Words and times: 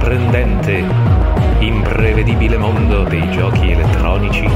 sorprendente, 0.00 0.82
imprevedibile 1.58 2.56
mondo 2.56 3.04
dei 3.04 3.30
giochi 3.30 3.72
elettronici, 3.72 4.48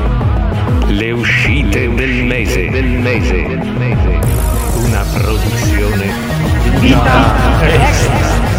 le 0.87 1.11
uscite 1.13 1.93
del 1.93 2.25
mese, 2.25 2.71
del 2.71 2.87
mese, 2.87 3.47
una 4.87 5.05
produzione 5.13 6.13
Vita 6.81 7.61
Extra. 7.61 8.54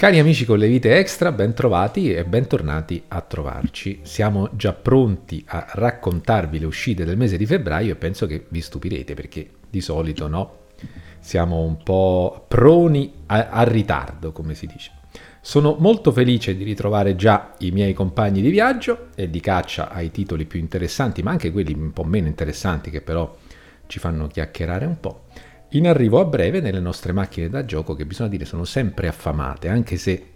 Cari 0.00 0.18
amici 0.18 0.46
con 0.46 0.56
le 0.56 0.66
vite 0.66 0.96
extra, 0.96 1.30
ben 1.30 1.52
trovati 1.52 2.10
e 2.10 2.24
bentornati 2.24 3.02
a 3.08 3.20
trovarci. 3.20 4.00
Siamo 4.00 4.48
già 4.54 4.72
pronti 4.72 5.44
a 5.46 5.66
raccontarvi 5.72 6.58
le 6.58 6.64
uscite 6.64 7.04
del 7.04 7.18
mese 7.18 7.36
di 7.36 7.44
febbraio 7.44 7.92
e 7.92 7.96
penso 7.96 8.24
che 8.24 8.46
vi 8.48 8.62
stupirete 8.62 9.12
perché 9.12 9.46
di 9.68 9.82
solito 9.82 10.26
no, 10.26 10.60
siamo 11.18 11.60
un 11.60 11.82
po' 11.82 12.46
proni 12.48 13.12
a, 13.26 13.50
a 13.50 13.62
ritardo, 13.64 14.32
come 14.32 14.54
si 14.54 14.66
dice. 14.66 14.90
Sono 15.42 15.76
molto 15.78 16.12
felice 16.12 16.56
di 16.56 16.64
ritrovare 16.64 17.14
già 17.14 17.52
i 17.58 17.70
miei 17.70 17.92
compagni 17.92 18.40
di 18.40 18.48
viaggio 18.48 19.08
e 19.14 19.28
di 19.28 19.40
caccia 19.40 19.90
ai 19.90 20.10
titoli 20.10 20.46
più 20.46 20.60
interessanti, 20.60 21.22
ma 21.22 21.32
anche 21.32 21.52
quelli 21.52 21.74
un 21.74 21.92
po' 21.92 22.04
meno 22.04 22.26
interessanti 22.26 22.88
che 22.88 23.02
però 23.02 23.36
ci 23.86 23.98
fanno 23.98 24.28
chiacchierare 24.28 24.86
un 24.86 24.98
po' 24.98 25.24
in 25.70 25.86
arrivo 25.86 26.20
a 26.20 26.24
breve 26.24 26.60
nelle 26.60 26.80
nostre 26.80 27.12
macchine 27.12 27.48
da 27.48 27.64
gioco 27.64 27.94
che 27.94 28.06
bisogna 28.06 28.30
dire 28.30 28.44
sono 28.44 28.64
sempre 28.64 29.08
affamate, 29.08 29.68
anche 29.68 29.96
se 29.96 30.26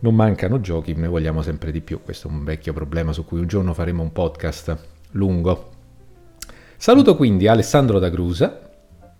non 0.00 0.14
mancano 0.14 0.60
giochi, 0.60 0.92
ne 0.94 1.08
vogliamo 1.08 1.40
sempre 1.40 1.72
di 1.72 1.80
più. 1.80 2.02
Questo 2.02 2.28
è 2.28 2.30
un 2.30 2.44
vecchio 2.44 2.72
problema 2.72 3.12
su 3.12 3.24
cui 3.24 3.40
un 3.40 3.46
giorno 3.46 3.72
faremo 3.72 4.02
un 4.02 4.12
podcast 4.12 4.78
lungo. 5.12 5.70
Saluto 6.76 7.16
quindi 7.16 7.48
Alessandro 7.48 7.98
da 7.98 8.10
Grusa. 8.10 8.70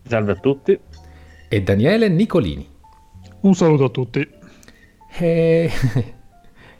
Salve 0.06 0.32
a 0.32 0.36
tutti. 0.36 0.78
E 1.48 1.62
Daniele 1.62 2.08
Nicolini. 2.08 2.68
Un 3.40 3.54
saluto 3.54 3.84
a 3.84 3.88
tutti. 3.88 4.28
E... 5.18 5.70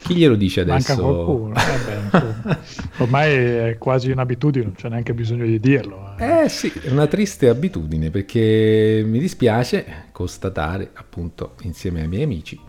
Chi 0.05 0.15
glielo 0.15 0.35
dice 0.35 0.61
adesso? 0.61 0.95
Manca 0.95 1.03
qualcuno. 1.03 1.55
Vabbè, 1.55 2.59
Ormai 2.99 3.33
è 3.33 3.77
quasi 3.79 4.11
un'abitudine, 4.11 4.65
non 4.67 4.75
c'è 4.75 4.91
neanche 4.91 5.15
bisogno 5.15 5.47
di 5.47 5.59
dirlo. 5.59 6.15
Eh. 6.19 6.43
eh 6.43 6.49
sì, 6.51 6.71
è 6.83 6.91
una 6.91 7.07
triste 7.07 7.49
abitudine 7.49 8.11
perché 8.11 9.03
mi 9.07 9.19
dispiace 9.19 10.09
constatare 10.13 10.91
appunto 10.93 11.55
insieme 11.63 12.03
ai 12.03 12.09
miei 12.09 12.25
amici 12.25 12.61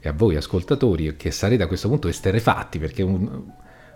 e 0.00 0.08
a 0.08 0.12
voi 0.12 0.34
ascoltatori 0.34 1.14
che 1.14 1.30
sarete 1.30 1.62
a 1.62 1.68
questo 1.68 1.86
punto 1.86 2.08
esterefatti 2.08 2.80
perché 2.80 3.04
un, 3.04 3.44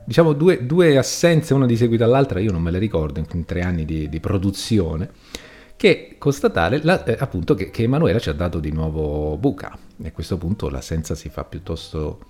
diciamo 0.04 0.32
due, 0.32 0.64
due, 0.64 0.96
assenze 0.96 1.52
una 1.52 1.66
di 1.66 1.76
seguito 1.76 2.04
all'altra 2.04 2.38
io 2.38 2.52
non 2.52 2.62
me 2.62 2.70
le 2.70 2.78
ricordo 2.78 3.18
in, 3.18 3.26
in 3.32 3.44
tre 3.44 3.62
anni 3.62 3.84
di, 3.84 4.08
di 4.08 4.20
produzione 4.20 5.10
che 5.74 6.14
constatare 6.16 6.80
la, 6.84 7.02
eh, 7.02 7.16
appunto 7.18 7.54
che, 7.54 7.70
che 7.70 7.82
Emanuela 7.82 8.20
ci 8.20 8.28
ha 8.28 8.34
dato 8.34 8.60
di 8.60 8.70
nuovo 8.70 9.36
buca 9.36 9.76
e 10.00 10.06
a 10.06 10.12
questo 10.12 10.36
punto 10.36 10.68
l'assenza 10.68 11.16
si 11.16 11.28
fa 11.28 11.42
piuttosto 11.42 12.20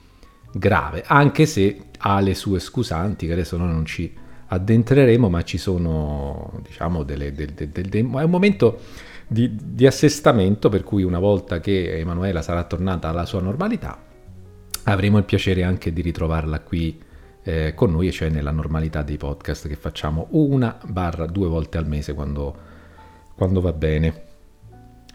grave, 0.55 1.03
anche 1.07 1.47
se 1.47 1.87
ha 1.99 2.21
le 2.21 2.35
sue 2.35 2.61
scusanti, 2.61 3.27
che 3.27 3.33
adesso 3.33 3.57
noi 3.57 3.69
non 3.69 3.85
ci 3.85 4.13
addentreremo, 4.47 5.29
ma 5.29 5.43
ci 5.43 5.59
sono, 5.59 6.61
diciamo, 6.63 7.03
delle, 7.03 7.33
del, 7.33 7.53
del, 7.53 7.69
del, 7.69 7.91
è 7.91 8.23
un 8.23 8.31
momento 8.31 8.79
di, 9.27 9.51
di, 9.61 9.87
assestamento 9.87 10.69
per 10.69 10.85
cui 10.85 11.03
una 11.03 11.19
volta 11.19 11.61
che 11.61 11.99
Emanuela 11.99 12.43
sarà 12.43 12.63
tornata 12.65 13.09
alla 13.09 13.27
sua 13.27 13.41
normalità, 13.41 14.01
avremo 14.85 15.19
il 15.19 15.25
piacere 15.25 15.65
anche 15.65 15.93
di 15.93 16.03
ritrovarla 16.03 16.61
qui 16.61 17.01
eh, 17.43 17.73
con 17.75 17.91
noi, 17.91 18.13
cioè 18.13 18.29
nella 18.29 18.53
normalità 18.53 19.03
dei 19.03 19.17
podcast 19.17 19.67
che 19.67 19.77
facciamo 19.77 20.29
una 20.31 20.79
barra 20.87 21.27
due 21.27 21.49
volte 21.49 21.79
al 21.79 21.89
mese 21.89 22.15
quando, 22.15 22.57
quando 23.35 23.61
va 23.61 23.73
bene. 23.73 24.33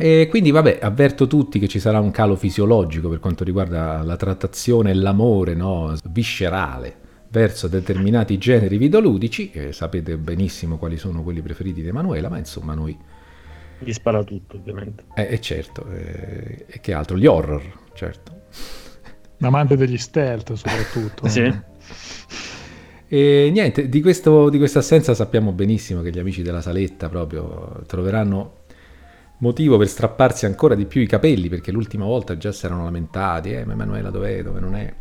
E 0.02 0.28
quindi 0.30 0.50
vabbè, 0.52 0.80
avverto 0.82 1.28
tutti 1.28 1.60
che 1.60 1.68
ci 1.68 1.78
sarà 1.78 2.00
un 2.00 2.10
calo 2.12 2.38
fisiologico 2.38 3.10
per 3.10 3.20
quanto 3.20 3.44
riguarda 3.44 4.02
la 4.02 4.16
trattazione 4.16 4.92
e 4.92 4.94
l'amore 4.94 5.56
no, 5.56 5.94
viscerale 6.10 6.96
verso 7.30 7.68
determinati 7.68 8.38
generi 8.38 8.78
videoludici, 8.78 9.52
e 9.52 9.74
sapete 9.74 10.18
benissimo 10.18 10.78
quali 10.78 10.96
sono 10.96 11.22
quelli 11.22 11.42
preferiti 11.42 11.82
di 11.82 11.90
Emanuela, 11.90 12.30
ma 12.30 12.38
insomma 12.38 12.74
noi... 12.74 12.98
Gli 13.80 13.92
spara 13.92 14.24
tutto 14.24 14.56
ovviamente. 14.56 15.04
Eh, 15.16 15.28
eh 15.32 15.42
certo, 15.42 15.86
eh, 15.90 16.66
e 16.66 16.80
che 16.80 16.94
altro? 16.94 17.18
Gli 17.18 17.26
horror, 17.26 17.62
certo. 17.94 18.44
Amante 19.42 19.76
degli 19.76 19.98
stealth 19.98 20.54
soprattutto. 20.54 21.28
sì. 21.28 21.54
E 23.12 23.50
niente, 23.52 23.90
di, 23.90 24.02
questo, 24.02 24.50
di 24.50 24.58
questa 24.58 24.80
assenza 24.80 25.14
sappiamo 25.14 25.52
benissimo 25.52 26.02
che 26.02 26.10
gli 26.10 26.20
amici 26.20 26.42
della 26.42 26.62
saletta 26.62 27.10
proprio 27.10 27.81
troveranno 27.86 28.59
motivo 29.39 29.77
per 29.77 29.88
strapparsi 29.88 30.45
ancora 30.45 30.75
di 30.75 30.85
più 30.85 31.01
i 31.01 31.07
capelli, 31.07 31.50
perché 31.50 31.72
l'ultima 31.72 32.05
volta 32.05 32.38
già 32.38 32.51
si 32.51 32.66
erano 32.66 32.83
lamentati, 32.83 33.51
eh, 33.51 33.66
ma 33.66 33.73
Emanuela 33.73 34.09
dov'è, 34.09 34.41
dove 34.44 34.59
non 34.59 34.75
è. 34.75 34.94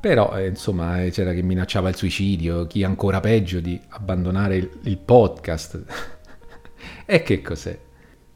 Però, 0.00 0.36
eh, 0.36 0.46
insomma, 0.46 1.02
eh, 1.02 1.10
c'era 1.10 1.32
chi 1.32 1.42
minacciava 1.42 1.88
il 1.88 1.96
suicidio, 1.96 2.66
chi 2.66 2.84
ancora 2.84 3.20
peggio 3.20 3.60
di 3.60 3.80
abbandonare 3.88 4.56
il, 4.56 4.70
il 4.82 4.98
podcast. 4.98 5.82
e 7.04 7.22
che 7.22 7.42
cos'è? 7.42 7.78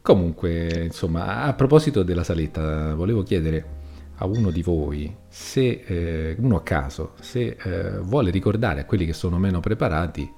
Comunque, 0.03 0.85
insomma, 0.85 1.43
a 1.45 1.53
proposito 1.55 2.03
della 2.03 2.25
saletta, 2.25 2.95
volevo 2.95 3.23
chiedere 3.23 3.79
a 4.17 4.27
uno 4.27 4.51
di 4.51 4.63
voi, 4.63 5.15
se, 5.29 5.83
eh, 5.87 6.37
uno 6.39 6.57
a 6.57 6.63
caso, 6.63 7.15
se 7.21 7.57
eh, 7.63 7.99
vuole 8.01 8.31
ricordare 8.31 8.81
a 8.81 8.85
quelli 8.85 9.07
che 9.07 9.13
sono 9.13 9.39
meno 9.39 9.61
preparati 9.61 10.31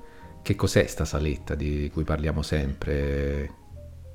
che 0.43 0.55
cos'è 0.57 0.87
sta 0.87 1.05
saletta 1.05 1.55
di 1.55 1.89
cui 1.93 2.05
parliamo 2.05 2.43
sempre, 2.43 3.62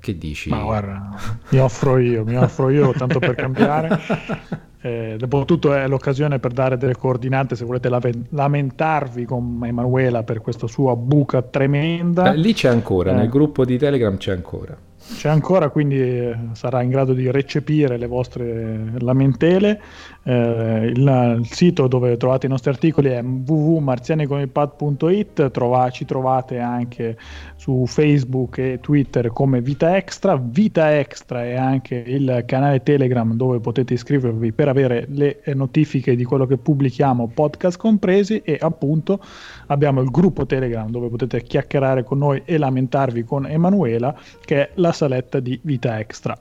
che 0.08 0.16
dici? 0.16 0.48
Ma 0.48 0.62
guarda, 0.62 1.10
mi 1.50 1.58
offro 1.58 1.98
io, 1.98 2.24
mi 2.24 2.36
offro 2.36 2.70
io 2.70 2.92
tanto 2.92 3.18
per 3.18 3.34
cambiare. 3.34 3.98
Eh, 4.80 5.16
dopotutto 5.18 5.74
è 5.74 5.88
l'occasione 5.88 6.38
per 6.38 6.52
dare 6.52 6.76
delle 6.76 6.94
coordinate 6.94 7.56
se 7.56 7.64
volete 7.64 7.90
lamentarvi 8.28 9.24
con 9.24 9.60
Emanuela 9.64 10.22
per 10.22 10.40
questa 10.40 10.68
sua 10.68 10.94
buca 10.94 11.42
tremenda. 11.42 12.32
Eh, 12.32 12.36
lì 12.36 12.52
c'è 12.52 12.68
ancora, 12.68 13.10
eh. 13.10 13.14
nel 13.14 13.28
gruppo 13.28 13.64
di 13.64 13.76
Telegram 13.76 14.16
c'è 14.16 14.30
ancora. 14.30 14.78
C'è 15.16 15.28
ancora, 15.28 15.70
quindi 15.70 16.00
eh, 16.00 16.36
sarà 16.52 16.82
in 16.82 16.90
grado 16.90 17.12
di 17.12 17.28
recepire 17.30 17.96
le 17.96 18.06
vostre 18.06 18.92
lamentele. 18.98 19.80
Eh, 20.22 20.92
il, 20.94 21.36
il, 21.40 21.46
sito 21.46 21.88
dove 21.88 22.16
trovate 22.16 22.46
i 22.46 22.48
nostri 22.48 22.70
articoli 22.70 23.08
è 23.08 23.20
www.marzianiconilpad.it, 23.22 25.50
Trova, 25.50 25.90
ci 25.90 26.04
trovate 26.04 26.58
anche 26.58 27.16
su 27.56 27.84
Facebook 27.86 28.58
e 28.58 28.78
Twitter 28.80 29.32
come 29.32 29.60
Vita 29.60 29.96
Extra. 29.96 30.36
Vita 30.36 30.96
Extra 30.96 31.44
è 31.44 31.54
anche 31.54 31.96
il 31.96 32.44
canale 32.46 32.82
Telegram 32.82 33.34
dove 33.34 33.58
potete 33.60 33.94
iscrivervi 33.94 34.52
per 34.52 34.68
avere 34.68 35.06
le 35.08 35.40
notifiche 35.54 36.14
di 36.14 36.24
quello 36.24 36.46
che 36.46 36.58
pubblichiamo, 36.58 37.30
podcast 37.34 37.78
compresi, 37.78 38.42
e 38.44 38.58
appunto 38.60 39.20
abbiamo 39.66 40.00
il 40.00 40.10
gruppo 40.10 40.46
Telegram 40.46 40.88
dove 40.90 41.08
potete 41.08 41.42
chiacchierare 41.42 42.04
con 42.04 42.18
noi 42.18 42.42
e 42.44 42.58
lamentarvi 42.58 43.24
con 43.24 43.46
Emanuela, 43.46 44.14
che 44.44 44.60
è 44.60 44.70
la 44.74 44.92
saletta 44.98 45.38
di 45.38 45.58
Vita 45.62 46.00
Extra. 46.00 46.36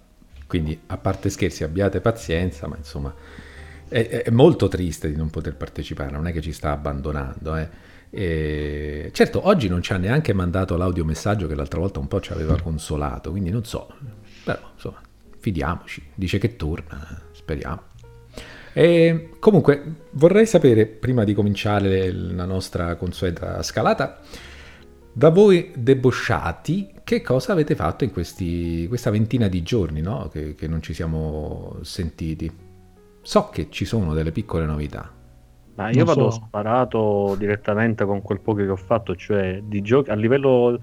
Quindi, 0.48 0.80
a 0.88 0.98
parte 0.98 1.30
scherzi, 1.30 1.64
abbiate 1.64 2.02
pazienza, 2.02 2.68
ma 2.68 2.76
insomma 2.76 3.14
è, 3.88 4.24
è, 4.24 4.30
molto 4.32 4.68
triste 4.68 5.10
di 5.10 5.16
non 5.16 5.30
poter 5.30 5.56
partecipare, 5.56 6.12
non 6.12 6.26
è 6.26 6.32
che 6.32 6.42
ci 6.42 6.52
sta 6.52 6.72
abbandonando. 6.72 7.56
Eh. 7.56 7.70
E, 8.10 9.10
certo, 9.14 9.46
oggi 9.48 9.68
non 9.68 9.84
ci 9.84 9.94
ha 9.94 9.98
neanche 9.98 10.34
mandato 10.34 10.76
l'audiomessaggio 10.76 11.46
che 11.46 11.54
l'altra 11.54 11.80
volta 11.80 12.00
un 12.00 12.08
po' 12.08 12.20
ci 12.20 12.32
aveva 12.32 12.60
consolato, 12.60 13.30
quindi 13.30 13.52
non 13.52 13.64
so, 13.64 13.94
però 14.44 14.72
insomma, 14.74 15.02
fidiamoci, 15.38 16.10
dice 16.16 16.40
che 16.40 16.56
torna, 16.56 17.22
speriamo. 17.34 17.82
E, 18.74 19.30
comunque, 19.40 19.84
vorrei 20.12 20.48
sapere, 20.48 20.88
prima 20.88 21.24
di 21.24 21.34
cominciare 21.34 22.12
la 22.12 22.46
nostra 22.46 22.96
consueta 22.96 23.62
scalata, 23.62 24.22
da 25.12 25.30
voi 25.30 25.72
debosciati, 25.76 26.94
che 27.08 27.22
cosa 27.22 27.54
avete 27.54 27.74
fatto 27.74 28.04
in 28.04 28.12
questi, 28.12 28.86
questa 28.90 29.10
ventina 29.12 29.48
di 29.48 29.64
giorni 29.64 30.02
no? 30.02 30.28
che, 30.28 30.56
che 30.56 30.68
non 30.68 30.82
ci 30.82 30.94
siamo 30.94 31.78
sentiti? 31.82 32.52
so 33.22 33.48
che 33.50 33.70
ci 33.70 33.86
sono 33.86 34.14
delle 34.14 34.34
piccole 34.34 34.66
novità. 34.66 35.10
Ma 35.76 35.90
io 35.90 36.04
non 36.04 36.06
vado 36.06 36.30
so. 36.32 36.42
sparato 36.46 37.36
direttamente 37.38 38.04
con 38.04 38.22
quel 38.22 38.42
poco 38.42 38.58
che 38.58 38.68
ho 38.68 38.76
fatto, 38.76 39.16
cioè 39.16 39.62
di 39.64 39.82
giochi 39.82 40.10
a 40.10 40.16
livello 40.16 40.82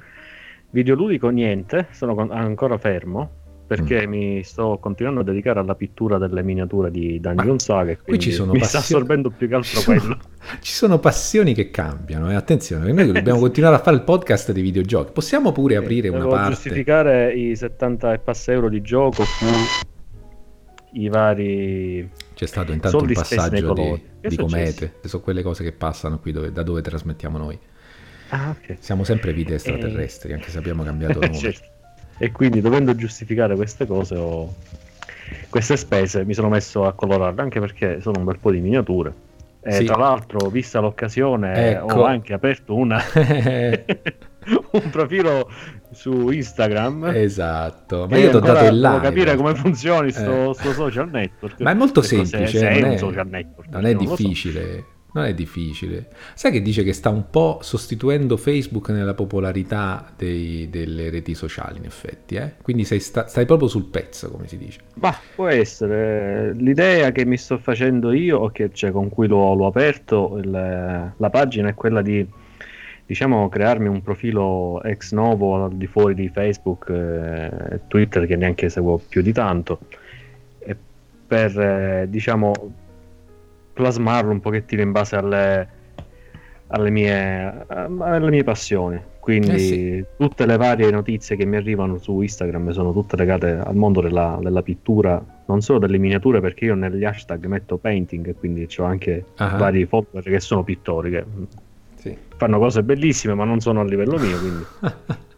videoludico 0.70 1.28
niente, 1.28 1.88
sono 1.90 2.14
con- 2.14 2.30
ancora 2.30 2.78
fermo. 2.78 3.30
Perché 3.66 4.06
mm. 4.06 4.10
mi 4.10 4.42
sto 4.42 4.78
continuando 4.80 5.20
a 5.20 5.24
dedicare 5.24 5.58
alla 5.58 5.74
pittura 5.74 6.18
delle 6.18 6.42
miniature 6.42 6.90
di 6.90 7.18
Dungeon 7.18 7.58
Saga 7.58 7.96
qui 7.96 8.18
ci 8.18 8.30
sono 8.30 8.52
mi 8.52 8.58
passioni... 8.58 8.84
sta 8.84 8.94
assorbendo 8.94 9.30
più 9.30 9.48
che 9.48 9.54
altro 9.54 9.70
ci 9.70 9.76
sono, 9.76 9.98
quello. 9.98 10.18
Ci 10.60 10.72
sono 10.74 10.98
passioni 10.98 11.54
che 11.54 11.70
cambiano, 11.70 12.30
eh? 12.30 12.34
attenzione, 12.34 12.92
noi 12.92 13.10
dobbiamo 13.10 13.38
continuare 13.40 13.76
a 13.76 13.78
fare 13.78 13.96
il 13.96 14.02
podcast 14.02 14.52
dei 14.52 14.62
videogiochi. 14.62 15.12
Possiamo 15.12 15.52
pure 15.52 15.76
aprire 15.76 16.10
una 16.10 16.26
parte... 16.26 16.50
giustificare 16.50 17.32
i 17.32 17.56
70 17.56 18.12
e 18.12 18.18
passa 18.18 18.52
euro 18.52 18.68
di 18.68 18.82
gioco 18.82 19.24
su 19.24 19.46
i 20.92 21.08
vari 21.08 22.08
c'è 22.34 22.46
stato 22.46 22.72
intanto 22.72 22.98
un 22.98 23.12
passaggio 23.12 23.72
di, 23.72 24.02
di 24.20 24.36
comete 24.36 24.94
sono 25.04 25.22
quelle 25.22 25.42
cose 25.42 25.64
che 25.64 25.72
passano 25.72 26.20
qui 26.20 26.30
dove, 26.30 26.52
da 26.52 26.62
dove 26.62 26.82
trasmettiamo 26.82 27.36
noi 27.36 27.58
ah, 28.28 28.50
okay. 28.50 28.76
siamo 28.78 29.02
sempre 29.02 29.32
vite 29.32 29.54
extraterrestri 29.54 30.30
e... 30.30 30.34
anche 30.34 30.50
se 30.50 30.58
abbiamo 30.58 30.84
cambiato 30.84 31.18
nome 31.20 31.34
certo 31.34 31.73
e 32.18 32.32
quindi 32.32 32.60
dovendo 32.60 32.94
giustificare 32.94 33.54
queste 33.54 33.86
cose 33.86 34.16
ho... 34.16 34.54
queste 35.48 35.76
spese 35.76 36.24
mi 36.24 36.34
sono 36.34 36.48
messo 36.48 36.84
a 36.84 36.92
colorarle 36.92 37.40
anche 37.40 37.60
perché 37.60 38.00
sono 38.00 38.18
un 38.18 38.24
bel 38.24 38.38
po' 38.38 38.50
di 38.50 38.60
miniature. 38.60 39.32
E 39.66 39.72
sì. 39.72 39.84
tra 39.84 39.96
l'altro 39.96 40.50
vista 40.50 40.78
l'occasione 40.80 41.70
ecco. 41.70 41.94
ho 41.94 42.04
anche 42.04 42.34
aperto 42.34 42.74
una 42.74 43.02
un 44.72 44.90
profilo 44.90 45.50
su 45.90 46.30
Instagram. 46.30 47.10
Esatto. 47.14 48.06
Ma 48.08 48.16
io 48.18 48.30
ti 48.30 48.36
ho 48.36 48.40
dato 48.40 48.66
il 48.66 48.78
like 48.78 49.00
capire 49.00 49.36
come 49.36 49.54
funzioni 49.54 50.10
sto, 50.10 50.50
eh. 50.50 50.54
sto 50.54 50.72
social 50.72 51.08
network. 51.10 51.60
Ma 51.60 51.70
è 51.70 51.74
molto 51.74 52.02
semplice 52.02 52.46
se, 52.46 52.80
non, 52.80 52.90
è, 52.90 52.96
social 52.96 53.26
network, 53.28 53.68
non 53.70 53.86
è 53.86 53.94
difficile 53.94 54.84
non 55.14 55.24
è 55.24 55.34
difficile. 55.34 56.08
Sai 56.34 56.50
che 56.52 56.60
dice 56.60 56.82
che 56.82 56.92
sta 56.92 57.08
un 57.08 57.30
po' 57.30 57.58
sostituendo 57.62 58.36
Facebook 58.36 58.90
nella 58.90 59.14
popolarità 59.14 60.12
dei, 60.16 60.68
delle 60.70 61.10
reti 61.10 61.34
sociali, 61.34 61.78
in 61.78 61.84
effetti. 61.84 62.34
Eh? 62.34 62.54
Quindi 62.62 62.84
sta, 62.84 63.26
stai 63.26 63.46
proprio 63.46 63.68
sul 63.68 63.86
pezzo, 63.86 64.30
come 64.30 64.48
si 64.48 64.58
dice. 64.58 64.80
Ma 64.94 65.16
può 65.34 65.46
essere. 65.48 66.52
L'idea 66.54 67.12
che 67.12 67.24
mi 67.24 67.36
sto 67.36 67.58
facendo 67.58 68.12
io, 68.12 68.38
o 68.38 68.50
che, 68.50 68.70
cioè, 68.72 68.90
con 68.90 69.08
cui 69.08 69.28
l'ho, 69.28 69.54
l'ho 69.54 69.66
aperto, 69.66 70.38
il, 70.42 70.50
la 70.50 71.30
pagina 71.30 71.68
è 71.68 71.74
quella 71.74 72.02
di 72.02 72.42
diciamo 73.06 73.50
crearmi 73.50 73.86
un 73.86 74.00
profilo 74.00 74.82
ex 74.82 75.12
novo 75.12 75.62
al 75.62 75.76
di 75.76 75.86
fuori 75.86 76.14
di 76.14 76.30
Facebook 76.30 76.88
e 76.88 77.80
Twitter 77.86 78.26
che 78.26 78.34
neanche 78.34 78.70
seguo 78.70 78.98
più 79.06 79.20
di 79.20 79.30
tanto 79.30 79.80
per 81.26 81.58
eh, 81.58 82.06
diciamo 82.08 82.52
plasmarlo 83.74 84.30
un 84.30 84.40
pochettino 84.40 84.80
in 84.80 84.92
base 84.92 85.16
alle, 85.16 85.68
alle, 86.68 86.90
mie, 86.90 87.66
alle 87.68 88.30
mie 88.30 88.44
passioni. 88.44 88.98
Quindi 89.20 89.54
eh 89.54 89.58
sì. 89.58 90.04
tutte 90.18 90.46
le 90.46 90.56
varie 90.56 90.90
notizie 90.90 91.34
che 91.36 91.46
mi 91.46 91.56
arrivano 91.56 91.98
su 91.98 92.20
Instagram 92.20 92.70
sono 92.70 92.92
tutte 92.92 93.16
legate 93.16 93.52
al 93.52 93.74
mondo 93.74 94.00
della, 94.00 94.38
della 94.40 94.62
pittura, 94.62 95.22
non 95.46 95.62
solo 95.62 95.78
delle 95.78 95.98
miniature, 95.98 96.40
perché 96.40 96.66
io 96.66 96.74
negli 96.74 97.04
hashtag 97.04 97.46
metto 97.46 97.78
painting 97.78 98.34
quindi 98.36 98.68
ho 98.76 98.84
anche 98.84 99.24
uh-huh. 99.38 99.56
vari 99.56 99.86
follower 99.86 100.22
che 100.22 100.40
sono 100.40 100.62
pittori 100.62 101.10
che 101.10 101.24
sì. 101.96 102.16
fanno 102.36 102.58
cose 102.58 102.82
bellissime 102.82 103.32
ma 103.34 103.44
non 103.44 103.60
sono 103.60 103.80
a 103.80 103.84
livello 103.84 104.18
mio. 104.18 104.38
Quindi. 104.38 104.64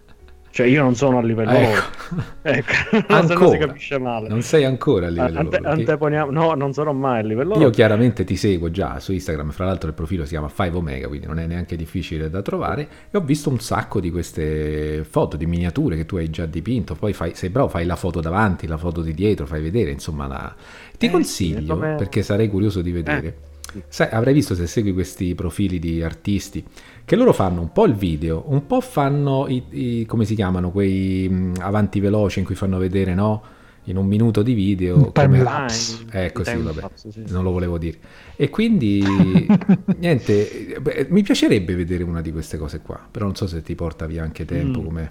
Cioè 0.56 0.68
io 0.68 0.82
non 0.82 0.94
sono 0.94 1.18
a 1.18 1.22
livello 1.22 1.50
ecco. 1.50 1.68
loro. 1.68 2.24
Ecco, 2.40 2.72
ancora. 3.12 3.34
non 3.34 3.50
si 3.50 3.58
capisce 3.58 3.98
male. 3.98 4.28
Non 4.28 4.40
sei 4.40 4.64
ancora 4.64 5.08
a 5.08 5.10
livello 5.10 5.40
Ante- 5.40 5.58
loro. 5.58 5.70
Anteponiamo... 5.70 6.30
No, 6.30 6.54
non 6.54 6.72
sarò 6.72 6.94
mai 6.94 7.18
a 7.18 7.22
livello 7.22 7.52
Io 7.52 7.58
loro. 7.58 7.70
chiaramente 7.72 8.24
ti 8.24 8.36
seguo 8.36 8.70
già 8.70 8.98
su 8.98 9.12
Instagram, 9.12 9.50
fra 9.50 9.66
l'altro 9.66 9.88
il 9.88 9.94
profilo 9.94 10.22
si 10.22 10.30
chiama 10.30 10.48
5 10.48 10.78
Omega, 10.78 11.08
quindi 11.08 11.26
non 11.26 11.40
è 11.40 11.46
neanche 11.46 11.76
difficile 11.76 12.30
da 12.30 12.40
trovare 12.40 12.88
e 13.10 13.18
ho 13.18 13.20
visto 13.20 13.50
un 13.50 13.60
sacco 13.60 14.00
di 14.00 14.10
queste 14.10 15.04
foto, 15.04 15.36
di 15.36 15.44
miniature 15.44 15.94
che 15.94 16.06
tu 16.06 16.16
hai 16.16 16.30
già 16.30 16.46
dipinto, 16.46 16.94
poi 16.94 17.12
fai, 17.12 17.34
sei 17.34 17.50
bravo, 17.50 17.68
fai 17.68 17.84
la 17.84 17.96
foto 17.96 18.22
davanti, 18.22 18.66
la 18.66 18.78
foto 18.78 19.02
di 19.02 19.12
dietro, 19.12 19.44
fai 19.44 19.60
vedere, 19.60 19.90
insomma, 19.90 20.26
la... 20.26 20.54
ti 20.96 21.04
eh, 21.04 21.10
consiglio, 21.10 21.74
sì, 21.74 21.80
perché 21.80 22.22
sarei 22.22 22.48
curioso 22.48 22.80
di 22.80 22.92
vedere. 22.92 23.26
Eh 23.26 23.54
Sai, 23.88 24.08
avrai 24.10 24.32
visto 24.32 24.54
se 24.54 24.66
segui 24.66 24.92
questi 24.92 25.34
profili 25.34 25.78
di 25.78 26.02
artisti 26.02 26.64
che 27.04 27.16
loro 27.16 27.32
fanno 27.32 27.60
un 27.60 27.72
po' 27.72 27.84
il 27.84 27.94
video, 27.94 28.44
un 28.48 28.66
po' 28.66 28.80
fanno 28.80 29.46
i, 29.48 29.62
i 29.70 30.06
come 30.06 30.24
si 30.24 30.34
chiamano 30.34 30.70
quei 30.70 31.28
mh, 31.28 31.54
avanti 31.60 32.00
veloci 32.00 32.40
in 32.40 32.44
cui 32.44 32.54
fanno 32.54 32.78
vedere, 32.78 33.14
no? 33.14 33.42
In 33.84 33.96
un 33.96 34.06
minuto 34.06 34.42
di 34.42 34.52
video. 34.52 35.12
Time 35.12 35.42
lapse. 35.42 36.04
Ecco, 36.10 36.42
sì, 36.42 36.56
vabbè, 36.56 36.80
lapse, 36.80 37.12
sì. 37.12 37.24
non 37.28 37.44
lo 37.44 37.52
volevo 37.52 37.78
dire. 37.78 37.98
E 38.34 38.50
quindi, 38.50 39.04
niente, 39.98 40.76
beh, 40.80 41.06
mi 41.10 41.22
piacerebbe 41.22 41.76
vedere 41.76 42.02
una 42.02 42.20
di 42.20 42.32
queste 42.32 42.56
cose 42.58 42.80
qua, 42.80 43.00
però 43.08 43.26
non 43.26 43.36
so 43.36 43.46
se 43.46 43.62
ti 43.62 43.76
porta 43.76 44.06
via 44.06 44.24
anche 44.24 44.44
tempo, 44.44 44.80
mm. 44.80 44.84
come 44.84 45.10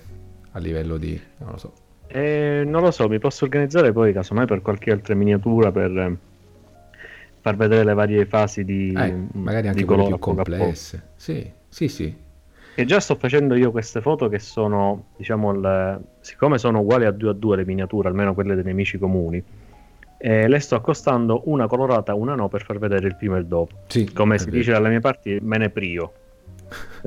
a 0.51 0.59
livello 0.59 0.97
di... 0.97 1.17
non 1.38 1.51
lo 1.51 1.57
so. 1.57 1.73
Eh, 2.07 2.63
non 2.65 2.81
lo 2.81 2.91
so, 2.91 3.07
mi 3.07 3.19
posso 3.19 3.45
organizzare 3.45 3.91
poi 3.94 4.13
casomai 4.13 4.45
per 4.45 4.62
qualche 4.62 4.91
altra 4.91 5.15
miniatura 5.15 5.71
per 5.71 6.17
far 7.45 7.57
vedere 7.57 7.83
le 7.83 7.94
varie 7.94 8.25
fasi 8.25 8.65
di 8.65 8.92
eh, 8.97 9.13
magari 9.33 9.68
anche 9.68 9.81
di 9.81 9.86
quelle 9.86 10.07
più 10.07 10.18
complesse. 10.18 11.09
Sì, 11.15 11.47
sì, 11.69 11.88
sì. 11.88 12.15
E 12.74 12.86
già 12.86 13.00
sto 13.00 13.13
facendo 13.13 13.53
io 13.53 13.69
queste 13.69 14.01
foto 14.01 14.27
che 14.30 14.39
sono, 14.39 15.09
diciamo, 15.15 15.53
le... 15.53 16.00
siccome 16.21 16.57
sono 16.57 16.80
uguali 16.80 17.06
a 17.06 17.12
due 17.12 17.30
a 17.30 17.33
due 17.33 17.57
le 17.57 17.63
miniature, 17.63 18.07
almeno 18.07 18.33
quelle 18.33 18.56
dei 18.56 18.63
miei 18.63 18.74
amici 18.74 18.97
comuni, 18.97 19.44
eh, 20.18 20.47
le 20.47 20.59
sto 20.59 20.74
accostando 20.74 21.44
una 21.45 21.68
colorata, 21.68 22.15
una 22.15 22.33
no, 22.33 22.47
per 22.50 22.63
far 22.63 22.80
vedere 22.80 23.06
il 23.06 23.15
prima 23.15 23.36
e 23.36 23.42
il 23.42 23.45
dopo. 23.45 23.75
Sì, 23.89 24.12
Come 24.12 24.39
si 24.39 24.45
vero. 24.45 24.57
dice 24.57 24.71
dalle 24.71 24.89
mie 24.89 25.00
parti, 25.00 25.38
me 25.39 25.59
ne 25.59 25.69
prio. 25.69 26.13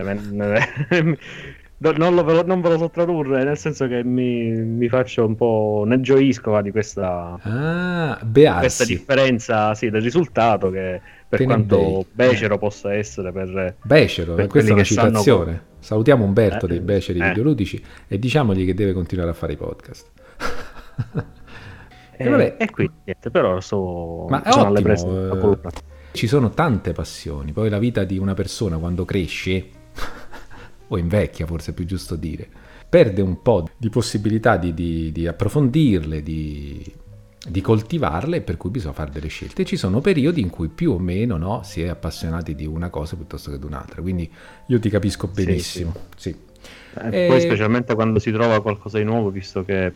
non, 1.80 2.14
lo, 2.14 2.42
non, 2.44 2.60
ve 2.60 2.68
lo 2.70 2.78
so 2.78 2.90
tradurre, 2.90 3.44
nel 3.44 3.56
senso 3.56 3.86
che 3.86 4.02
mi, 4.02 4.50
mi 4.50 4.88
faccio 4.88 5.24
un 5.24 5.36
po'. 5.36 5.84
ne 5.86 6.00
gioisco 6.00 6.60
di 6.60 6.72
questa, 6.72 7.38
ah, 7.40 8.18
questa 8.58 8.84
differenza 8.84 9.74
sì, 9.74 9.88
del 9.88 10.02
risultato 10.02 10.70
che 10.70 11.00
per 11.28 11.38
Te 11.38 11.44
quanto 11.44 12.04
becero 12.10 12.58
possa 12.58 12.92
essere 12.94 13.30
per. 13.30 13.76
Becero, 13.82 14.34
per 14.34 14.48
questa 14.48 14.70
è 14.70 14.72
una 14.72 14.82
citazione. 14.82 15.52
Sanno... 15.52 15.66
Salutiamo 15.78 16.24
Umberto 16.24 16.66
eh, 16.66 16.70
dei 16.70 16.80
Beceri 16.80 17.20
eh. 17.20 17.28
videoludici 17.28 17.80
e 18.08 18.18
diciamogli 18.18 18.66
che 18.66 18.74
deve 18.74 18.92
continuare 18.92 19.30
a 19.30 19.34
fare 19.34 19.52
i 19.52 19.56
podcast. 19.56 20.10
e, 22.16 22.28
vabbè. 22.28 22.56
e 22.58 22.70
quindi 22.70 22.92
niente, 23.04 23.30
però 23.30 23.60
so, 23.60 24.26
Ma 24.28 24.42
sono 24.50 24.66
alle 24.66 24.82
prese. 24.82 25.06
Eh, 25.06 25.86
ci 26.10 26.26
sono 26.26 26.50
tante 26.50 26.92
passioni, 26.92 27.52
poi 27.52 27.68
la 27.68 27.78
vita 27.78 28.02
di 28.02 28.18
una 28.18 28.34
persona 28.34 28.78
quando 28.78 29.04
cresce 29.04 29.76
o 30.88 30.98
invecchia 30.98 31.46
forse 31.46 31.70
è 31.70 31.74
più 31.74 31.84
giusto 31.84 32.16
dire, 32.16 32.48
perde 32.88 33.22
un 33.22 33.42
po' 33.42 33.68
di 33.76 33.90
possibilità 33.90 34.56
di, 34.56 34.72
di, 34.74 35.12
di 35.12 35.26
approfondirle, 35.26 36.22
di, 36.22 36.84
di, 37.46 37.60
coltivarle, 37.60 38.40
per 38.40 38.56
cui 38.56 38.70
bisogna 38.70 38.94
fare 38.94 39.10
delle 39.10 39.28
scelte. 39.28 39.64
Ci 39.64 39.76
sono 39.76 40.00
periodi 40.00 40.40
in 40.40 40.50
cui 40.50 40.68
più 40.68 40.92
o 40.92 40.98
meno 40.98 41.36
no, 41.36 41.62
si 41.62 41.82
è 41.82 41.88
appassionati 41.88 42.54
di 42.54 42.66
una 42.66 42.90
cosa 42.90 43.16
piuttosto 43.16 43.50
che 43.50 43.58
di 43.58 43.66
un'altra, 43.66 44.00
quindi 44.00 44.30
io 44.66 44.78
ti 44.78 44.88
capisco 44.88 45.28
benissimo. 45.28 45.92
Sì, 46.16 46.30
sì. 46.30 46.36
Eh, 47.00 47.24
e... 47.24 47.28
Poi 47.28 47.40
specialmente 47.40 47.94
quando 47.94 48.18
si 48.18 48.32
trova 48.32 48.60
qualcosa 48.62 48.98
di 48.98 49.04
nuovo, 49.04 49.30
visto 49.30 49.64
che 49.64 49.92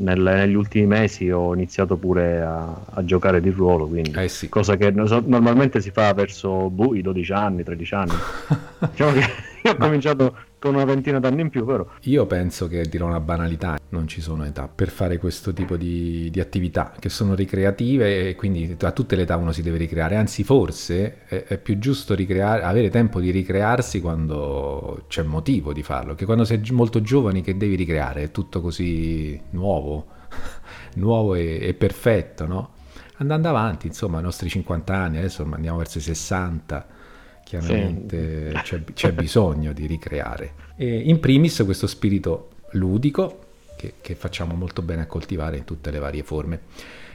nel, 0.00 0.20
negli 0.20 0.54
ultimi 0.54 0.86
mesi 0.86 1.30
ho 1.30 1.54
iniziato 1.54 1.96
pure 1.96 2.40
a, 2.40 2.74
a 2.90 3.04
giocare 3.04 3.40
di 3.40 3.50
ruolo, 3.50 3.86
quindi 3.86 4.12
eh 4.12 4.28
sì. 4.28 4.48
cosa 4.48 4.76
che 4.76 4.90
normalmente 4.90 5.80
si 5.80 5.90
fa 5.90 6.12
verso 6.12 6.68
boh, 6.70 6.94
i 6.94 7.02
12 7.02 7.32
anni, 7.32 7.62
13 7.62 7.94
anni. 7.94 8.12
diciamo 8.90 9.12
che 9.12 9.18
io 9.62 9.70
ho 9.72 9.76
Ma... 9.78 9.84
cominciato 9.84 10.36
con 10.60 10.74
una 10.74 10.84
ventina 10.84 11.18
d'anni 11.18 11.40
in 11.40 11.48
più, 11.48 11.64
però. 11.64 11.86
Io 12.02 12.26
penso 12.26 12.68
che 12.68 12.82
dirò 12.82 13.06
una 13.06 13.18
banalità, 13.18 13.78
non 13.88 14.06
ci 14.06 14.20
sono 14.20 14.44
età 14.44 14.68
per 14.68 14.90
fare 14.90 15.16
questo 15.16 15.54
tipo 15.54 15.76
di, 15.76 16.28
di, 16.30 16.38
attività 16.38 16.92
che 16.98 17.08
sono 17.08 17.34
ricreative 17.34 18.28
e 18.28 18.34
quindi 18.34 18.76
a 18.78 18.92
tutte 18.92 19.16
le 19.16 19.22
età 19.22 19.36
uno 19.36 19.52
si 19.52 19.62
deve 19.62 19.78
ricreare, 19.78 20.16
anzi 20.16 20.44
forse 20.44 21.24
è, 21.24 21.44
è 21.44 21.58
più 21.58 21.78
giusto 21.78 22.14
ricreare, 22.14 22.62
avere 22.62 22.90
tempo 22.90 23.20
di 23.20 23.30
ricrearsi 23.30 24.02
quando 24.02 25.04
c'è 25.08 25.22
motivo 25.22 25.72
di 25.72 25.82
farlo, 25.82 26.14
che 26.14 26.26
quando 26.26 26.44
sei 26.44 26.60
molto 26.72 27.00
giovani 27.00 27.40
che 27.40 27.56
devi 27.56 27.74
ricreare, 27.74 28.24
è 28.24 28.30
tutto 28.30 28.60
così 28.60 29.40
nuovo, 29.50 30.06
nuovo 30.96 31.34
e, 31.34 31.58
e 31.62 31.72
perfetto, 31.72 32.46
no? 32.46 32.70
Andando 33.16 33.48
avanti, 33.48 33.86
insomma, 33.86 34.18
ai 34.18 34.22
nostri 34.22 34.50
50 34.50 34.94
anni, 34.94 35.18
adesso 35.18 35.46
andiamo 35.50 35.78
verso 35.78 35.98
i 35.98 36.02
60 36.02 36.98
chiaramente 37.58 38.50
sì. 38.50 38.62
c'è, 38.62 38.84
c'è, 38.92 39.12
bisogno 39.12 39.72
di 39.72 39.86
ricreare. 39.86 40.52
E 40.76 41.00
in 41.00 41.18
primis 41.18 41.62
questo 41.64 41.88
spirito 41.88 42.50
ludico 42.72 43.46
che, 43.76 43.94
che, 44.00 44.14
facciamo 44.14 44.54
molto 44.54 44.82
bene 44.82 45.02
a 45.02 45.06
coltivare 45.06 45.56
in 45.56 45.64
tutte 45.64 45.90
le 45.90 45.98
varie 45.98 46.22
forme. 46.22 46.60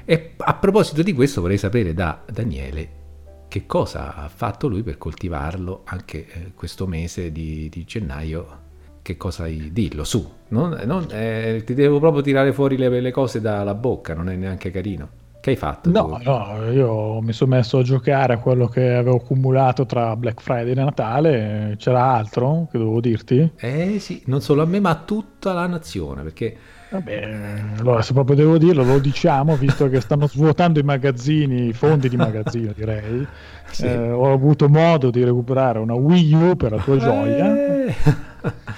E 0.04 0.34
a 0.38 0.54
proposito 0.56 1.02
di 1.04 1.14
questo 1.14 1.40
vorrei 1.40 1.58
sapere 1.58 1.94
da 1.94 2.22
Daniele 2.30 3.04
che 3.48 3.66
cosa 3.66 4.16
ha 4.16 4.28
fatto 4.28 4.68
lui 4.68 4.84
per 4.84 4.98
coltivarlo 4.98 5.84
anche 5.86 6.28
eh, 6.28 6.52
questo 6.54 6.86
mese 6.86 7.32
di, 7.32 7.70
di, 7.70 7.86
gennaio. 7.86 8.64
Che 9.02 9.18
cosa 9.18 9.44
hai? 9.44 9.72
Dillo 9.72 10.04
su, 10.04 10.30
non, 10.50 10.82
non, 10.84 11.08
eh, 11.12 11.62
ti 11.64 11.76
devo 11.76 12.00
proprio 12.00 12.24
tirare 12.24 12.52
fuori 12.52 12.76
le, 12.76 13.00
le 13.00 13.12
cose 13.12 13.40
dalla 13.40 13.76
bocca, 13.76 14.14
non 14.14 14.30
è 14.30 14.36
neanche 14.36 14.72
carino. 14.72 15.24
Che 15.46 15.52
hai 15.52 15.58
fatto? 15.58 15.92
No, 15.92 16.20
no, 16.24 16.72
io 16.72 17.22
mi 17.22 17.32
sono 17.32 17.56
messo 17.56 17.78
a 17.78 17.84
giocare 17.84 18.34
a 18.34 18.40
quello 18.40 18.66
che 18.66 18.96
avevo 18.96 19.18
accumulato 19.18 19.86
tra 19.86 20.16
Black 20.16 20.42
Friday 20.42 20.72
e 20.72 20.74
Natale. 20.74 21.76
C'era 21.78 22.02
altro 22.02 22.68
che 22.72 22.80
dovevo 22.80 23.00
dirti? 23.00 23.52
Eh 23.56 24.00
sì, 24.00 24.24
non 24.26 24.42
solo 24.42 24.64
a 24.64 24.66
me, 24.66 24.80
ma 24.80 24.90
a 24.90 25.04
tutta 25.06 25.54
la 25.54 25.68
nazione, 25.68 26.24
perché 26.24 26.58
Vabbè, 26.90 27.62
allora 27.78 28.02
se 28.02 28.14
proprio 28.14 28.36
devo 28.36 28.58
dirlo, 28.58 28.84
lo 28.84 28.98
diciamo, 28.98 29.56
visto 29.56 29.88
che 29.88 30.02
stanno 30.02 30.28
svuotando 30.28 30.80
i 30.80 30.84
magazzini, 30.84 31.68
i 31.68 31.74
fondi 31.74 32.10
di 32.10 32.16
magazzino 32.16 32.72
direi. 32.76 33.28
Sì. 33.70 33.86
Eh, 33.86 34.12
ho 34.12 34.34
avuto 34.34 34.68
modo 34.68 35.12
di 35.12 35.24
recuperare 35.24 35.78
una 35.78 35.94
Wii 35.94 36.34
U 36.34 36.56
per 36.56 36.72
la 36.72 36.80
tua 36.80 36.98
gioia. 36.98 37.86
Eh. 37.86 37.96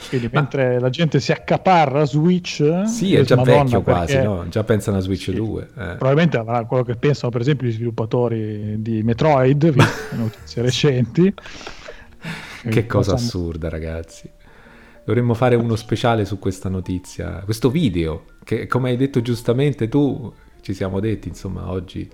Quindi 0.09 0.29
mentre 0.31 0.79
la 0.79 0.89
gente 0.89 1.19
si 1.19 1.31
accaparra 1.31 2.05
Switch, 2.05 2.83
Sì, 2.85 3.15
è 3.15 3.23
già 3.23 3.35
Madonna, 3.35 3.63
vecchio 3.63 3.81
quasi, 3.81 4.17
no? 4.21 4.47
Già 4.49 4.63
pensano 4.63 4.97
a 4.97 4.99
Switch 5.01 5.23
Sì. 5.23 5.33
2. 5.33 5.61
eh. 5.63 5.67
Probabilmente 5.97 6.37
avrà 6.37 6.63
quello 6.65 6.83
che 6.83 6.95
pensano, 6.95 7.31
per 7.31 7.41
esempio, 7.41 7.67
gli 7.67 7.71
sviluppatori 7.73 8.81
di 8.81 9.03
Metroid, 9.03 9.73
notizie 10.15 10.61
recenti. 10.61 11.33
Che 12.69 12.85
cosa 12.85 13.11
Facciamo- 13.11 13.27
assurda, 13.27 13.69
ragazzi. 13.69 14.29
Dovremmo 15.05 15.33
fare 15.33 15.55
uno 15.55 15.75
speciale 15.75 16.25
su 16.25 16.37
questa 16.37 16.67
notizia, 16.67 17.41
questo 17.45 17.69
video, 17.69 18.25
che 18.43 18.67
come 18.67 18.89
hai 18.89 18.97
detto 18.97 19.21
giustamente 19.21 19.87
tu, 19.87 20.33
ci 20.61 20.73
siamo 20.73 20.99
detti, 20.99 21.29
insomma, 21.29 21.69
oggi, 21.69 22.09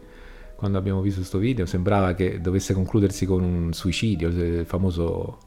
quando 0.56 0.78
abbiamo 0.78 1.02
visto 1.02 1.18
questo 1.20 1.40
video, 1.40 1.66
sembrava 1.66 2.14
che 2.14 2.40
dovesse 2.40 2.74
concludersi 2.76 3.26
con 3.26 3.42
un 3.44 3.74
suicidio, 3.74 4.28
il 4.30 4.64
famoso 4.68 5.38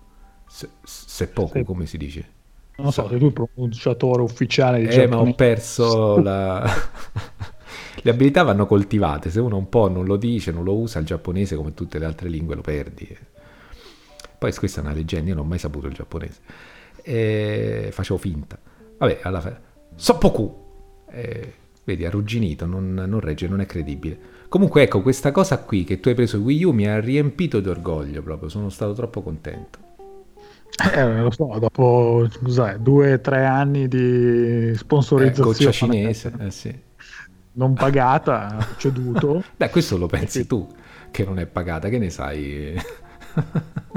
se- 0.57 0.71
seppoku, 0.83 1.59
Sì. 1.59 1.65
come 1.65 1.85
si 1.85 1.99
dice. 1.99 2.27
Non 2.79 2.91
so, 2.91 3.07
sei 3.09 3.19
tu 3.19 3.27
il 3.27 3.33
pronunciatore 3.33 4.23
ufficiale 4.23 4.81
di 4.81 4.87
Eh, 4.87 5.07
ma 5.07 5.19
ho 5.19 5.35
perso 5.35 6.17
la... 6.23 6.65
Le 8.03 8.11
abilità 8.11 8.43
vanno 8.43 8.67
coltivate, 8.67 9.31
se 9.31 9.41
uno 9.41 9.57
un 9.59 9.69
po' 9.69 9.89
non 9.89 10.05
lo 10.07 10.17
dice, 10.17 10.53
non 10.53 10.65
lo 10.65 10.77
usa, 10.77 10.99
il 10.99 11.05
giapponese 11.07 11.57
come 11.57 11.75
tutte 11.75 11.99
le 11.99 12.05
altre 12.07 12.29
lingue 12.29 12.55
lo 12.55 12.61
perdi. 12.63 13.17
Poi 14.39 14.55
questa 14.55 14.81
è 14.81 14.85
una 14.85 14.93
leggenda, 14.95 15.29
io 15.31 15.35
non 15.35 15.45
ho 15.45 15.49
mai 15.49 15.59
saputo 15.59 15.87
il 15.89 15.95
giapponese. 15.95 16.41
E 17.03 17.89
facevo 17.91 18.19
finta. 18.19 18.59
Vabbè, 18.99 19.21
alla 19.23 19.41
fine... 19.41 19.61
Soppoku! 19.95 20.65
Eh, 21.11 21.53
vedi, 21.85 22.05
arrugginito, 22.05 22.65
non, 22.67 22.95
non 22.95 23.21
regge, 23.21 23.49
non 23.49 23.61
è 23.61 23.67
credibile. 23.67 24.19
Comunque 24.49 24.83
ecco, 24.83 25.03
questa 25.03 25.33
cosa 25.33 25.59
qui 25.59 25.85
che 25.85 25.99
tu 26.01 26.09
hai 26.09 26.15
preso 26.15 26.39
Wii 26.39 26.65
U 26.65 26.71
mi 26.73 26.87
ha 26.87 27.01
riempito 27.01 27.61
di 27.61 27.69
orgoglio 27.69 28.23
proprio, 28.23 28.49
sono 28.49 28.69
stato 28.69 28.93
troppo 28.93 29.23
contento. 29.23 29.79
Eh, 30.93 31.21
lo 31.21 31.31
so, 31.31 31.59
dopo 31.59 32.27
due 32.79 33.13
o 33.15 33.21
tre 33.21 33.45
anni 33.47 33.89
di 33.89 34.75
Eh, 34.75 34.75
sponsorizzazione 34.77 35.71
goccia 35.71 35.71
cinese, 35.71 36.33
eh 36.39 36.51
sì. 36.51 36.83
non 37.53 37.75
pagata, 37.75 38.57
ceduto. 38.77 39.43
Beh, 39.57 39.71
questo 39.71 39.97
lo 39.97 40.07
pensi 40.07 40.47
tu, 40.47 40.67
che 41.11 41.25
non 41.25 41.39
è 41.39 41.47
pagata, 41.47 41.89
che 41.89 41.99
ne 41.99 42.11
sai? 42.11 42.75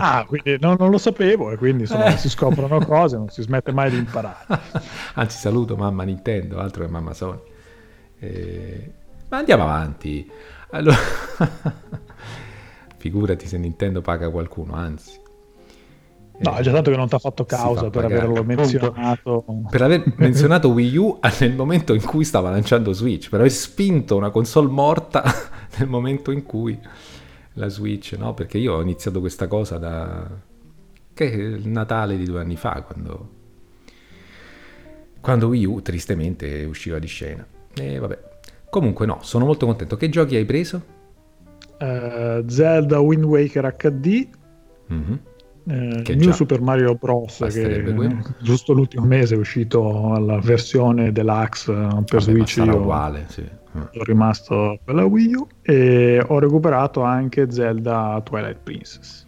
Ah, 0.02 0.26
quindi 0.26 0.58
no- 0.60 0.76
non 0.78 0.92
lo 0.92 0.98
sapevo 0.98 1.52
e 1.52 1.58
quindi 1.58 1.84
insomma, 1.84 2.14
Eh. 2.14 2.18
si 2.18 2.30
scoprono 2.30 2.80
cose, 2.86 3.18
non 3.18 3.30
si 3.30 3.42
smette 3.42 3.72
mai 3.74 3.90
di 3.90 3.98
imparare. 3.98 4.46
Anzi, 5.16 5.38
saluto 5.38 5.76
mamma 5.76 6.04
Nintendo, 6.04 6.60
altro 6.60 6.86
che 6.86 6.92
mamma 6.92 7.14
Sony. 7.14 7.42
Eh, 8.20 8.94
Ma 9.30 9.38
andiamo 9.38 9.64
avanti. 9.64 10.30
Allora... 10.72 10.98
Figurati 12.98 13.48
se 13.48 13.58
Nintendo 13.58 14.02
paga 14.02 14.30
qualcuno, 14.30 14.74
anzi. 14.74 15.19
No, 16.42 16.56
Eh, 16.56 16.60
è 16.60 16.62
già 16.62 16.72
tanto 16.72 16.90
che 16.92 16.98
non 16.98 17.08
ti 17.10 17.16
ha 17.16 17.20
fatto 17.20 17.44
causa 17.46 17.90
per 17.90 18.04
pagare. 18.04 18.16
averlo 18.22 18.44
menzionato. 18.44 19.46
Per 19.70 19.82
aver 19.82 20.04
menzionato 20.18 20.70
Wii 20.70 20.96
U 20.98 21.20
nel 21.40 21.56
momento 21.56 21.94
in 21.94 22.02
cui 22.04 22.24
stava 22.24 22.50
lanciando 22.50 22.94
Switch, 22.94 23.30
per 23.30 23.40
aver 23.40 23.52
spinto 23.52 24.16
una 24.16 24.30
console 24.30 24.70
morta 24.70 25.24
nel 25.78 25.88
momento 25.90 26.32
in 26.32 26.44
cui 26.44 26.80
la 27.54 27.68
Switch, 27.68 28.16
no? 28.18 28.34
Perché 28.34 28.58
io 28.58 28.76
ho 28.76 28.82
iniziato 28.82 29.20
questa 29.20 29.48
cosa 29.48 29.78
da... 29.78 30.28
che 31.14 31.30
è 31.32 31.36
il 31.36 31.68
Natale 31.68 32.16
di 32.18 32.24
due 32.26 32.40
anni 32.40 32.56
fa, 32.56 32.84
quando... 32.86 33.30
quando 35.20 35.48
Wii 35.48 35.66
U 35.66 35.82
tristemente 35.82 36.64
usciva 36.64 37.00
di 37.00 37.08
scena. 37.08 37.46
E 37.76 38.00
vabbè. 38.00 38.28
Comunque 38.70 39.06
no, 39.06 39.18
sono 39.22 39.46
molto 39.46 39.66
contento. 39.66 39.98
Che 39.98 40.10
giochi 40.10 40.36
hai 40.36 40.46
preso? 40.46 40.82
Eh, 41.80 42.44
Zelda 42.48 43.00
Wind 43.00 43.24
Waker 43.26 43.76
HD, 43.78 44.28
Mhm. 44.88 45.20
Eh, 45.68 46.02
Che 46.04 46.16
New 46.16 46.32
Super 46.32 46.62
Mario 46.62 46.96
Bros. 46.96 47.46
che 47.52 47.82
quello. 47.84 48.22
giusto 48.40 48.74
l'ultimo 48.74 49.06
mese 49.06 49.36
è 49.36 49.38
uscito 49.38 50.14
alla 50.14 50.40
versione 50.40 51.12
deluxe 51.12 51.72
eh, 51.72 51.76
per 51.76 52.20
Vabbè, 52.20 52.20
Switch. 52.22 52.58
Io 52.58 52.76
uguale, 52.78 53.26
sì. 53.30 53.44
Sono 53.72 54.04
rimasto 54.04 54.80
per 54.84 54.96
la 54.96 55.06
Wii 55.06 55.34
U 55.36 55.48
e 55.62 56.24
ho 56.28 56.40
recuperato 56.40 57.02
anche 57.04 57.52
Zelda 57.52 58.20
Twilight 58.24 58.58
Princess. 58.64 59.24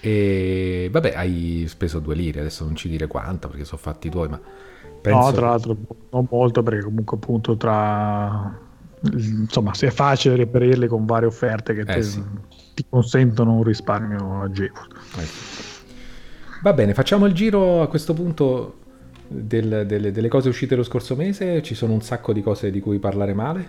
E 0.00 0.88
vabbè, 0.90 1.14
hai 1.14 1.64
speso 1.68 2.00
due 2.00 2.14
lire, 2.14 2.40
adesso 2.40 2.64
non 2.64 2.74
ci 2.74 2.88
dire 2.88 3.06
quanto 3.06 3.48
perché 3.48 3.64
sono 3.64 3.80
fatti 3.80 4.10
tuoi, 4.10 4.28
ma 4.28 4.40
penso... 5.00 5.18
No, 5.18 5.32
tra 5.32 5.48
l'altro 5.50 5.76
non 6.10 6.26
molto 6.28 6.62
perché 6.62 6.82
comunque 6.82 7.16
appunto 7.16 7.56
tra 7.56 8.58
insomma 9.12 9.74
se 9.74 9.86
è 9.88 9.90
facile 9.90 10.34
reperirli 10.36 10.86
con 10.88 11.04
varie 11.06 11.28
offerte 11.28 11.74
che 11.74 11.82
Eh, 11.82 11.84
te- 11.84 12.02
sì. 12.02 12.22
ti 12.74 12.84
consentono 12.88 13.52
un 13.54 13.62
risparmio 13.62 14.42
agevole. 14.42 14.88
Eh. 15.18 15.72
Va 16.64 16.72
bene, 16.72 16.94
facciamo 16.94 17.26
il 17.26 17.34
giro 17.34 17.82
a 17.82 17.88
questo 17.88 18.14
punto 18.14 18.76
del- 19.28 19.84
delle, 19.86 20.10
delle 20.12 20.28
cose 20.28 20.48
uscite 20.48 20.74
lo 20.74 20.82
scorso 20.82 21.14
mese. 21.14 21.62
Ci 21.62 21.74
sono 21.74 21.92
un 21.92 22.00
sacco 22.00 22.32
di 22.32 22.40
cose 22.42 22.70
di 22.70 22.80
cui 22.80 22.98
parlare 22.98 23.34
male. 23.34 23.68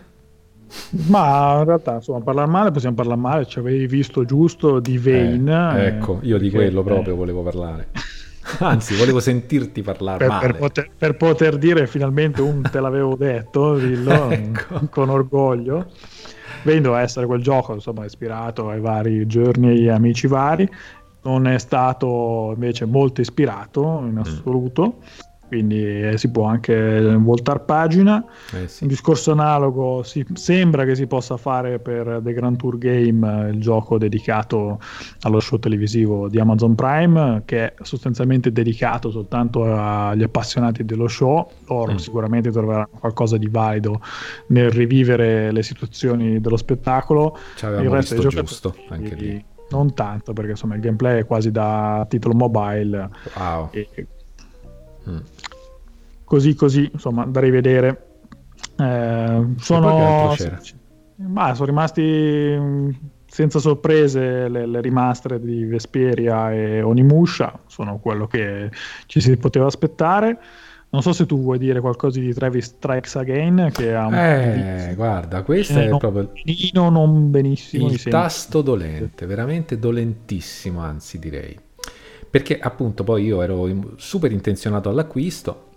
Ma 1.07 1.57
in 1.57 1.65
realtà 1.65 1.95
insomma 1.95 2.21
parlare 2.21 2.49
male 2.49 2.71
possiamo 2.71 2.95
parlare 2.95 3.19
male, 3.19 3.45
ci 3.47 3.59
avevi 3.59 3.85
visto 3.85 4.23
giusto 4.23 4.79
di 4.79 4.97
Vane. 4.97 5.77
Eh, 5.77 5.83
eh, 5.83 5.87
ecco, 5.87 6.19
io 6.21 6.37
di 6.37 6.49
quello 6.49 6.83
proprio 6.83 7.13
eh, 7.13 7.17
volevo 7.17 7.43
parlare. 7.43 7.89
Anzi, 8.59 8.95
volevo 8.95 9.19
sentirti 9.19 9.81
parlare 9.81 10.19
per, 10.19 10.27
male. 10.29 10.47
per 10.47 10.55
poter, 10.55 10.89
per 10.97 11.17
poter 11.17 11.57
dire 11.57 11.87
finalmente 11.87 12.41
un 12.41 12.61
te 12.61 12.79
l'avevo 12.79 13.17
detto, 13.17 13.77
dillo 13.77 14.29
Ecco. 14.31 14.87
con 14.89 15.09
orgoglio. 15.09 15.87
Vane 16.63 16.79
doveva 16.79 17.01
essere 17.01 17.25
quel 17.25 17.41
gioco, 17.41 17.73
insomma, 17.73 18.05
ispirato 18.05 18.69
ai 18.69 18.79
vari 18.79 19.25
journey 19.25 19.83
e 19.85 19.89
amici 19.89 20.27
vari. 20.27 20.69
Non 21.25 21.47
è 21.47 21.57
stato 21.57 22.51
invece 22.53 22.85
molto 22.85 23.19
ispirato 23.21 23.99
Mm. 24.01 24.07
in 24.09 24.17
assoluto, 24.19 24.97
quindi 25.47 25.83
eh, 26.09 26.17
si 26.17 26.29
può 26.29 26.45
anche 26.45 27.15
voltare 27.17 27.59
pagina. 27.61 28.23
Eh 28.53 28.67
sì. 28.67 28.83
Un 28.83 28.89
discorso 28.89 29.31
analogo 29.31 30.03
si- 30.03 30.23
sembra 30.33 30.85
che 30.85 30.93
si 30.95 31.07
possa 31.07 31.37
fare 31.37 31.79
per 31.79 32.19
The 32.23 32.33
Grand 32.33 32.57
Tour 32.57 32.77
Game, 32.77 33.47
eh, 33.47 33.49
il 33.51 33.59
gioco 33.59 33.97
dedicato 33.97 34.79
allo 35.21 35.39
show 35.39 35.57
televisivo 35.57 36.27
di 36.29 36.39
Amazon 36.39 36.75
Prime, 36.75 37.41
che 37.45 37.65
è 37.65 37.73
sostanzialmente 37.81 38.51
dedicato 38.51 39.09
soltanto 39.09 39.63
agli 39.65 40.23
appassionati 40.23 40.85
dello 40.85 41.07
show. 41.07 41.49
Loro 41.67 41.93
Mm. 41.93 41.97
sicuramente 41.97 42.51
troveranno 42.51 42.89
qualcosa 42.99 43.37
di 43.37 43.47
valido 43.47 43.99
nel 44.49 44.69
rivivere 44.69 45.51
le 45.51 45.63
situazioni 45.63 46.39
dello 46.39 46.57
spettacolo. 46.57 47.35
Ci 47.55 47.65
avevamo 47.65 47.95
visto 47.95 48.13
dei 48.13 48.23
giusto 48.29 48.69
giocatori 48.69 48.87
anche 49.01 49.15
lì. 49.15 49.45
Non 49.69 49.93
tanto, 49.93 50.33
perché 50.33 50.51
insomma 50.51 50.75
il 50.75 50.81
gameplay 50.81 51.19
è 51.19 51.25
quasi 51.25 51.51
da 51.51 52.05
titolo 52.07 52.35
mobile. 52.35 53.09
Wow. 53.35 53.69
E 53.71 54.07
Mm. 55.07 55.19
così 56.23 56.55
così 56.55 56.89
insomma 56.91 57.25
da 57.25 57.39
rivedere 57.39 58.07
Eh, 58.77 59.45
sono 59.59 60.25
ma 61.17 61.53
sono 61.53 61.65
rimasti 61.67 62.01
mh, 62.01 62.89
senza 63.27 63.59
sorprese 63.59 64.49
le, 64.49 64.65
le 64.65 64.81
rimastre 64.81 65.39
di 65.39 65.63
Vesperia 65.63 66.51
e 66.51 66.81
Onimusha 66.81 67.59
sono 67.67 67.99
quello 67.99 68.25
che 68.25 68.71
ci 69.05 69.21
si 69.21 69.37
poteva 69.37 69.67
aspettare 69.67 70.39
non 70.95 71.03
so 71.03 71.11
se 71.11 71.25
tu 71.25 71.41
vuoi 71.41 71.57
dire 71.57 71.81
qualcosa 71.81 72.21
di 72.21 72.33
Travis 72.33 72.65
Strikes 72.65 73.15
Again 73.17 73.69
che 73.73 73.93
ha 73.93 74.07
un 74.07 74.13
Eh, 74.13 74.93
guarda, 74.95 75.43
questo 75.43 75.77
è 75.77 75.89
non 75.89 75.99
proprio 75.99 76.31
benino, 76.33 76.89
non 76.89 77.29
benissimo 77.29 77.89
il 77.89 78.01
tasto 78.01 78.61
dolente, 78.61 79.25
veramente 79.25 79.77
dolentissimo, 79.77 80.79
anzi 80.79 81.19
direi. 81.19 81.59
Perché 82.29 82.57
appunto 82.57 83.03
poi 83.03 83.25
io 83.25 83.41
ero 83.41 83.69
super 83.97 84.31
intenzionato 84.31 84.87
all'acquisto 84.89 85.71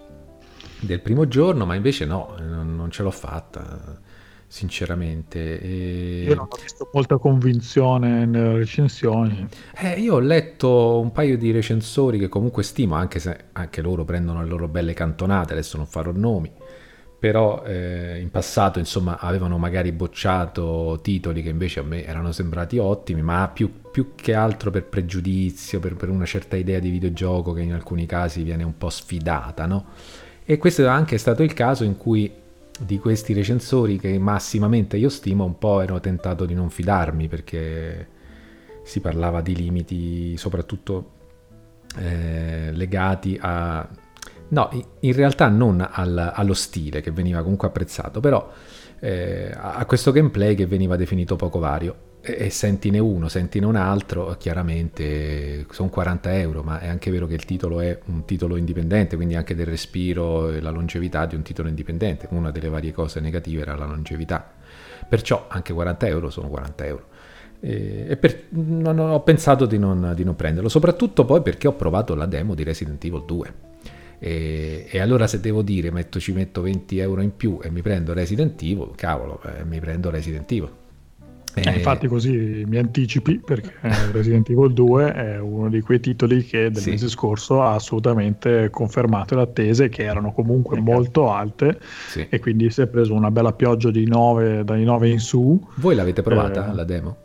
del 0.81 1.01
primo 1.01 1.27
giorno, 1.27 1.67
ma 1.67 1.75
invece 1.75 2.05
no, 2.05 2.37
non, 2.39 2.77
non 2.77 2.91
ce 2.93 3.03
l'ho 3.03 3.11
fatta, 3.11 3.99
sinceramente. 4.49 5.61
E- 5.61 6.25
io 6.27 6.35
non 6.35 6.49
ho 6.51 6.59
visto 6.61 6.89
molta 6.93 7.19
convinzione 7.19 8.25
nelle 8.27 8.57
recensioni 8.57 9.47
Eh, 9.77 10.01
io 10.01 10.15
ho 10.15 10.19
letto 10.19 10.99
un 10.99 11.13
paio 11.13 11.37
di 11.37 11.51
recensori 11.53 12.19
che 12.19 12.29
comunque 12.29 12.63
stimo, 12.63 12.95
anche 12.95 13.21
se 13.21 13.37
anche 13.53 13.81
loro 13.83 14.05
prendono 14.05 14.43
le 14.43 14.49
loro 14.49 14.67
belle 14.67 14.95
cantonate, 14.95 15.53
adesso 15.53 15.77
non 15.77 15.87
farò 15.87 16.11
nomi, 16.13 16.51
però 17.19 17.63
eh, 17.65 18.19
in 18.21 18.31
passato 18.31 18.79
insomma 18.79 19.19
avevano 19.19 19.59
magari 19.59 19.93
bocciato 19.93 20.99
titoli 21.03 21.43
che 21.43 21.49
invece 21.51 21.81
a 21.81 21.83
me 21.83 22.05
erano 22.05 22.33
sembrati 22.33 22.79
ottimi, 22.79 23.23
ma 23.23 23.49
più, 23.53 23.71
più 23.91 24.15
che 24.15 24.35
altro 24.35 24.71
per 24.71 24.85
pregiudizio, 24.85 25.79
per, 25.81 25.95
per 25.97 26.09
una 26.09 26.25
certa 26.25 26.57
idea 26.57 26.79
di 26.79 26.91
videogioco 26.91 27.53
che 27.53 27.63
in 27.63 27.73
alcuni 27.75 28.07
casi 28.07 28.43
viene 28.43 28.63
un 28.65 28.79
po' 28.79 28.89
sfidata, 28.91 29.67
no? 29.67 29.87
E 30.45 30.57
questo 30.57 30.83
è 30.83 30.87
anche 30.87 31.19
stato 31.19 31.43
il 31.43 31.53
caso 31.53 31.85
in 31.85 31.97
cui 31.97 32.33
di 32.79 32.99
questi 32.99 33.33
recensori 33.33 33.99
che 33.99 34.19
massimamente 34.19 34.97
io 34.97 35.09
stimo, 35.09 35.45
un 35.45 35.59
po' 35.59 35.81
ero 35.81 36.01
tentato 36.01 36.47
di 36.47 36.55
non 36.55 36.71
fidarmi 36.71 37.29
perché 37.29 38.09
si 38.83 39.01
parlava 39.01 39.41
di 39.41 39.55
limiti 39.55 40.37
soprattutto 40.37 41.11
eh, 41.97 42.71
legati 42.73 43.39
a... 43.41 43.87
No, 44.51 44.71
in 45.01 45.13
realtà 45.13 45.49
non 45.49 45.87
al, 45.91 46.33
allo 46.35 46.55
stile 46.55 47.03
che 47.03 47.11
veniva 47.11 47.43
comunque 47.43 47.69
apprezzato, 47.69 48.21
però 48.21 48.51
eh, 49.01 49.53
a 49.55 49.85
questo 49.85 50.11
gameplay 50.11 50.55
che 50.55 50.67
veniva 50.67 50.97
definito 50.97 51.37
poco 51.37 51.59
vario. 51.59 52.08
E, 52.31 52.51
sentine 52.51 52.99
uno, 52.99 53.29
sentine 53.29 53.65
un 53.65 53.77
altro, 53.77 54.37
chiaramente 54.39 55.65
sono 55.71 55.89
40 55.89 56.39
euro, 56.39 56.63
ma 56.63 56.79
è 56.79 56.89
anche 56.89 57.11
vero 57.11 57.27
che 57.27 57.35
il 57.35 57.47
titolo 57.47 57.81
è 57.81 57.99
un 58.07 58.27
titolo 58.27 58.57
indipendente, 58.57 59.17
quindi 59.17 59.35
anche 59.35 59.55
del 59.55 59.67
respiro 59.67 60.51
e 60.51 60.61
la 60.61 60.69
longevità 60.69 61.25
di 61.25 61.37
un 61.37 61.43
titolo 61.43 61.69
indipendente. 61.69 62.29
Una 62.31 62.51
delle 62.51 62.69
varie 62.69 62.93
cose 62.93 63.21
negative 63.21 63.63
era 63.63 63.77
la 63.77 63.87
longevità. 63.87 64.53
Perciò 65.09 65.47
anche 65.49 65.73
40 65.73 66.07
euro 66.07 66.29
sono 66.29 66.49
40 66.49 66.85
euro. 66.85 67.07
E, 67.61 68.17
per, 68.21 68.45
non, 68.51 68.99
ho 68.99 69.21
pensato 69.23 69.65
di 69.65 69.79
non, 69.79 70.13
di 70.15 70.23
non, 70.23 70.37
prenderlo, 70.37 70.69
soprattutto 70.69 71.25
poi 71.25 71.41
perché 71.41 71.67
ho 71.67 71.75
provato 71.75 72.15
la 72.15 72.27
demo 72.27 72.55
di 72.55 72.63
Resident 72.63 73.03
Evil 73.05 73.25
2. 73.25 73.55
E, 74.19 74.87
e 74.91 74.99
allora 75.01 75.27
se 75.27 75.41
devo 75.41 75.63
dire 75.63 75.91
metto, 75.91 76.21
ci 76.21 76.33
metto 76.33 76.61
20 76.61 76.99
euro 76.99 77.23
in 77.23 77.35
più 77.35 77.59
e 77.63 77.71
mi 77.71 77.81
prendo 77.81 78.13
Resident 78.13 78.61
Evil, 78.61 78.91
cavolo, 78.97 79.41
eh, 79.45 79.65
mi 79.65 79.81
prendo 79.81 80.11
Resident 80.11 80.51
Evil. 80.53 80.71
Eh, 81.65 81.77
infatti 81.77 82.07
così 82.07 82.65
mi 82.67 82.77
anticipi 82.77 83.39
perché 83.39 83.73
Resident 84.13 84.49
Evil 84.49 84.73
2 84.73 85.13
è 85.13 85.39
uno 85.39 85.69
di 85.69 85.81
quei 85.81 86.01
titoli 86.01 86.45
che 86.45 86.71
del 86.71 86.83
sì. 86.83 86.91
mese 86.91 87.09
scorso 87.09 87.63
ha 87.63 87.75
assolutamente 87.75 88.71
confermato 88.71 89.35
le 89.35 89.43
attese 89.43 89.89
che 89.89 90.05
erano 90.05 90.33
comunque 90.33 90.79
ecco. 90.79 90.91
molto 90.91 91.31
alte 91.33 91.79
sì. 92.09 92.27
e 92.29 92.39
quindi 92.41 92.71
si 92.71 92.83
è 92.83 92.87
preso 92.87 93.15
una 93.15 93.31
bella 93.31 93.53
pioggia 93.53 93.91
di 93.91 94.07
9 94.07 94.65
dai 94.65 94.85
9 94.85 95.09
in 95.09 95.21
su. 95.21 95.67
Voi 95.77 95.95
l'avete 95.95 96.23
provata 96.23 96.71
eh, 96.71 96.75
la 96.75 96.85
demo? 96.85 97.17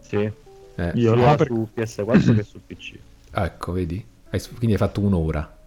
Sì. 0.00 0.16
Eh. 0.16 0.92
Io 0.94 1.16
sia 1.16 1.34
per... 1.34 1.46
su 1.46 1.68
PS4 1.76 2.34
che 2.34 2.42
su 2.42 2.60
PC. 2.66 2.98
Ecco, 3.32 3.70
vedi? 3.70 4.04
Quindi 4.28 4.72
hai 4.72 4.76
fatto 4.76 5.00
un'ora. 5.00 5.58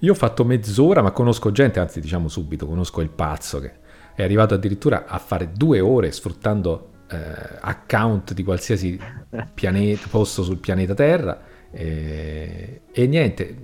Io 0.00 0.12
ho 0.12 0.14
fatto 0.14 0.44
mezz'ora, 0.44 1.00
ma 1.00 1.10
conosco 1.10 1.52
gente, 1.52 1.80
anzi 1.80 2.00
diciamo 2.00 2.28
subito, 2.28 2.66
conosco 2.66 3.00
il 3.00 3.08
pazzo 3.08 3.60
che 3.60 3.72
è 4.14 4.22
arrivato 4.22 4.54
addirittura 4.54 5.06
a 5.06 5.18
fare 5.18 5.52
due 5.54 5.80
ore 5.80 6.12
sfruttando 6.12 6.90
eh, 7.12 7.58
account 7.60 8.32
di 8.32 8.42
qualsiasi 8.42 8.98
pianeta, 9.52 10.06
posto 10.10 10.42
sul 10.42 10.58
pianeta 10.58 10.94
Terra. 10.94 11.40
E, 11.70 12.82
e 12.90 13.06
niente, 13.06 13.56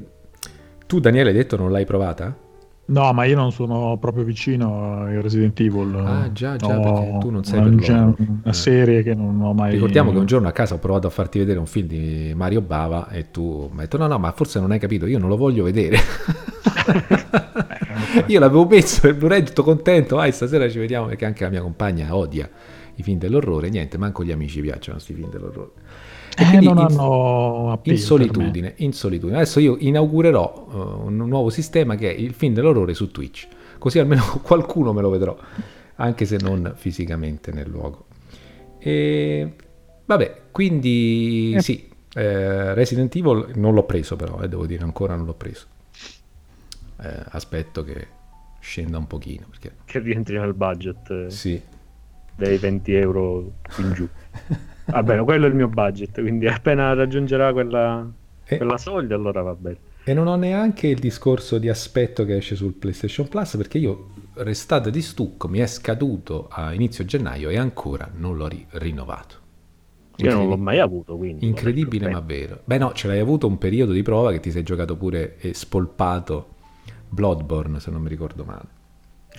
tu 0.86 1.00
Daniele 1.00 1.30
hai 1.30 1.36
detto 1.36 1.56
non 1.56 1.70
l'hai 1.70 1.84
provata? 1.84 2.46
No, 2.88 3.12
ma 3.12 3.24
io 3.24 3.36
non 3.36 3.52
sono 3.52 3.98
proprio 4.00 4.24
vicino 4.24 5.02
a 5.02 5.20
Resident 5.20 5.60
Evil. 5.60 5.94
Ah, 5.94 6.32
già, 6.32 6.56
già, 6.56 6.74
no, 6.74 6.80
perché 6.80 7.18
tu 7.18 7.30
non 7.30 7.44
sei 7.44 7.58
una, 7.58 7.76
per 7.76 7.90
una 7.90 8.14
eh. 8.44 8.52
serie 8.54 9.02
che 9.02 9.14
non 9.14 9.38
ho 9.42 9.52
mai 9.52 9.72
Ricordiamo 9.72 10.10
che 10.10 10.16
un 10.16 10.24
giorno 10.24 10.48
a 10.48 10.52
casa 10.52 10.74
ho 10.74 10.78
provato 10.78 11.06
a 11.06 11.10
farti 11.10 11.38
vedere 11.38 11.58
un 11.58 11.66
film 11.66 11.86
di 11.86 12.32
Mario 12.34 12.62
Bava 12.62 13.10
e 13.10 13.30
tu 13.30 13.68
mi 13.70 13.80
hai 13.80 13.82
detto 13.84 13.98
no, 13.98 14.06
no, 14.06 14.18
ma 14.18 14.32
forse 14.32 14.58
non 14.58 14.70
hai 14.70 14.78
capito, 14.78 15.04
io 15.04 15.18
non 15.18 15.28
lo 15.28 15.36
voglio 15.36 15.64
vedere. 15.64 15.98
io 18.26 18.40
l'avevo 18.40 18.66
messo 18.66 19.02
per 19.02 19.16
Blu-ray 19.16 19.42
tutto 19.42 19.62
contento, 19.62 20.16
vai, 20.16 20.32
stasera 20.32 20.66
ci 20.70 20.78
vediamo 20.78 21.08
perché 21.08 21.26
anche 21.26 21.44
la 21.44 21.50
mia 21.50 21.60
compagna 21.60 22.16
odia 22.16 22.48
i 22.98 23.02
film 23.02 23.18
dell'orrore, 23.18 23.68
niente, 23.70 23.96
manco 23.96 24.24
gli 24.24 24.32
amici 24.32 24.60
piacciono 24.60 24.96
questi 24.96 25.14
film 25.14 25.30
dell'orrore. 25.30 25.70
E 26.36 26.56
eh, 26.56 26.60
non 26.60 26.78
hanno 26.78 27.80
in 27.84 27.98
solitudine, 27.98 28.74
in 28.78 28.92
solitudine. 28.92 29.38
Adesso 29.38 29.60
io 29.60 29.76
inaugurerò 29.78 30.66
uh, 30.68 31.06
un 31.06 31.16
nuovo 31.16 31.48
sistema 31.50 31.94
che 31.94 32.10
è 32.10 32.18
il 32.18 32.32
film 32.32 32.54
dell'orrore 32.54 32.94
su 32.94 33.10
Twitch, 33.10 33.46
così 33.78 34.00
almeno 34.00 34.22
qualcuno 34.42 34.92
me 34.92 35.00
lo 35.00 35.10
vedrò, 35.10 35.36
anche 35.96 36.24
se 36.24 36.38
non 36.40 36.72
fisicamente 36.76 37.52
nel 37.52 37.68
luogo. 37.68 38.06
E 38.78 39.54
vabbè, 40.04 40.42
quindi 40.50 41.54
eh. 41.56 41.62
sì, 41.62 41.88
eh, 42.14 42.74
Resident 42.74 43.14
Evil 43.14 43.52
non 43.54 43.74
l'ho 43.74 43.84
preso 43.84 44.16
però, 44.16 44.40
eh, 44.40 44.48
devo 44.48 44.66
dire, 44.66 44.82
ancora 44.82 45.14
non 45.14 45.24
l'ho 45.24 45.34
preso. 45.34 45.66
Eh, 47.00 47.22
aspetto 47.28 47.84
che 47.84 48.08
scenda 48.58 48.98
un 48.98 49.06
pochino. 49.06 49.46
Perché... 49.50 49.76
Che 49.84 49.98
rientri 50.00 50.36
nel 50.36 50.54
budget. 50.54 51.28
Sì. 51.28 51.60
Dei 52.38 52.56
20 52.56 52.94
euro 52.94 53.52
in 53.78 53.92
giù. 53.94 54.08
Va 54.84 55.02
bene, 55.02 55.24
quello 55.24 55.46
è 55.46 55.48
il 55.48 55.56
mio 55.56 55.66
budget, 55.66 56.20
quindi 56.20 56.46
appena 56.46 56.94
raggiungerà 56.94 57.52
quella, 57.52 58.08
e... 58.44 58.56
quella 58.56 58.78
soglia 58.78 59.16
allora 59.16 59.42
va 59.42 59.54
bene. 59.54 59.76
E 60.04 60.14
non 60.14 60.28
ho 60.28 60.36
neanche 60.36 60.86
il 60.86 61.00
discorso 61.00 61.58
di 61.58 61.68
aspetto 61.68 62.24
che 62.24 62.36
esce 62.36 62.54
sul 62.54 62.74
PlayStation 62.74 63.28
Plus 63.28 63.56
perché 63.56 63.78
io 63.78 64.10
restate 64.34 64.90
di 64.90 65.02
stucco, 65.02 65.48
mi 65.48 65.58
è 65.58 65.66
scaduto 65.66 66.46
a 66.48 66.72
inizio 66.72 67.04
gennaio 67.04 67.50
e 67.50 67.58
ancora 67.58 68.08
non 68.14 68.36
l'ho 68.36 68.46
ri- 68.46 68.66
rinnovato. 68.70 69.36
Io 70.18 70.32
non 70.32 70.48
l'ho 70.48 70.56
mai 70.56 70.78
avuto, 70.78 71.16
quindi. 71.16 71.44
Incredibile 71.44 72.08
ma 72.08 72.20
vero. 72.20 72.60
Beh 72.64 72.78
no, 72.78 72.92
ce 72.92 73.08
l'hai 73.08 73.18
avuto 73.18 73.48
un 73.48 73.58
periodo 73.58 73.92
di 73.92 74.02
prova 74.02 74.30
che 74.30 74.40
ti 74.40 74.50
sei 74.50 74.62
giocato 74.62 74.96
pure 74.96 75.36
e 75.38 75.54
spolpato 75.54 76.54
Bloodborne, 77.08 77.80
se 77.80 77.90
non 77.90 78.00
mi 78.00 78.08
ricordo 78.08 78.44
male. 78.44 78.76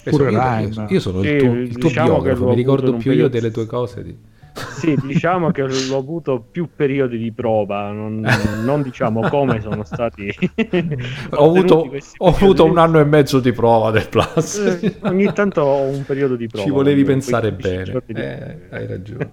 Pure 0.03 0.31
io, 0.31 0.69
io, 0.69 0.85
io, 0.87 0.99
sono 0.99 1.21
sì, 1.21 1.27
il 1.27 1.39
tuo, 1.39 1.53
il 1.53 1.77
tuo 1.77 1.89
diciamo 1.89 2.13
biografo, 2.13 2.47
mi 2.47 2.55
ricordo 2.55 2.93
più 2.95 3.11
io 3.11 3.27
delle 3.27 3.51
tue 3.51 3.65
cose. 3.65 4.03
Di... 4.03 4.17
Sì, 4.53 4.97
diciamo 5.03 5.51
che 5.51 5.63
ho 5.63 5.97
avuto 5.97 6.43
più 6.51 6.69
periodi 6.75 7.17
di 7.17 7.31
prova, 7.31 7.91
non, 7.91 8.25
non 8.63 8.81
diciamo 8.81 9.27
come 9.29 9.61
sono 9.61 9.83
stati. 9.83 10.33
ho 11.31 11.45
avuto, 11.45 11.91
ho 12.17 12.27
avuto 12.27 12.65
un 12.65 12.77
anno 12.77 12.99
e 12.99 13.03
mezzo 13.03 13.39
di 13.39 13.51
prova 13.51 13.91
del 13.91 14.07
Plus. 14.09 14.57
Eh, 14.57 14.95
ogni 15.01 15.31
tanto 15.33 15.61
ho 15.61 15.83
un 15.83 16.03
periodo 16.05 16.35
di 16.35 16.47
prova. 16.47 16.65
Ci 16.65 16.71
volevi 16.71 17.03
pensare 17.03 17.51
bene, 17.51 18.01
eh, 18.07 18.57
hai 18.69 18.87
ragione. 18.87 19.31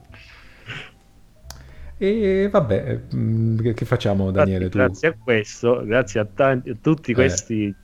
E 1.99 2.49
vabbè, 2.51 3.01
mm, 3.15 3.71
che 3.73 3.85
facciamo 3.87 4.31
Daniele? 4.31 4.65
Infatti, 4.65 4.85
grazie 4.85 5.09
a 5.09 5.15
questo, 5.19 5.83
grazie 5.85 6.21
a, 6.21 6.27
tanti, 6.27 6.71
a 6.71 6.77
tutti 6.81 7.13
eh. 7.13 7.15
questi 7.15 7.75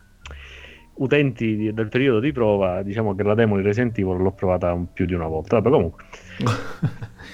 utenti 0.95 1.57
di, 1.57 1.73
del 1.73 1.89
periodo 1.89 2.21
di 2.21 2.33
prova, 2.33 2.83
diciamo 2.83 3.15
che 3.15 3.23
la 3.23 3.35
demo 3.35 3.57
di 3.57 3.63
Resident 3.63 3.97
Evil 3.99 4.17
l'ho 4.19 4.33
provata 4.33 4.77
più 4.93 5.07
di 5.07 5.15
una 5.15 5.27
volta. 5.27 5.61
Vabbè, 5.61 5.71
comunque. 5.71 6.05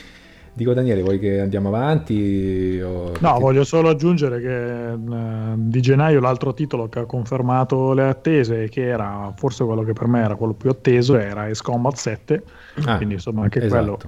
Dico 0.58 0.74
Daniele, 0.74 1.02
vuoi 1.02 1.20
che 1.20 1.38
andiamo 1.38 1.68
avanti? 1.68 2.80
O... 2.82 3.12
No, 3.20 3.34
ti... 3.34 3.40
voglio 3.40 3.62
solo 3.62 3.90
aggiungere 3.90 4.40
che 4.40 5.12
uh, 5.12 5.54
di 5.54 5.80
gennaio 5.80 6.18
l'altro 6.18 6.52
titolo 6.52 6.88
che 6.88 6.98
ha 6.98 7.04
confermato 7.04 7.92
le 7.92 8.08
attese, 8.08 8.68
che 8.68 8.88
era 8.88 9.32
forse 9.36 9.62
quello 9.62 9.82
che 9.84 9.92
per 9.92 10.08
me 10.08 10.20
era 10.20 10.34
quello 10.34 10.54
più 10.54 10.68
atteso, 10.68 11.16
era 11.16 11.42
Ace 11.42 11.62
Combat 11.62 11.94
7. 11.94 12.42
Ah, 12.86 12.96
quindi 12.96 13.14
insomma 13.14 13.42
anche 13.42 13.62
esatto. 13.62 13.70
quello 13.70 13.98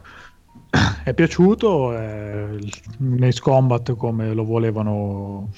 è 1.03 1.13
piaciuto 1.15 1.93
è 1.97 2.49
un 2.99 3.23
Ace 3.23 3.41
Combat 3.41 3.97
come 3.97 4.33
lo 4.33 4.45
volevano 4.45 5.51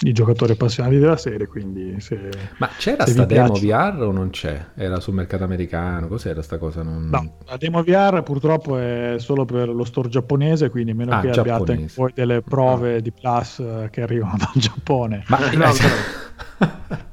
i 0.00 0.12
giocatori 0.12 0.52
appassionati 0.52 0.98
della 0.98 1.16
serie 1.16 1.46
quindi 1.46 2.00
se, 2.00 2.30
ma 2.58 2.68
c'era 2.76 3.06
sta 3.06 3.24
demo 3.24 3.52
piace... 3.52 3.66
VR 3.66 4.02
o 4.02 4.10
non 4.10 4.30
c'è? 4.30 4.66
era 4.74 4.98
sul 5.00 5.14
mercato 5.14 5.44
americano 5.44 6.08
cos'era 6.08 6.42
sta 6.42 6.58
cosa? 6.58 6.82
Non... 6.82 7.08
no, 7.08 7.36
la 7.46 7.56
demo 7.56 7.82
VR 7.82 8.22
purtroppo 8.22 8.76
è 8.76 9.14
solo 9.18 9.44
per 9.44 9.68
lo 9.68 9.84
store 9.84 10.08
giapponese 10.08 10.68
quindi 10.68 10.92
meno 10.94 11.12
ah, 11.12 11.20
che 11.20 11.30
giapponese. 11.30 11.72
abbiate 11.72 11.92
poi 11.94 12.10
delle 12.14 12.42
prove 12.42 12.96
ah. 12.96 13.00
di 13.00 13.12
Plus 13.12 13.62
che 13.90 14.02
arrivano 14.02 14.36
dal 14.38 14.50
Giappone 14.54 15.24
ma 15.28 15.38
no, 15.38 15.72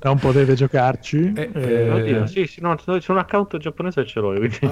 non 0.00 0.18
potete 0.18 0.54
giocarci. 0.54 1.32
Eh, 1.34 1.50
eh, 1.52 1.90
oddio, 1.90 2.26
sì, 2.26 2.46
sì, 2.46 2.60
no, 2.60 2.76
c'è 2.76 3.10
un 3.10 3.18
account 3.18 3.56
giapponese 3.56 4.02
e 4.02 4.06
ce 4.06 4.20
l'ho. 4.20 4.34
Quindi... 4.34 4.58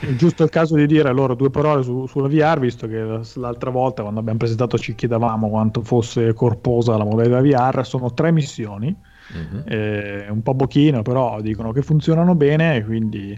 è 0.00 0.14
giusto 0.16 0.44
il 0.44 0.50
caso 0.50 0.76
di 0.76 0.86
dire 0.86 1.12
loro 1.12 1.34
due 1.34 1.50
parole 1.50 1.82
su, 1.82 2.06
sulla 2.06 2.28
VR, 2.28 2.60
visto 2.60 2.86
che 2.86 3.20
l'altra 3.34 3.70
volta 3.70 4.02
quando 4.02 4.20
abbiamo 4.20 4.38
presentato 4.38 4.78
ci 4.78 4.94
chiedevamo 4.94 5.48
quanto 5.48 5.82
fosse 5.82 6.32
corposa 6.32 6.96
la 6.96 7.04
modalità 7.04 7.40
VR, 7.40 7.84
sono 7.84 8.14
tre 8.14 8.30
missioni, 8.30 8.94
mm-hmm. 9.36 9.62
eh, 9.66 10.26
un 10.30 10.42
po' 10.42 10.54
pochino, 10.54 11.02
però 11.02 11.40
dicono 11.40 11.72
che 11.72 11.82
funzionano 11.82 12.34
bene, 12.36 12.84
quindi 12.84 13.36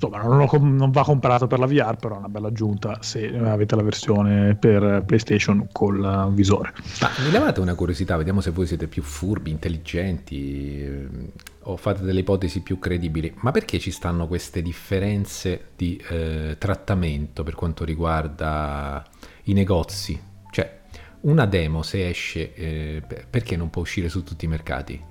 insomma 0.00 0.22
non, 0.22 0.38
lo, 0.38 0.58
non, 0.58 0.90
va 0.90 1.04
comprato 1.04 1.46
per 1.46 1.58
la 1.58 1.66
VR 1.66 1.96
però 1.96 2.14
è 2.14 2.18
una 2.18 2.28
bella 2.28 2.48
aggiunta 2.48 2.98
se 3.02 3.26
avete 3.36 3.76
la 3.76 3.82
versione 3.82 4.54
per 4.54 5.02
PlayStation 5.04 5.68
col 5.70 6.30
visore. 6.32 6.72
Ma 7.00 7.10
mi 7.22 7.30
levate 7.30 7.60
una 7.60 7.74
curiosità 7.74 8.16
vediamo 8.16 8.40
se 8.40 8.50
voi 8.50 8.66
siete 8.66 8.86
più 8.86 9.02
furbi 9.02 9.50
intelligenti 9.50 10.82
eh, 10.82 11.08
o 11.64 11.76
fate 11.76 12.02
delle 12.02 12.20
ipotesi 12.20 12.62
più 12.62 12.78
credibili. 12.78 13.34
Ma 13.40 13.50
perché 13.50 13.78
ci 13.78 13.90
stanno 13.90 14.26
queste 14.26 14.62
differenze 14.62 15.66
di 15.76 16.02
eh, 16.08 16.56
trattamento 16.58 17.42
per 17.42 17.54
quanto 17.54 17.84
riguarda 17.84 19.04
i 19.44 19.52
negozi? 19.52 20.18
Cioè 20.50 20.80
una 21.20 21.44
demo 21.44 21.82
se 21.82 22.08
esce 22.08 22.54
eh, 22.54 23.02
perché 23.28 23.56
non 23.56 23.68
può 23.68 23.82
uscire 23.82 24.08
su 24.08 24.24
tutti 24.24 24.46
i 24.46 24.48
mercati? 24.48 25.08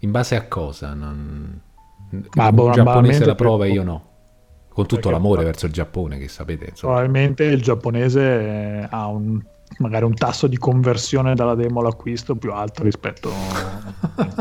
In 0.00 0.10
base 0.10 0.36
a 0.36 0.46
cosa? 0.46 0.94
Non 0.94 1.66
ma 2.34 2.48
il 2.48 2.70
giapponese 2.72 3.24
la 3.24 3.34
prova 3.34 3.66
e 3.66 3.70
io 3.70 3.82
no. 3.82 4.06
Con 4.68 4.86
tutto 4.86 5.10
l'amore 5.10 5.42
verso 5.42 5.66
il 5.66 5.72
Giappone, 5.72 6.18
che 6.18 6.28
sapete. 6.28 6.66
Insomma. 6.70 6.94
Probabilmente 6.94 7.44
il 7.44 7.60
giapponese 7.60 8.86
ha 8.88 9.06
un 9.08 9.42
magari 9.78 10.04
un 10.04 10.14
tasso 10.14 10.46
di 10.46 10.56
conversione 10.56 11.34
dalla 11.34 11.54
demo 11.54 11.80
all'acquisto 11.80 12.34
più 12.36 12.52
alto 12.52 12.82
rispetto 12.82 13.30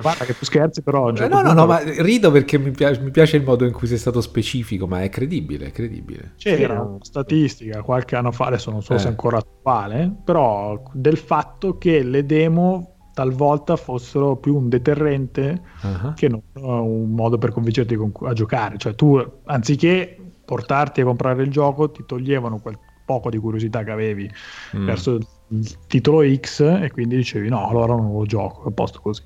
guarda 0.00 0.24
che 0.24 0.36
tu 0.36 0.44
scherzi 0.44 0.82
però 0.82 1.10
eh, 1.10 1.28
no 1.28 1.40
no 1.40 1.52
no 1.52 1.66
ma 1.66 1.78
rido 1.78 2.30
perché 2.30 2.58
mi 2.58 2.72
piace, 2.72 3.00
mi 3.00 3.10
piace, 3.10 3.36
il 3.36 3.44
modo 3.44 3.64
in 3.64 3.72
cui 3.72 3.86
sei 3.86 3.96
stato 3.96 4.20
specifico 4.20 4.86
ma 4.86 5.02
è 5.02 5.08
credibile 5.08 5.66
è 5.66 5.70
credibile 5.70 6.34
c'era 6.36 6.80
una 6.80 6.98
statistica 7.00 7.82
qualche 7.82 8.16
anno 8.16 8.32
fa 8.32 8.46
adesso 8.46 8.70
non 8.70 8.82
so 8.82 8.94
eh. 8.94 8.98
se 8.98 9.08
ancora 9.08 9.38
attuale 9.38 10.12
però 10.24 10.82
del 10.92 11.16
fatto 11.16 11.78
che 11.78 12.02
le 12.02 12.26
demo 12.26 12.93
talvolta 13.14 13.76
fossero 13.76 14.36
più 14.36 14.56
un 14.56 14.68
deterrente 14.68 15.62
uh-huh. 15.82 16.14
che 16.14 16.28
non 16.28 16.42
un 16.54 17.10
modo 17.10 17.38
per 17.38 17.52
convincerti 17.52 17.96
a 18.22 18.32
giocare 18.32 18.76
cioè 18.76 18.94
tu 18.94 19.24
anziché 19.44 20.18
portarti 20.44 21.00
a 21.00 21.04
comprare 21.04 21.42
il 21.42 21.50
gioco 21.50 21.90
ti 21.90 22.04
toglievano 22.04 22.58
quel 22.58 22.78
poco 23.04 23.30
di 23.30 23.38
curiosità 23.38 23.82
che 23.82 23.90
avevi 23.90 24.30
mm. 24.76 24.86
verso 24.86 25.18
il 25.48 25.86
titolo 25.86 26.22
X 26.34 26.60
e 26.60 26.90
quindi 26.90 27.16
dicevi 27.16 27.48
no, 27.48 27.68
allora 27.68 27.94
non 27.94 28.12
lo 28.12 28.24
gioco, 28.24 28.68
a 28.68 28.72
posto 28.72 29.00
così. 29.00 29.22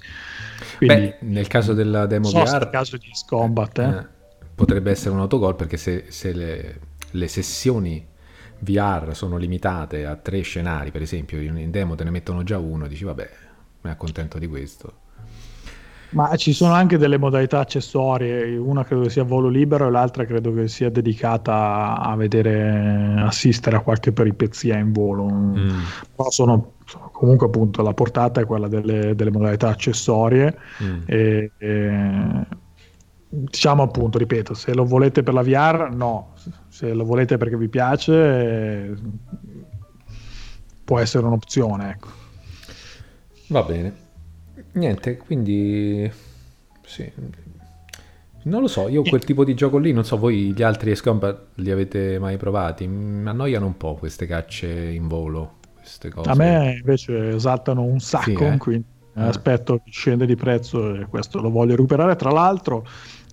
Quindi, 0.77 0.95
Beh, 0.97 1.17
nel 1.21 1.47
caso 1.47 1.75
della 1.75 2.07
demo 2.07 2.27
so 2.27 2.43
VR... 2.43 2.59
Nel 2.59 2.71
caso 2.71 2.97
di 2.97 3.11
Scombat, 3.13 3.79
eh, 3.79 3.89
eh. 3.89 4.07
potrebbe 4.55 4.91
essere 4.91 5.15
un 5.15 5.21
autogol 5.21 5.55
perché 5.55 5.77
se, 5.77 6.07
se 6.09 6.33
le, 6.33 6.81
le, 7.13 7.29
sessioni 7.29 8.05
VR 8.61 9.15
sono 9.15 9.37
limitate 9.37 10.05
a 10.05 10.17
tre 10.17 10.41
scenari, 10.41 10.91
per 10.91 11.03
esempio, 11.03 11.41
in 11.41 11.71
demo 11.71 11.95
te 11.95 12.05
ne 12.05 12.11
mettono 12.11 12.43
già 12.43 12.59
uno, 12.59 12.89
dici 12.89 13.05
vabbè, 13.05 13.31
mi 13.89 13.95
accontento 13.95 14.39
di 14.39 14.47
questo 14.47 15.07
ma 16.11 16.35
ci 16.37 16.55
sono 16.55 16.73
anche 16.73 16.97
delle 16.97 17.19
modalità 17.19 17.61
accessorie, 17.61 18.57
una 18.57 18.83
credo 18.83 19.03
che 19.03 19.11
sia 19.11 19.25
volo 19.25 19.49
libero 19.49 19.87
e 19.87 19.91
l'altra 19.91 20.25
credo 20.25 20.55
che 20.55 20.67
sia 20.67 20.89
dedicata 20.89 21.99
a 21.99 22.17
vedere, 22.17 23.21
assistere 23.21 23.77
a 23.77 23.81
qualche 23.81 24.13
peripezia 24.13 24.79
in 24.79 24.93
volo. 24.93 25.29
Mm. 25.29 25.81
Però 26.17 26.31
sono, 26.31 26.73
sono, 26.87 27.11
comunque 27.13 27.49
appunto 27.49 27.83
la 27.83 27.93
portata 27.93 28.41
è 28.41 28.47
quella 28.47 28.69
delle, 28.69 29.15
delle 29.15 29.31
modalità 29.31 29.69
accessorie. 29.69 30.57
Mm. 30.83 31.01
E, 31.05 31.51
e, 31.59 32.47
diciamo 33.29 33.83
appunto, 33.83 34.17
ripeto, 34.17 34.55
se 34.55 34.73
lo 34.73 34.87
volete 34.87 35.23
per 35.23 35.35
la 35.35 35.43
VR, 35.43 35.91
no, 35.93 36.33
se 36.69 36.95
lo 36.95 37.05
volete 37.05 37.37
perché 37.37 37.59
vi 37.59 37.69
piace, 37.69 38.97
può 40.85 40.99
essere 40.99 41.27
un'opzione. 41.27 41.91
Ecco. 41.91 42.18
Va 43.49 43.63
bene. 43.63 44.07
Niente, 44.73 45.17
quindi 45.17 46.11
sì. 46.85 47.11
Non 48.43 48.61
lo 48.63 48.67
so, 48.67 48.89
io 48.89 49.03
quel 49.03 49.25
tipo 49.25 49.45
di 49.45 49.55
gioco 49.55 49.79
lì, 49.79 49.93
non 49.93 50.05
so, 50.05 50.17
voi 50.17 50.53
gli 50.55 50.63
altri 50.63 50.93
Escombat 50.93 51.49
li 51.55 51.71
avete 51.71 52.19
mai 52.19 52.37
provati? 52.37 52.87
Mi 52.87 53.29
annoiano 53.29 53.67
un 53.67 53.77
po' 53.77 53.95
queste 53.95 54.27
cacce 54.27 54.69
in 54.69 55.07
volo, 55.07 55.57
queste 55.77 56.09
cose. 56.09 56.31
A 56.31 56.35
me 56.35 56.77
invece 56.79 57.31
esaltano 57.31 57.83
un 57.83 57.99
sacco, 58.01 58.39
sì, 58.39 58.45
eh? 58.45 58.57
quindi 58.57 58.87
eh. 59.15 59.23
aspetto 59.23 59.81
che 59.85 59.91
scende 59.91 60.25
di 60.25 60.37
prezzo 60.37 60.95
e 60.95 61.07
questo 61.07 61.41
lo 61.41 61.51
voglio 61.51 61.73
recuperare. 61.73 62.17
Tra 62.17 62.31
l'altro 62.31 62.87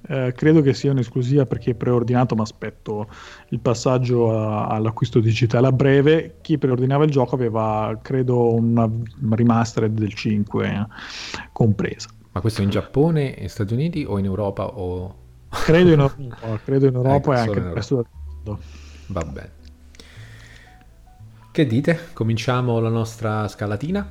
eh, 0.07 0.33
credo 0.35 0.61
che 0.61 0.73
sia 0.73 0.91
un'esclusiva 0.91 1.45
perché 1.45 1.71
è 1.71 1.75
preordinato, 1.75 2.35
ma 2.35 2.43
aspetto 2.43 3.07
il 3.49 3.59
passaggio 3.59 4.37
a, 4.37 4.67
all'acquisto 4.67 5.19
digitale 5.19 5.67
a 5.67 5.71
breve. 5.71 6.37
Chi 6.41 6.57
preordinava 6.57 7.03
il 7.03 7.11
gioco 7.11 7.35
aveva, 7.35 7.97
credo, 8.01 8.53
una 8.53 8.89
remastered 9.29 9.97
del 9.97 10.13
5 10.13 10.67
eh, 10.67 10.87
compresa. 11.51 12.09
Ma 12.31 12.41
questo 12.41 12.61
in 12.61 12.69
Giappone, 12.69 13.35
in 13.37 13.49
Stati 13.49 13.73
Uniti 13.73 14.05
o 14.07 14.17
in 14.17 14.25
Europa? 14.25 14.65
O... 14.65 15.23
Credo 15.49 15.91
in 15.91 15.99
Europa, 15.99 16.59
credo 16.63 16.87
in 16.87 16.95
Europa 16.95 17.15
ecco, 17.15 17.33
e 17.33 17.37
anche 17.37 17.59
nel 17.59 17.71
resto 17.71 17.95
del 17.95 18.05
mondo. 18.43 18.59
Va 19.07 19.23
bene. 19.23 19.51
Che 21.51 21.65
dite? 21.65 22.09
Cominciamo 22.11 22.79
la 22.79 22.89
nostra 22.89 23.47
scalatina? 23.47 24.05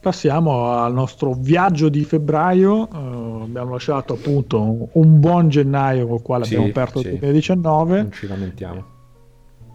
Passiamo 0.00 0.72
al 0.72 0.94
nostro 0.94 1.34
viaggio 1.34 1.90
di 1.90 2.04
febbraio, 2.04 2.88
uh, 2.90 3.42
abbiamo 3.42 3.72
lasciato 3.72 4.14
appunto 4.14 4.88
un 4.92 5.20
buon 5.20 5.50
gennaio 5.50 6.06
con 6.06 6.16
il 6.16 6.22
quale 6.22 6.44
sì, 6.44 6.54
abbiamo 6.54 6.70
aperto 6.70 7.00
il 7.00 7.08
2019. 7.10 7.96
Non 8.00 8.12
ci 8.12 8.26
lamentiamo. 8.26 8.84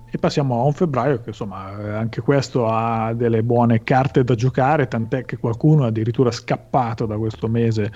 E 0.10 0.18
passiamo 0.18 0.62
a 0.62 0.64
un 0.64 0.74
febbraio 0.74 1.22
che 1.22 1.30
insomma 1.30 1.78
eh, 1.80 1.90
anche 1.90 2.22
questo 2.22 2.68
ha 2.68 3.14
delle 3.14 3.44
buone 3.44 3.84
carte 3.84 4.24
da 4.24 4.34
giocare, 4.34 4.88
tant'è 4.88 5.26
che 5.26 5.38
qualcuno 5.38 5.84
è 5.84 5.88
addirittura 5.90 6.32
scappato 6.32 7.06
da 7.06 7.18
questo 7.18 7.48
mese 7.48 7.92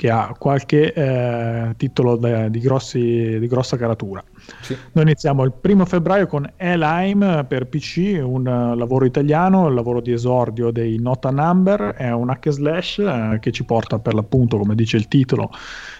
che 0.00 0.08
ha 0.08 0.34
qualche 0.38 0.94
eh, 0.94 1.74
titolo 1.76 2.16
da, 2.16 2.48
di, 2.48 2.58
grossi, 2.58 3.38
di, 3.38 3.46
grossa 3.46 3.76
caratura. 3.76 4.24
Sì. 4.62 4.74
Noi 4.92 5.04
iniziamo 5.04 5.44
il 5.44 5.52
primo 5.52 5.84
febbraio 5.84 6.26
con 6.26 6.50
Elheim 6.56 7.44
per 7.46 7.66
PC, 7.66 8.18
un 8.22 8.46
uh, 8.46 8.74
lavoro 8.74 9.04
italiano, 9.04 9.68
il 9.68 9.74
lavoro 9.74 10.00
di 10.00 10.12
esordio 10.12 10.70
dei 10.70 10.98
Not 10.98 11.26
a 11.26 11.30
Number, 11.30 11.92
è 11.98 12.10
un 12.12 12.30
hack 12.30 12.48
slash 12.48 12.96
uh, 12.96 13.38
che 13.40 13.50
ci 13.50 13.62
porta 13.64 13.98
per 13.98 14.14
l'appunto, 14.14 14.56
come 14.56 14.74
dice 14.74 14.96
il 14.96 15.06
titolo, 15.06 15.50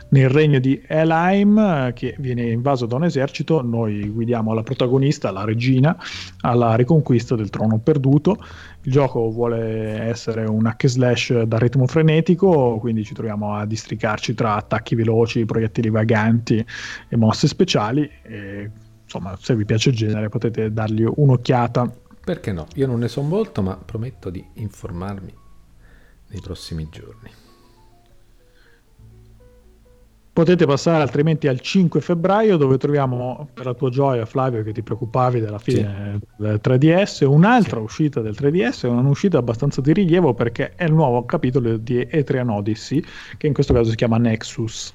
nel 0.08 0.30
regno 0.30 0.58
di 0.58 0.82
Elheim 0.86 1.92
che 1.92 2.14
viene 2.18 2.44
invaso 2.44 2.86
da 2.86 2.96
un 2.96 3.04
esercito, 3.04 3.60
noi 3.60 4.08
guidiamo 4.08 4.54
la 4.54 4.62
protagonista, 4.62 5.30
la 5.30 5.44
regina, 5.44 5.94
alla 6.40 6.74
riconquista 6.74 7.36
del 7.36 7.50
trono 7.50 7.78
perduto. 7.78 8.38
Il 8.82 8.92
gioco 8.92 9.30
vuole 9.30 10.00
essere 10.00 10.44
un 10.44 10.64
hack 10.64 10.86
slash 10.86 11.42
da 11.42 11.58
ritmo 11.58 11.86
frenetico, 11.86 12.78
quindi 12.78 13.04
ci 13.04 13.12
troviamo 13.12 13.54
a 13.54 13.66
districarci 13.66 14.32
tra 14.32 14.54
attacchi 14.54 14.94
veloci, 14.94 15.44
proiettili 15.44 15.90
vaganti 15.90 16.64
e 17.08 17.16
mosse 17.16 17.46
speciali. 17.46 18.10
E, 18.22 18.70
insomma, 19.04 19.36
se 19.38 19.54
vi 19.54 19.66
piace 19.66 19.90
il 19.90 19.96
genere 19.96 20.30
potete 20.30 20.72
dargli 20.72 21.04
un'occhiata. 21.06 21.92
Perché 22.24 22.52
no? 22.52 22.66
Io 22.76 22.86
non 22.86 23.00
ne 23.00 23.08
so 23.08 23.20
molto, 23.20 23.60
ma 23.60 23.76
prometto 23.76 24.30
di 24.30 24.42
informarmi 24.54 25.34
nei 26.28 26.40
prossimi 26.40 26.88
giorni. 26.90 27.39
Potete 30.32 30.64
passare 30.64 31.02
altrimenti 31.02 31.48
al 31.48 31.60
5 31.60 32.00
febbraio 32.00 32.56
dove 32.56 32.78
troviamo 32.78 33.48
per 33.52 33.66
la 33.66 33.74
tua 33.74 33.90
gioia 33.90 34.24
Flavio 34.26 34.62
che 34.62 34.72
ti 34.72 34.80
preoccupavi 34.80 35.40
della 35.40 35.58
fine 35.58 36.20
sì. 36.20 36.42
del 36.42 36.60
3DS, 36.62 37.26
un'altra 37.26 37.78
sì. 37.78 37.82
uscita 37.82 38.20
del 38.20 38.36
3DS, 38.38 38.86
un'uscita 38.86 39.38
abbastanza 39.38 39.80
di 39.80 39.92
rilievo 39.92 40.32
perché 40.32 40.74
è 40.76 40.84
il 40.84 40.92
nuovo 40.92 41.24
capitolo 41.24 41.76
di 41.76 42.06
Etrian 42.08 42.48
Odyssey 42.48 43.02
che 43.36 43.48
in 43.48 43.52
questo 43.52 43.72
caso 43.72 43.90
si 43.90 43.96
chiama 43.96 44.18
Nexus. 44.18 44.92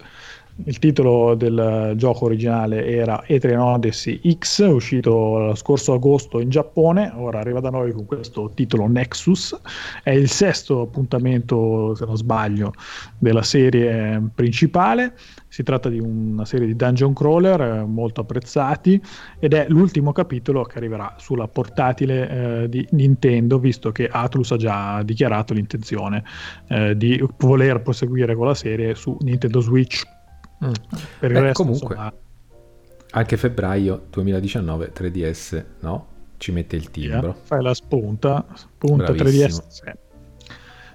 Il 0.64 0.80
titolo 0.80 1.36
del 1.36 1.94
gioco 1.98 2.26
originale 2.26 2.86
era 2.88 3.24
Etrian 3.28 3.60
Odyssey 3.60 4.22
X, 4.38 4.60
uscito 4.60 5.38
lo 5.38 5.56
scorso 5.56 5.92
agosto 5.92 6.40
in 6.40 6.50
Giappone, 6.50 7.12
ora 7.14 7.40
arriva 7.40 7.60
da 7.60 7.70
noi 7.70 7.92
con 7.92 8.06
questo 8.06 8.50
titolo 8.56 8.88
Nexus, 8.88 9.60
è 10.02 10.12
il 10.12 10.30
sesto 10.30 10.80
appuntamento, 10.80 11.94
se 11.96 12.06
non 12.06 12.16
sbaglio, 12.16 12.72
della 13.18 13.44
serie 13.44 14.32
principale, 14.34 15.16
si 15.50 15.62
tratta 15.62 15.90
di 15.90 16.00
una 16.00 16.46
serie 16.46 16.68
di 16.68 16.76
dungeon 16.76 17.14
crawler 17.14 17.62
eh, 17.62 17.84
molto 17.84 18.22
apprezzati 18.22 19.02
ed 19.40 19.54
è 19.54 19.66
l'ultimo 19.68 20.14
capitolo 20.14 20.64
che 20.64 20.78
arriverà 20.78 21.16
sulla 21.18 21.50
portatile 21.50 22.30
eh, 22.64 22.70
di 22.70 22.88
Nintendo, 22.92 23.60
visto 23.60 23.92
che 23.92 24.08
Atlus 24.08 24.52
ha 24.52 24.58
già 24.58 25.04
dichiarato 25.04 25.54
l'intenzione 25.54 26.24
eh, 26.70 26.96
di 26.96 27.22
voler 27.40 27.82
proseguire 27.82 28.36
con 28.36 28.48
la 28.48 28.56
serie 28.56 28.96
su 28.96 29.18
Nintendo 29.20 29.60
Switch. 29.60 30.15
Mm. 30.64 30.72
Per 31.20 31.32
Beh, 31.32 31.40
resto, 31.40 31.64
comunque, 31.64 31.96
insomma... 31.96 32.14
anche 33.12 33.38
febbraio 33.38 34.06
2019 34.10 34.94
3DS, 34.94 35.66
no? 35.82 36.08
Ci 36.38 36.52
mette 36.52 36.76
il 36.76 36.92
timbro. 36.92 37.28
Yeah, 37.28 37.36
fai 37.44 37.62
la 37.62 37.74
spunta, 37.74 38.46
Bravissimo. 38.78 39.14
3DS. 39.14 39.64
Sì. 39.68 40.04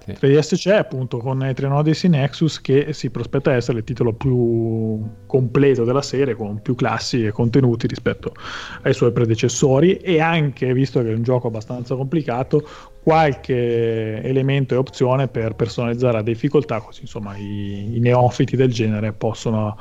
3DS 0.07 0.55
c'è 0.55 0.75
appunto 0.77 1.19
con 1.19 1.43
Etrian 1.43 1.73
Odyssey 1.73 2.09
Nexus 2.09 2.59
che 2.59 2.91
si 2.91 3.11
prospetta 3.11 3.53
essere 3.53 3.79
il 3.79 3.83
titolo 3.83 4.13
più 4.13 4.99
completo 5.27 5.83
della 5.83 6.01
serie 6.01 6.33
con 6.33 6.59
più 6.61 6.73
classi 6.73 7.23
e 7.23 7.31
contenuti 7.31 7.85
rispetto 7.85 8.33
ai 8.81 8.93
suoi 8.93 9.11
predecessori 9.11 9.97
e 9.97 10.19
anche 10.19 10.73
visto 10.73 11.01
che 11.03 11.11
è 11.11 11.13
un 11.13 11.21
gioco 11.21 11.47
abbastanza 11.47 11.95
complicato 11.95 12.67
qualche 13.03 14.21
elemento 14.21 14.75
e 14.75 14.77
opzione 14.77 15.27
per 15.27 15.55
personalizzare 15.55 16.19
a 16.19 16.21
difficoltà, 16.21 16.79
così 16.81 17.01
insomma 17.01 17.35
i, 17.35 17.95
i 17.95 17.99
neofiti 17.99 18.55
del 18.55 18.71
genere 18.71 19.11
possono 19.11 19.77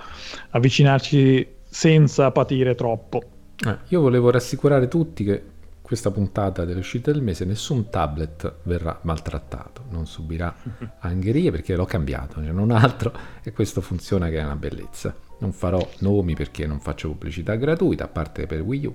avvicinarci 0.51 1.47
senza 1.69 2.31
patire 2.31 2.75
troppo. 2.75 3.23
Eh, 3.67 3.79
io 3.89 4.01
volevo 4.01 4.31
rassicurare 4.31 4.89
tutti 4.89 5.25
che 5.25 5.43
questa 5.83 6.11
puntata 6.11 6.65
dell'uscita 6.65 7.11
del 7.13 7.21
mese 7.21 7.45
nessun 7.45 7.91
tablet 7.91 8.61
verrà 8.63 8.99
maltrattato, 9.03 9.85
non 9.91 10.07
subirà 10.07 10.55
angherie 11.01 11.51
perché 11.51 11.77
l'ho 11.77 11.85
cambiato, 11.85 12.41
c'è 12.41 12.49
un 12.49 12.71
altro 12.71 13.13
e 13.43 13.53
questo 13.53 13.81
funziona 13.81 14.29
che 14.29 14.39
è 14.39 14.45
una 14.45 14.57
bellezza. 14.57 15.15
Non 15.41 15.53
farò 15.53 15.87
nomi 15.99 16.35
perché 16.35 16.67
non 16.67 16.81
faccio 16.81 17.09
pubblicità 17.09 17.55
gratuita, 17.57 18.05
a 18.05 18.09
parte 18.09 18.47
per 18.47 18.61
Wii 18.61 18.87
U 18.87 18.95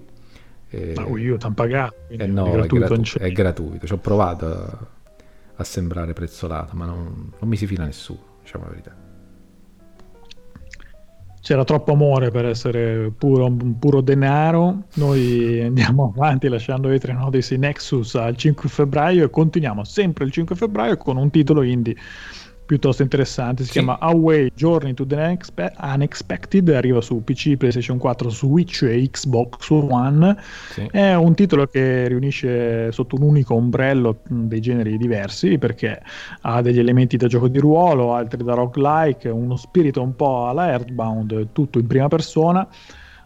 ma 0.95 1.05
Wii 1.05 1.29
U 1.29 1.37
ti 1.37 1.45
hanno 1.45 1.55
pagato? 1.55 1.95
Eh 2.07 2.27
no, 2.27 2.47
è 2.47 2.51
gratuito, 2.51 2.85
è, 2.85 2.87
gratu- 2.87 3.17
è 3.17 3.31
gratuito. 3.31 3.85
Ci 3.87 3.93
ho 3.93 3.97
provato 3.97 4.45
a, 4.45 4.77
a 5.55 5.63
sembrare 5.63 6.13
prezzolato, 6.13 6.75
ma 6.75 6.85
non, 6.85 7.31
non, 7.39 7.49
mi 7.49 7.55
si 7.55 7.65
fila 7.67 7.85
nessuno, 7.85 8.19
diciamo 8.41 8.65
la 8.65 8.69
verità. 8.69 8.95
c'era 11.41 11.63
troppo 11.63 11.93
amore 11.93 12.31
per 12.31 12.45
essere 12.45 13.11
puro, 13.17 13.51
puro 13.79 14.01
denaro. 14.01 14.83
Noi 14.95 15.61
andiamo 15.61 16.13
avanti 16.15 16.47
lasciando 16.47 16.91
i 16.91 16.99
Train 16.99 17.19
Odyssey 17.19 17.57
Nexus 17.57 18.15
al 18.15 18.35
5 18.35 18.69
febbraio 18.69 19.25
e 19.25 19.29
continuiamo 19.29 19.83
sempre 19.83 20.25
il 20.25 20.31
5 20.31 20.55
febbraio 20.55 20.97
con 20.97 21.17
un 21.17 21.29
titolo 21.29 21.61
indie 21.61 21.95
piuttosto 22.65 23.01
interessante. 23.01 23.63
Si 23.63 23.67
sì. 23.67 23.73
chiama 23.73 23.99
Away 23.99 24.51
Journey 24.55 24.93
to 24.93 25.05
the 25.05 25.37
Unexpected. 25.81 26.69
Arriva 26.69 27.01
su 27.01 27.23
PC, 27.23 27.55
PlayStation 27.55 27.97
4, 27.97 28.29
Switch 28.29 28.83
e 28.83 29.09
Xbox 29.09 29.69
One. 29.69 30.35
Sì. 30.69 30.87
È 30.91 31.13
un 31.13 31.33
titolo 31.35 31.67
che 31.67 32.07
riunisce 32.07 32.91
sotto 32.91 33.15
un 33.15 33.21
unico 33.23 33.53
ombrello 33.53 34.19
dei 34.27 34.59
generi 34.61 34.97
diversi 34.97 35.57
perché 35.57 36.01
ha 36.41 36.61
degli 36.61 36.79
elementi 36.79 37.17
da 37.17 37.27
gioco 37.27 37.47
di 37.47 37.59
ruolo, 37.59 38.13
altri 38.13 38.43
da 38.43 38.53
roguelike, 38.53 39.29
uno 39.29 39.55
spirito 39.55 40.01
un 40.01 40.15
po' 40.15 40.47
alla 40.47 40.69
Earthbound, 40.69 41.49
tutto 41.51 41.79
in 41.79 41.87
prima 41.87 42.07
persona 42.07 42.67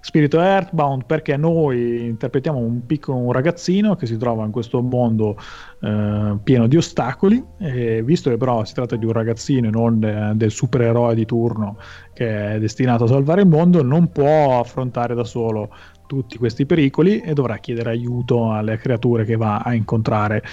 spirito 0.01 0.39
Earthbound 0.39 1.05
perché 1.05 1.35
noi 1.37 2.05
interpretiamo 2.07 2.57
un 2.57 2.85
piccolo 2.85 3.17
un 3.17 3.31
ragazzino 3.31 3.95
che 3.95 4.05
si 4.05 4.17
trova 4.17 4.45
in 4.45 4.51
questo 4.51 4.81
mondo 4.81 5.37
eh, 5.81 6.37
pieno 6.43 6.67
di 6.67 6.77
ostacoli 6.77 7.43
e 7.57 8.03
visto 8.03 8.29
che 8.29 8.37
però 8.37 8.65
si 8.65 8.73
tratta 8.73 8.95
di 8.95 9.05
un 9.05 9.13
ragazzino 9.13 9.67
e 9.67 9.71
non 9.71 9.99
de, 9.99 10.31
del 10.35 10.51
supereroe 10.51 11.15
di 11.15 11.25
turno 11.25 11.77
che 12.13 12.55
è 12.55 12.59
destinato 12.59 13.05
a 13.05 13.07
salvare 13.07 13.41
il 13.41 13.47
mondo 13.47 13.81
non 13.81 14.11
può 14.11 14.59
affrontare 14.59 15.15
da 15.15 15.23
solo 15.23 15.69
tutti 16.05 16.37
questi 16.37 16.65
pericoli 16.65 17.21
e 17.21 17.33
dovrà 17.33 17.57
chiedere 17.57 17.91
aiuto 17.91 18.51
alle 18.51 18.77
creature 18.77 19.23
che 19.23 19.35
va 19.35 19.59
a 19.59 19.73
incontrare 19.73 20.43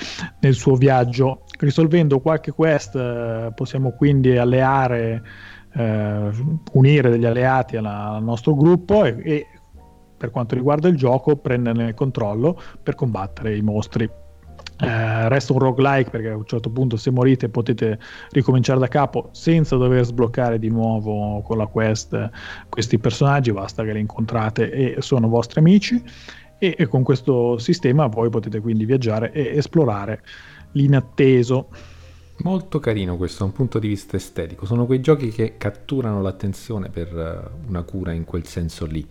nel 0.40 0.54
suo 0.54 0.76
viaggio 0.76 1.44
risolvendo 1.58 2.20
qualche 2.20 2.52
quest 2.52 2.94
eh, 2.94 3.52
possiamo 3.54 3.92
quindi 3.92 4.36
alleare 4.36 5.22
eh, 5.74 6.30
unire 6.72 7.10
degli 7.10 7.26
alleati 7.26 7.76
alla, 7.76 8.10
al 8.10 8.22
nostro 8.22 8.54
gruppo 8.54 9.04
e, 9.04 9.16
e, 9.24 9.46
per 10.16 10.30
quanto 10.30 10.54
riguarda 10.54 10.88
il 10.88 10.96
gioco 10.96 11.36
prenderne 11.36 11.88
il 11.88 11.94
controllo 11.94 12.58
per 12.82 12.94
combattere 12.94 13.54
i 13.54 13.60
mostri. 13.60 14.08
Eh, 14.78 15.28
resta 15.28 15.54
un 15.54 15.58
roguelike 15.60 16.10
perché 16.10 16.28
a 16.28 16.36
un 16.36 16.44
certo 16.44 16.68
punto 16.68 16.96
se 16.96 17.10
morite 17.10 17.48
potete 17.48 17.98
ricominciare 18.30 18.78
da 18.78 18.88
capo 18.88 19.30
senza 19.32 19.76
dover 19.76 20.04
sbloccare 20.04 20.58
di 20.58 20.68
nuovo 20.68 21.40
con 21.40 21.56
la 21.56 21.66
quest 21.66 22.30
questi 22.68 22.98
personaggi, 22.98 23.52
basta 23.52 23.84
che 23.84 23.92
li 23.92 24.00
incontrate 24.00 24.70
e 24.70 24.96
sono 25.00 25.28
vostri 25.28 25.60
amici. 25.60 26.02
E, 26.58 26.74
e 26.78 26.86
con 26.86 27.02
questo 27.02 27.58
sistema 27.58 28.06
voi 28.06 28.30
potete 28.30 28.60
quindi 28.60 28.86
viaggiare 28.86 29.30
e 29.32 29.56
esplorare 29.56 30.22
l'inatteso. 30.72 31.68
Molto 32.38 32.78
carino 32.78 33.16
questo 33.16 33.40
da 33.40 33.44
un 33.46 33.52
punto 33.52 33.78
di 33.78 33.88
vista 33.88 34.16
estetico, 34.16 34.66
sono 34.66 34.84
quei 34.84 35.00
giochi 35.00 35.30
che 35.30 35.56
catturano 35.56 36.20
l'attenzione 36.20 36.90
per 36.90 37.08
eh, 37.16 37.68
una 37.68 37.82
cura 37.82 38.12
in 38.12 38.24
quel 38.24 38.46
senso 38.46 38.84
lì, 38.84 39.06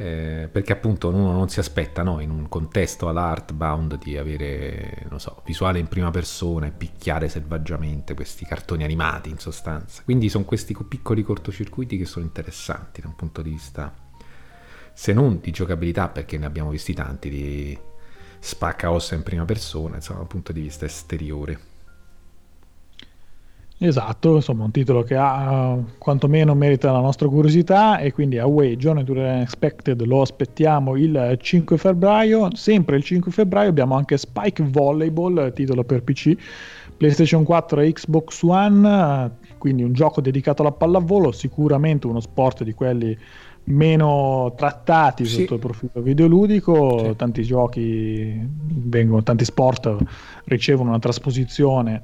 eh, 0.00 0.48
perché 0.50 0.72
appunto 0.72 1.08
uno 1.08 1.32
non 1.32 1.48
si 1.48 1.58
aspetta 1.58 2.04
no, 2.04 2.20
in 2.20 2.30
un 2.30 2.48
contesto 2.48 3.08
all'artbound 3.08 3.98
di 3.98 4.16
avere, 4.16 5.04
non 5.10 5.18
so, 5.18 5.42
visuale 5.44 5.80
in 5.80 5.88
prima 5.88 6.12
persona 6.12 6.66
e 6.66 6.70
picchiare 6.70 7.28
selvaggiamente 7.28 8.14
questi 8.14 8.44
cartoni 8.44 8.84
animati 8.84 9.28
in 9.28 9.38
sostanza, 9.38 10.02
quindi 10.04 10.28
sono 10.28 10.44
questi 10.44 10.76
piccoli 10.88 11.24
cortocircuiti 11.24 11.98
che 11.98 12.04
sono 12.04 12.24
interessanti 12.24 13.00
da 13.00 13.08
un 13.08 13.16
punto 13.16 13.42
di 13.42 13.50
vista, 13.50 13.92
se 14.92 15.12
non 15.12 15.40
di 15.40 15.50
giocabilità, 15.50 16.08
perché 16.08 16.38
ne 16.38 16.46
abbiamo 16.46 16.70
visti 16.70 16.94
tanti, 16.94 17.28
di 17.28 17.78
spacca 18.38 18.92
ossa 18.92 19.16
in 19.16 19.24
prima 19.24 19.44
persona, 19.44 19.96
insomma, 19.96 20.18
da 20.18 20.22
un 20.22 20.28
punto 20.28 20.52
di 20.52 20.60
vista 20.60 20.84
esteriore. 20.84 21.76
Esatto, 23.80 24.34
insomma 24.34 24.64
un 24.64 24.72
titolo 24.72 25.04
che 25.04 25.14
ha 25.14 25.78
quantomeno 25.98 26.52
merita 26.56 26.90
la 26.90 26.98
nostra 26.98 27.28
curiosità 27.28 27.98
e 27.98 28.12
quindi 28.12 28.36
Away 28.36 28.76
Journey 28.76 29.04
to 29.04 29.12
the 29.12 29.20
Unexpected 29.20 30.02
lo 30.02 30.20
aspettiamo 30.20 30.96
il 30.96 31.38
5 31.40 31.76
febbraio, 31.76 32.48
sempre 32.56 32.96
il 32.96 33.04
5 33.04 33.30
febbraio 33.30 33.68
abbiamo 33.68 33.94
anche 33.94 34.16
Spike 34.16 34.64
Volleyball, 34.64 35.52
titolo 35.52 35.84
per 35.84 36.02
PC, 36.02 36.34
PlayStation 36.96 37.44
4 37.44 37.80
e 37.82 37.92
Xbox 37.92 38.42
One, 38.42 39.36
quindi 39.58 39.84
un 39.84 39.92
gioco 39.92 40.20
dedicato 40.20 40.62
alla 40.62 40.72
pallavolo, 40.72 41.30
sicuramente 41.30 42.08
uno 42.08 42.18
sport 42.18 42.64
di 42.64 42.72
quelli 42.74 43.16
meno 43.64 44.54
trattati 44.56 45.24
sì. 45.24 45.42
sotto 45.42 45.54
il 45.54 45.60
profilo 45.60 46.02
videoludico, 46.02 47.04
sì. 47.04 47.16
tanti 47.16 47.42
giochi 47.44 48.40
vengono, 48.42 49.22
tanti 49.22 49.44
sport 49.44 49.96
ricevono 50.46 50.88
una 50.88 50.98
trasposizione 50.98 52.02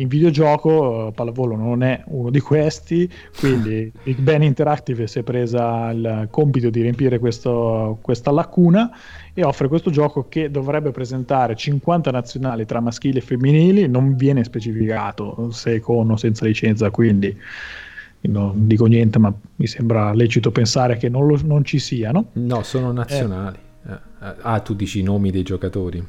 in 0.00 0.08
videogioco 0.08 1.12
pallavolo 1.14 1.56
non 1.56 1.82
è 1.82 2.02
uno 2.06 2.30
di 2.30 2.40
questi, 2.40 3.10
quindi 3.38 3.90
Big 4.02 4.18
Ben 4.18 4.42
Interactive 4.42 5.06
si 5.06 5.20
è 5.20 5.22
presa 5.22 5.90
il 5.90 6.28
compito 6.30 6.70
di 6.70 6.82
riempire 6.82 7.18
questo, 7.18 7.98
questa 8.00 8.30
lacuna 8.30 8.90
e 9.34 9.44
offre 9.44 9.68
questo 9.68 9.90
gioco 9.90 10.26
che 10.28 10.50
dovrebbe 10.50 10.90
presentare 10.90 11.54
50 11.54 12.10
nazionali 12.10 12.64
tra 12.64 12.80
maschili 12.80 13.18
e 13.18 13.22
femminili, 13.22 13.88
non 13.88 14.16
viene 14.16 14.44
specificato 14.44 15.50
se 15.50 15.80
con 15.80 16.10
o 16.10 16.16
senza 16.16 16.44
licenza, 16.44 16.90
quindi 16.90 17.36
non 18.20 18.66
dico 18.66 18.86
niente, 18.86 19.18
ma 19.18 19.32
mi 19.56 19.66
sembra 19.66 20.12
lecito 20.12 20.50
pensare 20.50 20.96
che 20.96 21.08
non, 21.08 21.26
lo, 21.26 21.38
non 21.44 21.64
ci 21.64 21.78
siano. 21.78 22.30
No, 22.32 22.62
sono 22.62 22.92
nazionali. 22.92 23.56
Eh. 23.56 23.66
Ah, 24.18 24.60
tu 24.60 24.74
dici 24.74 25.00
i 25.00 25.02
nomi 25.02 25.30
dei 25.30 25.42
giocatori. 25.42 26.04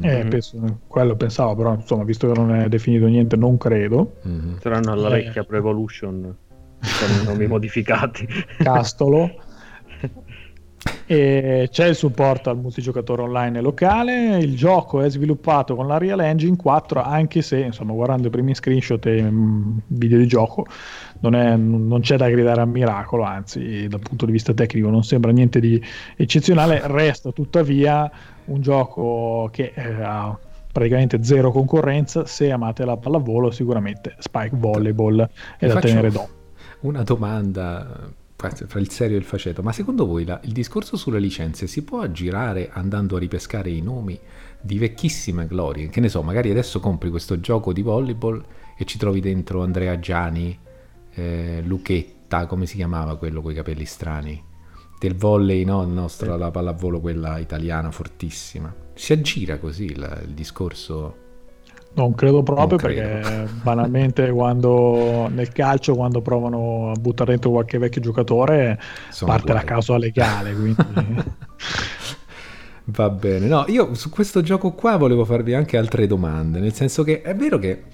Eh, 0.00 0.18
mm-hmm. 0.18 0.28
penso, 0.28 0.78
quello 0.86 1.16
pensavo, 1.16 1.54
però 1.54 1.74
insomma, 1.74 2.04
visto 2.04 2.30
che 2.30 2.38
non 2.38 2.54
è 2.54 2.68
definito 2.68 3.06
niente, 3.06 3.36
non 3.36 3.56
credo. 3.56 4.16
Mm-hmm. 4.26 4.56
Saranno 4.60 4.92
alla 4.92 5.08
eh. 5.08 5.22
vecchia 5.22 5.44
Pro 5.44 5.56
Evolution 5.56 6.36
con 6.80 7.22
i 7.22 7.24
nomi 7.24 7.46
modificati. 7.48 8.26
Castolo. 8.58 9.30
e 11.06 11.68
c'è 11.70 11.86
il 11.88 11.94
supporto 11.94 12.50
al 12.50 12.58
multigiocatore 12.58 13.22
online 13.22 13.60
locale. 13.60 14.38
Il 14.38 14.56
gioco 14.56 15.00
è 15.00 15.10
sviluppato 15.10 15.74
con 15.74 15.86
la 15.86 15.98
Real 15.98 16.20
Engine 16.20 16.56
4, 16.56 17.02
anche 17.02 17.42
se, 17.42 17.58
insomma, 17.58 17.92
guardando 17.92 18.28
i 18.28 18.30
primi 18.30 18.54
screenshot 18.54 19.04
e 19.06 19.22
um, 19.22 19.80
video 19.86 20.18
di 20.18 20.26
gioco, 20.26 20.66
non, 21.20 21.34
è, 21.34 21.56
non, 21.56 22.00
c'è 22.00 22.16
da 22.16 22.28
gridare 22.28 22.60
a 22.60 22.66
miracolo, 22.66 23.22
anzi, 23.22 23.86
dal 23.88 24.00
punto 24.00 24.26
di 24.26 24.32
vista 24.32 24.52
tecnico 24.52 24.88
non 24.88 25.04
sembra 25.04 25.30
niente 25.30 25.60
di 25.60 25.82
eccezionale. 26.16 26.80
Resta 26.84 27.32
tuttavia 27.32 28.10
un 28.46 28.60
gioco 28.60 29.48
che 29.52 29.72
eh, 29.74 30.02
ha 30.02 30.38
praticamente 30.72 31.22
zero 31.22 31.52
concorrenza. 31.52 32.26
Se 32.26 32.50
amate 32.50 32.84
la 32.84 32.96
pallavolo, 32.96 33.50
sicuramente 33.50 34.16
Spike 34.18 34.56
Volleyball 34.56 35.28
è 35.58 35.66
da 35.66 35.80
tenere 35.80 36.10
d'occhio. 36.10 36.42
Una 36.80 37.02
domanda 37.02 38.12
fra 38.36 38.78
il 38.78 38.90
serio 38.90 39.16
e 39.16 39.20
il 39.20 39.24
faceto, 39.24 39.62
ma 39.62 39.72
secondo 39.72 40.04
voi 40.06 40.24
la, 40.24 40.38
il 40.42 40.52
discorso 40.52 40.96
sulle 40.96 41.18
licenze 41.18 41.66
si 41.66 41.82
può 41.82 42.00
aggirare 42.00 42.68
andando 42.70 43.16
a 43.16 43.18
ripescare 43.18 43.70
i 43.70 43.80
nomi 43.80 44.18
di 44.60 44.78
vecchissime 44.78 45.46
glorie? 45.46 45.88
Che 45.88 46.00
ne 46.00 46.08
so, 46.08 46.22
magari 46.22 46.50
adesso 46.50 46.80
compri 46.80 47.08
questo 47.08 47.40
gioco 47.40 47.72
di 47.72 47.80
volleyball 47.80 48.44
e 48.76 48.84
ci 48.84 48.98
trovi 48.98 49.20
dentro 49.20 49.62
Andrea 49.62 49.98
Giani, 49.98 50.58
eh, 51.14 51.62
Luchetta, 51.64 52.46
come 52.46 52.66
si 52.66 52.76
chiamava 52.76 53.16
quello 53.16 53.40
con 53.40 53.52
i 53.52 53.54
capelli 53.54 53.86
strani? 53.86 54.52
Del 55.06 55.16
volley, 55.16 55.64
no? 55.64 55.82
Il 55.82 55.88
nostro, 55.88 56.36
la 56.36 56.50
pallavolo, 56.50 57.00
quella 57.00 57.38
italiana 57.38 57.90
fortissima. 57.90 58.74
Si 58.94 59.12
aggira 59.12 59.58
così 59.58 59.84
il, 59.84 60.22
il 60.26 60.34
discorso? 60.34 61.16
Non 61.96 62.14
credo 62.14 62.42
proprio 62.42 62.66
non 62.66 62.76
credo. 62.76 63.00
perché 63.20 63.48
banalmente 63.62 64.30
quando 64.32 65.28
nel 65.28 65.52
calcio 65.52 65.94
quando 65.94 66.20
provano 66.22 66.90
a 66.90 66.98
buttare 66.98 67.30
dentro 67.32 67.50
qualche 67.50 67.78
vecchio 67.78 68.00
giocatore 68.00 68.80
Sono 69.10 69.30
parte 69.30 69.52
guai. 69.52 69.58
la 69.58 69.64
causa 69.64 69.96
legale. 69.96 70.54
Quindi... 70.54 70.76
Va 72.86 73.08
bene, 73.08 73.46
no, 73.46 73.64
io 73.68 73.94
su 73.94 74.10
questo 74.10 74.42
gioco 74.42 74.72
qua 74.72 74.96
volevo 74.96 75.24
farvi 75.24 75.54
anche 75.54 75.78
altre 75.78 76.06
domande, 76.06 76.58
nel 76.60 76.74
senso 76.74 77.02
che 77.02 77.22
è 77.22 77.34
vero 77.34 77.58
che 77.58 77.84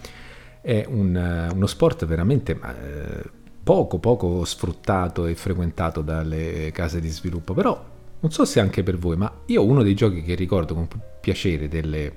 è 0.62 0.84
un, 0.88 1.48
uno 1.54 1.66
sport 1.66 2.06
veramente 2.06 2.52
eh, 2.52 3.22
poco 3.70 3.98
poco 3.98 4.44
sfruttato 4.44 5.26
e 5.26 5.36
frequentato 5.36 6.00
dalle 6.00 6.72
case 6.72 6.98
di 6.98 7.06
sviluppo, 7.06 7.54
però 7.54 7.80
non 8.18 8.32
so 8.32 8.44
se 8.44 8.58
anche 8.58 8.82
per 8.82 8.98
voi, 8.98 9.16
ma 9.16 9.32
io 9.46 9.64
uno 9.64 9.84
dei 9.84 9.94
giochi 9.94 10.24
che 10.24 10.34
ricordo 10.34 10.74
con 10.74 10.88
piacere 11.20 11.68
delle, 11.68 12.14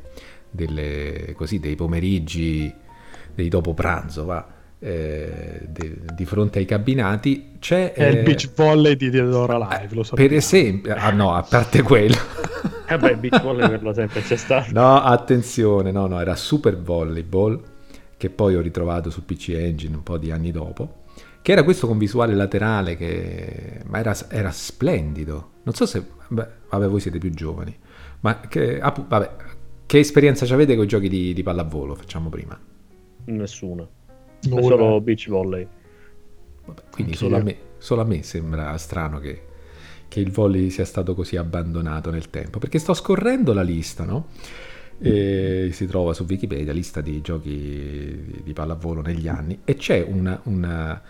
delle, 0.50 1.36
così, 1.38 1.60
dei 1.60 1.76
pomeriggi, 1.76 2.74
dei 3.36 3.50
dopo 3.50 3.76
pranzo, 3.76 4.26
va, 4.26 4.48
eh, 4.80 5.68
de, 5.68 6.00
di 6.16 6.26
fronte 6.26 6.58
ai 6.58 6.66
cabinati 6.66 7.52
c'è... 7.60 7.94
È 7.94 8.04
eh, 8.04 8.10
il 8.10 8.24
beach 8.24 8.52
volley 8.56 8.96
di 8.96 9.12
Deodora 9.12 9.60
Live, 9.60 9.94
lo 9.94 10.02
so. 10.02 10.16
Per 10.16 10.34
esempio, 10.34 10.96
ah 10.96 11.12
no, 11.12 11.36
a 11.36 11.44
parte 11.44 11.84
quello. 11.84 12.18
eh 12.90 12.98
beh, 12.98 13.16
beach 13.18 13.44
volley 13.44 13.70
per 13.70 13.84
lo 13.84 13.94
sempre 13.94 14.22
c'è 14.24 14.38
stato. 14.38 14.72
No, 14.72 15.04
attenzione, 15.04 15.92
no, 15.92 16.08
no, 16.08 16.20
era 16.20 16.36
Super 16.36 16.82
Volleyball, 16.82 17.62
che 18.18 18.32
poi 18.32 18.56
ho 18.56 18.62
ritrovato 18.62 19.12
su 19.12 19.24
PC 19.24 19.50
Engine 19.50 19.94
un 19.98 20.02
po' 20.02 20.18
di 20.18 20.32
anni 20.32 20.50
dopo 20.50 21.02
che 21.44 21.52
era 21.52 21.64
questo 21.64 21.88
con 21.88 21.98
visuale 21.98 22.34
laterale, 22.34 22.96
che... 22.96 23.82
ma 23.86 24.00
era, 24.00 24.16
era 24.30 24.50
splendido. 24.50 25.52
Non 25.64 25.76
so 25.76 25.86
se, 25.86 26.02
beh, 26.30 26.48
vabbè, 26.70 26.88
voi 26.88 27.02
siete 27.02 27.18
più 27.18 27.32
giovani, 27.32 27.78
ma 28.22 28.40
che, 28.40 28.80
ah, 28.80 28.94
vabbè, 29.08 29.36
che 29.86 30.00
esperienza 30.00 30.52
avete 30.54 30.76
con 30.76 30.86
i 30.86 30.88
giochi 30.88 31.10
di, 31.10 31.34
di 31.34 31.44
pallavolo? 31.44 31.96
Facciamo 31.96 32.30
prima. 32.30 32.58
Nessuna. 33.26 33.86
Nulla. 34.44 34.62
Solo 34.62 35.02
beach 35.02 35.28
volley. 35.28 35.68
Vabbè, 36.66 36.82
quindi 36.90 37.14
solo 37.14 37.36
a, 37.36 37.44
me, 37.44 37.58
Solo 37.78 38.02
a 38.02 38.06
me 38.06 38.24
sembra 38.24 38.78
strano 38.78 39.20
che, 39.20 39.42
che 40.08 40.22
il 40.22 40.32
volley 40.32 40.70
sia 40.70 40.86
stato 40.86 41.14
così 41.14 41.36
abbandonato 41.36 42.10
nel 42.10 42.30
tempo, 42.30 42.58
perché 42.58 42.80
sto 42.80 42.94
scorrendo 42.94 43.52
la 43.52 43.64
lista, 43.64 44.06
no? 44.06 44.28
E 45.00 45.72
si 45.74 45.86
trova 45.88 46.14
su 46.14 46.24
Wikipedia 46.24 46.72
lista 46.72 47.02
di 47.02 47.20
giochi 47.20 48.42
di 48.42 48.54
pallavolo 48.54 49.02
negli 49.02 49.28
anni 49.28 49.60
e 49.66 49.76
c'è 49.76 50.02
una, 50.02 50.40
una 50.44 51.02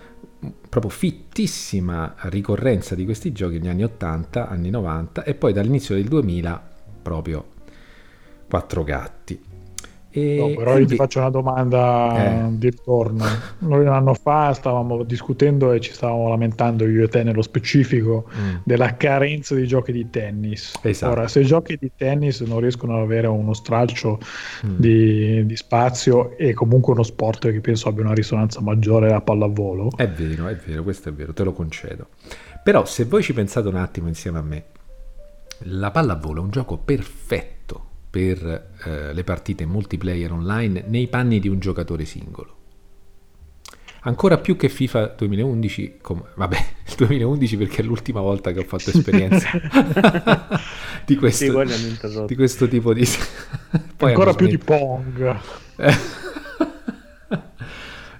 proprio 0.69 0.91
fittissima 0.91 2.15
ricorrenza 2.29 2.95
di 2.95 3.05
questi 3.05 3.31
giochi 3.31 3.59
negli 3.59 3.69
anni 3.69 3.83
80, 3.83 4.47
anni 4.47 4.69
90 4.69 5.23
e 5.23 5.35
poi 5.35 5.53
dall'inizio 5.53 5.95
del 5.95 6.05
2000 6.05 6.71
proprio 7.01 7.45
quattro 8.47 8.83
gatti. 8.83 9.52
E 10.15 10.35
no, 10.37 10.53
però 10.55 10.77
io 10.77 10.85
ti 10.85 10.95
faccio 10.95 11.17
una 11.17 11.31
domanda 11.31 12.45
eh. 12.45 12.57
di 12.57 12.69
ritorno. 12.69 13.25
Noi 13.59 13.81
un 13.81 13.87
anno 13.87 14.13
fa 14.13 14.53
stavamo 14.53 15.01
discutendo 15.01 15.71
e 15.71 15.79
ci 15.79 15.91
stavamo 15.91 16.29
lamentando 16.29 16.87
io 16.87 17.05
e 17.05 17.07
te 17.07 17.23
nello 17.23 17.41
specifico 17.41 18.29
mm. 18.31 18.55
della 18.63 18.95
carenza 18.95 19.55
di 19.55 19.65
giochi 19.65 19.91
di 19.91 20.07
tennis. 20.11 20.73
Esatto. 20.83 21.11
Ora, 21.11 21.27
se 21.27 21.39
i 21.39 21.45
giochi 21.45 21.77
di 21.79 21.91
tennis 21.95 22.41
non 22.41 22.59
riescono 22.59 22.95
ad 22.95 23.01
avere 23.01 23.25
uno 23.25 23.53
stralcio 23.53 24.19
mm. 24.67 24.75
di, 24.77 25.45
di, 25.47 25.55
spazio 25.55 26.37
e 26.37 26.53
comunque 26.53 26.93
uno 26.93 27.03
sport 27.03 27.51
che 27.51 27.59
penso 27.59 27.89
abbia 27.89 28.03
una 28.03 28.13
risonanza 28.13 28.61
maggiore 28.61 29.13
a 29.13 29.21
pallavolo. 29.21 29.93
È 29.95 30.07
vero, 30.07 30.47
è 30.47 30.55
vero, 30.55 30.83
questo 30.83 31.09
è 31.09 31.11
vero, 31.11 31.33
te 31.33 31.43
lo 31.43 31.53
concedo. 31.53 32.09
Però 32.63 32.85
se 32.85 33.05
voi 33.05 33.23
ci 33.23 33.33
pensate 33.33 33.67
un 33.67 33.77
attimo 33.77 34.07
insieme 34.09 34.37
a 34.37 34.43
me, 34.43 34.63
la 35.65 35.89
pallavolo 35.89 36.41
è 36.41 36.43
un 36.43 36.51
gioco 36.51 36.77
perfetto 36.77 37.91
per 38.13 38.69
eh, 38.85 39.11
le 39.11 39.23
partite 39.23 39.65
multiplayer 39.65 40.31
online 40.31 40.83
nei 40.85 41.07
panni 41.07 41.39
di 41.39 41.47
un 41.47 41.57
giocatore 41.57 42.05
singolo. 42.05 42.57
Ancora 44.01 44.37
più 44.37 44.55
che 44.55 44.69
FIFA 44.69 45.15
2011, 45.17 45.97
com- 45.99 46.23
vabbè, 46.35 46.57
il 46.89 46.93
2011 46.95 47.57
perché 47.57 47.81
è 47.81 47.83
l'ultima 47.83 48.21
volta 48.21 48.51
che 48.51 48.59
ho 48.59 48.65
fatto 48.65 48.91
esperienza 48.91 49.49
di, 51.07 51.15
questo, 51.15 51.65
sì, 51.65 52.25
di, 52.27 52.35
questo, 52.35 52.67
tipo 52.67 52.93
di... 52.93 53.03
Poi 53.97 54.09
Ancora 54.11 54.35
più 54.35 54.45
di 54.45 54.59
Pong. 54.59 55.39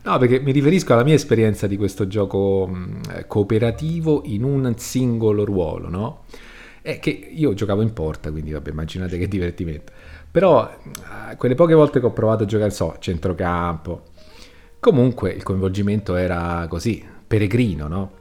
No, 0.01 0.17
perché 0.17 0.39
mi 0.39 0.51
riferisco 0.51 0.93
alla 0.93 1.03
mia 1.03 1.13
esperienza 1.13 1.67
di 1.67 1.77
questo 1.77 2.07
gioco 2.07 2.65
mh, 2.65 3.27
cooperativo 3.27 4.23
in 4.25 4.43
un 4.43 4.73
singolo 4.75 5.45
ruolo, 5.45 5.87
no? 5.87 6.23
È 6.83 6.99
che 6.99 7.09
io 7.09 7.53
giocavo 7.53 7.81
in 7.81 7.93
porta, 7.93 8.29
quindi 8.29 8.51
vabbè, 8.51 8.69
immaginate 8.69 9.17
che 9.17 9.29
divertimento. 9.29 9.93
Però 10.29 10.69
eh, 10.69 11.35
quelle 11.37 11.55
poche 11.55 11.73
volte 11.73 12.01
che 12.01 12.05
ho 12.05 12.11
provato 12.11 12.43
a 12.43 12.45
giocare, 12.45 12.71
so, 12.71 12.97
centrocampo, 12.99 14.03
comunque 14.79 15.31
il 15.31 15.43
coinvolgimento 15.43 16.15
era 16.15 16.67
così, 16.67 17.03
peregrino, 17.25 17.87
no? 17.87 18.11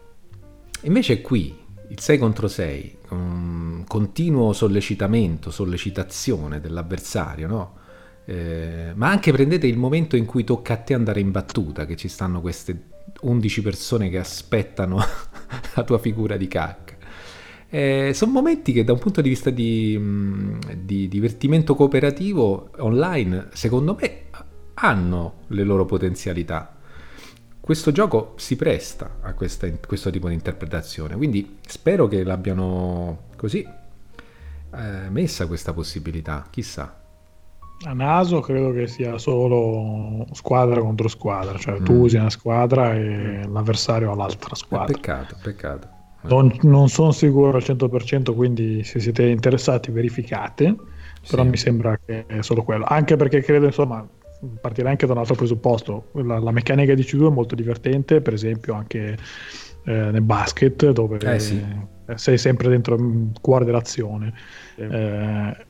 Invece 0.83 1.21
qui, 1.21 1.59
il 1.89 1.99
6 1.99 2.19
contro 2.19 2.47
6, 2.47 2.99
un 3.11 3.85
continuo 3.89 4.53
sollecitamento, 4.53 5.51
sollecitazione 5.51 6.61
dell'avversario, 6.61 7.49
no? 7.49 7.77
Eh, 8.25 8.93
ma 8.95 9.11
anche 9.11 9.33
prendete 9.33 9.67
il 9.67 9.77
momento 9.77 10.15
in 10.15 10.25
cui 10.25 10.45
tocca 10.45 10.75
a 10.75 10.77
te 10.77 10.95
andare 10.95 11.19
in 11.19 11.33
battuta, 11.33 11.85
che 11.85 11.97
ci 11.97 12.07
stanno 12.07 12.41
queste 12.41 12.91
11 13.23 13.61
persone 13.63 14.09
che 14.09 14.19
aspettano 14.19 14.99
la 15.75 15.83
tua 15.83 15.99
figura 15.99 16.37
di 16.37 16.47
cacca. 16.47 16.92
Eh, 17.75 18.13
sono 18.13 18.33
momenti 18.33 18.71
che 18.71 18.85
da 18.85 18.93
un 18.93 18.99
punto 18.99 19.23
di 19.23 19.31
vista 19.31 19.49
di, 19.49 19.97
mm, 19.99 20.59
di, 20.77 21.09
divertimento 21.09 21.75
cooperativo 21.75 22.69
online, 22.81 23.49
secondo 23.55 23.97
me, 23.99 24.25
hanno 24.75 25.45
le 25.47 25.65
loro 25.65 25.87
potenzialità. 25.87 26.77
Questo 27.59 27.91
gioco 27.91 28.35
si 28.37 28.57
presta 28.57 29.21
a 29.23 29.33
questa, 29.33 29.67
questo 29.87 30.11
tipo 30.11 30.29
di 30.29 30.35
interpretazione, 30.35 31.17
quindi 31.17 31.61
spero 31.67 32.09
che 32.09 32.23
l'abbiano 32.25 33.29
così 33.37 33.61
eh, 33.61 35.09
messa 35.09 35.47
questa 35.47 35.73
possibilità, 35.73 36.47
chissà. 36.51 37.01
A 37.85 37.95
naso 37.95 38.41
credo 38.41 38.71
che 38.73 38.87
sia 38.87 39.17
solo 39.17 40.27
squadra 40.33 40.79
contro 40.83 41.09
squadra, 41.09 41.57
cioè 41.57 41.81
mm. 41.81 41.85
tu 41.85 41.95
usi 41.95 42.17
una 42.17 42.29
squadra 42.29 42.95
e 42.95 43.47
l'avversario 43.49 44.13
ha 44.13 44.15
l'altra 44.15 44.55
squadra. 44.55 44.93
È 44.93 44.93
peccato, 44.93 45.37
peccato. 45.43 45.92
Non, 46.23 46.57
non 46.63 46.89
sono 46.89 47.11
sicuro 47.11 47.57
al 47.57 47.63
100%, 47.63 48.35
quindi 48.35 48.85
se 48.85 49.01
siete 49.01 49.27
interessati 49.27 49.91
verificate, 49.91 50.75
però 51.29 51.43
sì. 51.43 51.49
mi 51.49 51.57
sembra 51.57 51.99
che 52.05 52.27
è 52.27 52.43
solo 52.43 52.63
quello. 52.63 52.85
Anche 52.87 53.17
perché 53.17 53.43
credo, 53.43 53.67
insomma, 53.67 54.07
partirei 54.61 54.91
anche 54.91 55.07
da 55.07 55.13
un 55.13 55.19
altro 55.19 55.35
presupposto. 55.35 56.09
La, 56.13 56.39
la 56.39 56.51
meccanica 56.51 56.95
di 56.95 57.03
C2 57.03 57.27
è 57.27 57.31
molto 57.31 57.55
divertente, 57.55 58.21
per 58.21 58.35
esempio 58.35 58.75
anche 58.75 59.17
eh, 59.85 59.93
nel 59.93 60.23
basket, 60.23 60.91
dove 60.91 61.19
eh, 61.19 61.39
sì. 61.39 61.65
sei 62.15 62.39
sempre 62.39 62.69
dentro 62.69 62.95
il 62.95 63.31
cuore 63.41 63.65
dell'azione. 63.65 64.33
Sì. 64.75 64.83
Eh, 64.83 65.67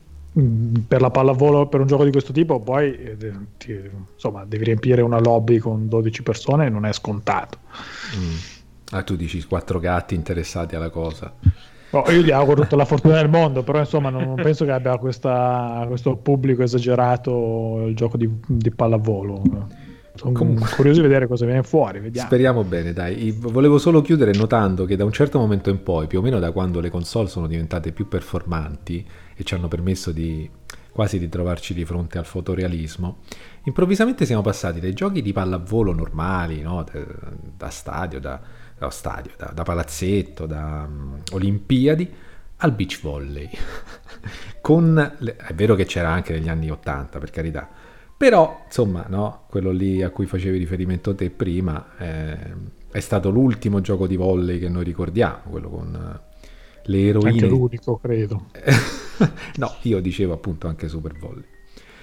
per 0.87 0.99
la 0.99 1.11
pallavolo, 1.11 1.67
per 1.67 1.81
un 1.81 1.85
gioco 1.85 2.03
di 2.03 2.11
questo 2.11 2.33
tipo, 2.33 2.59
poi 2.59 2.95
eh, 2.95 3.17
ti, 3.57 3.79
insomma, 4.13 4.45
devi 4.45 4.63
riempire 4.63 5.03
una 5.03 5.19
lobby 5.19 5.59
con 5.59 5.87
12 5.87 6.23
persone 6.23 6.65
e 6.65 6.69
non 6.69 6.85
è 6.85 6.93
scontato. 6.93 7.59
Mm. 8.17 8.33
Ah, 8.97 9.03
tu 9.03 9.15
dici 9.15 9.43
quattro 9.45 9.79
gatti 9.79 10.15
interessati 10.15 10.75
alla 10.75 10.89
cosa. 10.89 11.33
Oh, 11.91 12.09
io 12.11 12.21
gli 12.21 12.31
auguro 12.31 12.63
tutta 12.63 12.75
la 12.75 12.85
fortuna 12.85 13.15
del 13.15 13.29
mondo, 13.29 13.61
però 13.61 13.79
insomma 13.79 14.09
non, 14.09 14.33
penso 14.35 14.65
che 14.65 14.71
abbia 14.71 14.97
questa, 14.97 15.85
questo 15.87 16.15
pubblico 16.15 16.63
esagerato 16.63 17.85
il 17.87 17.95
gioco 17.95 18.17
di, 18.17 18.27
di 18.47 18.71
pallavolo. 18.71 19.41
Sono 20.15 20.31
Comunque, 20.31 20.69
curioso 20.75 21.01
di 21.01 21.07
vedere 21.07 21.27
cosa 21.27 21.45
viene 21.45 21.63
fuori. 21.63 21.99
Vediamo. 21.99 22.27
Speriamo 22.27 22.63
bene, 22.63 22.93
dai. 22.93 23.31
Volevo 23.31 23.77
solo 23.77 24.01
chiudere 24.01 24.31
notando 24.33 24.85
che 24.85 24.95
da 24.95 25.05
un 25.05 25.11
certo 25.11 25.39
momento 25.39 25.69
in 25.69 25.81
poi, 25.81 26.07
più 26.07 26.19
o 26.19 26.21
meno 26.21 26.39
da 26.39 26.51
quando 26.51 26.79
le 26.79 26.89
console 26.89 27.27
sono 27.27 27.47
diventate 27.47 27.91
più 27.91 28.07
performanti 28.07 29.05
e 29.35 29.43
ci 29.43 29.55
hanno 29.55 29.67
permesso 29.67 30.11
di 30.11 30.49
quasi 30.91 31.17
di 31.17 31.27
trovarci 31.27 31.73
di 31.73 31.85
fronte 31.85 32.19
al 32.19 32.25
fotorealismo, 32.25 33.17
improvvisamente 33.63 34.25
siamo 34.25 34.43
passati 34.43 34.79
dai 34.79 34.93
giochi 34.93 35.23
di 35.23 35.33
pallavolo 35.33 35.91
normali, 35.91 36.61
no? 36.61 36.85
da 37.57 37.69
stadio, 37.69 38.19
da, 38.19 38.39
da 38.83 38.89
stadio, 38.89 39.31
da, 39.37 39.51
da 39.53 39.63
palazzetto, 39.63 40.45
da 40.45 40.85
um, 40.87 41.21
Olimpiadi 41.31 42.11
al 42.57 42.71
beach 42.71 42.99
volley. 43.01 43.49
Con 44.61 45.15
le, 45.19 45.35
è 45.35 45.53
vero 45.53 45.75
che 45.75 45.85
c'era 45.85 46.09
anche 46.09 46.33
negli 46.33 46.49
anni 46.49 46.69
80, 46.69 47.19
per 47.19 47.29
carità, 47.29 47.69
però 48.15 48.63
insomma, 48.65 49.05
no, 49.07 49.43
quello 49.49 49.71
lì 49.71 50.01
a 50.01 50.09
cui 50.09 50.25
facevi 50.25 50.57
riferimento 50.57 51.13
te 51.15 51.29
prima 51.29 51.97
eh, 51.97 52.37
è 52.91 52.99
stato 52.99 53.29
l'ultimo 53.29 53.81
gioco 53.81 54.07
di 54.07 54.15
volley 54.15 54.59
che 54.59 54.69
noi 54.69 54.83
ricordiamo, 54.83 55.41
quello 55.49 55.69
con 55.69 55.93
uh, 55.93 56.39
le 56.83 57.07
eroine. 57.07 57.29
Anche 57.29 57.47
l'unico, 57.47 57.97
credo. 57.97 58.45
no, 59.57 59.75
io 59.81 59.99
dicevo 59.99 60.33
appunto 60.33 60.67
anche 60.67 60.87
Super 60.87 61.17
Volley. 61.17 61.45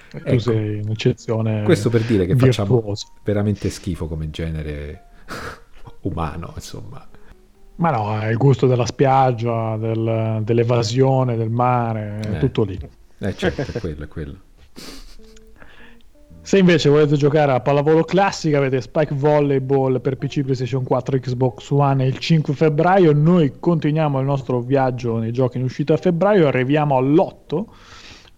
Tu 0.09 0.17
ecco, 0.23 0.39
sei 0.39 0.81
un'eccezione. 0.81 1.63
Questo 1.63 1.89
per 1.89 2.01
dire 2.01 2.25
che 2.25 2.35
virtuoso. 2.35 2.65
facciamo 2.65 2.93
veramente 3.23 3.69
schifo 3.69 4.07
come 4.07 4.29
genere 4.29 5.05
umano, 6.01 6.51
insomma. 6.55 7.07
Ma 7.75 7.89
no, 7.89 8.19
è 8.19 8.27
il 8.27 8.37
gusto 8.37 8.67
della 8.67 8.85
spiaggia, 8.85 9.75
del, 9.77 10.41
dell'evasione, 10.43 11.35
del 11.35 11.49
mare, 11.49 12.19
è 12.19 12.35
eh. 12.35 12.37
tutto 12.39 12.63
lì. 12.63 12.79
Eh 13.17 13.35
certo, 13.35 13.61
è 13.61 13.79
quello, 13.79 14.03
è 14.03 14.07
quello. 14.07 14.35
Se 16.43 16.57
invece 16.57 16.89
volete 16.89 17.15
giocare 17.15 17.51
a 17.51 17.59
pallavolo 17.59 18.03
classica, 18.03 18.57
avete 18.57 18.81
Spike 18.81 19.13
Volleyball 19.13 20.01
per 20.01 20.17
PC, 20.17 20.41
PlayStation 20.41 20.83
4, 20.83 21.19
Xbox 21.19 21.69
One 21.69 22.05
il 22.05 22.17
5 22.17 22.53
febbraio. 22.53 23.13
Noi 23.13 23.53
continuiamo 23.59 24.19
il 24.19 24.25
nostro 24.25 24.59
viaggio 24.59 25.17
nei 25.17 25.31
giochi 25.31 25.57
in 25.57 25.63
uscita 25.63 25.93
a 25.93 25.97
febbraio, 25.97 26.47
arriviamo 26.47 26.97
all'8 26.97 27.63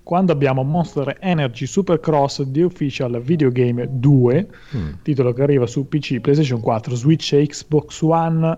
quando 0.04 0.32
abbiamo 0.32 0.64
Monster 0.64 1.18
Energy 1.20 1.66
Supercross 1.66 2.44
The 2.52 2.64
Official 2.64 3.22
Videogame 3.22 3.88
2, 3.90 4.48
mm. 4.76 4.90
titolo 5.02 5.34
che 5.34 5.42
arriva 5.42 5.66
su 5.66 5.88
PC, 5.88 6.20
PlayStation 6.20 6.60
4, 6.60 6.96
Switch 6.96 7.34
e 7.34 7.48
Xbox 7.48 8.02
One. 8.02 8.58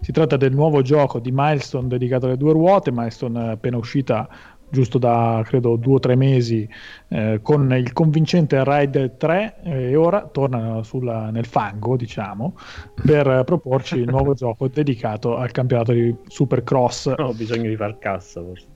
Si 0.00 0.12
tratta 0.12 0.36
del 0.36 0.52
nuovo 0.52 0.82
gioco 0.82 1.18
di 1.18 1.30
Milestone 1.32 1.88
dedicato 1.88 2.26
alle 2.26 2.36
due 2.36 2.52
ruote, 2.52 2.92
Milestone 2.92 3.52
appena 3.52 3.78
uscita 3.78 4.28
giusto 4.68 4.98
da 4.98 5.42
credo 5.44 5.76
due 5.76 5.94
o 5.94 5.98
tre 6.00 6.16
mesi 6.16 6.68
eh, 7.08 7.38
con 7.42 7.72
il 7.72 7.92
convincente 7.92 8.62
Ride 8.64 9.16
3 9.16 9.56
eh, 9.62 9.90
e 9.90 9.96
ora 9.96 10.26
torna 10.26 10.82
sulla, 10.82 11.30
nel 11.30 11.46
fango 11.46 11.96
diciamo 11.96 12.56
per 13.04 13.44
proporci 13.46 13.98
il 13.98 14.08
nuovo 14.08 14.34
gioco 14.34 14.66
dedicato 14.66 15.36
al 15.36 15.52
campionato 15.52 15.92
di 15.92 16.14
Supercross 16.26 17.14
ho 17.16 17.32
bisogno 17.32 17.68
di 17.68 17.76
far 17.76 17.98
cassa 17.98 18.42
forse 18.42 18.73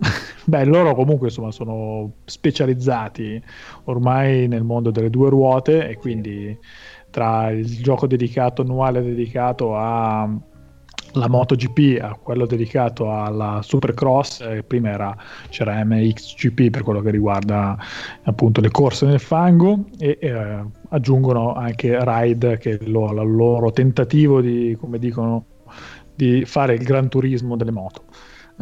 Beh, 0.44 0.64
loro 0.64 0.94
comunque 0.94 1.28
insomma, 1.28 1.50
sono 1.50 2.12
specializzati 2.24 3.42
ormai 3.84 4.48
nel 4.48 4.64
mondo 4.64 4.90
delle 4.90 5.10
due 5.10 5.28
ruote 5.28 5.88
e 5.88 5.96
quindi 5.96 6.56
tra 7.10 7.50
il 7.50 7.66
gioco 7.82 8.06
dedicato 8.06 8.62
annuale 8.62 9.02
dedicato 9.02 9.76
a 9.76 10.28
la 11.14 11.28
MotoGP 11.28 12.00
a 12.00 12.14
quello 12.14 12.46
dedicato 12.46 13.12
alla 13.12 13.60
Supercross 13.62 14.42
eh, 14.42 14.62
prima 14.62 14.90
era, 14.90 15.16
c'era 15.48 15.84
MXGP 15.84 16.70
per 16.70 16.82
quello 16.82 17.00
che 17.00 17.10
riguarda 17.10 17.76
appunto 18.22 18.60
le 18.60 18.70
corse 18.70 19.06
nel 19.06 19.18
fango 19.18 19.86
e 19.98 20.18
eh, 20.20 20.64
aggiungono 20.90 21.54
anche 21.54 21.98
Ride 22.00 22.58
che 22.58 22.78
è 22.78 22.78
il 22.80 22.90
loro 22.92 23.72
tentativo 23.72 24.40
di 24.40 24.76
come 24.78 24.98
dicono 24.98 25.46
di 26.14 26.44
fare 26.44 26.74
il 26.74 26.82
gran 26.82 27.08
turismo 27.08 27.56
delle 27.56 27.70
moto. 27.70 28.04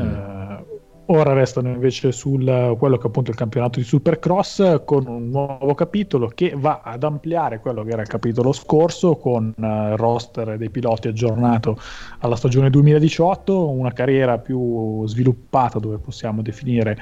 Mm. 0.01 0.09
Eh, 0.09 0.78
ora 1.11 1.33
restano 1.33 1.69
invece 1.69 2.13
sul 2.13 2.75
quello 2.79 2.97
che 2.97 3.05
è 3.05 3.09
appunto 3.09 3.31
il 3.31 3.37
campionato 3.37 3.79
di 3.79 3.85
Supercross 3.85 4.83
con 4.85 5.07
un 5.07 5.31
nuovo 5.31 5.75
capitolo 5.75 6.29
che 6.29 6.53
va 6.55 6.81
ad 6.83 7.03
ampliare 7.03 7.61
quello 7.61 7.83
che 7.83 7.91
era 7.91 8.03
il 8.03 8.09
capitolo 8.09 8.53
scorso 8.53 9.17
con 9.17 9.55
il 9.57 9.65
uh, 9.65 9.97
roster 9.97 10.57
dei 10.57 10.71
piloti 10.71 11.09
aggiornato 11.09 11.79
alla 12.19 12.37
stagione 12.37 12.69
2018, 12.71 13.71
una 13.71 13.93
carriera 13.93 14.39
più 14.39 15.07
sviluppata 15.07 15.79
dove 15.79 15.99
possiamo 15.99 16.43
definire 16.43 16.99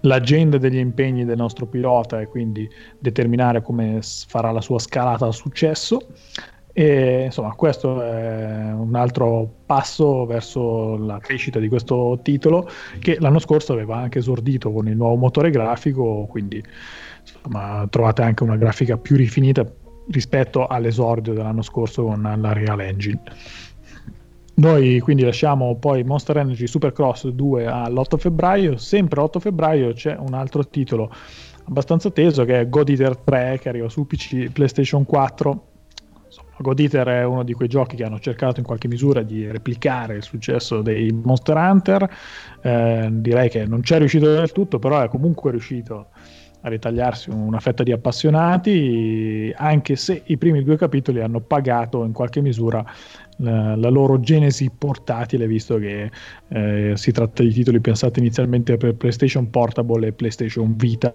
l'agenda 0.00 0.58
degli 0.58 0.78
impegni 0.78 1.24
del 1.24 1.36
nostro 1.36 1.66
pilota 1.66 2.20
e 2.20 2.26
quindi 2.26 2.68
determinare 2.98 3.62
come 3.62 4.00
farà 4.02 4.50
la 4.50 4.60
sua 4.60 4.78
scalata 4.78 5.26
al 5.26 5.34
successo. 5.34 5.98
E 6.76 7.26
insomma, 7.26 7.52
questo 7.52 8.02
è 8.02 8.72
un 8.72 8.96
altro 8.96 9.48
passo 9.64 10.26
verso 10.26 10.96
la 10.96 11.18
crescita 11.18 11.60
di 11.60 11.68
questo 11.68 12.18
titolo 12.20 12.68
che 12.98 13.16
l'anno 13.20 13.38
scorso 13.38 13.72
aveva 13.72 13.98
anche 13.98 14.18
esordito 14.18 14.72
con 14.72 14.88
il 14.88 14.96
nuovo 14.96 15.14
motore 15.14 15.50
grafico, 15.50 16.26
quindi 16.28 16.60
insomma, 17.20 17.86
trovate 17.88 18.22
anche 18.22 18.42
una 18.42 18.56
grafica 18.56 18.96
più 18.98 19.14
rifinita 19.14 19.64
rispetto 20.10 20.66
all'esordio 20.66 21.32
dell'anno 21.32 21.62
scorso 21.62 22.06
con 22.06 22.20
la 22.40 22.52
Real 22.52 22.80
Engine. 22.80 23.22
Noi 24.54 24.98
quindi 24.98 25.22
lasciamo 25.22 25.76
poi 25.76 26.02
Monster 26.02 26.38
Energy 26.38 26.66
Supercross 26.66 27.28
2 27.28 27.66
all'8 27.66 28.18
febbraio, 28.18 28.76
sempre 28.78 29.20
l'8 29.20 29.38
febbraio 29.38 29.92
c'è 29.92 30.16
un 30.18 30.34
altro 30.34 30.66
titolo 30.66 31.08
abbastanza 31.66 32.10
teso 32.10 32.44
che 32.44 32.60
è 32.60 32.68
God 32.68 32.88
Eater 32.88 33.16
3 33.16 33.58
che 33.60 33.68
arriva 33.68 33.88
su 33.88 34.06
PC 34.06 34.50
PlayStation 34.50 35.04
4 35.04 35.66
God 36.58 36.80
Eater 36.80 37.06
è 37.08 37.24
uno 37.24 37.42
di 37.42 37.52
quei 37.52 37.68
giochi 37.68 37.96
che 37.96 38.04
hanno 38.04 38.18
cercato 38.20 38.60
in 38.60 38.66
qualche 38.66 38.88
misura 38.88 39.22
di 39.22 39.50
replicare 39.50 40.16
il 40.16 40.22
successo 40.22 40.82
dei 40.82 41.10
Monster 41.10 41.56
Hunter. 41.56 42.10
Eh, 42.60 43.08
direi 43.10 43.48
che 43.48 43.66
non 43.66 43.80
c'è 43.80 43.98
riuscito 43.98 44.26
del 44.32 44.52
tutto, 44.52 44.78
però 44.78 45.00
è 45.00 45.08
comunque 45.08 45.50
riuscito 45.50 46.08
a 46.64 46.68
ritagliarsi 46.68 47.28
una 47.30 47.60
fetta 47.60 47.82
di 47.82 47.92
appassionati, 47.92 49.52
anche 49.54 49.96
se 49.96 50.22
i 50.26 50.38
primi 50.38 50.62
due 50.62 50.78
capitoli 50.78 51.20
hanno 51.20 51.40
pagato 51.40 52.04
in 52.04 52.12
qualche 52.12 52.40
misura 52.40 52.82
la, 53.36 53.76
la 53.76 53.88
loro 53.88 54.20
genesi 54.20 54.70
portatile, 54.76 55.46
visto 55.46 55.78
che 55.78 56.10
eh, 56.48 56.92
si 56.94 57.12
tratta 57.12 57.42
di 57.42 57.52
titoli 57.52 57.80
pensati 57.80 58.20
inizialmente 58.20 58.76
per 58.76 58.94
PlayStation 58.94 59.50
Portable 59.50 60.06
e 60.06 60.12
PlayStation 60.12 60.74
Vita. 60.76 61.14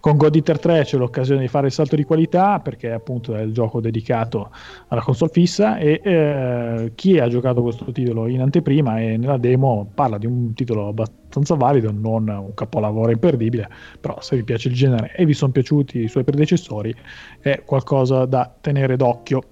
Con 0.00 0.16
God 0.16 0.36
Eater 0.36 0.58
3 0.58 0.84
c'è 0.84 0.96
l'occasione 0.96 1.40
di 1.40 1.48
fare 1.48 1.66
il 1.66 1.72
salto 1.72 1.96
di 1.96 2.04
qualità 2.04 2.60
perché 2.60 2.92
appunto 2.92 3.34
è 3.34 3.42
il 3.42 3.52
gioco 3.52 3.80
dedicato 3.80 4.50
alla 4.88 5.00
console 5.00 5.30
fissa 5.32 5.76
e 5.78 6.00
eh, 6.02 6.92
chi 6.94 7.18
ha 7.18 7.28
giocato 7.28 7.62
questo 7.62 7.90
titolo 7.92 8.28
in 8.28 8.40
anteprima 8.40 9.00
e 9.00 9.16
nella 9.16 9.38
demo 9.38 9.90
parla 9.92 10.18
di 10.18 10.26
un 10.26 10.54
titolo 10.54 10.88
abbastanza 10.88 11.54
valido, 11.56 11.90
non 11.90 12.28
un 12.28 12.54
capolavoro 12.54 13.10
imperdibile, 13.10 13.68
però 14.00 14.20
se 14.20 14.36
vi 14.36 14.44
piace 14.44 14.68
il 14.68 14.74
genere 14.74 15.12
e 15.14 15.24
vi 15.24 15.34
sono 15.34 15.52
piaciuti 15.52 15.98
i 15.98 16.08
suoi 16.08 16.24
predecessori 16.24 16.94
è 17.40 17.62
qualcosa 17.64 18.24
da 18.24 18.54
tenere 18.60 18.96
d'occhio. 18.96 19.42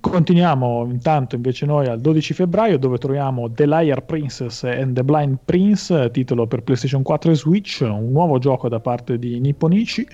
Continuiamo 0.00 0.86
intanto 0.88 1.34
invece 1.34 1.66
noi 1.66 1.88
al 1.88 2.00
12 2.00 2.32
febbraio 2.32 2.78
dove 2.78 2.98
troviamo 2.98 3.50
The 3.50 3.66
Liar 3.66 4.04
Princess 4.04 4.62
and 4.62 4.94
the 4.94 5.02
Blind 5.02 5.38
Prince, 5.44 6.12
titolo 6.12 6.46
per 6.46 6.62
PlayStation 6.62 7.02
4 7.02 7.32
e 7.32 7.34
Switch, 7.34 7.80
un 7.80 8.12
nuovo 8.12 8.38
gioco 8.38 8.68
da 8.68 8.78
parte 8.78 9.18
di 9.18 9.40
Nipponichi, 9.40 10.06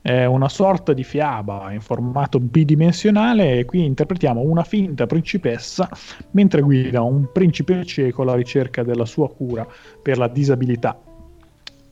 è 0.00 0.24
una 0.26 0.48
sorta 0.48 0.92
di 0.92 1.02
fiaba 1.02 1.72
in 1.72 1.80
formato 1.80 2.38
bidimensionale 2.38 3.58
e 3.58 3.64
qui 3.64 3.84
interpretiamo 3.84 4.40
una 4.40 4.62
finta 4.62 5.06
principessa 5.06 5.88
mentre 6.30 6.60
guida 6.62 7.02
un 7.02 7.26
principe 7.32 7.84
cieco 7.84 8.22
alla 8.22 8.36
ricerca 8.36 8.84
della 8.84 9.04
sua 9.04 9.28
cura 9.28 9.66
per 10.00 10.18
la 10.18 10.28
disabilità 10.28 10.96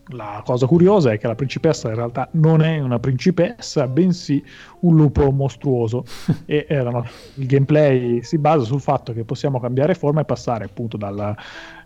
la 0.07 0.41
cosa 0.45 0.65
curiosa 0.65 1.11
è 1.11 1.17
che 1.17 1.27
la 1.27 1.35
principessa 1.35 1.89
in 1.89 1.95
realtà 1.95 2.27
non 2.33 2.61
è 2.61 2.79
una 2.79 2.99
principessa, 2.99 3.87
bensì 3.87 4.43
un 4.81 4.95
lupo 4.95 5.31
mostruoso. 5.31 6.03
e 6.45 6.65
erano, 6.67 7.05
il 7.35 7.45
gameplay 7.45 8.23
si 8.23 8.37
basa 8.37 8.65
sul 8.65 8.81
fatto 8.81 9.13
che 9.13 9.23
possiamo 9.23 9.59
cambiare 9.59 9.93
forma 9.95 10.21
e 10.21 10.25
passare 10.25 10.65
appunto 10.65 10.97
dal 10.97 11.35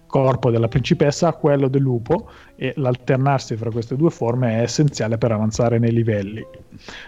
corpo 0.07 0.49
della 0.49 0.70
principessa 0.70 1.28
a 1.28 1.34
quello 1.34 1.68
del 1.68 1.82
lupo 1.82 2.30
e 2.55 2.74
l'alternarsi 2.78 3.57
fra 3.57 3.70
queste 3.70 3.97
due 3.97 4.09
forme 4.09 4.59
è 4.59 4.61
essenziale 4.61 5.18
per 5.18 5.32
avanzare 5.32 5.78
nei 5.78 5.91
livelli. 5.91 6.45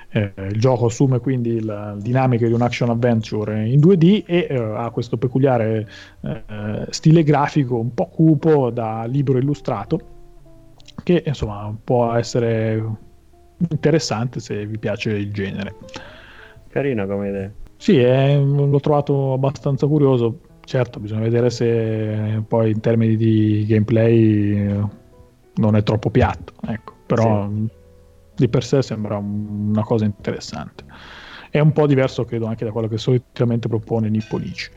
Eh, 0.10 0.34
il 0.49 0.60
gioco 0.60 0.88
assume 0.88 1.20
quindi 1.20 1.64
la 1.64 1.95
dinamica 1.97 2.47
di 2.47 2.53
un 2.53 2.62
action 2.62 2.89
adventure 2.89 3.66
in 3.66 3.80
2D 3.80 4.24
e 4.26 4.47
eh, 4.49 4.58
ha 4.58 4.89
questo 4.89 5.16
peculiare 5.16 5.88
eh, 6.22 6.88
stile 6.89 7.24
grafico 7.24 7.78
un 7.78 7.93
po' 7.93 8.08
cupo 8.08 8.72
da 8.72 9.05
libro 9.05 9.38
illustrato 9.38 10.16
che 11.04 11.24
insomma 11.26 11.76
può 11.84 12.14
essere 12.14 12.84
interessante 13.70 14.39
se 14.39 14.66
vi 14.66 14.78
piace 14.78 15.12
il 15.12 15.32
genere. 15.32 15.76
Carina 16.70 17.06
come 17.06 17.30
idea. 17.30 17.52
Sì, 17.78 18.00
è, 18.00 18.38
l'ho 18.38 18.80
trovato 18.80 19.34
abbastanza 19.34 19.88
curioso. 19.88 20.39
Certo, 20.64 21.00
bisogna 21.00 21.22
vedere 21.22 21.50
se 21.50 22.43
poi 22.48 22.72
in 22.72 22.82
termini 22.82 23.16
di 23.16 23.66
gameplay 23.68 24.86
non 25.56 25.76
è 25.76 25.84
troppo 25.84 26.10
piatto, 26.10 26.54
ecco. 26.68 26.93
però 27.06 27.48
sì. 27.50 27.68
di 28.36 28.50
per 28.50 28.64
sé 28.64 28.82
sembra 28.82 29.18
una 29.18 29.84
cosa 29.84 30.06
interessante. 30.06 30.84
È 31.50 31.60
un 31.60 31.72
po' 31.72 31.88
diverso, 31.88 32.26
credo, 32.26 32.48
anche 32.48 32.66
da 32.66 32.72
quello 32.72 32.88
che 32.88 32.98
solitamente 32.98 33.68
propone 33.68 34.10
Nipponici. 34.10 34.70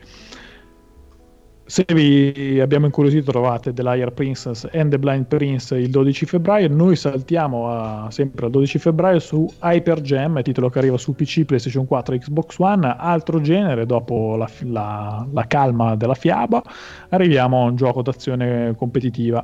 Se 1.71 1.85
vi 1.93 2.59
abbiamo 2.59 2.85
incuriosito 2.85 3.31
trovate 3.31 3.71
The 3.71 3.81
Liar 3.81 4.11
Princess 4.11 4.67
and 4.73 4.91
The 4.91 4.99
Blind 4.99 5.27
Prince 5.27 5.77
il 5.77 5.89
12 5.89 6.25
febbraio, 6.25 6.67
noi 6.67 6.97
saltiamo 6.97 7.69
a, 7.69 8.11
sempre 8.11 8.47
al 8.47 8.51
12 8.51 8.77
febbraio 8.77 9.19
su 9.19 9.49
Hyper 9.61 10.01
Gem, 10.01 10.41
titolo 10.41 10.67
che 10.67 10.79
arriva 10.79 10.97
su 10.97 11.15
PC, 11.15 11.45
PlayStation 11.45 11.87
4 11.87 12.17
Xbox 12.17 12.57
One, 12.57 12.93
altro 12.99 13.39
genere, 13.39 13.85
dopo 13.85 14.35
la, 14.35 14.49
la, 14.63 15.25
la 15.31 15.47
calma 15.47 15.95
della 15.95 16.13
fiaba, 16.13 16.61
arriviamo 17.07 17.61
a 17.61 17.69
un 17.69 17.77
gioco 17.77 18.01
d'azione 18.01 18.75
competitiva. 18.75 19.41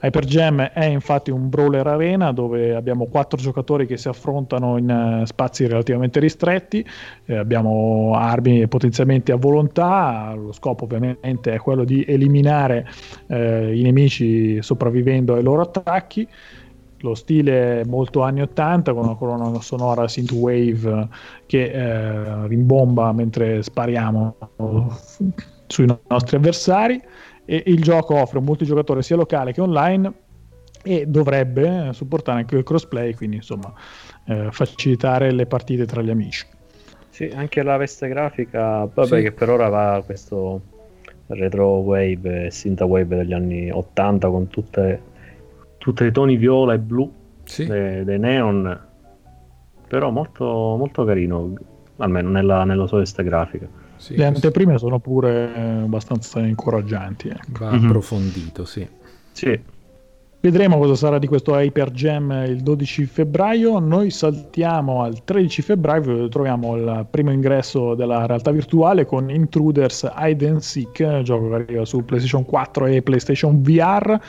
Hyper 0.00 0.24
Jam 0.24 0.60
è 0.60 0.84
infatti 0.84 1.30
un 1.30 1.48
brawler 1.48 1.86
arena 1.86 2.32
dove 2.32 2.74
abbiamo 2.74 3.06
quattro 3.06 3.38
giocatori 3.38 3.86
che 3.86 3.96
si 3.96 4.08
affrontano 4.08 4.76
in 4.76 4.90
uh, 5.22 5.24
spazi 5.24 5.66
relativamente 5.66 6.20
ristretti, 6.20 6.86
eh, 7.24 7.36
abbiamo 7.36 8.12
armi 8.14 8.66
potenzialmente 8.68 9.32
a 9.32 9.36
volontà, 9.36 10.34
lo 10.36 10.52
scopo 10.52 10.84
ovviamente 10.84 11.52
è 11.52 11.58
quello 11.58 11.84
di 11.84 12.04
eliminare 12.06 12.86
eh, 13.28 13.76
i 13.78 13.82
nemici 13.82 14.62
sopravvivendo 14.62 15.34
ai 15.34 15.42
loro 15.42 15.62
attacchi. 15.62 16.28
Lo 17.00 17.14
stile 17.14 17.82
è 17.82 17.84
molto 17.84 18.22
anni 18.22 18.40
80 18.40 18.94
con 18.94 19.04
una 19.04 19.14
colonna 19.14 19.60
sonora 19.60 20.08
synthwave 20.08 21.08
che 21.44 21.64
eh, 21.64 22.46
rimbomba 22.46 23.12
mentre 23.12 23.62
spariamo 23.62 24.34
sui 25.66 25.86
nostri 26.08 26.36
avversari 26.36 27.02
e 27.46 27.62
il 27.66 27.80
gioco 27.80 28.14
offre 28.16 28.38
un 28.38 28.44
multigiocatore 28.44 29.02
sia 29.02 29.16
locale 29.16 29.52
che 29.52 29.60
online 29.62 30.12
e 30.82 31.06
dovrebbe 31.06 31.90
supportare 31.92 32.40
anche 32.40 32.56
il 32.56 32.64
crossplay, 32.64 33.14
quindi 33.14 33.36
insomma 33.36 33.72
eh, 34.26 34.48
facilitare 34.50 35.32
le 35.32 35.46
partite 35.46 35.86
tra 35.86 36.02
gli 36.02 36.10
amici. 36.10 36.44
Sì, 37.08 37.32
anche 37.34 37.62
la 37.62 37.76
veste 37.76 38.08
grafica, 38.08 38.88
vabbè 38.92 39.16
sì. 39.16 39.22
che 39.22 39.32
per 39.32 39.48
ora 39.48 39.68
va 39.68 40.02
questo 40.04 40.60
retro 41.28 41.78
wave 41.78 42.46
e 42.46 42.50
synth 42.50 42.82
wave 42.82 43.16
degli 43.16 43.32
anni 43.32 43.70
80 43.70 44.28
con 44.28 44.48
tutte, 44.48 45.00
tutti 45.78 46.04
i 46.04 46.12
toni 46.12 46.36
viola 46.36 46.74
e 46.74 46.78
blu 46.78 47.10
sì. 47.44 47.64
dei, 47.64 48.04
dei 48.04 48.18
neon, 48.18 48.80
però 49.88 50.10
molto, 50.10 50.44
molto 50.44 51.04
carino, 51.04 51.54
almeno 51.96 52.28
nella, 52.28 52.64
nella 52.64 52.86
sua 52.86 52.98
veste 52.98 53.24
grafica. 53.24 53.66
Sì, 54.06 54.14
Le 54.14 54.24
anteprime 54.24 54.78
sono 54.78 55.00
pure 55.00 55.82
abbastanza 55.82 56.38
incoraggianti. 56.38 57.26
Ecco. 57.26 57.64
Va 57.64 57.72
mm-hmm. 57.72 57.84
approfondito, 57.86 58.64
sì. 58.64 58.86
Sì. 59.32 59.60
Vedremo 60.38 60.78
cosa 60.78 60.94
sarà 60.94 61.18
di 61.18 61.26
questo 61.26 61.58
Hyper 61.58 61.90
Jam 61.90 62.30
il 62.46 62.62
12 62.62 63.04
febbraio. 63.06 63.80
Noi 63.80 64.10
saltiamo 64.10 65.02
al 65.02 65.24
13 65.24 65.60
febbraio 65.60 66.02
dove 66.02 66.28
troviamo 66.28 66.76
il 66.76 67.06
primo 67.10 67.32
ingresso 67.32 67.96
della 67.96 68.26
realtà 68.26 68.52
virtuale 68.52 69.06
con 69.06 69.28
Intruders 69.28 70.08
Hide 70.16 70.46
and 70.46 70.60
Seek, 70.60 71.22
gioco 71.22 71.48
che 71.48 71.54
arriva 71.56 71.84
su 71.84 72.04
PlayStation 72.04 72.44
4 72.44 72.86
e 72.86 73.02
PlayStation 73.02 73.60
VR 73.60 74.20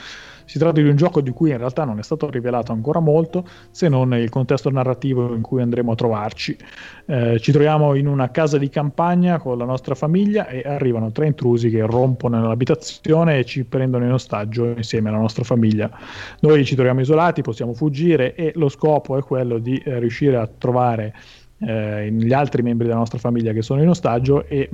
si 0.47 0.57
tratta 0.57 0.81
di 0.81 0.87
un 0.87 0.95
gioco 0.95 1.19
di 1.19 1.31
cui 1.31 1.51
in 1.51 1.57
realtà 1.57 1.83
non 1.83 1.99
è 1.99 2.03
stato 2.03 2.29
rivelato 2.29 2.71
ancora 2.71 2.99
molto, 2.99 3.45
se 3.69 3.89
non 3.89 4.13
il 4.15 4.29
contesto 4.29 4.69
narrativo 4.69 5.35
in 5.35 5.41
cui 5.41 5.61
andremo 5.61 5.91
a 5.91 5.95
trovarci. 5.95 6.57
Eh, 7.05 7.37
ci 7.39 7.51
troviamo 7.51 7.95
in 7.95 8.07
una 8.07 8.31
casa 8.31 8.57
di 8.57 8.69
campagna 8.69 9.39
con 9.39 9.57
la 9.57 9.65
nostra 9.65 9.93
famiglia 9.93 10.47
e 10.47 10.63
arrivano 10.65 11.11
tre 11.11 11.27
intrusi 11.27 11.69
che 11.69 11.81
rompono 11.81 12.39
nell'abitazione 12.39 13.39
e 13.39 13.45
ci 13.45 13.65
prendono 13.65 14.05
in 14.05 14.13
ostaggio 14.13 14.67
insieme 14.67 15.09
alla 15.09 15.19
nostra 15.19 15.43
famiglia. 15.43 15.91
Noi 16.39 16.63
ci 16.63 16.75
troviamo 16.75 17.01
isolati, 17.01 17.41
possiamo 17.41 17.73
fuggire 17.73 18.33
e 18.33 18.53
lo 18.55 18.69
scopo 18.69 19.17
è 19.17 19.21
quello 19.21 19.57
di 19.57 19.77
eh, 19.77 19.99
riuscire 19.99 20.37
a 20.37 20.47
trovare 20.47 21.13
eh, 21.59 22.11
gli 22.11 22.33
altri 22.33 22.61
membri 22.61 22.85
della 22.85 22.99
nostra 22.99 23.17
famiglia 23.17 23.51
che 23.51 23.61
sono 23.61 23.81
in 23.81 23.89
ostaggio 23.89 24.45
e 24.45 24.69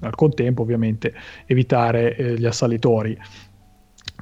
al 0.00 0.14
contempo 0.14 0.62
ovviamente 0.62 1.12
evitare 1.46 2.16
eh, 2.16 2.38
gli 2.38 2.46
assalitori. 2.46 3.18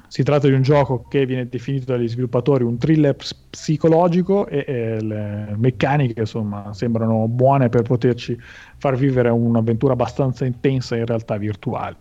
Si 0.08 0.22
tratta 0.22 0.48
di 0.48 0.54
un 0.54 0.62
gioco 0.62 1.04
che 1.08 1.26
viene 1.26 1.48
definito 1.48 1.92
dagli 1.92 2.08
sviluppatori 2.08 2.64
un 2.64 2.78
thriller 2.78 3.16
psicologico 3.50 4.46
e, 4.46 4.64
e 4.66 5.02
le 5.02 5.54
meccaniche 5.56 6.20
insomma 6.20 6.72
sembrano 6.72 7.26
buone 7.28 7.68
per 7.68 7.82
poterci 7.82 8.38
far 8.76 8.96
vivere 8.96 9.28
un'avventura 9.28 9.92
abbastanza 9.92 10.44
intensa 10.44 10.96
in 10.96 11.06
realtà 11.06 11.36
virtuale. 11.36 11.96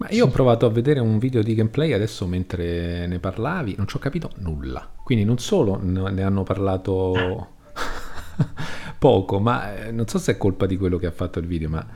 Ma 0.00 0.08
io 0.10 0.24
ho 0.24 0.28
provato 0.28 0.64
a 0.64 0.70
vedere 0.70 0.98
un 0.98 1.18
video 1.18 1.42
di 1.42 1.54
gameplay 1.54 1.92
adesso 1.92 2.26
mentre 2.26 3.06
ne 3.06 3.18
parlavi, 3.18 3.74
non 3.76 3.86
ci 3.86 3.96
ho 3.96 3.98
capito 3.98 4.30
nulla. 4.36 4.90
Quindi 5.04 5.26
non 5.26 5.38
solo 5.38 5.78
ne 5.82 6.22
hanno 6.22 6.42
parlato 6.42 7.48
poco, 8.98 9.40
ma 9.40 9.76
eh, 9.76 9.92
non 9.92 10.06
so 10.08 10.18
se 10.18 10.32
è 10.32 10.36
colpa 10.38 10.64
di 10.64 10.78
quello 10.78 10.96
che 10.96 11.06
ha 11.06 11.10
fatto 11.10 11.38
il 11.38 11.46
video, 11.46 11.68
ma 11.68 11.86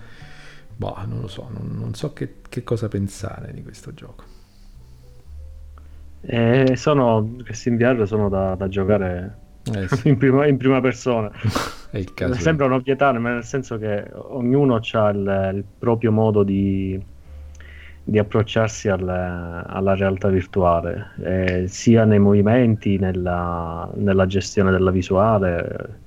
boh, 0.76 0.96
non 1.06 1.20
lo 1.20 1.28
so, 1.28 1.48
non, 1.50 1.70
non 1.78 1.94
so 1.94 2.12
che, 2.12 2.40
che, 2.48 2.62
cosa 2.62 2.88
pensare 2.88 3.52
di 3.54 3.62
questo 3.62 3.94
gioco. 3.94 4.24
Eh, 6.26 6.76
sono, 6.76 7.36
questi 7.44 7.68
in 7.68 7.76
VR 7.76 8.06
sono 8.06 8.28
da, 8.28 8.54
da 8.54 8.68
giocare 8.68 9.38
eh 9.74 9.88
sì. 9.94 10.08
in, 10.08 10.16
prima, 10.16 10.46
in, 10.46 10.56
prima, 10.56 10.80
persona. 10.80 11.30
è 11.90 11.98
il 11.98 12.14
caso. 12.14 12.34
Sembra 12.34 12.66
un'ovvietà, 12.66 13.12
ma 13.12 13.34
nel 13.34 13.44
senso 13.44 13.78
che 13.78 14.08
ognuno 14.12 14.76
ha 14.76 15.08
il, 15.08 15.50
il 15.54 15.64
proprio 15.78 16.12
modo 16.12 16.42
di 16.42 17.12
di 18.06 18.18
approcciarsi 18.18 18.90
al, 18.90 19.08
alla 19.08 19.94
realtà 19.94 20.28
virtuale, 20.28 21.12
eh, 21.22 21.64
sia 21.68 22.04
nei 22.04 22.18
movimenti, 22.18 22.98
nella, 22.98 23.90
nella, 23.94 24.26
gestione 24.26 24.70
della 24.70 24.90
visuale. 24.90 26.00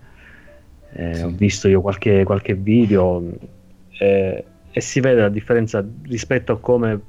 Eh, 0.94 1.14
sì. 1.16 1.24
Ho 1.24 1.30
visto 1.30 1.68
io 1.68 1.82
qualche, 1.82 2.24
qualche 2.24 2.54
video 2.54 3.24
eh, 3.98 4.46
e 4.70 4.82
si 4.82 5.00
vede 5.00 5.22
la 5.22 5.30
differenza 5.30 5.84
rispetto 6.04 6.52
a 6.54 6.60
come 6.60 7.02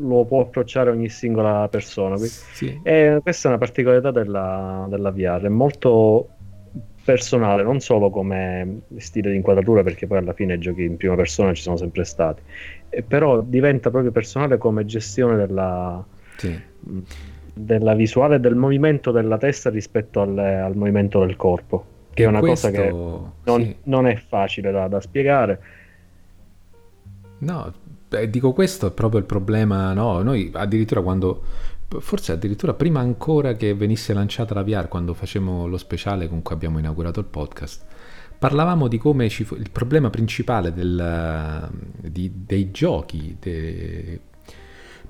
lo 0.00 0.24
può 0.24 0.42
approcciare 0.42 0.90
ogni 0.90 1.08
singola 1.08 1.68
persona. 1.68 2.16
Sì. 2.16 2.80
E 2.82 3.18
questa 3.22 3.48
è 3.48 3.50
una 3.50 3.60
particolarità 3.60 4.10
della, 4.10 4.86
della 4.88 5.10
VR, 5.10 5.42
è 5.42 5.48
molto 5.48 6.28
personale, 7.08 7.62
non 7.62 7.80
solo 7.80 8.10
come 8.10 8.82
stile 8.98 9.30
di 9.30 9.36
inquadratura, 9.36 9.82
perché 9.82 10.06
poi 10.06 10.18
alla 10.18 10.34
fine 10.34 10.54
i 10.54 10.58
giochi 10.58 10.84
in 10.84 10.98
prima 10.98 11.14
persona 11.14 11.54
ci 11.54 11.62
sono 11.62 11.78
sempre 11.78 12.04
stati, 12.04 12.42
eh, 12.90 13.02
però 13.02 13.40
diventa 13.40 13.88
proprio 13.88 14.12
personale 14.12 14.58
come 14.58 14.84
gestione 14.84 15.36
della, 15.36 16.04
sì. 16.36 16.60
della 17.54 17.94
visuale 17.94 18.36
e 18.36 18.40
del 18.40 18.56
movimento 18.56 19.10
della 19.10 19.38
testa 19.38 19.70
rispetto 19.70 20.20
al, 20.20 20.36
al 20.36 20.76
movimento 20.76 21.20
del 21.24 21.36
corpo, 21.36 21.84
che 22.12 22.24
e 22.24 22.26
è 22.26 22.28
una 22.28 22.40
questo, 22.40 22.68
cosa 22.68 22.82
che 22.82 22.90
non, 22.90 23.62
sì. 23.62 23.76
non 23.84 24.06
è 24.06 24.16
facile 24.16 24.70
da, 24.70 24.86
da 24.86 25.00
spiegare. 25.00 25.60
No, 27.38 27.72
beh, 28.08 28.30
dico 28.30 28.52
questo 28.52 28.88
è 28.88 28.90
proprio 28.90 29.20
il 29.20 29.26
problema, 29.26 29.92
no? 29.92 30.22
Noi 30.22 30.50
addirittura 30.52 31.02
quando 31.02 31.42
forse 32.00 32.32
addirittura 32.32 32.74
prima 32.74 33.00
ancora 33.00 33.54
che 33.54 33.74
venisse 33.74 34.12
lanciata 34.12 34.54
la 34.54 34.62
VR, 34.62 34.88
quando 34.88 35.14
facevamo 35.14 35.66
lo 35.66 35.78
speciale 35.78 36.28
con 36.28 36.42
cui 36.42 36.54
abbiamo 36.54 36.78
inaugurato 36.78 37.20
il 37.20 37.26
podcast, 37.26 37.84
parlavamo 38.38 38.88
di 38.88 38.98
come 38.98 39.30
fu, 39.30 39.54
il 39.54 39.70
problema 39.70 40.10
principale 40.10 40.72
del, 40.72 41.68
di, 42.00 42.30
dei 42.44 42.70
giochi 42.70 43.36
de, 43.40 44.20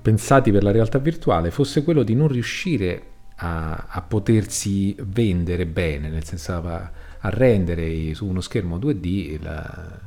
pensati 0.01 0.51
per 0.51 0.63
la 0.63 0.71
realtà 0.71 0.99
virtuale 0.99 1.51
fosse 1.51 1.83
quello 1.83 2.03
di 2.03 2.15
non 2.15 2.29
riuscire 2.29 3.03
a, 3.35 3.87
a 3.89 4.01
potersi 4.01 4.95
vendere 4.99 5.65
bene, 5.65 6.09
nel 6.09 6.23
senso 6.23 6.53
a, 6.53 6.91
a 7.19 7.29
rendere 7.29 8.13
su 8.13 8.25
uno 8.25 8.41
schermo 8.41 8.77
2D 8.77 9.41
la, 9.41 9.99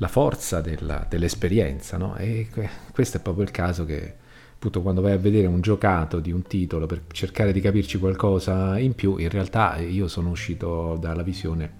la 0.00 0.08
forza 0.08 0.60
della, 0.60 1.06
dell'esperienza. 1.08 1.96
No? 1.96 2.16
E 2.16 2.48
questo 2.92 3.18
è 3.18 3.20
proprio 3.20 3.44
il 3.44 3.50
caso 3.50 3.84
che 3.84 4.16
appunto 4.54 4.82
quando 4.82 5.00
vai 5.00 5.12
a 5.12 5.18
vedere 5.18 5.46
un 5.46 5.60
giocato 5.60 6.20
di 6.20 6.32
un 6.32 6.42
titolo 6.42 6.86
per 6.86 7.02
cercare 7.12 7.52
di 7.52 7.60
capirci 7.60 7.98
qualcosa 7.98 8.78
in 8.78 8.94
più, 8.94 9.16
in 9.16 9.30
realtà 9.30 9.78
io 9.78 10.08
sono 10.08 10.30
uscito 10.30 10.96
dalla 11.00 11.22
visione 11.22 11.78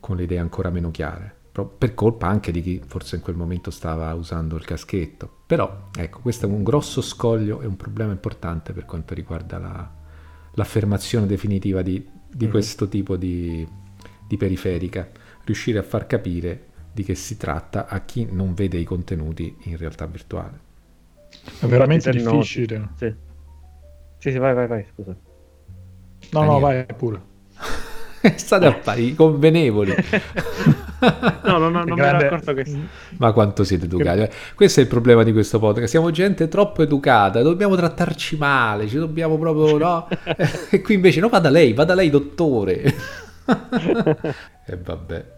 con 0.00 0.16
le 0.16 0.24
idee 0.24 0.38
ancora 0.38 0.70
meno 0.70 0.90
chiare, 0.90 1.34
per 1.78 1.94
colpa 1.94 2.26
anche 2.26 2.52
di 2.52 2.62
chi 2.62 2.82
forse 2.86 3.16
in 3.16 3.22
quel 3.22 3.36
momento 3.36 3.70
stava 3.70 4.12
usando 4.14 4.56
il 4.56 4.64
caschetto. 4.64 5.28
Però 5.46 5.88
ecco, 5.96 6.20
questo 6.20 6.46
è 6.46 6.48
un 6.48 6.62
grosso 6.62 7.00
scoglio 7.00 7.60
e 7.60 7.66
un 7.66 7.76
problema 7.76 8.12
importante 8.12 8.72
per 8.72 8.84
quanto 8.84 9.14
riguarda 9.14 9.58
la, 9.58 9.90
l'affermazione 10.52 11.26
definitiva 11.26 11.82
di, 11.82 11.94
di 11.94 12.44
mm-hmm. 12.44 12.50
questo 12.50 12.88
tipo 12.88 13.16
di, 13.16 13.66
di 14.26 14.36
periferica, 14.36 15.08
riuscire 15.44 15.78
a 15.78 15.82
far 15.82 16.06
capire 16.06 16.74
di 16.96 17.04
che 17.04 17.14
si 17.14 17.36
tratta 17.36 17.88
a 17.88 18.00
chi 18.00 18.26
non 18.30 18.54
vede 18.54 18.78
i 18.78 18.84
contenuti 18.84 19.54
in 19.64 19.76
realtà 19.76 20.06
virtuale. 20.06 20.58
È 21.60 21.66
veramente 21.66 22.10
difficile. 22.10 22.88
Sì. 22.96 23.14
sì, 24.16 24.30
sì, 24.30 24.38
vai, 24.38 24.54
vai, 24.54 24.66
vai, 24.66 24.86
scusa. 24.94 25.10
No, 25.10 25.18
Daniele. 26.30 26.52
no, 26.52 26.58
vai 26.58 26.86
pure. 26.96 27.20
State 28.36 28.64
affari 28.64 29.14
convenevoli. 29.14 29.92
no, 31.44 31.58
no, 31.58 31.68
no, 31.68 31.84
non 31.84 31.84
grande... 31.84 32.00
mi 32.00 32.02
ero 32.06 32.36
accorto 32.36 32.54
che... 32.54 32.64
Ma 33.18 33.32
quanto 33.32 33.62
siete 33.62 33.84
educati. 33.84 34.26
Questo 34.54 34.80
è 34.80 34.84
il 34.84 34.88
problema 34.88 35.22
di 35.22 35.32
questo 35.32 35.58
podcast. 35.58 35.90
Siamo 35.90 36.10
gente 36.10 36.48
troppo 36.48 36.82
educata, 36.82 37.42
dobbiamo 37.42 37.76
trattarci 37.76 38.38
male, 38.38 38.88
ci 38.88 38.96
dobbiamo 38.96 39.36
proprio... 39.36 39.76
No? 39.76 40.08
e 40.70 40.80
qui 40.80 40.94
invece 40.94 41.20
no, 41.20 41.28
vada 41.28 41.50
lei, 41.50 41.74
vada 41.74 41.92
lei, 41.92 42.08
dottore. 42.08 42.94
e 44.64 44.78
vabbè. 44.82 45.34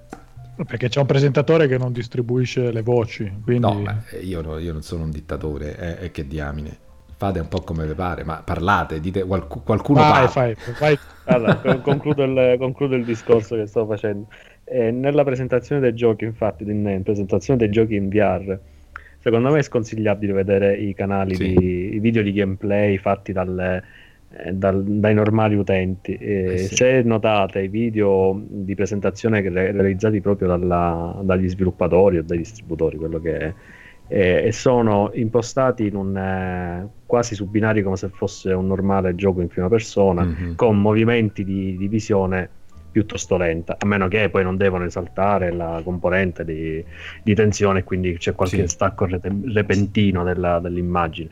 Perché 0.67 0.89
c'è 0.89 1.01
un 1.01 1.07
presentatore 1.07 1.69
che 1.69 1.79
non 1.79 1.93
distribuisce 1.93 2.73
le 2.73 2.83
voci. 2.83 3.31
Quindi... 3.43 3.61
No, 3.61 4.03
io, 4.21 4.41
no, 4.41 4.59
io, 4.59 4.73
non 4.73 4.83
sono 4.83 5.05
un 5.05 5.11
dittatore, 5.11 5.99
eh, 6.01 6.07
e 6.07 6.11
che 6.11 6.27
diamine. 6.27 6.77
Fate 7.17 7.41
un 7.41 7.49
po' 7.49 7.63
come 7.63 7.87
vi 7.87 7.95
pare, 7.95 8.23
ma 8.25 8.43
parlate, 8.45 9.01
dite 9.01 9.25
qualc- 9.25 9.65
qualcuno 9.65 10.01
vai, 10.01 10.11
parla. 10.11 10.29
Fai, 10.29 10.55
fai. 10.55 10.99
Allora, 11.25 11.57
concludo, 11.83 12.23
il, 12.23 12.57
concludo, 12.59 12.95
il, 12.95 13.05
discorso 13.05 13.57
che 13.57 13.67
sto 13.67 13.87
facendo. 13.87 14.29
Eh, 14.65 14.91
nella 14.91 15.25
presentazione 15.25 15.81
dei 15.81 15.95
giochi, 15.95 16.25
infatti, 16.25 16.63
in 16.63 17.01
presentazione 17.03 17.59
dei 17.59 17.71
giochi 17.71 17.97
in 17.97 18.09
VR, 18.09 18.57
secondo 19.19 19.51
me 19.51 19.59
è 19.59 19.63
sconsigliabile 19.63 20.33
vedere 20.33 20.77
i 20.77 20.95
canali 20.95 21.35
sì. 21.35 21.55
di 21.55 21.95
i 21.95 21.99
video 21.99 22.23
di 22.23 22.33
gameplay 22.33 22.99
fatti 22.99 23.33
dalle 23.33 23.77
eh, 23.79 23.83
dal, 24.53 24.85
dai 24.85 25.15
normali 25.15 25.55
utenti. 25.55 26.15
Eh, 26.15 26.59
sì. 26.59 26.75
Se 26.75 27.03
notate 27.03 27.63
i 27.63 27.69
video 27.69 28.41
di 28.47 28.75
presentazione 28.75 29.41
realizzati 29.41 30.21
proprio 30.21 30.49
dalla, 30.49 31.19
dagli 31.23 31.49
sviluppatori 31.49 32.19
o 32.19 32.23
dai 32.23 32.39
distributori, 32.39 32.97
quello 32.97 33.21
che 33.21 33.37
è, 33.37 33.55
eh, 34.09 34.47
e 34.47 34.53
sono 34.53 35.11
impostati 35.15 35.87
in 35.87 35.97
un, 35.97 36.17
eh, 36.17 36.89
quasi 37.05 37.35
su 37.35 37.47
binari 37.47 37.83
come 37.83 37.97
se 37.97 38.09
fosse 38.09 38.53
un 38.53 38.67
normale 38.67 39.15
gioco 39.15 39.41
in 39.41 39.49
prima 39.49 39.69
persona, 39.69 40.25
mm-hmm. 40.25 40.55
con 40.55 40.81
movimenti 40.81 41.45
di, 41.45 41.77
di, 41.77 41.89
visione 41.89 42.49
piuttosto 42.91 43.37
lenta, 43.37 43.77
a 43.79 43.87
meno 43.87 44.09
che 44.09 44.31
poi 44.31 44.43
non 44.43 44.57
devono 44.57 44.85
esaltare 44.85 45.53
la 45.53 45.81
componente 45.85 46.45
di, 46.45 46.83
di 47.23 47.35
tensione, 47.35 47.85
quindi 47.85 48.17
c'è 48.17 48.35
qualche 48.35 48.63
sì. 48.63 48.69
stacco 48.69 49.07
repentino 49.07 50.25
della, 50.25 50.59
dell'immagine 50.59 51.29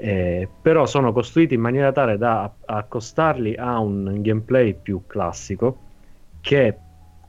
eh, 0.00 0.48
però 0.62 0.86
sono 0.86 1.12
costruiti 1.12 1.54
in 1.54 1.60
maniera 1.60 1.92
tale 1.92 2.16
da 2.16 2.50
accostarli 2.64 3.54
a 3.56 3.78
un 3.78 4.22
gameplay 4.22 4.74
più 4.74 5.02
classico 5.06 5.78
che 6.40 6.78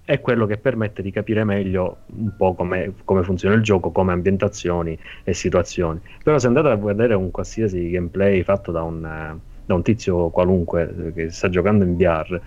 è 0.04 0.20
quello 0.22 0.46
che 0.46 0.58
permette 0.58 1.02
di 1.02 1.12
capire 1.12 1.44
meglio 1.44 1.98
un 2.16 2.34
po' 2.36 2.54
come, 2.54 2.94
come 3.04 3.24
funziona 3.24 3.56
il 3.56 3.62
gioco, 3.62 3.92
come 3.92 4.14
ambientazioni 4.14 4.98
e 5.24 5.34
situazioni. 5.34 6.00
Però 6.24 6.38
se 6.40 6.48
andate 6.48 6.70
a 6.70 6.76
vedere 6.76 7.14
un 7.14 7.30
qualsiasi 7.30 7.90
gameplay 7.90 8.42
fatto 8.44 8.72
da 8.72 8.84
un, 8.84 9.38
da 9.66 9.74
un 9.74 9.84
tizio 9.84 10.30
qualunque 10.30 11.12
che 11.14 11.30
sta 11.30 11.50
giocando 11.50 11.84
in 11.84 11.96
VR, 11.98 12.42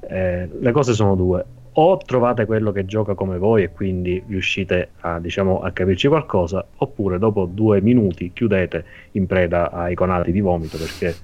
eh, 0.00 0.48
le 0.58 0.72
cose 0.72 0.92
sono 0.92 1.14
due 1.14 1.44
o 1.80 1.96
trovate 1.98 2.44
quello 2.44 2.72
che 2.72 2.84
gioca 2.84 3.14
come 3.14 3.38
voi 3.38 3.62
e 3.62 3.70
quindi 3.70 4.20
riuscite 4.26 4.90
a, 5.00 5.20
diciamo, 5.20 5.60
a 5.60 5.70
capirci 5.70 6.08
qualcosa, 6.08 6.64
oppure 6.78 7.18
dopo 7.18 7.46
due 7.46 7.80
minuti 7.80 8.32
chiudete 8.32 8.84
in 9.12 9.26
preda 9.26 9.70
ai 9.70 9.94
conati 9.94 10.32
di 10.32 10.40
vomito 10.40 10.76
perché 10.76 11.14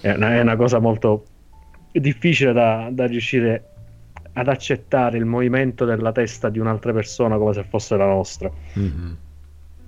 è 0.00 0.12
una, 0.12 0.36
è 0.36 0.40
una 0.40 0.56
cosa 0.56 0.78
molto 0.78 1.24
difficile 1.92 2.54
da, 2.54 2.88
da, 2.90 3.06
riuscire 3.06 3.64
ad 4.32 4.48
accettare 4.48 5.18
il 5.18 5.26
movimento 5.26 5.84
della 5.84 6.10
testa 6.10 6.48
di 6.48 6.58
un'altra 6.58 6.94
persona 6.94 7.36
come 7.36 7.52
se 7.52 7.64
fosse 7.68 7.94
la 7.94 8.06
nostra. 8.06 8.50
Mm-hmm. 8.78 9.12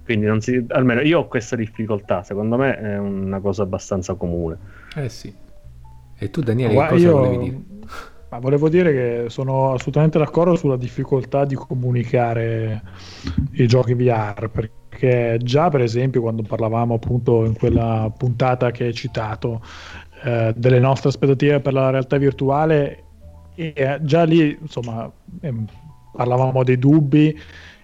Quindi 0.04 0.26
non 0.26 0.42
si, 0.42 0.62
almeno 0.68 1.00
io 1.00 1.20
ho 1.20 1.28
questa 1.28 1.56
difficoltà, 1.56 2.22
secondo 2.22 2.58
me 2.58 2.78
è 2.78 2.98
una 2.98 3.40
cosa 3.40 3.62
abbastanza 3.62 4.12
comune. 4.12 4.58
Eh 4.96 5.08
sì. 5.08 5.34
E 6.18 6.30
tu 6.30 6.42
Daniele, 6.42 6.74
Ma 6.74 6.88
che 6.88 6.90
cosa 6.90 7.06
io... 7.06 7.16
volevi 7.16 7.38
dire? 7.38 7.62
Ma 8.34 8.40
volevo 8.40 8.68
dire 8.68 8.92
che 8.92 9.24
sono 9.30 9.74
assolutamente 9.74 10.18
d'accordo 10.18 10.56
sulla 10.56 10.76
difficoltà 10.76 11.44
di 11.44 11.54
comunicare 11.54 12.82
i 13.52 13.68
giochi 13.68 13.94
VR, 13.94 14.50
perché 14.50 15.38
già 15.40 15.68
per 15.68 15.82
esempio 15.82 16.20
quando 16.20 16.42
parlavamo 16.42 16.94
appunto 16.94 17.44
in 17.44 17.56
quella 17.56 18.12
puntata 18.16 18.72
che 18.72 18.86
hai 18.86 18.92
citato 18.92 19.62
eh, 20.24 20.52
delle 20.56 20.80
nostre 20.80 21.10
aspettative 21.10 21.60
per 21.60 21.74
la 21.74 21.90
realtà 21.90 22.16
virtuale, 22.16 23.04
e 23.54 23.98
già 24.02 24.24
lì 24.24 24.58
insomma 24.60 25.08
eh, 25.40 25.54
parlavamo 26.12 26.64
dei 26.64 26.76
dubbi 26.76 27.40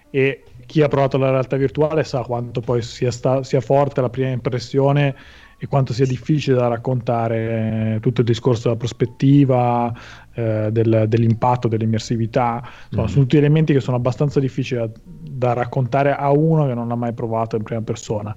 e 0.09 0.43
chi 0.65 0.81
ha 0.81 0.89
provato 0.89 1.17
la 1.17 1.31
realtà 1.31 1.55
virtuale 1.55 2.03
sa 2.03 2.23
quanto 2.23 2.59
poi 2.59 2.81
sia, 2.81 3.11
sta, 3.11 3.41
sia 3.43 3.61
forte 3.61 4.01
la 4.01 4.09
prima 4.09 4.27
impressione 4.27 5.15
e 5.63 5.67
quanto 5.67 5.93
sia 5.93 6.07
difficile 6.07 6.55
da 6.55 6.67
raccontare 6.67 7.95
eh, 7.95 7.99
tutto 7.99 8.21
il 8.21 8.25
discorso 8.25 8.63
della 8.63 8.77
prospettiva, 8.77 9.93
eh, 10.33 10.69
del, 10.71 11.05
dell'impatto, 11.07 11.67
dell'immersività. 11.67 12.61
Insomma, 12.85 13.03
mm. 13.03 13.09
Sono 13.09 13.21
tutti 13.21 13.37
elementi 13.37 13.73
che 13.73 13.79
sono 13.79 13.97
abbastanza 13.97 14.39
difficili 14.39 14.81
da, 14.81 14.89
da, 15.03 15.53
raccontare 15.53 16.15
a 16.15 16.31
uno 16.31 16.67
che 16.67 16.73
non 16.73 16.91
ha 16.91 16.95
mai 16.95 17.13
provato 17.13 17.55
in 17.55 17.63
prima 17.63 17.81
persona. 17.81 18.35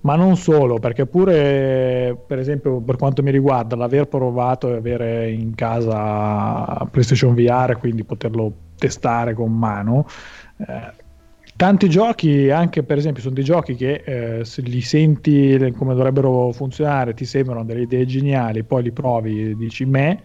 Ma 0.00 0.16
non 0.16 0.36
solo, 0.36 0.78
perché 0.80 1.06
pure, 1.06 2.20
per 2.26 2.40
esempio, 2.40 2.80
per 2.80 2.96
quanto 2.96 3.22
mi 3.22 3.30
riguarda, 3.30 3.76
l'aver 3.76 4.08
provato 4.08 4.68
e 4.72 4.76
avere 4.76 5.30
in 5.30 5.54
casa 5.54 6.88
PlayStation 6.90 7.34
VR, 7.34 7.76
quindi 7.78 8.02
poterlo 8.02 8.52
testare 8.76 9.32
con 9.32 9.56
mano, 9.56 10.06
eh, 10.58 11.00
Tanti 11.62 11.88
giochi, 11.88 12.50
anche 12.50 12.82
per 12.82 12.98
esempio, 12.98 13.22
sono 13.22 13.34
dei 13.34 13.44
giochi 13.44 13.76
che 13.76 14.02
eh, 14.04 14.44
se 14.44 14.62
li 14.62 14.80
senti 14.80 15.72
come 15.76 15.94
dovrebbero 15.94 16.50
funzionare, 16.50 17.14
ti 17.14 17.24
sembrano 17.24 17.64
delle 17.64 17.82
idee 17.82 18.04
geniali, 18.04 18.64
poi 18.64 18.82
li 18.82 18.90
provi 18.90 19.50
e 19.50 19.54
dici 19.54 19.84
me. 19.84 20.22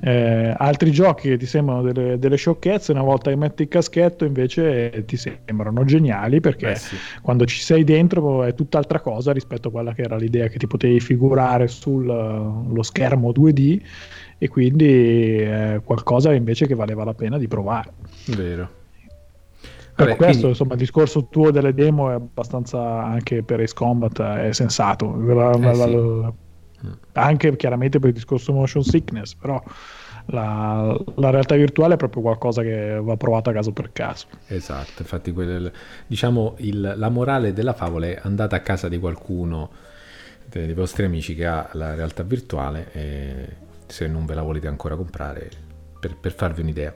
Eh, 0.00 0.54
altri 0.56 0.90
giochi 0.90 1.28
che 1.28 1.36
ti 1.36 1.46
sembrano 1.46 1.82
delle, 1.82 2.18
delle, 2.18 2.36
sciocchezze, 2.36 2.92
una 2.92 3.02
volta 3.02 3.30
che 3.30 3.36
metti 3.36 3.62
il 3.62 3.68
caschetto 3.68 4.24
invece 4.24 5.04
ti 5.06 5.16
sembrano 5.16 5.84
geniali 5.84 6.40
perché 6.40 6.76
sì. 6.76 6.96
quando 7.22 7.44
ci 7.44 7.60
sei 7.60 7.84
dentro 7.84 8.44
è 8.44 8.54
tutt'altra 8.54 9.00
cosa 9.00 9.32
rispetto 9.32 9.68
a 9.68 9.70
quella 9.70 9.92
che 9.92 10.02
era 10.02 10.16
l'idea 10.16 10.48
che 10.48 10.58
ti 10.58 10.66
potevi 10.66 11.00
figurare 11.00 11.68
sullo 11.68 12.82
schermo 12.82 13.30
2D 13.30 13.80
e 14.38 14.48
quindi 14.48 15.38
è 15.38 15.80
qualcosa 15.84 16.32
invece 16.32 16.66
che 16.66 16.74
valeva 16.74 17.04
la 17.04 17.14
pena 17.14 17.36
di 17.38 17.46
provare. 17.46 17.92
Vero. 18.26 18.78
Per 19.94 20.16
questo, 20.16 20.24
quindi... 20.24 20.46
insomma, 20.48 20.72
il 20.72 20.78
discorso 20.78 21.26
tuo 21.26 21.50
delle 21.50 21.74
demo 21.74 22.10
è 22.10 22.14
abbastanza 22.14 23.02
anche 23.04 23.42
per 23.42 23.60
Ace 23.60 23.74
Combat 23.74 24.20
è 24.22 24.52
sensato. 24.52 25.14
Eh, 25.14 25.74
sì. 25.74 26.48
Anche 27.12 27.56
chiaramente 27.56 27.98
per 27.98 28.08
il 28.08 28.14
discorso 28.14 28.52
motion 28.52 28.82
sickness, 28.82 29.34
però 29.34 29.62
la, 30.26 30.98
la, 31.16 31.30
realtà 31.30 31.56
virtuale 31.56 31.94
è 31.94 31.96
proprio 31.96 32.22
qualcosa 32.22 32.62
che 32.62 33.00
va 33.00 33.16
provato 33.16 33.50
a 33.50 33.52
caso 33.52 33.72
per 33.72 33.92
caso. 33.92 34.26
Esatto, 34.46 35.02
infatti 35.02 35.32
quel, 35.32 35.70
diciamo 36.06 36.54
il, 36.58 36.94
la 36.96 37.08
morale 37.08 37.52
della 37.52 37.72
favola 37.72 38.06
è 38.06 38.18
andate 38.22 38.54
a 38.54 38.60
casa 38.60 38.88
di 38.88 38.98
qualcuno 38.98 39.70
dei 40.46 40.72
vostri 40.74 41.04
amici 41.04 41.34
che 41.34 41.46
ha 41.46 41.68
la 41.72 41.94
realtà 41.94 42.22
virtuale 42.22 42.88
e 42.92 43.56
se 43.86 44.06
non 44.06 44.26
ve 44.26 44.34
la 44.34 44.42
volete 44.42 44.66
ancora 44.66 44.96
comprare 44.96 45.48
per, 45.98 46.16
per 46.16 46.32
farvi 46.32 46.62
un'idea. 46.62 46.94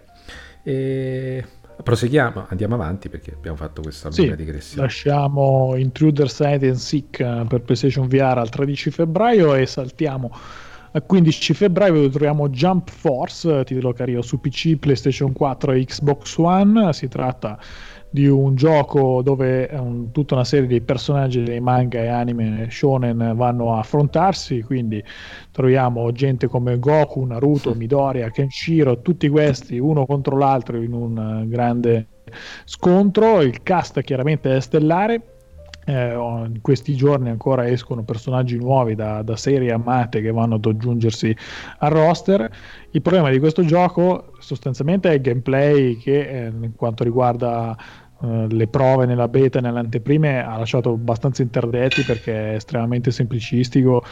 E 0.63 1.45
Proseguiamo, 1.83 2.47
andiamo 2.49 2.75
avanti 2.75 3.09
perché 3.09 3.33
abbiamo 3.35 3.57
fatto 3.57 3.83
questa 3.83 4.09
lunga 4.09 4.31
sì, 4.31 4.37
digressione. 4.37 4.83
Lasciamo 4.83 5.75
Intruder 5.77 6.31
Side 6.31 6.69
and 6.69 6.77
Sick 6.77 7.21
eh, 7.21 7.45
per 7.49 7.63
PlayStation 7.63 8.07
VR 8.07 8.39
al 8.39 8.49
13 8.49 8.91
febbraio 8.91 9.55
e 9.55 9.67
saltiamo 9.67 10.31
al 10.93 11.05
15 11.05 11.55
febbraio 11.55 11.95
dove 11.95 12.09
troviamo 12.11 12.49
Jump 12.49 12.89
Force, 12.89 13.65
titolo 13.65 13.95
arriva 13.99 14.23
su 14.23 14.41
PC, 14.41 14.77
PlayStation 14.77 15.33
4 15.33 15.73
e 15.73 15.85
Xbox 15.85 16.37
One. 16.37 16.93
Si 16.93 17.09
tratta 17.09 17.59
di 18.15 18.29
un 18.29 18.55
gioco 18.55 19.23
dove 19.23 19.69
un, 19.73 20.13
tutta 20.13 20.35
una 20.35 20.45
serie 20.45 20.69
di 20.69 20.81
personaggi 20.81 21.43
dei 21.43 21.59
manga 21.59 21.99
e 21.99 22.07
anime 22.07 22.69
shonen 22.71 23.33
vanno 23.35 23.75
a 23.75 23.81
affrontarsi, 23.81 24.63
quindi 24.63 25.03
troviamo 25.51 26.13
gente 26.13 26.47
come 26.47 26.79
Goku, 26.79 27.25
Naruto, 27.25 27.75
Midoriya, 27.75 28.31
Kenshiro, 28.31 29.01
tutti 29.01 29.29
questi 29.29 29.79
uno 29.79 30.07
contro 30.07 30.39
l'altro 30.39 30.81
in 30.81 30.93
un 30.93 31.47
grande 31.49 32.07
scontro. 32.65 33.41
Il 33.41 33.65
cast 33.65 34.01
chiaramente 34.03 34.55
è 34.55 34.61
stellare. 34.61 35.21
Eh, 35.87 36.15
in 36.15 36.61
questi 36.63 36.95
giorni 36.95 37.29
ancora 37.29 37.69
escono 37.69 38.05
personaggi 38.05 38.57
nuovi 38.57 38.95
da, 38.95 39.21
da, 39.21 39.37
serie 39.37 39.71
amate 39.71 40.23
che 40.23 40.31
vanno 40.31 40.55
ad 40.55 40.65
aggiungersi 40.65 41.37
al 41.79 41.91
roster. 41.91 42.51
Il 42.93 43.03
problema 43.03 43.29
di 43.29 43.39
questo 43.39 43.65
gioco 43.67 44.33
sostanzialmente 44.39 45.11
è 45.11 45.15
il 45.15 45.21
gameplay 45.21 45.99
che 45.99 46.21
eh, 46.21 46.47
in 46.47 46.73
quanto 46.75 47.05
riguarda 47.05 47.77
eh, 48.25 48.47
le 48.49 48.67
prove 48.69 49.05
nella 49.05 49.29
beta 49.29 49.59
e 49.59 49.63
nell'anteprime 49.63 50.43
ha 50.43 50.57
lasciato 50.57 50.93
abbastanza 50.93 51.43
interdetti 51.43 52.03
perché 52.03 52.53
è 52.53 52.55
estremamente 52.55 53.11
semplicistico 53.11 54.03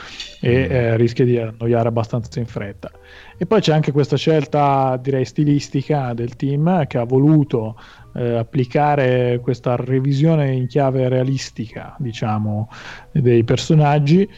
e 0.41 0.51
mm. 0.51 0.71
eh, 0.71 0.97
rischia 0.97 1.25
di 1.25 1.39
annoiare 1.39 1.89
abbastanza 1.89 2.39
in 2.39 2.47
fretta. 2.47 2.91
E 3.39 3.47
poi 3.47 3.61
c'è 3.61 3.73
anche 3.73 3.93
questa 3.93 4.17
scelta, 4.17 4.99
direi, 5.01 5.25
stilistica 5.25 6.13
del 6.13 6.37
team 6.37 6.87
che 6.87 6.99
ha 6.99 7.05
voluto 7.05 7.77
eh, 8.15 8.37
applicare 8.37 9.41
questa 9.43 9.77
revisione 9.77 10.53
in 10.53 10.67
chiave 10.67 11.09
realistica, 11.09 11.97
diciamo, 11.99 12.69
dei 13.13 13.45
personaggi 13.45 14.29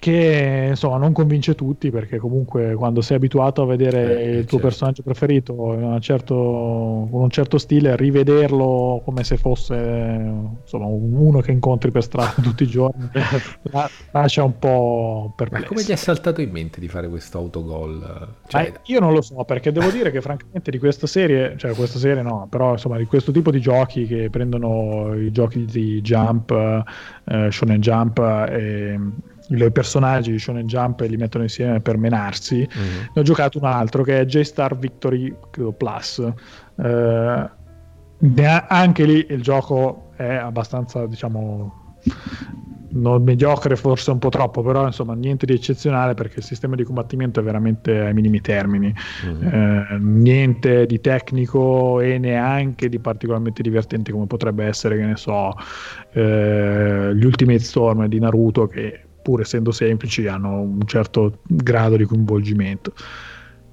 che 0.00 0.68
insomma 0.70 0.96
non 0.96 1.12
convince 1.12 1.54
tutti 1.54 1.90
perché 1.90 2.16
comunque 2.16 2.72
quando 2.72 3.02
sei 3.02 3.18
abituato 3.18 3.60
a 3.60 3.66
vedere 3.66 4.18
eh, 4.18 4.28
il 4.30 4.44
tuo 4.46 4.58
certo. 4.58 4.66
personaggio 4.66 5.02
preferito 5.02 5.74
in 5.74 5.98
certo, 6.00 6.34
con 6.34 7.20
un 7.20 7.28
certo 7.28 7.58
stile 7.58 7.94
rivederlo 7.96 9.02
come 9.04 9.24
se 9.24 9.36
fosse 9.36 9.74
insomma 10.62 10.86
uno 10.86 11.40
che 11.40 11.52
incontri 11.52 11.90
per 11.90 12.02
strada 12.02 12.32
tutti 12.40 12.62
i 12.62 12.66
giorni 12.66 13.10
lascia 14.12 14.42
un 14.42 14.58
po' 14.58 15.34
perplesso 15.36 15.64
ma 15.64 15.68
come 15.68 15.82
gli 15.82 15.90
è 15.90 15.96
saltato 15.96 16.40
in 16.40 16.50
mente 16.50 16.80
di 16.80 16.88
fare 16.88 17.06
questo 17.06 17.36
autogol? 17.36 18.36
Cioè... 18.48 18.72
io 18.86 19.00
non 19.00 19.12
lo 19.12 19.20
so 19.20 19.44
perché 19.44 19.70
devo 19.70 19.90
dire 19.90 20.10
che 20.10 20.22
francamente 20.22 20.70
di 20.70 20.78
questa 20.78 21.06
serie 21.06 21.58
cioè 21.58 21.74
questa 21.74 21.98
serie 21.98 22.22
no 22.22 22.46
però 22.48 22.72
insomma 22.72 22.96
di 22.96 23.04
questo 23.04 23.32
tipo 23.32 23.50
di 23.50 23.60
giochi 23.60 24.06
che 24.06 24.30
prendono 24.30 25.14
i 25.14 25.30
giochi 25.30 25.66
di 25.66 26.00
Jump 26.00 26.50
eh, 27.26 27.50
Shonen 27.50 27.80
Jump 27.80 28.18
e 28.18 28.98
i 29.50 29.72
personaggi 29.72 30.30
di 30.30 30.38
Shonen 30.38 30.66
Jump 30.66 31.00
e 31.00 31.06
li 31.06 31.16
mettono 31.16 31.44
insieme 31.44 31.80
per 31.80 31.96
menarsi. 31.96 32.56
Mm-hmm. 32.56 32.98
Ne 33.14 33.20
ho 33.20 33.22
giocato 33.22 33.58
un 33.58 33.64
altro 33.64 34.02
che 34.02 34.20
è 34.20 34.24
J-Star 34.24 34.76
Victory 34.76 35.34
credo, 35.50 35.72
Plus. 35.72 36.24
Eh, 36.76 37.50
anche 38.68 39.04
lì 39.04 39.26
il 39.30 39.42
gioco 39.42 40.12
è 40.16 40.34
abbastanza, 40.34 41.06
diciamo, 41.06 41.96
non 42.92 43.22
mediocre 43.22 43.76
forse 43.76 44.10
un 44.10 44.18
po' 44.18 44.28
troppo, 44.28 44.62
però 44.62 44.86
insomma 44.86 45.14
niente 45.14 45.46
di 45.46 45.54
eccezionale 45.54 46.14
perché 46.14 46.40
il 46.40 46.44
sistema 46.44 46.74
di 46.74 46.84
combattimento 46.84 47.40
è 47.40 47.42
veramente 47.42 48.00
ai 48.00 48.12
minimi 48.12 48.40
termini, 48.40 48.92
mm-hmm. 49.26 49.46
eh, 49.46 49.98
niente 50.00 50.86
di 50.86 51.00
tecnico 51.00 52.00
e 52.00 52.18
neanche 52.18 52.88
di 52.88 52.98
particolarmente 52.98 53.62
divertente 53.62 54.12
come 54.12 54.26
potrebbe 54.26 54.64
essere, 54.64 54.96
che 54.96 55.04
ne 55.04 55.16
so, 55.16 55.54
eh, 56.12 57.12
gli 57.14 57.24
Ultimate 57.24 57.60
Storm 57.60 58.06
di 58.06 58.18
Naruto 58.18 58.66
che 58.66 59.04
pur 59.22 59.40
essendo 59.40 59.70
semplici, 59.70 60.26
hanno 60.26 60.60
un 60.60 60.86
certo 60.86 61.38
grado 61.42 61.96
di 61.96 62.04
coinvolgimento. 62.04 62.92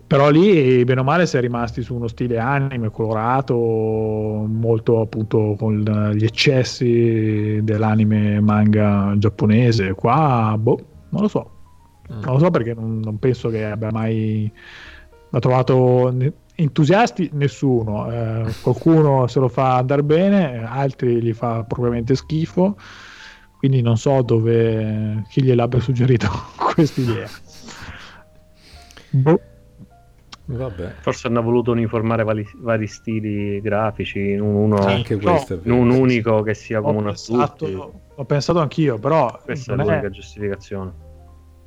Però 0.07 0.29
lì, 0.29 0.85
bene 0.85 1.01
o 1.01 1.03
male, 1.03 1.25
si 1.25 1.35
è 1.35 1.41
rimasti 1.41 1.81
su 1.81 1.93
uno 1.93 2.07
stile 2.07 2.39
anime 2.39 2.89
colorato, 2.91 3.55
molto 3.55 5.01
appunto 5.01 5.55
con 5.59 5.83
gli 6.15 6.23
eccessi 6.23 7.59
dell'anime 7.61 8.39
manga 8.39 9.13
giapponese. 9.17 9.93
Qua, 9.93 10.55
boh, 10.57 10.79
non 11.09 11.21
lo 11.23 11.27
so. 11.27 11.51
Mm. 12.11 12.21
Non 12.21 12.33
lo 12.33 12.39
so 12.39 12.51
perché 12.51 12.73
non, 12.73 12.99
non 12.99 13.19
penso 13.19 13.49
che 13.49 13.65
abbia 13.65 13.91
mai 13.91 14.49
ha 15.29 15.39
trovato 15.39 16.13
entusiasti 16.55 17.29
nessuno. 17.33 18.09
Eh, 18.09 18.53
qualcuno 18.61 19.27
se 19.27 19.39
lo 19.39 19.49
fa 19.49 19.75
andare 19.75 20.03
bene, 20.03 20.63
altri 20.65 21.21
gli 21.21 21.33
fa 21.33 21.63
propriamente 21.63 22.15
schifo 22.15 22.77
quindi 23.57 23.81
non 23.81 23.97
so 23.97 24.21
dove 24.21 25.23
chi 25.29 25.43
gliel'abbia 25.43 25.79
suggerito 25.81 26.29
questa 26.55 27.01
idea. 27.01 27.29
Boh. 29.09 29.41
Vabbè. 30.49 30.95
Forse 31.01 31.27
hanno 31.27 31.41
voluto 31.41 31.71
uniformare 31.71 32.23
vari, 32.23 32.47
vari 32.59 32.87
stili 32.87 33.59
grafici 33.59 34.31
in 34.31 34.41
uno, 34.41 34.77
Anche 34.77 35.17
questo 35.17 35.59
in 35.61 35.71
un 35.71 35.89
unico 35.89 36.41
che 36.41 36.53
sia 36.53 36.79
comune 36.79 37.09
a 37.09 37.13
tutti. 37.13 37.75
Ho 37.75 38.25
pensato 38.25 38.59
anch'io, 38.59 38.97
però 38.97 39.39
questa 39.43 39.73
è 39.73 39.75
l'unica 39.75 40.07
è... 40.07 40.09
giustificazione. 40.09 41.05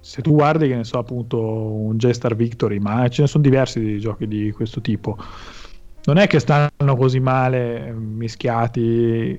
Se 0.00 0.22
tu 0.22 0.32
guardi, 0.32 0.66
che 0.66 0.76
ne 0.76 0.84
so, 0.84 0.96
appunto, 0.98 1.38
un 1.38 1.98
J-Star 1.98 2.34
Victory, 2.34 2.78
ma 2.78 3.06
ce 3.08 3.22
ne 3.22 3.28
sono 3.28 3.42
diversi 3.42 3.80
di 3.80 3.98
giochi 3.98 4.26
di 4.26 4.50
questo 4.50 4.80
tipo. 4.80 5.18
Non 6.04 6.16
è 6.16 6.26
che 6.26 6.38
stanno 6.38 6.96
così 6.96 7.20
male 7.20 7.92
mischiati 7.92 9.38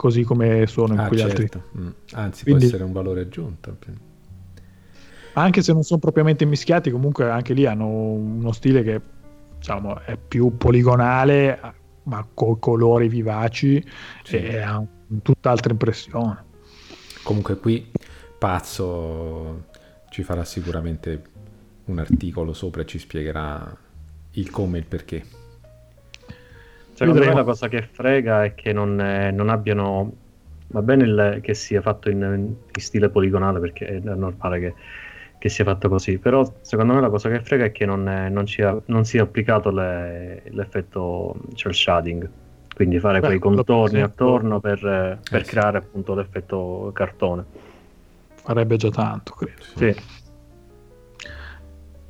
così 0.00 0.22
come 0.22 0.66
sono 0.66 0.94
in 0.94 1.00
ah, 1.00 1.08
quegli 1.08 1.20
certo. 1.20 1.42
altri. 1.42 1.60
Mm. 1.78 1.88
Anzi, 2.12 2.44
Quindi, 2.44 2.60
può 2.60 2.68
essere 2.68 2.84
un 2.84 2.92
valore 2.92 3.20
aggiunto. 3.20 3.76
Anche 5.34 5.60
se 5.60 5.74
non 5.74 5.82
sono 5.82 6.00
propriamente 6.00 6.46
mischiati, 6.46 6.90
comunque 6.90 7.28
anche 7.28 7.52
lì 7.52 7.66
hanno 7.66 7.86
uno 7.86 8.50
stile 8.52 8.82
che 8.82 8.98
diciamo, 9.58 10.00
è 10.00 10.16
più 10.16 10.56
poligonale, 10.56 11.60
ma 12.04 12.26
con 12.32 12.58
colori 12.58 13.08
vivaci 13.08 13.84
sì. 14.22 14.36
e 14.36 14.60
ha 14.60 14.82
tutt'altra 15.20 15.70
impressione. 15.70 16.44
Comunque 17.22 17.58
qui 17.58 17.92
Pazzo 18.38 19.66
ci 20.08 20.22
farà 20.22 20.46
sicuramente 20.46 21.22
un 21.84 21.98
articolo 21.98 22.54
sopra 22.54 22.80
e 22.80 22.86
ci 22.86 22.98
spiegherà 22.98 23.76
il 24.30 24.50
come 24.50 24.78
e 24.78 24.80
il 24.80 24.86
perché. 24.86 25.39
Secondo 27.00 27.24
me 27.24 27.32
la 27.32 27.44
cosa 27.44 27.66
che 27.68 27.80
frega 27.80 28.44
è 28.44 28.54
che 28.54 28.74
non, 28.74 29.00
eh, 29.00 29.30
non 29.30 29.48
abbiano. 29.48 30.12
Va 30.66 30.82
bene 30.82 31.04
il, 31.04 31.38
che 31.42 31.54
sia 31.54 31.80
fatto 31.80 32.10
in, 32.10 32.20
in, 32.20 32.54
stile 32.78 33.08
poligonale 33.08 33.58
perché 33.58 33.86
è 33.86 33.98
normale 34.00 34.60
che, 34.60 34.74
che, 35.38 35.48
sia 35.48 35.64
fatto 35.64 35.88
così. 35.88 36.18
Però 36.18 36.44
secondo 36.60 36.92
me 36.92 37.00
la 37.00 37.08
cosa 37.08 37.30
che 37.30 37.40
frega 37.40 37.64
è 37.64 37.72
che 37.72 37.86
non, 37.86 38.06
eh, 38.06 38.28
non, 38.28 38.46
sia, 38.46 38.78
non 38.86 39.06
sia, 39.06 39.22
applicato 39.22 39.70
le, 39.70 40.42
l'effetto 40.50 41.36
cel 41.54 41.74
shading. 41.74 42.28
Quindi 42.74 43.00
fare 43.00 43.20
Beh, 43.20 43.28
quei 43.28 43.38
contorni 43.38 44.02
attorno 44.02 44.60
per, 44.60 44.84
eh, 44.84 45.18
per 45.28 45.42
creare 45.44 45.78
appunto 45.78 46.14
l'effetto 46.14 46.90
cartone. 46.92 47.44
Farebbe 48.34 48.76
già 48.76 48.90
tanto, 48.90 49.32
credo. 49.32 49.62
Sì. 49.74 50.19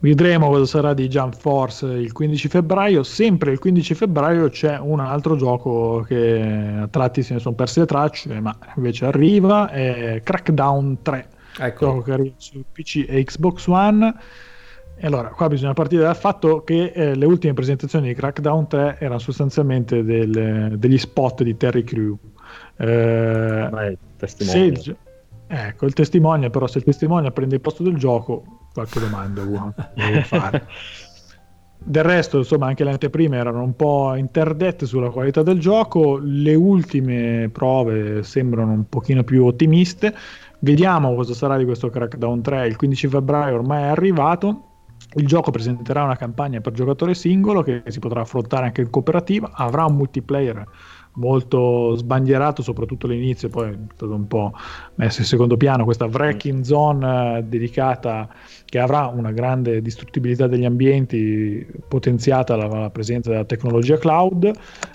Vedremo 0.03 0.49
cosa 0.49 0.65
sarà 0.65 0.95
di 0.95 1.09
Jump 1.09 1.35
Force 1.35 1.85
il 1.85 2.13
15 2.13 2.49
febbraio. 2.49 3.03
Sempre 3.03 3.53
il 3.53 3.59
15 3.59 3.95
febbraio 3.95 4.49
c'è 4.49 4.79
un 4.79 4.99
altro 4.99 5.37
gioco 5.37 6.03
che 6.09 6.79
a 6.81 6.89
tratti 6.89 7.23
se 7.23 7.35
ne 7.35 7.41
sono 7.41 7.55
perse 7.55 7.81
le 7.81 7.87
tracce, 7.87 8.41
ma 8.41 8.57
invece 8.77 9.05
arriva, 9.05 9.69
è 9.71 10.23
Crackdown 10.25 11.03
3. 11.03 11.29
Ecco. 11.59 11.85
Gioco 11.85 12.01
che 12.01 12.13
arriva 12.13 12.35
su 12.39 12.65
PC 12.73 13.05
e 13.07 13.23
Xbox 13.25 13.67
One. 13.67 14.15
E 14.97 15.07
allora, 15.07 15.29
qua 15.29 15.49
bisogna 15.49 15.75
partire 15.75 16.03
dal 16.03 16.17
fatto 16.17 16.65
che 16.65 16.93
eh, 16.95 17.15
le 17.15 17.27
ultime 17.27 17.53
presentazioni 17.53 18.09
di 18.09 18.15
Crackdown 18.15 18.69
3 18.69 18.97
erano 19.01 19.19
sostanzialmente 19.19 20.03
del, 20.03 20.77
degli 20.79 20.99
spot 20.99 21.43
di 21.43 21.59
Terry 21.59 21.85
Crew. 21.85 22.17
Eh, 22.77 23.97
il, 24.55 24.97
ecco, 25.51 25.87
il 25.87 25.93
testimone, 25.93 26.49
però 26.49 26.67
se 26.67 26.79
il 26.79 26.85
testimone 26.85 27.33
prende 27.33 27.57
il 27.57 27.61
posto 27.61 27.83
del 27.83 27.97
gioco, 27.97 28.69
qualche 28.73 29.01
domanda 29.01 29.43
uno 29.43 29.75
deve 29.95 30.23
fare. 30.23 30.67
Del 31.83 32.05
resto, 32.05 32.39
insomma, 32.39 32.67
anche 32.67 32.85
le 32.85 32.91
anteprime 32.91 33.39
erano 33.39 33.63
un 33.63 33.75
po' 33.75 34.15
interdette 34.15 34.85
sulla 34.87 35.11
qualità 35.11 35.43
del 35.43 35.59
gioco. 35.59 36.19
Le 36.23 36.55
ultime 36.55 37.49
prove 37.51 38.23
sembrano 38.23 38.73
un 38.73 38.89
pochino 38.89 39.25
più 39.25 39.47
ottimiste. 39.47 40.15
Vediamo 40.59 41.15
cosa 41.15 41.33
sarà 41.33 41.57
di 41.57 41.65
questo 41.65 41.89
Crackdown 41.89 42.43
3. 42.43 42.67
Il 42.67 42.77
15 42.77 43.09
febbraio 43.09 43.55
ormai 43.55 43.85
è 43.85 43.87
arrivato. 43.87 44.65
Il 45.15 45.27
gioco 45.27 45.51
presenterà 45.51 46.05
una 46.05 46.17
campagna 46.17 46.61
per 46.61 46.75
giocatore 46.75 47.15
singolo 47.15 47.63
che 47.63 47.83
si 47.87 47.99
potrà 47.99 48.21
affrontare 48.21 48.67
anche 48.67 48.83
in 48.83 48.91
cooperativa. 48.91 49.51
Avrà 49.55 49.87
un 49.87 49.97
multiplayer 49.97 50.65
molto 51.15 51.95
sbandierato, 51.97 52.63
soprattutto 52.63 53.07
all'inizio, 53.07 53.49
poi 53.49 53.71
è 53.71 53.79
stato 53.95 54.15
un 54.15 54.27
po' 54.27 54.53
messo 54.95 55.21
in 55.21 55.27
secondo 55.27 55.57
piano 55.57 55.85
questa 55.85 56.07
wrecking 56.07 56.63
zone 56.63 57.39
eh, 57.39 57.43
dedicata 57.43 58.29
che 58.65 58.79
avrà 58.79 59.07
una 59.07 59.33
grande 59.33 59.83
distruttibilità 59.83 60.47
degli 60.47 60.65
ambienti 60.65 61.67
potenziata 61.89 62.57
dalla 62.57 62.91
presenza 62.91 63.31
della 63.31 63.45
tecnologia 63.45 63.99
cloud. 63.99 64.51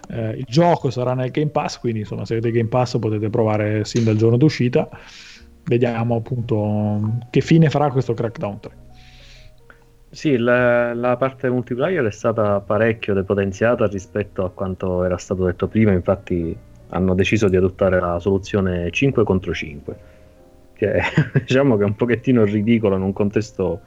Eh, 0.10 0.30
il 0.38 0.46
gioco 0.48 0.90
sarà 0.90 1.14
nel 1.14 1.32
Game 1.32 1.50
Pass, 1.50 1.80
quindi 1.80 2.00
insomma 2.00 2.26
se 2.26 2.34
avete 2.34 2.52
Game 2.52 2.70
Pass 2.70 2.98
potete 2.98 3.30
provare 3.30 3.84
sin 3.84 4.04
dal 4.04 4.16
giorno 4.16 4.38
d'uscita. 4.38 4.88
Vediamo 5.66 6.16
appunto 6.16 7.18
che 7.30 7.42
fine 7.42 7.70
farà 7.70 7.92
questo 7.92 8.14
Crackdown 8.14 8.60
3. 8.60 8.76
Sì, 10.16 10.38
la, 10.38 10.94
la, 10.94 11.18
parte 11.18 11.50
multiplayer 11.50 12.06
è 12.06 12.12
stata 12.12 12.62
parecchio 12.62 13.14
depotenziata 13.14 13.86
rispetto 13.88 14.46
a 14.46 14.50
quanto 14.50 15.04
era 15.04 15.18
stato 15.18 15.44
detto 15.44 15.68
prima, 15.68 15.92
infatti 15.92 16.56
hanno 16.88 17.14
deciso 17.14 17.50
di 17.50 17.58
adottare 17.58 18.00
la 18.00 18.18
soluzione 18.20 18.90
5 18.92 19.26
contro 19.26 19.54
5, 19.54 19.96
che 20.72 21.02
diciamo 21.46 21.76
che 21.76 21.84
è 21.84 21.86
un 21.86 21.98
pochettino 21.98 22.46
ridicolo 22.46 22.96
in 22.96 23.02
un 23.02 23.12
contesto 23.12 23.82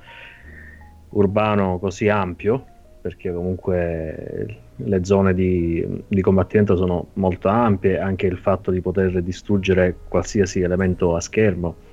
urbano 1.12 1.79
così 1.79 2.11
ampio, 2.11 2.62
perché 3.01 3.33
comunque 3.33 4.57
le 4.76 5.05
zone 5.07 5.33
di, 5.33 6.05
di 6.07 6.20
combattimento 6.20 6.76
sono 6.76 7.07
molto 7.14 7.49
ampie, 7.49 7.99
anche 7.99 8.26
il 8.26 8.37
fatto 8.37 8.70
di 8.70 8.83
poter 8.83 9.22
distruggere 9.22 9.97
qualsiasi 10.07 10.61
elemento 10.61 11.16
a 11.16 11.20
schermo 11.22 11.88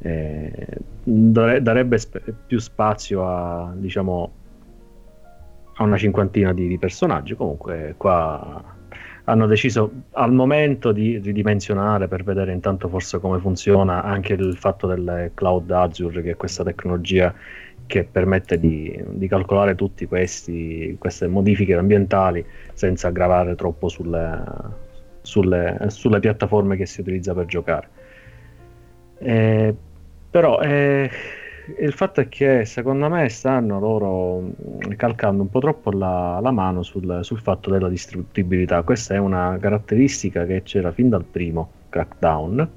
eh, 0.00 0.52
darebbe 1.02 1.98
sp- 1.98 2.32
più 2.46 2.58
spazio 2.58 3.26
a 3.26 3.72
diciamo 3.74 4.32
a 5.74 5.82
una 5.82 5.96
cinquantina 5.96 6.52
di, 6.52 6.66
di, 6.66 6.78
personaggi. 6.78 7.34
Comunque 7.34 7.94
qua 7.96 8.76
hanno 9.24 9.46
deciso 9.46 9.90
al 10.12 10.32
momento 10.32 10.90
di 10.92 11.18
ridimensionare 11.18 12.08
per 12.08 12.24
vedere 12.24 12.52
intanto 12.52 12.88
forse 12.88 13.18
come 13.20 13.38
funziona 13.38 14.02
anche 14.02 14.32
il 14.32 14.56
fatto 14.56 14.86
del 14.86 15.32
cloud 15.34 15.70
Azure 15.70 16.22
che 16.22 16.30
è 16.30 16.36
questa 16.36 16.64
tecnologia 16.64 17.34
che 17.86 18.04
permette 18.04 18.58
di, 18.58 19.02
di 19.12 19.28
calcolare 19.28 19.74
tutte 19.74 20.06
queste 20.06 21.26
modifiche 21.26 21.74
ambientali 21.74 22.44
senza 22.72 23.10
gravare 23.10 23.54
troppo 23.54 23.88
sulle, 23.88 24.42
sulle, 25.22 25.78
sulle 25.88 26.20
piattaforme 26.20 26.76
che 26.76 26.86
si 26.86 27.00
utilizza 27.00 27.34
per 27.34 27.46
giocare. 27.46 27.88
Eh, 29.18 29.74
però 30.30 30.60
eh, 30.60 31.10
il 31.78 31.92
fatto 31.92 32.20
è 32.20 32.28
che 32.28 32.64
secondo 32.64 33.08
me 33.08 33.28
stanno 33.28 33.78
loro 33.78 34.40
mm, 34.40 34.92
calcando 34.96 35.42
un 35.42 35.50
po' 35.50 35.60
troppo 35.60 35.90
la, 35.90 36.38
la 36.40 36.50
mano 36.50 36.82
sul, 36.82 37.20
sul, 37.22 37.40
fatto 37.40 37.70
della 37.70 37.88
distruttibilità. 37.88 38.82
Questa 38.82 39.14
è 39.14 39.18
una 39.18 39.58
caratteristica 39.60 40.46
che 40.46 40.62
c'era 40.62 40.92
fin 40.92 41.08
dal 41.08 41.24
primo 41.24 41.70
Crackdown, 41.88 42.68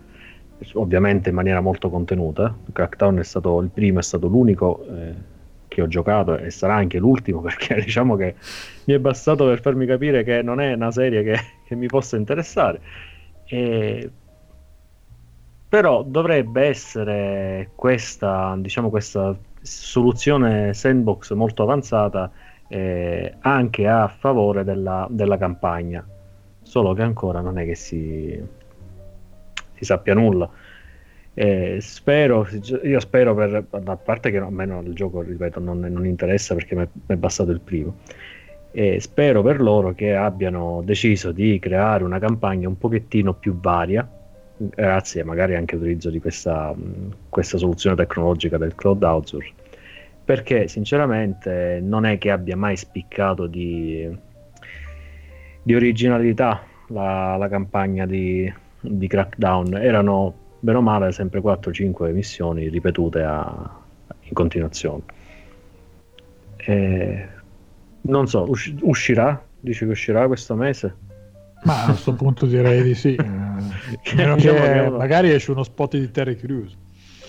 ovviamente 0.74 1.30
in 1.30 1.36
maniera 1.36 1.62
molto 1.62 1.90
contenuta. 1.90 2.56
Crackdown 2.72 3.20
è 3.20 3.24
stato 3.24 3.60
il 3.62 3.70
primo, 3.70 4.00
è 4.00 4.04
stato 4.04 4.28
l'unico 4.28 4.86
eh, 4.90 5.14
che 5.68 5.82
ho 5.82 5.88
giocato 5.88 6.38
e 6.38 6.52
sarà 6.52 6.76
anche 6.76 7.00
l'ultimo 7.00 7.40
perché 7.42 7.76
diciamo 7.76 8.16
che 8.16 8.36
mi 8.86 8.94
è 8.94 9.00
bastato 9.00 9.46
per 9.46 9.62
farmi 9.62 9.86
capire 9.86 10.24
che 10.24 10.42
non 10.42 10.60
è 10.60 10.74
una 10.74 10.92
serie 10.92 11.24
che, 11.24 11.38
che 11.66 11.76
mi 11.76 11.88
possa 11.88 12.18
interessare. 12.18 12.82
E 13.46 14.10
però 15.72 16.04
dovrebbe 16.04 16.66
essere 16.66 17.70
questa, 17.76 18.58
diciamo, 18.58 18.90
questa 18.90 19.34
soluzione 19.62 20.74
sandbox 20.74 21.32
molto 21.32 21.64
avanzata 21.64 22.30
eh, 22.68 23.36
anche 23.40 23.88
a 23.88 24.10
favore 24.10 24.66
della, 24.66 25.08
della, 25.10 25.38
campagna, 25.38 26.06
solo 26.62 26.92
che 26.92 27.04
ancora 27.04 27.40
non 27.40 27.58
è 27.58 27.64
che 27.64 27.76
si, 27.76 28.38
si 29.72 29.86
sappia 29.86 30.14
nulla. 30.14 30.50
Eh, 31.34 31.78
spero, 31.80 32.46
io 32.84 33.00
spero 33.00 33.34
per, 33.34 33.66
a 33.72 33.96
parte 33.96 34.30
che 34.30 34.40
a 34.40 34.50
me 34.50 34.66
no, 34.66 34.82
il 34.82 34.94
gioco, 34.94 35.22
ripeto, 35.22 35.62
non, 35.62 35.80
non 35.80 36.06
interessa 36.06 36.54
perché 36.54 36.76
mi 36.76 36.86
è 37.06 37.16
bastato 37.16 37.52
il 37.52 37.62
primo. 37.62 38.00
E 38.72 39.00
spero 39.00 39.42
per 39.42 39.62
loro 39.62 39.94
che 39.94 40.16
abbiano 40.16 40.82
deciso 40.84 41.32
di 41.32 41.58
creare 41.60 42.04
una 42.04 42.20
campagna 42.20 42.68
un 42.68 42.78
pochettino 42.78 43.36
più 43.36 43.58
varia 43.58 44.06
grazie 44.70 45.24
magari 45.24 45.56
anche 45.56 45.76
all'utilizzo 45.76 46.10
di 46.10 46.20
questa, 46.20 46.74
questa 47.30 47.58
soluzione 47.58 47.96
tecnologica 47.96 48.58
del 48.58 48.76
cloud 48.76 49.04
Azure 49.04 49.54
perché 50.24 50.68
sinceramente 50.68 51.80
non 51.82 52.06
è 52.06 52.18
che 52.18 52.32
abbia 52.32 52.56
mai 52.56 52.78
spiccato 52.78 53.48
di, 53.48 54.08
di 55.62 55.76
originalità 55.76 56.64
la, 56.88 57.36
la 57.38 57.50
campagna 57.50 58.06
di, 58.06 58.52
di, 58.80 59.08
Crackdown. 59.08 59.76
Erano 59.76 60.34
bene 60.60 60.78
o 60.78 60.82
male 60.82 61.12
sempre 61.12 61.42
4-5 61.42 62.14
missioni 62.14 62.70
ripetute 62.70 63.24
a, 63.24 63.78
in 64.22 64.34
continuazione. 64.34 65.04
E, 66.56 67.28
non 68.02 68.28
so 68.28 68.50
usci- 68.50 68.78
uscirà? 68.82 69.44
Dici 69.60 69.86
che 69.86 69.92
uscirà 69.92 70.28
questo 70.28 70.56
mese 70.56 70.96
ma 71.64 71.84
a 71.84 71.86
questo 71.86 72.14
punto 72.14 72.46
direi 72.46 72.84
di 72.84 72.96
sì. 72.96 73.18
Eh, 74.04 74.36
che 74.36 74.90
magari 74.90 75.32
esce 75.32 75.52
uno 75.52 75.64
spot 75.64 75.98
di 75.98 76.10
Terry 76.12 76.36
Crews. 76.36 76.76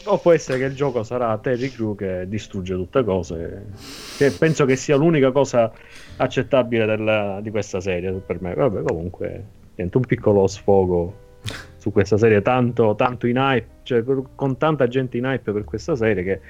O 0.05 0.19
può 0.19 0.33
essere 0.33 0.59
che 0.59 0.65
il 0.65 0.75
gioco 0.75 1.03
sarà 1.05 1.37
Terry 1.39 1.69
Crew 1.71 1.95
che 1.95 2.27
distrugge 2.29 2.75
tutte 2.75 3.05
cose. 3.05 3.67
Che 4.17 4.31
penso 4.33 4.65
che 4.65 4.75
sia 4.75 4.97
l'unica 4.97 5.31
cosa 5.31 5.71
accettabile 6.17 6.87
della, 6.87 7.41
di 7.41 7.51
questa 7.51 7.81
serie 7.81 8.13
per 8.13 8.41
me. 8.41 8.55
Vabbè, 8.55 8.83
comunque, 8.83 9.45
niente, 9.77 9.97
un 9.97 10.05
piccolo 10.05 10.47
sfogo 10.49 11.15
su 11.77 11.93
questa 11.93 12.17
serie, 12.17 12.43
tanto, 12.43 12.95
tanto 12.97 13.27
in 13.27 13.37
hype, 13.37 13.67
cioè 13.83 14.03
con 14.35 14.57
tanta 14.57 14.89
gente 14.89 15.19
in 15.19 15.25
hype 15.25 15.53
per 15.53 15.65
questa 15.65 15.95
serie 15.95 16.23
che 16.23 16.41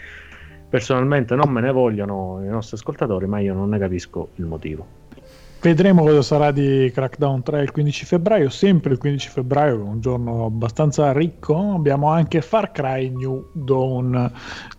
personalmente 0.68 1.35
non 1.35 1.51
me 1.51 1.61
ne 1.61 1.72
vogliono 1.72 2.41
i 2.43 2.49
nostri 2.49 2.76
ascoltatori, 2.76 3.26
ma 3.26 3.39
io 3.39 3.53
non 3.53 3.68
ne 3.68 3.78
capisco 3.78 4.30
il 4.37 4.47
motivo. 4.47 5.01
Vedremo 5.63 6.03
cosa 6.03 6.23
sarà 6.23 6.51
di 6.51 6.91
Crackdown 6.93 7.45
3 7.45 7.63
il 7.63 7.71
15 7.71 8.05
febbraio, 8.05 8.51
sempre 8.51 8.95
il 8.95 8.99
15 8.99 9.29
febbraio, 9.29 9.85
un 9.85 10.01
giorno 10.01 10.47
abbastanza 10.47 11.13
ricco. 11.13 11.75
Abbiamo 11.75 12.09
anche 12.09 12.43
Far 12.43 12.73
Cry 12.73 13.09
New 13.11 13.49
Dawn, 13.53 14.29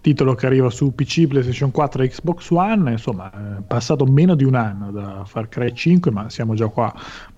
titolo 0.02 0.36
che 0.36 0.46
arriva 0.46 0.70
su 0.70 0.94
PC, 0.94 1.28
PlayStation 1.28 1.72
4 1.72 2.04
e 2.04 2.10
Xbox 2.10 2.50
One. 2.50 2.92
Insomma, 2.92 3.32
è 3.32 3.62
passato 3.66 4.04
meno 4.04 4.36
di 4.36 4.44
un 4.44 4.56
anno 4.56 4.92
da 4.92 5.24
Far 5.26 5.48
Cry 5.48 5.72
5, 5.74 6.12
ma 6.12 6.30
siamo 6.30 6.54
già 6.54 6.68
qua 6.68 6.94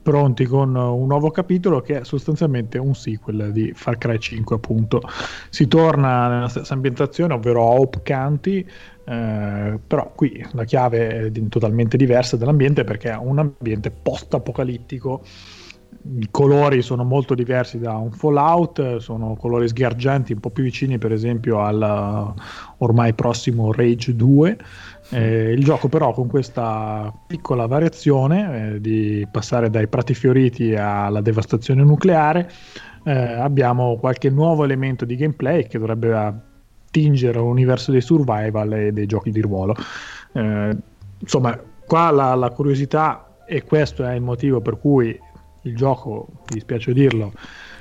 pronti 0.06 0.46
con 0.46 0.76
un 0.76 1.08
nuovo 1.08 1.32
capitolo 1.32 1.82
che 1.82 2.02
è 2.02 2.04
sostanzialmente 2.04 2.78
un 2.78 2.94
sequel 2.94 3.52
di 3.52 3.74
Far 3.74 3.98
Cry 3.98 4.20
5 4.20 4.56
appunto 4.56 5.02
si 5.50 5.68
torna 5.68 6.28
nella 6.28 6.48
stessa 6.48 6.76
ambientazione 6.76 7.34
ovvero 7.34 7.62
a 7.64 7.72
Hope 7.72 8.02
County 8.06 8.64
Eh, 9.08 9.80
però 9.86 10.12
qui 10.16 10.44
la 10.54 10.64
chiave 10.64 11.28
è 11.28 11.32
totalmente 11.48 11.96
diversa 11.96 12.38
dall'ambiente 12.38 12.84
perché 12.84 13.12
è 13.12 13.18
un 13.18 13.38
ambiente 13.38 13.92
post-apocalittico 13.92 15.22
i 16.20 16.28
colori 16.30 16.82
sono 16.82 17.04
molto 17.04 17.34
diversi 17.34 17.80
da 17.80 17.94
un 17.94 18.12
Fallout, 18.12 18.98
sono 18.98 19.36
colori 19.36 19.68
sgargianti, 19.68 20.34
un 20.34 20.40
po' 20.40 20.52
più 20.52 20.64
vicini 20.64 20.98
per 20.98 21.12
esempio 21.12 21.62
al 21.62 22.34
ormai 22.78 23.14
prossimo 23.14 23.72
Rage 23.72 24.16
2. 24.16 24.58
Eh, 25.12 25.52
il 25.52 25.64
gioco 25.64 25.88
però 25.88 26.12
con 26.14 26.28
questa 26.28 27.12
piccola 27.28 27.66
variazione 27.66 28.74
eh, 28.74 28.82
di 28.82 29.28
passare 29.32 29.70
dai 29.70 29.88
prati 29.88 30.14
fioriti 30.14 30.76
alla 30.76 31.22
devastazione 31.22 31.84
nucleare, 31.84 32.52
eh, 33.04 33.12
abbiamo 33.12 33.98
qualche 33.98 34.30
nuovo 34.30 34.64
elemento 34.64 35.06
di 35.06 35.16
gameplay 35.16 35.68
che 35.68 35.80
dovrebbe 35.80 36.54
attingere 36.96 37.38
all'universo 37.38 37.92
dei 37.92 38.02
survival 38.02 38.74
e 38.74 38.92
dei 38.94 39.06
giochi 39.06 39.32
di 39.32 39.42
ruolo. 39.42 39.76
Eh, 40.32 40.78
insomma, 41.20 41.60
qua 41.86 42.12
la, 42.12 42.34
la 42.36 42.50
curiosità 42.50 43.44
e 43.46 43.64
questo 43.64 44.06
è 44.06 44.14
il 44.14 44.22
motivo 44.22 44.62
per 44.62 44.80
cui 44.80 45.20
il 45.64 45.76
gioco, 45.76 46.28
mi 46.32 46.56
dispiace 46.56 46.94
dirlo, 46.94 47.34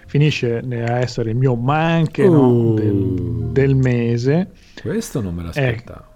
finisce 0.06 0.58
a 0.58 0.98
essere 0.98 1.30
il 1.30 1.36
mio 1.36 1.54
ma 1.54 1.92
anche 1.92 2.24
uh, 2.24 2.32
no, 2.32 2.74
del, 2.74 3.50
del, 3.52 3.74
mese. 3.76 4.50
Questo 4.80 5.20
non 5.20 5.34
me 5.34 5.44
l'aspettavo. 5.44 6.00
Eh, 6.00 6.12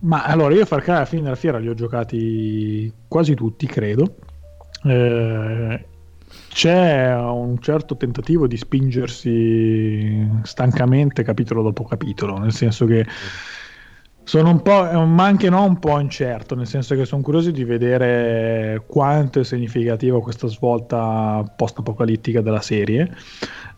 ma 0.00 0.22
allora 0.24 0.54
io 0.54 0.64
Far 0.64 0.82
Cry 0.82 0.94
alla 0.94 1.04
fine 1.04 1.22
della 1.22 1.34
fiera 1.34 1.58
li 1.58 1.68
ho 1.68 1.74
giocati 1.74 2.92
quasi 3.08 3.34
tutti, 3.34 3.66
credo. 3.66 4.16
Eh, 4.84 5.86
c'è 6.48 7.14
un 7.14 7.58
certo 7.60 7.96
tentativo 7.96 8.46
di 8.46 8.56
spingersi 8.56 10.28
stancamente 10.42 11.22
capitolo 11.22 11.62
dopo 11.62 11.84
capitolo, 11.84 12.38
nel 12.38 12.52
senso 12.52 12.84
che 12.86 13.06
sono 14.28 14.50
un 14.50 14.60
po', 14.60 14.82
ma 15.06 15.24
anche 15.24 15.48
no, 15.48 15.64
un 15.64 15.78
po' 15.78 15.98
incerto, 16.00 16.54
nel 16.54 16.66
senso 16.66 16.94
che 16.94 17.06
sono 17.06 17.22
curioso 17.22 17.50
di 17.50 17.64
vedere 17.64 18.82
quanto 18.86 19.40
è 19.40 19.44
significativa 19.44 20.20
questa 20.20 20.48
svolta 20.48 21.42
post-apocalittica 21.56 22.42
della 22.42 22.60
serie, 22.60 23.10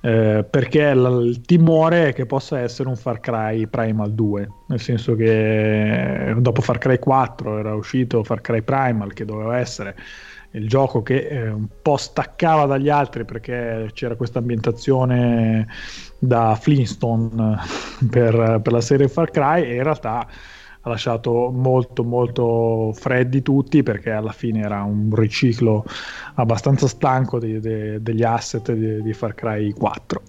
eh, 0.00 0.44
perché 0.48 0.92
l- 0.92 1.24
il 1.26 1.40
timore 1.42 2.08
è 2.08 2.12
che 2.12 2.26
possa 2.26 2.58
essere 2.58 2.88
un 2.88 2.96
Far 2.96 3.20
Cry 3.20 3.68
Primal 3.68 4.12
2, 4.12 4.48
nel 4.66 4.80
senso 4.80 5.14
che 5.14 6.34
dopo 6.38 6.62
Far 6.62 6.78
Cry 6.78 6.98
4 6.98 7.58
era 7.58 7.74
uscito 7.74 8.24
Far 8.24 8.40
Cry 8.40 8.62
Primal 8.62 9.12
che 9.12 9.24
doveva 9.24 9.56
essere 9.58 9.94
il 10.52 10.68
gioco 10.68 11.02
che 11.02 11.28
eh, 11.28 11.48
un 11.48 11.68
po' 11.80 11.96
staccava 11.96 12.66
dagli 12.66 12.88
altri 12.88 13.24
perché 13.24 13.90
c'era 13.92 14.16
questa 14.16 14.40
ambientazione 14.40 15.68
da 16.18 16.56
Flintstone 16.60 17.58
per, 18.10 18.60
per 18.62 18.72
la 18.72 18.80
serie 18.80 19.08
Far 19.08 19.30
Cry 19.30 19.62
e 19.62 19.74
in 19.76 19.82
realtà 19.82 20.26
ha 20.82 20.88
lasciato 20.88 21.50
molto 21.50 22.02
molto 22.04 22.92
freddi 22.94 23.42
tutti 23.42 23.82
perché 23.82 24.10
alla 24.10 24.32
fine 24.32 24.60
era 24.60 24.82
un 24.82 25.14
riciclo 25.14 25.84
abbastanza 26.34 26.88
stanco 26.88 27.38
di, 27.38 27.60
di, 27.60 28.02
degli 28.02 28.22
asset 28.22 28.72
di, 28.72 29.02
di, 29.02 29.12
Far 29.12 29.34
Cry 29.34 29.72
4 29.72 30.22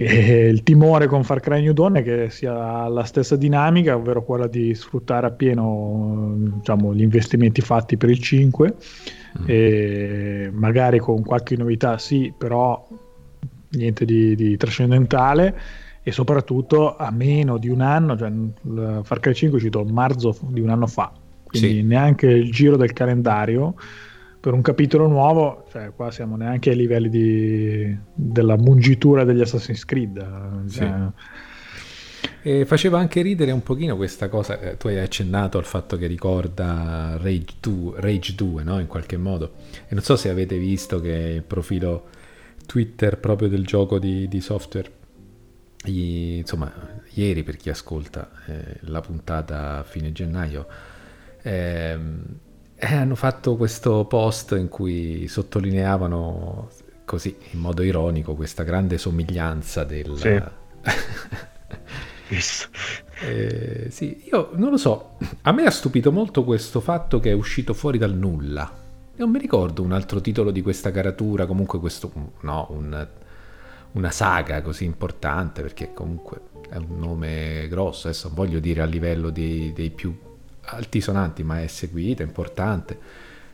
e 0.00 0.46
il 0.46 0.62
timore 0.62 1.08
con 1.08 1.24
Far 1.24 1.40
Cry 1.40 1.60
New 1.60 1.72
Dawn 1.72 1.96
è 1.96 2.04
che 2.04 2.30
sia 2.30 2.86
la 2.86 3.02
stessa 3.02 3.34
dinamica 3.34 3.96
ovvero 3.96 4.22
quella 4.22 4.46
di 4.46 4.72
sfruttare 4.72 5.26
appieno 5.26 6.34
diciamo, 6.36 6.94
gli 6.94 7.02
investimenti 7.02 7.60
fatti 7.62 7.96
per 7.96 8.08
il 8.08 8.20
5 8.20 8.74
mm. 9.40 10.56
magari 10.56 11.00
con 11.00 11.24
qualche 11.24 11.56
novità 11.56 11.98
sì 11.98 12.32
però 12.36 12.86
niente 13.70 14.04
di, 14.04 14.36
di, 14.36 14.56
trascendentale 14.56 15.58
e 16.04 16.12
soprattutto 16.12 16.94
a 16.94 17.10
meno 17.10 17.58
di 17.58 17.68
un 17.68 17.80
anno, 17.80 18.16
cioè 18.16 18.30
Far 19.02 19.18
Cry 19.18 19.34
5 19.34 19.58
è 19.58 19.60
uscito 19.60 19.80
a 19.80 19.92
marzo 19.92 20.38
di 20.50 20.60
un 20.60 20.70
anno 20.70 20.86
fa, 20.86 21.10
quindi 21.44 21.68
sì. 21.70 21.82
neanche 21.82 22.28
il 22.28 22.52
giro 22.52 22.76
del 22.76 22.92
calendario 22.92 23.74
per 24.40 24.52
un 24.52 24.62
capitolo 24.62 25.06
nuovo, 25.08 25.66
cioè 25.70 25.92
qua 25.94 26.10
siamo 26.10 26.36
neanche 26.36 26.70
ai 26.70 26.76
livelli 26.76 27.08
di, 27.08 27.98
della 28.14 28.56
mungitura 28.56 29.24
degli 29.24 29.40
Assassin's 29.40 29.84
Creed. 29.84 30.68
Cioè, 30.68 30.86
sì. 30.86 31.46
E 32.40 32.64
faceva 32.64 32.98
anche 32.98 33.20
ridere 33.20 33.50
un 33.50 33.62
pochino 33.62 33.96
questa 33.96 34.28
cosa, 34.28 34.60
eh, 34.60 34.76
tu 34.76 34.86
hai 34.86 34.98
accennato 34.98 35.58
al 35.58 35.64
fatto 35.64 35.96
che 35.96 36.06
ricorda 36.06 37.18
Rage 37.20 37.54
2, 37.60 38.00
Rage 38.00 38.34
2 38.34 38.62
no? 38.62 38.78
in 38.78 38.86
qualche 38.86 39.16
modo, 39.16 39.54
e 39.88 39.94
non 39.94 40.02
so 40.02 40.16
se 40.16 40.28
avete 40.28 40.56
visto 40.56 41.00
che 41.00 41.10
il 41.10 41.42
profilo 41.42 42.08
Twitter 42.64 43.18
proprio 43.18 43.48
del 43.48 43.66
gioco 43.66 43.98
di, 43.98 44.28
di 44.28 44.40
software. 44.40 44.96
Gli, 45.82 46.38
insomma, 46.38 46.72
ieri 47.14 47.42
per 47.42 47.56
chi 47.56 47.70
ascolta 47.70 48.30
eh, 48.46 48.78
la 48.80 49.00
puntata 49.00 49.78
a 49.78 49.82
fine 49.82 50.12
gennaio, 50.12 50.66
ehm, 51.42 52.22
eh, 52.78 52.94
hanno 52.94 53.14
fatto 53.14 53.56
questo 53.56 54.04
post 54.06 54.52
in 54.52 54.68
cui 54.68 55.26
sottolineavano 55.28 56.70
così 57.04 57.36
in 57.50 57.58
modo 57.60 57.82
ironico 57.82 58.34
questa 58.34 58.62
grande 58.62 58.98
somiglianza 58.98 59.84
del... 59.84 60.16
Sì. 60.16 60.40
eh, 63.26 63.86
sì, 63.90 64.24
io 64.30 64.50
non 64.54 64.70
lo 64.70 64.76
so, 64.76 65.16
a 65.42 65.52
me 65.52 65.64
ha 65.64 65.70
stupito 65.70 66.12
molto 66.12 66.44
questo 66.44 66.80
fatto 66.80 67.20
che 67.20 67.30
è 67.30 67.34
uscito 67.34 67.74
fuori 67.74 67.98
dal 67.98 68.14
nulla 68.14 68.86
non 69.18 69.30
mi 69.30 69.38
ricordo 69.38 69.82
un 69.82 69.92
altro 69.92 70.20
titolo 70.20 70.50
di 70.50 70.62
questa 70.62 70.92
caratura, 70.92 71.44
comunque 71.44 71.80
questo, 71.80 72.10
no, 72.40 72.68
un, 72.70 73.08
una 73.92 74.10
saga 74.10 74.62
così 74.62 74.84
importante, 74.84 75.60
perché 75.60 75.92
comunque 75.92 76.42
è 76.70 76.76
un 76.76 76.98
nome 76.98 77.66
grosso, 77.68 78.06
adesso 78.06 78.28
non 78.28 78.36
voglio 78.36 78.60
dire 78.60 78.80
a 78.80 78.84
livello 78.84 79.30
dei, 79.30 79.72
dei 79.72 79.90
più 79.90 80.16
altisonanti, 80.70 81.42
ma 81.42 81.62
è 81.62 81.66
seguita, 81.66 82.22
importante. 82.22 82.98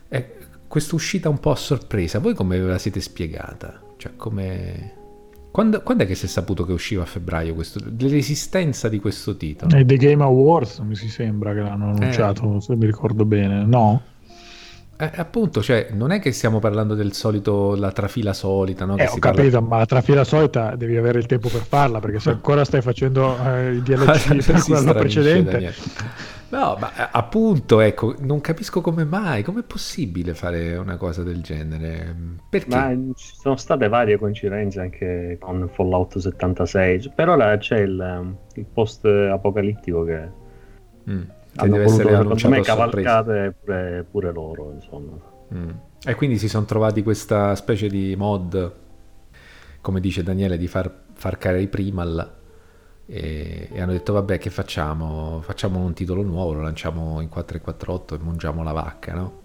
È 0.07 0.33
questa 0.67 0.95
uscita 0.95 1.29
un 1.29 1.39
po' 1.39 1.51
a 1.51 1.55
sorpresa, 1.55 2.19
voi 2.19 2.33
come 2.33 2.59
ve 2.59 2.67
la 2.67 2.77
siete 2.77 2.99
spiegata? 2.99 3.81
Cioè, 3.97 4.13
come... 4.15 5.03
Quando, 5.51 5.81
quando, 5.83 6.03
è 6.03 6.05
che 6.05 6.15
si 6.15 6.25
è 6.25 6.27
saputo 6.27 6.65
che 6.65 6.73
usciva 6.73 7.03
a 7.03 7.05
febbraio 7.05 7.53
questo, 7.53 7.79
dell'esistenza 7.79 8.89
di 8.89 8.99
questo 8.99 9.37
titolo? 9.37 9.73
E 9.73 9.85
The 9.85 9.95
Game 9.95 10.21
Awards 10.21 10.79
mi 10.79 10.95
si 10.95 11.07
sembra 11.07 11.53
che 11.53 11.61
l'hanno 11.61 11.91
annunciato, 11.91 12.57
eh. 12.57 12.61
se 12.61 12.75
mi 12.75 12.85
ricordo 12.85 13.23
bene, 13.23 13.63
no? 13.63 14.01
Eh, 14.97 15.11
appunto, 15.15 15.61
cioè, 15.61 15.89
non 15.91 16.11
è 16.11 16.19
che 16.19 16.33
stiamo 16.33 16.59
parlando 16.59 16.93
del 16.93 17.13
solito, 17.13 17.75
la 17.75 17.91
trafila 17.91 18.33
solita, 18.33 18.83
no? 18.83 18.97
Eh, 18.97 19.07
ho 19.07 19.17
capito, 19.17 19.51
parla... 19.51 19.61
ma 19.61 19.77
la 19.77 19.85
trafila 19.85 20.23
solita 20.25 20.75
devi 20.75 20.97
avere 20.97 21.19
il 21.19 21.25
tempo 21.25 21.47
per 21.47 21.61
farla, 21.61 21.99
perché 21.99 22.19
se 22.19 22.31
ancora 22.31 22.65
stai 22.65 22.81
facendo 22.81 23.37
eh, 23.45 23.71
il 23.71 23.81
DLC 23.81 24.45
per 24.45 24.61
quello 24.61 24.93
precedente... 24.93 25.73
No, 26.49 26.77
ma 26.79 26.93
eh, 26.95 27.09
appunto, 27.11 27.79
ecco, 27.79 28.15
non 28.19 28.39
capisco 28.41 28.81
come 28.81 29.03
mai, 29.03 29.43
com'è 29.43 29.63
possibile 29.63 30.33
fare 30.33 30.77
una 30.77 30.97
cosa 30.97 31.23
del 31.23 31.41
genere? 31.41 32.15
Perché? 32.49 32.75
Ma 32.75 32.95
ci 33.15 33.35
sono 33.35 33.55
state 33.55 33.87
varie 33.87 34.17
coincidenze 34.17 34.79
anche 34.79 35.37
con 35.39 35.67
Fallout 35.71 36.17
76, 36.17 37.11
per 37.15 37.29
ora 37.29 37.57
c'è 37.57 37.79
il, 37.79 38.35
il 38.53 38.65
post 38.71 39.05
apocalittico 39.05 40.03
che... 40.03 40.43
Mm 41.09 41.21
che 41.55 41.69
deve 41.69 41.83
essere 41.85 42.15
secondo 42.15 42.49
me 42.49 42.61
cavalcate 42.61 43.55
pure, 43.63 44.05
pure, 44.09 44.31
loro 44.33 44.71
insomma 44.73 45.17
mm. 45.53 45.69
e 46.03 46.15
quindi 46.15 46.37
si 46.37 46.49
sono 46.49 46.65
trovati 46.65 47.01
questa 47.01 47.55
specie 47.55 47.87
di 47.87 48.13
mod 48.17 48.73
come 49.79 49.99
dice 50.01 50.23
Daniele 50.23 50.57
di 50.57 50.67
far, 50.67 50.91
far 51.13 51.37
Cry 51.37 51.67
Primal 51.67 52.33
e, 53.07 53.69
e 53.71 53.81
hanno 53.81 53.91
detto 53.91 54.13
vabbè 54.13 54.37
che 54.37 54.49
facciamo 54.49 55.41
facciamo 55.41 55.79
un 55.79 55.93
titolo 55.93 56.23
nuovo 56.23 56.53
lo 56.53 56.61
lanciamo 56.61 57.21
in 57.21 57.29
448 57.29 58.15
e 58.15 58.17
mangiamo 58.23 58.63
la 58.63 58.71
vacca 58.71 59.13
no? 59.13 59.43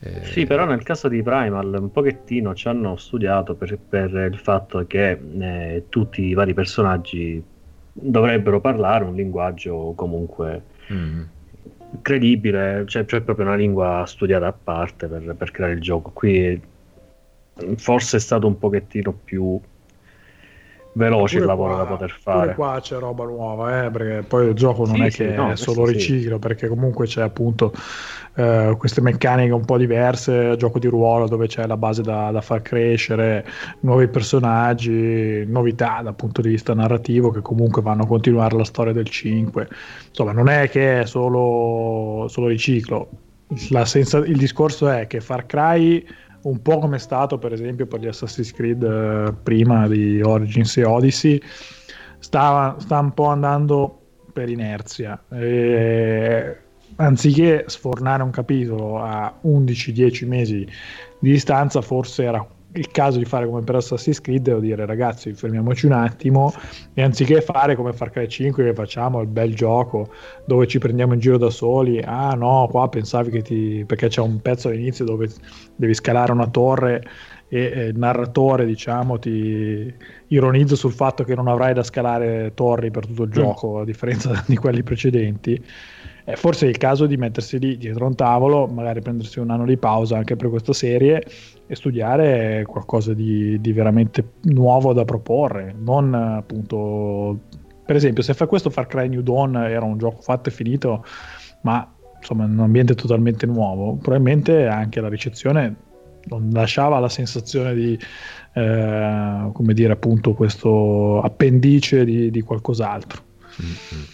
Eh... 0.00 0.24
Sì, 0.24 0.46
però 0.46 0.66
nel 0.66 0.82
caso 0.82 1.08
di 1.08 1.22
Primal 1.22 1.74
un 1.80 1.90
pochettino 1.90 2.54
ci 2.54 2.68
hanno 2.68 2.96
studiato 2.96 3.54
per, 3.54 3.78
per 3.78 4.10
il 4.30 4.38
fatto 4.38 4.84
che 4.86 5.18
eh, 5.40 5.84
tutti 5.88 6.22
i 6.22 6.34
vari 6.34 6.52
personaggi 6.52 7.42
dovrebbero 7.90 8.60
parlare 8.60 9.04
un 9.04 9.14
linguaggio 9.14 9.94
comunque 9.96 10.62
mm. 10.92 11.22
credibile, 12.02 12.84
cioè, 12.86 13.04
c'è 13.06 13.22
proprio 13.22 13.46
una 13.46 13.54
lingua 13.54 14.04
studiata 14.06 14.48
a 14.48 14.52
parte 14.52 15.06
per, 15.06 15.34
per 15.36 15.50
creare 15.50 15.72
il 15.72 15.80
gioco. 15.80 16.10
Qui 16.10 16.60
forse 17.76 18.16
è 18.16 18.20
stato 18.20 18.46
un 18.46 18.58
pochettino 18.58 19.12
più 19.12 19.58
veloce 20.94 21.38
il 21.38 21.44
lavoro 21.44 21.74
qua, 21.74 21.82
da 21.82 21.88
poter 21.88 22.16
fare. 22.20 22.54
Qua 22.54 22.78
c'è 22.80 22.98
roba 22.98 23.24
nuova, 23.24 23.84
eh, 23.84 23.90
perché 23.90 24.24
poi 24.26 24.48
il 24.48 24.54
gioco 24.54 24.84
non 24.86 24.96
sì, 24.96 25.02
è 25.02 25.10
che 25.10 25.30
sì, 25.30 25.34
no, 25.34 25.50
è 25.50 25.56
solo 25.56 25.84
riciclo, 25.86 26.34
sì. 26.34 26.38
perché 26.40 26.68
comunque 26.68 27.06
c'è 27.06 27.22
appunto 27.22 27.72
eh, 28.34 28.74
queste 28.78 29.00
meccaniche 29.00 29.52
un 29.52 29.64
po' 29.64 29.76
diverse, 29.76 30.56
gioco 30.56 30.78
di 30.78 30.86
ruolo 30.86 31.28
dove 31.28 31.46
c'è 31.46 31.66
la 31.66 31.76
base 31.76 32.02
da, 32.02 32.30
da, 32.30 32.40
far 32.40 32.62
crescere, 32.62 33.44
nuovi 33.80 34.08
personaggi, 34.08 35.44
novità 35.46 36.00
dal 36.02 36.14
punto 36.14 36.40
di 36.40 36.48
vista 36.48 36.74
narrativo 36.74 37.30
che 37.30 37.40
comunque 37.40 37.82
vanno 37.82 38.02
a 38.02 38.06
continuare 38.06 38.56
la 38.56 38.64
storia 38.64 38.92
del 38.92 39.08
5. 39.08 39.68
Insomma, 40.08 40.32
non 40.32 40.48
è 40.48 40.68
che 40.68 41.00
è 41.00 41.06
solo, 41.06 42.26
solo 42.28 42.48
riciclo. 42.48 43.08
Senza, 43.84 44.18
il 44.18 44.36
discorso 44.36 44.88
è 44.88 45.06
che 45.06 45.20
Far 45.20 45.46
Cry 45.46 46.04
un 46.44 46.62
po' 46.62 46.78
come 46.78 46.96
è 46.96 46.98
stato 46.98 47.38
per 47.38 47.52
esempio 47.52 47.86
per 47.86 48.00
gli 48.00 48.06
Assassin's 48.06 48.52
Creed 48.52 48.82
eh, 48.82 49.32
prima 49.42 49.86
di 49.88 50.20
Origins 50.22 50.76
e 50.76 50.84
Odyssey, 50.84 51.40
sta, 52.18 52.76
sta 52.78 52.98
un 52.98 53.12
po' 53.12 53.26
andando 53.26 54.00
per 54.32 54.48
inerzia. 54.48 55.22
Eh, 55.30 56.56
anziché 56.96 57.64
sfornare 57.66 58.22
un 58.22 58.30
capitolo 58.30 59.00
a 59.00 59.32
11-10 59.44 60.26
mesi 60.26 60.68
di 61.18 61.30
distanza, 61.30 61.80
forse 61.80 62.24
era 62.24 62.46
il 62.74 62.90
caso 62.90 63.18
di 63.18 63.24
fare 63.24 63.46
come 63.46 63.62
per 63.62 63.76
Assassin's 63.76 64.20
Creed 64.20 64.48
o 64.48 64.58
dire 64.58 64.84
ragazzi 64.84 65.32
fermiamoci 65.32 65.86
un 65.86 65.92
attimo 65.92 66.52
e 66.92 67.02
anziché 67.02 67.40
fare 67.40 67.76
come 67.76 67.92
Far 67.92 68.10
Cry 68.10 68.28
5 68.28 68.64
che 68.64 68.74
facciamo 68.74 69.20
il 69.20 69.28
bel 69.28 69.54
gioco 69.54 70.10
dove 70.44 70.66
ci 70.66 70.78
prendiamo 70.78 71.14
in 71.14 71.20
giro 71.20 71.38
da 71.38 71.50
soli 71.50 72.00
ah 72.00 72.34
no 72.34 72.66
qua 72.70 72.88
pensavi 72.88 73.30
che 73.30 73.42
ti 73.42 73.84
perché 73.86 74.08
c'è 74.08 74.20
un 74.20 74.40
pezzo 74.40 74.68
all'inizio 74.68 75.04
dove 75.04 75.28
devi 75.76 75.94
scalare 75.94 76.32
una 76.32 76.48
torre 76.48 77.02
e 77.48 77.90
il 77.92 77.98
narratore 77.98 78.66
diciamo 78.66 79.18
ti 79.18 79.94
ironizza 80.28 80.74
sul 80.74 80.92
fatto 80.92 81.22
che 81.22 81.34
non 81.36 81.46
avrai 81.46 81.74
da 81.74 81.84
scalare 81.84 82.52
torri 82.54 82.90
per 82.90 83.06
tutto 83.06 83.22
il 83.22 83.28
mm. 83.28 83.32
gioco 83.32 83.78
a 83.80 83.84
differenza 83.84 84.42
di 84.46 84.56
quelli 84.56 84.82
precedenti 84.82 85.62
eh, 86.24 86.36
forse 86.36 86.66
è 86.66 86.70
il 86.70 86.78
caso 86.78 87.06
di 87.06 87.16
mettersi 87.16 87.58
lì 87.58 87.76
dietro 87.76 88.06
un 88.06 88.14
tavolo 88.16 88.66
magari 88.66 89.00
prendersi 89.00 89.38
un 89.38 89.50
anno 89.50 89.66
di 89.66 89.76
pausa 89.76 90.16
anche 90.16 90.34
per 90.34 90.48
questa 90.48 90.72
serie 90.72 91.22
e 91.66 91.74
studiare 91.74 92.64
qualcosa 92.66 93.14
di, 93.14 93.60
di 93.60 93.72
veramente 93.72 94.34
nuovo 94.42 94.92
da 94.92 95.04
proporre 95.04 95.74
non 95.76 96.12
appunto 96.14 97.38
per 97.84 97.96
esempio 97.96 98.22
se 98.22 98.34
fa 98.34 98.46
questo 98.46 98.70
Far 98.70 98.86
Cry 98.86 99.08
New 99.08 99.22
Dawn 99.22 99.56
era 99.56 99.84
un 99.84 99.98
gioco 99.98 100.20
fatto 100.20 100.48
e 100.48 100.52
finito 100.52 101.04
ma 101.62 101.90
insomma 102.18 102.44
in 102.44 102.52
un 102.52 102.60
ambiente 102.60 102.94
totalmente 102.94 103.46
nuovo 103.46 103.94
probabilmente 103.94 104.66
anche 104.66 105.00
la 105.00 105.08
ricezione 105.08 105.92
non 106.26 106.50
lasciava 106.52 106.98
la 106.98 107.08
sensazione 107.08 107.74
di, 107.74 107.98
eh, 108.54 109.50
come 109.52 109.74
dire, 109.74 109.92
appunto 109.92 110.32
questo 110.34 111.20
appendice 111.20 112.04
di, 112.04 112.30
di 112.30 112.40
qualcos'altro. 112.40 113.22
Mm-hmm. 113.60 114.04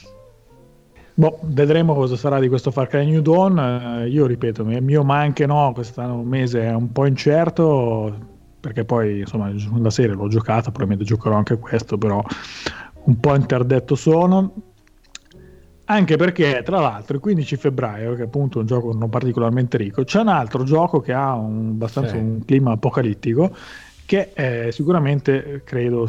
Boh, 1.20 1.38
vedremo 1.42 1.92
cosa 1.92 2.16
sarà 2.16 2.40
di 2.40 2.48
questo 2.48 2.70
Far 2.70 2.86
Cry 2.86 3.04
New 3.04 3.20
Dawn. 3.20 3.58
Eh, 3.58 4.08
io 4.08 4.24
ripeto, 4.24 4.64
mio 4.64 5.04
ma 5.04 5.18
anche 5.18 5.44
no, 5.44 5.70
quest'anno 5.74 6.22
mese 6.22 6.62
è 6.62 6.72
un 6.72 6.92
po' 6.92 7.04
incerto 7.04 8.28
perché 8.58 8.86
poi 8.86 9.18
insomma 9.18 9.52
la 9.52 9.90
serie 9.90 10.14
l'ho 10.14 10.28
giocata, 10.28 10.70
probabilmente 10.70 11.04
giocherò 11.04 11.34
anche 11.34 11.58
questo, 11.58 11.98
però 11.98 12.24
un 13.02 13.20
po' 13.20 13.34
interdetto 13.34 13.96
sono 13.96 14.54
anche 15.84 16.16
perché 16.16 16.62
tra 16.64 16.80
l'altro 16.80 17.16
il 17.16 17.20
15 17.20 17.56
febbraio 17.56 18.14
che 18.14 18.22
è 18.22 18.24
appunto 18.24 18.60
un 18.60 18.66
gioco 18.66 18.94
non 18.94 19.10
particolarmente 19.10 19.76
ricco 19.76 20.04
c'è 20.04 20.20
un 20.20 20.28
altro 20.28 20.62
gioco 20.62 21.00
che 21.00 21.12
ha 21.12 21.34
un, 21.34 21.70
abbastanza 21.70 22.12
sì. 22.12 22.16
un 22.18 22.44
clima 22.44 22.72
apocalittico 22.72 23.54
che 24.06 24.32
è 24.32 24.68
sicuramente 24.70 25.62
credo 25.64 26.06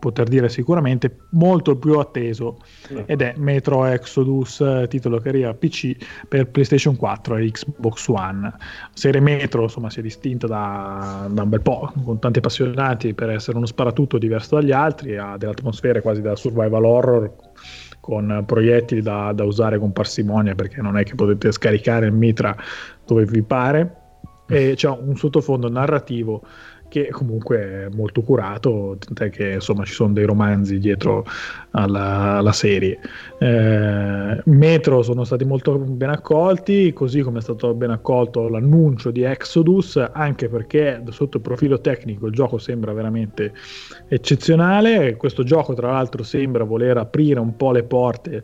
poter 0.00 0.26
dire 0.26 0.48
sicuramente 0.48 1.14
molto 1.30 1.76
più 1.76 1.98
atteso. 1.98 2.58
Ed 3.06 3.22
è 3.22 3.34
Metro 3.36 3.84
Exodus 3.84 4.64
titolo 4.88 5.18
che 5.18 5.28
arriva 5.28 5.50
a 5.50 5.54
PC 5.54 5.94
per 6.26 6.48
PlayStation 6.48 6.96
4 6.96 7.36
e 7.36 7.50
Xbox 7.50 8.08
One. 8.08 8.52
Serie 8.92 9.20
Metro 9.20 9.62
insomma 9.62 9.90
si 9.90 10.00
è 10.00 10.02
distinta 10.02 10.48
da, 10.48 11.28
da, 11.30 11.42
un 11.42 11.48
bel 11.48 11.60
po' 11.60 11.92
con 12.04 12.18
tanti 12.18 12.38
appassionati 12.38 13.14
per 13.14 13.30
essere 13.30 13.56
uno 13.56 13.66
sparatutto 13.66 14.18
diverso 14.18 14.56
dagli 14.56 14.72
altri 14.72 15.16
ha 15.16 15.36
delle 15.36 15.52
atmosfere 15.52 16.00
quasi 16.00 16.22
da 16.22 16.34
survival 16.34 16.84
horror 16.84 17.32
con 18.00 18.42
proiettili 18.46 19.02
da, 19.02 19.32
da, 19.32 19.44
usare 19.44 19.78
con 19.78 19.92
parsimonia 19.92 20.54
perché 20.54 20.80
non 20.80 20.96
è 20.96 21.04
che 21.04 21.14
potete 21.14 21.52
scaricare 21.52 22.06
il 22.06 22.12
mitra 22.12 22.56
dove 23.06 23.24
vi 23.24 23.42
pare. 23.42 23.96
E 24.48 24.72
c'è 24.74 24.88
un 24.88 25.16
sottofondo 25.16 25.70
narrativo 25.70 26.42
che 26.90 27.08
comunque 27.10 27.58
è 27.58 27.88
molto 27.94 28.20
curato, 28.20 28.96
tant'è 28.98 29.30
che 29.30 29.52
insomma 29.52 29.84
ci 29.84 29.92
sono 29.92 30.12
dei 30.12 30.24
romanzi 30.24 30.78
dietro 30.78 31.24
alla, 31.70 32.36
alla 32.38 32.52
serie. 32.52 32.98
Eh, 33.38 34.42
Metro 34.44 35.02
sono 35.02 35.22
stati 35.24 35.44
molto 35.44 35.78
ben 35.78 36.10
accolti, 36.10 36.92
così 36.92 37.20
come 37.20 37.38
è 37.38 37.42
stato 37.42 37.72
ben 37.74 37.90
accolto 37.90 38.48
l'annuncio 38.48 39.12
di 39.12 39.22
Exodus, 39.22 39.96
anche 40.12 40.48
perché 40.48 41.02
sotto 41.10 41.36
il 41.36 41.42
profilo 41.42 41.80
tecnico 41.80 42.26
il 42.26 42.32
gioco 42.32 42.58
sembra 42.58 42.92
veramente 42.92 43.52
eccezionale. 44.08 45.14
Questo 45.16 45.44
gioco, 45.44 45.72
tra 45.74 45.92
l'altro, 45.92 46.24
sembra 46.24 46.64
voler 46.64 46.96
aprire 46.96 47.38
un 47.38 47.56
po' 47.56 47.70
le 47.70 47.84
porte 47.84 48.42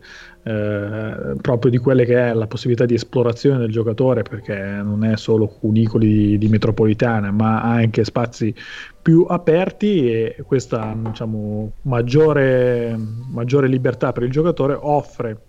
eh, 0.49 1.35
proprio 1.41 1.73
di 1.73 1.79
quelle 1.79 2.05
che 2.05 2.17
è 2.17 2.33
la 2.33 2.47
possibilità 2.47 2.85
di 2.85 2.95
esplorazione 2.95 3.59
del 3.59 3.73
giocatore 3.73 4.23
perché 4.23 4.55
non 4.57 5.05
è 5.05 5.17
solo 5.17 5.49
cunicoli 5.49 6.07
di, 6.07 6.39
di 6.39 6.47
metropolitana 6.49 7.33
ma 7.33 7.63
anche 7.63 8.05
spazi 8.05 8.55
più 9.03 9.27
aperti 9.29 10.09
e 10.09 10.45
questa 10.47 10.97
diciamo, 10.97 11.73
maggiore, 11.83 12.97
maggiore 13.29 13.67
libertà 13.67 14.13
per 14.13 14.23
il 14.23 14.31
giocatore 14.31 14.79
offre 14.81 15.41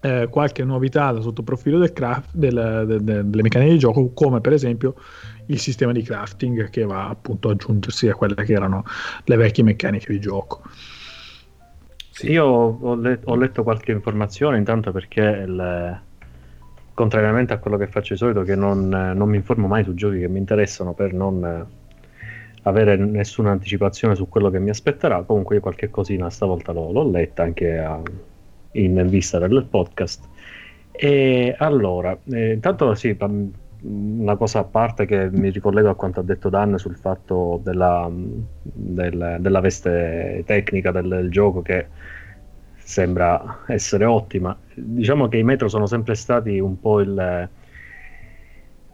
eh, 0.00 0.28
qualche 0.30 0.64
novità 0.64 1.20
sotto 1.20 1.42
profilo 1.42 1.78
del 1.78 1.92
craft, 1.92 2.30
del, 2.32 2.84
del, 2.86 3.02
del, 3.02 3.26
delle 3.26 3.42
meccaniche 3.42 3.72
di 3.72 3.78
gioco 3.78 4.12
come 4.14 4.40
per 4.40 4.54
esempio 4.54 4.94
il 5.46 5.58
sistema 5.58 5.92
di 5.92 6.00
crafting 6.00 6.70
che 6.70 6.84
va 6.84 7.06
appunto 7.06 7.50
ad 7.50 7.56
aggiungersi 7.60 8.08
a 8.08 8.14
quelle 8.14 8.34
che 8.34 8.54
erano 8.54 8.82
le 9.24 9.36
vecchie 9.36 9.62
meccaniche 9.62 10.10
di 10.10 10.20
gioco. 10.20 10.62
Sì. 12.22 12.30
Io 12.30 12.44
ho, 12.44 12.94
le- 12.94 13.18
ho, 13.24 13.34
letto 13.34 13.64
qualche 13.64 13.90
informazione 13.90 14.56
intanto 14.56 14.92
perché 14.92 15.20
il, 15.20 16.00
contrariamente 16.94 17.52
a 17.52 17.58
quello 17.58 17.76
che 17.76 17.88
faccio 17.88 18.12
di 18.12 18.18
solito 18.20 18.42
che 18.42 18.54
non, 18.54 18.88
non, 18.88 19.28
mi 19.28 19.34
informo 19.34 19.66
mai 19.66 19.82
su 19.82 19.92
giochi 19.94 20.20
che 20.20 20.28
mi 20.28 20.38
interessano 20.38 20.92
per 20.92 21.12
non 21.12 21.66
avere 22.62 22.94
nessuna 22.96 23.50
anticipazione 23.50 24.14
su 24.14 24.28
quello 24.28 24.50
che 24.50 24.60
mi 24.60 24.70
aspetterà 24.70 25.22
comunque 25.22 25.56
io 25.56 25.60
qualche 25.60 25.90
cosina 25.90 26.30
stavolta 26.30 26.70
l'ho, 26.70 26.92
l'ho 26.92 27.10
letta 27.10 27.42
anche 27.42 27.76
a, 27.76 28.00
in 28.72 29.04
vista 29.08 29.40
del 29.40 29.66
podcast 29.68 30.28
e 30.92 31.56
allora 31.58 32.16
eh, 32.30 32.52
intanto 32.52 32.94
sì 32.94 33.16
una 33.82 34.36
cosa 34.36 34.60
a 34.60 34.64
parte 34.64 35.06
che 35.06 35.28
mi 35.30 35.50
ricollego 35.50 35.90
a 35.90 35.94
quanto 35.94 36.20
ha 36.20 36.22
detto 36.22 36.48
Dan 36.48 36.78
sul 36.78 36.96
fatto 36.96 37.60
della, 37.62 38.08
del, 38.10 39.36
della 39.40 39.60
veste 39.60 40.42
tecnica 40.46 40.92
del, 40.92 41.08
del, 41.08 41.30
gioco 41.30 41.62
che 41.62 41.86
sembra 42.76 43.60
essere 43.66 44.04
ottima. 44.04 44.56
Diciamo 44.74 45.28
che 45.28 45.38
i 45.38 45.42
metro 45.42 45.68
sono 45.68 45.86
sempre 45.86 46.14
stati 46.14 46.58
un 46.60 46.78
po' 46.78 47.00
il, 47.00 47.48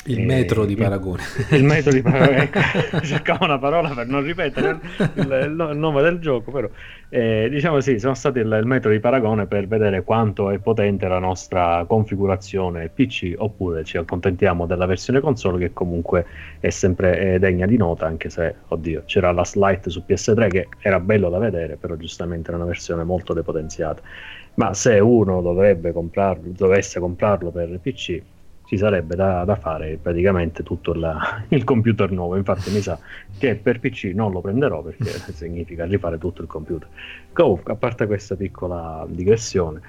il 0.09 0.25
metro 0.25 0.65
di 0.65 0.75
paragone. 0.75 1.23
Il, 1.51 1.65
metro 1.65 1.93
di 1.93 2.01
paragone, 2.03 2.43
ecco, 2.45 3.01
cercavo 3.01 3.45
una 3.45 3.59
parola 3.59 3.91
per 3.91 4.07
non 4.07 4.23
ripetere 4.23 4.79
il, 4.97 5.11
il, 5.15 5.69
il 5.73 5.77
nome 5.77 6.03
del 6.03 6.19
gioco, 6.19 6.51
però 6.51 6.69
eh, 7.11 7.49
diciamo 7.51 7.81
sì, 7.81 7.99
sono 7.99 8.15
stati 8.15 8.39
il, 8.39 8.61
metro 8.65 8.91
di 8.91 9.01
paragone 9.01 9.47
per 9.47 9.67
vedere 9.67 10.03
quanto 10.03 10.51
è 10.51 10.59
potente 10.59 11.09
la 11.09 11.19
nostra 11.19 11.85
configurazione 11.87 12.89
PC, 12.89 13.35
oppure 13.37 13.85
ci 13.85 13.97
accontentiamo 13.97 14.67
della 14.67 14.87
versione 14.87 15.21
console 15.21 15.59
che 15.59 15.73
comunque 15.73 16.27
è 16.61 16.71
sempre 16.71 17.35
eh, 17.35 17.39
degna 17.39 17.67
di 17.67 17.77
nota, 17.77 18.07
anche 18.07 18.31
se, 18.31 18.55
oddio, 18.69 19.03
c'era 19.07 19.33
la 19.33 19.45
slide 19.45 19.89
su 19.89 20.03
PS3 20.07 20.49
che 20.49 20.69
era 20.81 21.01
bello 21.01 21.31
da 21.31 21.39
vedere, 21.39 21.77
però 21.77 21.97
giustamente 21.97 22.49
era 22.49 22.59
una 22.59 22.67
versione 22.67 23.05
molto 23.05 23.33
depotenziata. 23.33 24.03
Ma 24.55 24.75
se 24.75 24.99
uno 24.99 25.41
dovrebbe 25.41 25.93
comprarlo, 25.93 26.51
dovesse 26.57 26.99
comprarlo 26.99 27.51
per 27.51 27.79
PC, 27.81 28.21
ci 28.69 28.77
sarebbe 28.77 29.17
da, 29.17 29.45
da 29.45 29.57
fare 29.57 29.99
praticamente 30.01 30.63
tutto 30.63 30.93
la, 30.93 31.43
il 31.49 31.65
computer 31.65 32.11
nuovo. 32.11 32.37
Infatti, 32.37 32.71
mi 32.71 32.83
sa 32.83 32.99
che 33.39 33.55
per 33.55 33.81
PC 33.81 34.13
non 34.15 34.31
lo 34.31 34.43
prenderò 34.43 34.83
perché 34.83 35.07
significa 35.33 35.87
rifare 35.87 36.19
tutto 36.19 36.43
il 36.43 36.49
computer. 36.49 36.87
Comunque, 37.33 37.73
a 37.73 37.77
parte 37.77 38.07
questa 38.07 38.37
piccola 38.37 39.07
digressione, 39.09 39.81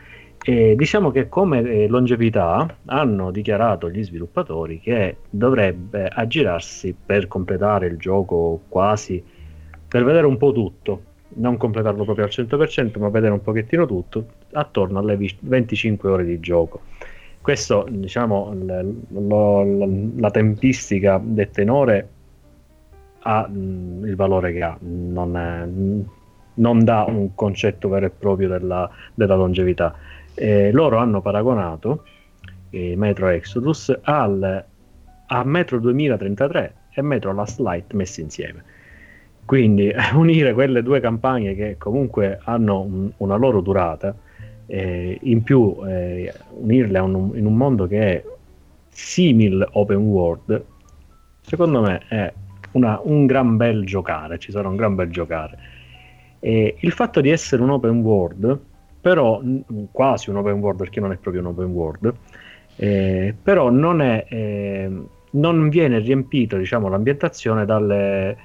eh, 0.42 0.76
diciamo 0.78 1.12
che 1.12 1.28
come 1.28 1.62
eh, 1.62 1.88
longevità 1.90 2.74
hanno 2.86 3.32
dichiarato 3.32 3.90
gli 3.90 4.02
sviluppatori 4.02 4.80
che 4.80 5.18
dovrebbe 5.30 6.08
aggirarsi 6.08 6.96
per 7.06 7.28
completare 7.28 7.88
il 7.88 7.98
gioco 7.98 8.62
quasi 8.70 9.22
per 9.90 10.06
vedere 10.06 10.26
un 10.26 10.38
po' 10.38 10.54
tutto, 10.54 11.02
non 11.34 11.58
completarlo 11.58 12.06
proprio 12.06 12.24
al 12.24 12.32
100%, 12.32 12.98
ma 12.98 13.10
vedere 13.10 13.34
un 13.34 13.42
pochettino 13.42 13.86
tutto 13.86 14.26
attorno 14.54 15.00
alle 15.00 15.18
25 15.42 16.10
ore 16.10 16.24
di 16.24 16.40
gioco 16.40 16.82
questo, 17.42 17.86
diciamo, 17.90 18.54
l- 18.54 18.96
lo, 19.10 19.66
la 20.18 20.30
tempistica 20.32 21.20
del 21.24 21.50
tenore 21.50 22.10
ha 23.22 23.48
mh, 23.48 24.06
il 24.06 24.16
valore 24.16 24.54
che 24.54 24.62
ha, 24.62 24.78
non, 24.80 25.38
è, 25.38 25.66
non, 26.56 26.84
dà 26.84 27.06
un 27.08 27.34
concetto 27.36 27.90
vero 27.90 28.08
e 28.08 28.10
proprio 28.10 28.48
della, 28.50 28.90
della 29.14 29.36
longevità. 29.36 29.96
E 30.34 30.72
loro 30.72 30.98
hanno 30.98 31.22
paragonato 31.22 32.04
eh, 32.70 32.96
Metro 32.96 33.28
Exodus 33.28 33.98
al, 34.04 34.66
a 35.28 35.44
Metro 35.44 35.80
2033 35.80 36.74
e 36.94 37.02
Metro 37.02 37.34
Last 37.34 37.60
Light 37.60 37.94
messi 37.94 38.22
insieme. 38.22 38.64
Quindi 39.46 39.92
unire 40.14 40.54
quelle 40.54 40.84
due 40.84 41.00
campagne 41.00 41.56
che 41.56 41.78
comunque 41.78 42.40
hanno 42.44 42.82
un, 42.82 43.12
una 43.18 43.36
loro 43.36 43.62
durata 43.62 44.14
eh, 44.70 45.18
in 45.22 45.44
più 45.44 45.78
eh, 45.86 46.34
unirle 46.52 47.00
un, 47.00 47.32
in 47.34 47.46
un 47.46 47.56
mondo 47.56 47.88
che 47.88 48.00
è 48.00 48.24
simile 48.90 49.68
open 49.72 49.98
world, 49.98 50.64
secondo 51.42 51.82
me 51.82 52.02
è 52.08 52.32
una, 52.74 53.00
un 53.04 53.26
gran 53.26 53.58
bel 53.58 53.86
giocare, 53.86 54.38
ci 54.38 54.52
sarà 54.52 54.68
un 54.68 54.76
gran 54.76 54.96
bel 54.96 55.10
giocare. 55.10 55.58
E 56.40 56.78
il 56.80 56.92
fatto 56.92 57.20
di 57.20 57.30
essere 57.30 57.62
un 57.62 57.72
open 57.72 58.02
world 58.02 58.60
però 59.02 59.42
quasi 59.92 60.30
un 60.30 60.38
open 60.38 60.60
world 60.60 60.78
perché 60.78 61.00
non 61.00 61.12
è 61.12 61.18
proprio 61.18 61.42
un 61.42 61.48
open 61.50 61.68
world, 61.68 62.14
eh, 62.76 63.34
però 63.42 63.70
non, 63.70 64.02
è, 64.02 64.26
eh, 64.28 64.92
non 65.32 65.70
viene 65.70 66.00
riempito 66.00 66.58
diciamo, 66.58 66.90
l'ambientazione 66.90 67.66
dalle, 67.66 68.38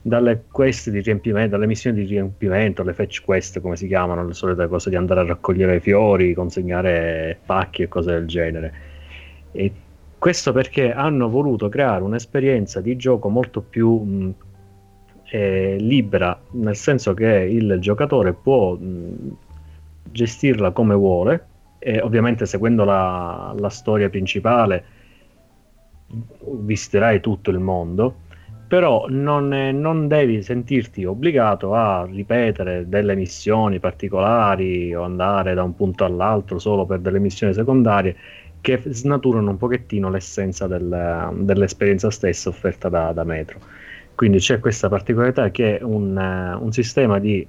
dalle 0.00 0.44
quest 0.50 0.90
di 0.90 1.00
riempimento, 1.00 1.50
dalle 1.50 1.66
missioni 1.66 2.00
di 2.00 2.06
riempimento, 2.06 2.82
le 2.82 2.92
fetch 2.92 3.22
quest 3.24 3.60
come 3.60 3.76
si 3.76 3.86
chiamano, 3.86 4.26
le 4.26 4.34
solite 4.34 4.66
cose 4.68 4.90
di 4.90 4.96
andare 4.96 5.20
a 5.20 5.24
raccogliere 5.24 5.80
fiori, 5.80 6.34
consegnare 6.34 7.38
pacchi 7.44 7.82
e 7.82 7.88
cose 7.88 8.12
del 8.12 8.26
genere. 8.26 8.74
E 9.52 9.72
questo 10.18 10.52
perché 10.52 10.92
hanno 10.92 11.28
voluto 11.28 11.68
creare 11.68 12.02
un'esperienza 12.02 12.80
di 12.80 12.96
gioco 12.96 13.28
molto 13.28 13.60
più 13.60 13.96
mh, 13.96 14.34
eh, 15.30 15.76
libera, 15.78 16.38
nel 16.52 16.76
senso 16.76 17.14
che 17.14 17.26
il 17.26 17.76
giocatore 17.80 18.32
può 18.32 18.74
mh, 18.74 19.36
gestirla 20.10 20.70
come 20.70 20.94
vuole, 20.94 21.46
e 21.78 22.00
ovviamente 22.00 22.46
seguendo 22.46 22.84
la, 22.84 23.54
la 23.58 23.68
storia 23.68 24.08
principale 24.08 24.84
visiterai 26.40 27.20
tutto 27.20 27.50
il 27.50 27.58
mondo 27.58 28.22
però 28.74 29.06
non, 29.08 29.46
non, 29.46 30.08
devi 30.08 30.42
sentirti 30.42 31.04
obbligato 31.04 31.74
a 31.76 32.08
ripetere 32.10 32.88
delle 32.88 33.14
missioni 33.14 33.78
particolari 33.78 34.92
o 34.92 35.04
andare 35.04 35.54
da 35.54 35.62
un 35.62 35.76
punto 35.76 36.04
all'altro 36.04 36.58
solo 36.58 36.84
per 36.84 36.98
delle 36.98 37.20
missioni 37.20 37.54
secondarie 37.54 38.16
che 38.60 38.82
snaturano 38.84 39.50
un 39.50 39.58
pochettino 39.58 40.10
l'essenza 40.10 40.66
del, 40.66 41.30
dell'esperienza 41.34 42.10
stessa 42.10 42.48
offerta 42.48 42.88
da, 42.88 43.12
da, 43.12 43.22
Metro. 43.22 43.60
Quindi 44.16 44.38
c'è 44.38 44.58
questa 44.58 44.88
particolarità 44.88 45.52
che 45.52 45.78
è 45.78 45.82
un, 45.84 46.16
un 46.60 46.72
sistema 46.72 47.20
di 47.20 47.46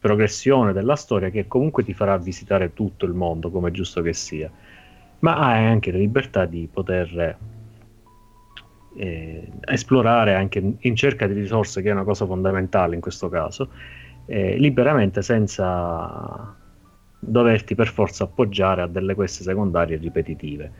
progressione 0.00 0.72
della 0.72 0.96
storia 0.96 1.28
che 1.28 1.46
comunque 1.48 1.84
ti 1.84 1.92
farà 1.92 2.16
visitare 2.16 2.72
tutto 2.72 3.04
il 3.04 3.12
mondo 3.12 3.50
come 3.50 3.68
è 3.68 3.72
giusto 3.72 4.00
che 4.00 4.14
sia, 4.14 4.50
ma 5.18 5.36
hai 5.36 5.66
anche 5.66 5.92
la 5.92 5.98
libertà 5.98 6.46
di 6.46 6.66
poter 6.72 7.36
eh, 8.96 9.48
esplorare 9.64 10.34
anche 10.34 10.74
in 10.78 10.96
cerca 10.96 11.26
di 11.26 11.34
risorse, 11.34 11.82
che 11.82 11.88
è 11.88 11.92
una 11.92 12.04
cosa 12.04 12.26
fondamentale 12.26 12.94
in 12.94 13.00
questo 13.00 13.28
caso, 13.28 13.68
eh, 14.26 14.56
liberamente 14.56 15.22
senza 15.22 16.54
doverti 17.18 17.74
per 17.74 17.88
forza 17.88 18.24
appoggiare 18.24 18.82
a 18.82 18.86
delle 18.86 19.14
queste 19.14 19.42
secondarie 19.44 19.96
ripetitive. 19.96 20.70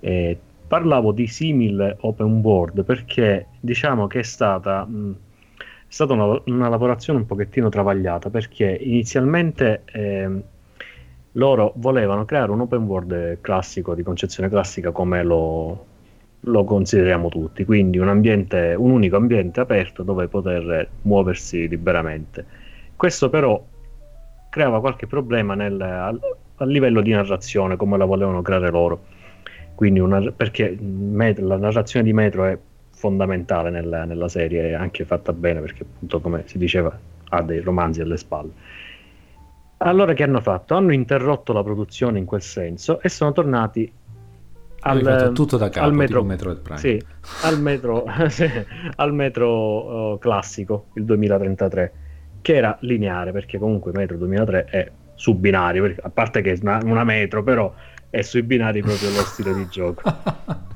Eh, 0.00 0.38
parlavo 0.66 1.12
di 1.12 1.26
simile 1.26 1.98
open 2.00 2.40
world 2.40 2.82
perché 2.84 3.48
diciamo 3.60 4.06
che 4.06 4.20
è 4.20 4.22
stata, 4.22 4.84
mh, 4.84 5.16
è 5.58 5.62
stata 5.86 6.14
una, 6.14 6.40
una, 6.46 6.68
lavorazione 6.68 7.18
un 7.18 7.26
pochettino 7.26 7.68
travagliata 7.68 8.30
perché 8.30 8.78
inizialmente 8.80 9.82
eh, 9.92 10.42
loro 11.32 11.72
volevano 11.76 12.24
creare 12.24 12.50
un 12.50 12.60
open 12.60 12.84
world 12.84 13.40
classico, 13.42 13.94
di 13.94 14.02
concezione 14.02 14.48
classica 14.48 14.92
come 14.92 15.22
lo, 15.22 15.86
lo 16.46 16.64
consideriamo 16.64 17.28
tutti, 17.28 17.64
quindi 17.64 17.98
un, 17.98 18.08
ambiente, 18.08 18.74
un 18.76 18.90
unico 18.90 19.16
ambiente 19.16 19.60
aperto 19.60 20.02
dove 20.02 20.28
poter 20.28 20.88
muoversi 21.02 21.68
liberamente. 21.68 22.44
Questo 22.96 23.30
però 23.30 23.62
creava 24.48 24.80
qualche 24.80 25.06
problema 25.06 25.54
nel, 25.54 25.80
a, 25.80 26.08
a, 26.08 26.64
livello 26.64 27.00
di 27.00 27.10
narrazione, 27.10 27.76
come 27.76 27.96
la 27.96 28.04
volevano 28.04 28.42
creare 28.42 28.70
loro. 28.70 29.10
Una, 29.74 30.30
perché 30.30 30.78
met, 30.80 31.38
la 31.40 31.56
narrazione 31.56 32.04
di 32.04 32.12
Metro 32.12 32.44
è 32.44 32.56
fondamentale 32.90 33.70
nella, 33.70 34.04
nella 34.04 34.28
serie, 34.28 34.68
è 34.68 34.72
anche 34.74 35.04
fatta 35.04 35.32
bene 35.32 35.60
perché 35.60 35.82
appunto 35.82 36.20
come 36.20 36.44
si 36.46 36.56
diceva 36.56 36.96
ha 37.30 37.42
dei 37.42 37.60
romanzi 37.60 38.00
alle 38.00 38.16
spalle. 38.16 38.52
Allora 39.78 40.12
che 40.12 40.22
hanno 40.22 40.40
fatto? 40.40 40.74
Hanno 40.76 40.92
interrotto 40.92 41.52
la 41.52 41.64
produzione 41.64 42.18
in 42.18 42.24
quel 42.24 42.42
senso 42.42 43.00
e 43.00 43.08
sono 43.08 43.32
tornati 43.32 43.90
al, 44.82 45.32
tutto 45.34 45.56
da 45.56 45.68
capo, 45.68 45.86
al 45.86 45.94
metro, 45.94 46.24
metro 46.24 46.54
Prime. 46.56 46.78
Sì, 46.78 47.02
al 47.42 47.60
metro, 47.60 48.04
sì, 48.28 48.48
al 48.96 49.14
metro 49.14 50.12
uh, 50.12 50.18
classico, 50.18 50.86
il 50.94 51.04
2033, 51.04 51.92
che 52.40 52.54
era 52.54 52.76
lineare, 52.80 53.32
perché 53.32 53.58
comunque 53.58 53.92
Metro 53.92 54.16
2003 54.16 54.64
è 54.64 54.90
su 55.14 55.34
binari, 55.34 55.80
perché, 55.80 56.00
a 56.02 56.10
parte 56.10 56.42
che 56.42 56.52
è 56.52 56.58
una, 56.62 56.80
una, 56.82 57.04
metro, 57.04 57.42
però 57.42 57.72
è 58.10 58.22
sui 58.22 58.42
binari 58.42 58.80
proprio 58.82 59.10
lo 59.10 59.22
stile 59.22 59.54
di 59.54 59.68
gioco. 59.68 60.02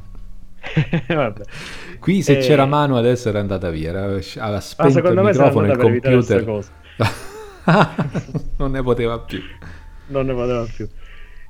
Qui 2.00 2.22
se 2.22 2.38
e... 2.38 2.40
c'era 2.40 2.66
mano 2.66 2.96
adesso 2.96 3.28
era 3.28 3.40
andata 3.40 3.70
via, 3.70 3.90
era, 3.90 4.04
aveva 4.04 4.60
spento 4.60 4.98
il 5.08 5.20
microfono 5.20 5.66
e 5.66 5.70
il 5.70 5.76
computer. 5.78 6.64
non 8.56 8.70
ne 8.70 8.82
poteva 8.82 9.18
più. 9.20 9.40
Non 10.08 10.26
ne 10.26 10.34
poteva 10.34 10.64
più. 10.64 10.88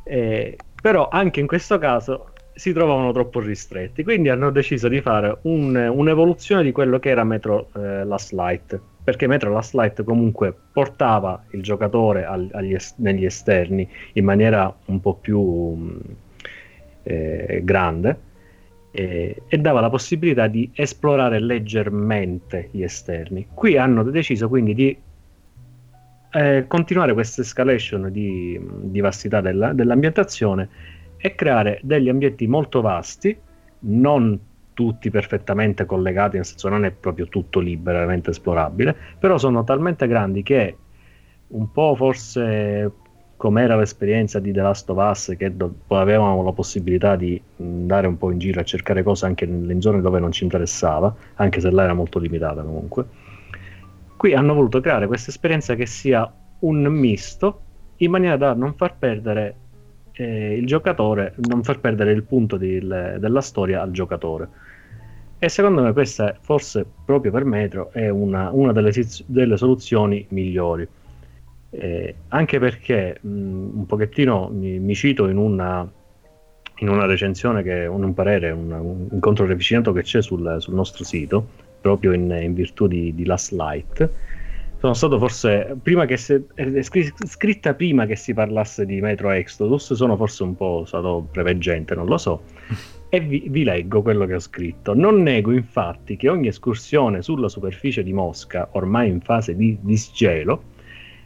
Eh, 0.04 0.56
però 0.80 1.08
anche 1.08 1.40
in 1.40 1.46
questo 1.46 1.78
caso 1.78 2.32
si 2.56 2.72
trovavano 2.72 3.12
troppo 3.12 3.38
ristretti, 3.38 4.02
quindi 4.02 4.30
hanno 4.30 4.50
deciso 4.50 4.88
di 4.88 5.02
fare 5.02 5.38
un, 5.42 5.76
un'evoluzione 5.76 6.62
di 6.62 6.72
quello 6.72 6.98
che 6.98 7.10
era 7.10 7.22
Metro 7.22 7.68
eh, 7.76 8.02
Last 8.04 8.32
Light, 8.32 8.80
perché 9.04 9.26
Metro 9.26 9.52
Last 9.52 9.74
Light 9.74 10.02
comunque 10.02 10.56
portava 10.72 11.44
il 11.50 11.62
giocatore 11.62 12.24
al, 12.24 12.48
es- 12.72 12.94
negli 12.96 13.26
esterni 13.26 13.86
in 14.14 14.24
maniera 14.24 14.74
un 14.86 15.00
po' 15.02 15.14
più 15.16 15.40
mm, 15.76 15.98
eh, 17.02 17.60
grande 17.62 18.18
eh, 18.90 19.42
e 19.46 19.58
dava 19.58 19.80
la 19.80 19.90
possibilità 19.90 20.46
di 20.46 20.70
esplorare 20.72 21.38
leggermente 21.38 22.70
gli 22.70 22.82
esterni. 22.82 23.48
Qui 23.52 23.76
hanno 23.76 24.02
deciso 24.02 24.48
quindi 24.48 24.74
di 24.74 24.96
eh, 26.32 26.64
continuare 26.66 27.12
questa 27.12 27.42
escalation 27.42 28.10
di, 28.10 28.58
di 28.80 29.00
vastità 29.00 29.42
della, 29.42 29.74
dell'ambientazione 29.74 30.94
e 31.26 31.34
creare 31.34 31.80
degli 31.82 32.08
ambienti 32.08 32.46
molto 32.46 32.80
vasti, 32.80 33.36
non 33.80 34.38
tutti 34.72 35.10
perfettamente 35.10 35.84
collegati, 35.84 36.36
nel 36.36 36.44
senso 36.44 36.68
non 36.68 36.84
è 36.84 36.92
proprio 36.92 37.26
tutto 37.26 37.58
liberamente 37.58 38.30
esplorabile, 38.30 38.94
però 39.18 39.36
sono 39.36 39.64
talmente 39.64 40.06
grandi 40.06 40.42
che 40.44 40.76
un 41.48 41.72
po' 41.72 41.94
forse 41.96 42.92
come 43.36 43.62
era 43.62 43.76
l'esperienza 43.76 44.38
di 44.38 44.52
The 44.52 44.60
Last 44.60 44.88
of 44.88 44.98
Us, 44.98 45.34
che 45.36 45.56
do- 45.56 45.74
avevamo 45.88 46.42
la 46.44 46.52
possibilità 46.52 47.16
di 47.16 47.40
andare 47.58 48.06
un 48.06 48.16
po' 48.16 48.30
in 48.30 48.38
giro 48.38 48.60
a 48.60 48.64
cercare 48.64 49.02
cose 49.02 49.26
anche 49.26 49.46
nelle 49.46 49.80
zone 49.80 50.00
dove 50.00 50.20
non 50.20 50.30
ci 50.30 50.44
interessava, 50.44 51.14
anche 51.34 51.60
se 51.60 51.70
là 51.70 51.82
era 51.82 51.94
molto 51.94 52.20
limitata 52.20 52.62
comunque. 52.62 53.04
Qui 54.16 54.32
hanno 54.32 54.54
voluto 54.54 54.80
creare 54.80 55.08
questa 55.08 55.30
esperienza 55.30 55.74
che 55.74 55.86
sia 55.86 56.32
un 56.60 56.84
misto 56.84 57.62
in 57.96 58.10
maniera 58.10 58.36
da 58.36 58.54
non 58.54 58.74
far 58.74 58.96
perdere 58.96 59.64
eh, 60.16 60.56
il 60.56 60.66
giocatore, 60.66 61.34
non 61.48 61.62
far 61.62 61.80
perdere 61.80 62.12
il 62.12 62.22
punto 62.22 62.56
di, 62.56 62.80
le, 62.80 63.16
della 63.18 63.40
storia 63.40 63.82
al 63.82 63.90
giocatore. 63.90 64.48
E 65.38 65.48
secondo 65.50 65.82
me 65.82 65.92
questa, 65.92 66.36
forse 66.40 66.86
proprio 67.04 67.30
per 67.30 67.44
Metro, 67.44 67.92
è 67.92 68.08
una, 68.08 68.50
una 68.52 68.72
delle, 68.72 68.90
delle, 69.26 69.56
soluzioni 69.56 70.24
migliori. 70.30 70.88
Eh, 71.68 72.14
anche 72.28 72.58
perché 72.58 73.18
mh, 73.20 73.28
un 73.28 73.84
pochettino 73.86 74.48
mi, 74.50 74.78
mi 74.78 74.94
cito 74.94 75.28
in 75.28 75.36
una, 75.36 75.86
in 76.76 76.88
una, 76.88 77.04
recensione, 77.04 77.62
che, 77.62 77.84
un, 77.84 78.02
un 78.02 78.14
parere, 78.14 78.50
un, 78.50 78.72
un 78.72 79.08
incontro 79.10 79.46
ravvicinato 79.46 79.92
che 79.92 80.02
c'è 80.02 80.22
sul, 80.22 80.56
sul 80.58 80.74
nostro 80.74 81.04
sito, 81.04 81.46
proprio 81.82 82.12
in, 82.12 82.30
in 82.40 82.54
virtù 82.54 82.86
di, 82.86 83.14
di 83.14 83.26
Last 83.26 83.52
Light, 83.52 84.10
sono 84.86 84.94
stato 84.94 85.18
forse 85.18 85.76
prima 85.82 86.04
che 86.04 86.16
si, 86.16 86.40
è 86.54 86.82
scritta 86.82 87.74
prima 87.74 88.06
che 88.06 88.14
si 88.14 88.34
parlasse 88.34 88.86
di 88.86 89.00
Metro 89.00 89.30
Exodus 89.30 89.94
sono 89.94 90.16
forse 90.16 90.42
un 90.44 90.54
po' 90.54 90.84
stato 90.86 91.26
preveggente 91.30 91.94
non 91.94 92.06
lo 92.06 92.18
so. 92.18 92.42
E 93.08 93.20
vi, 93.20 93.46
vi, 93.48 93.62
leggo 93.62 94.02
quello 94.02 94.26
che 94.26 94.34
ho 94.34 94.40
scritto. 94.40 94.92
Non 94.92 95.22
nego 95.22 95.52
infatti 95.52 96.16
che 96.16 96.28
ogni 96.28 96.48
escursione 96.48 97.22
sulla 97.22 97.48
superficie 97.48 98.02
di 98.02 98.12
Mosca 98.12 98.68
ormai 98.72 99.08
in 99.08 99.20
fase 99.20 99.54
di 99.54 99.78
disgelo 99.80 100.60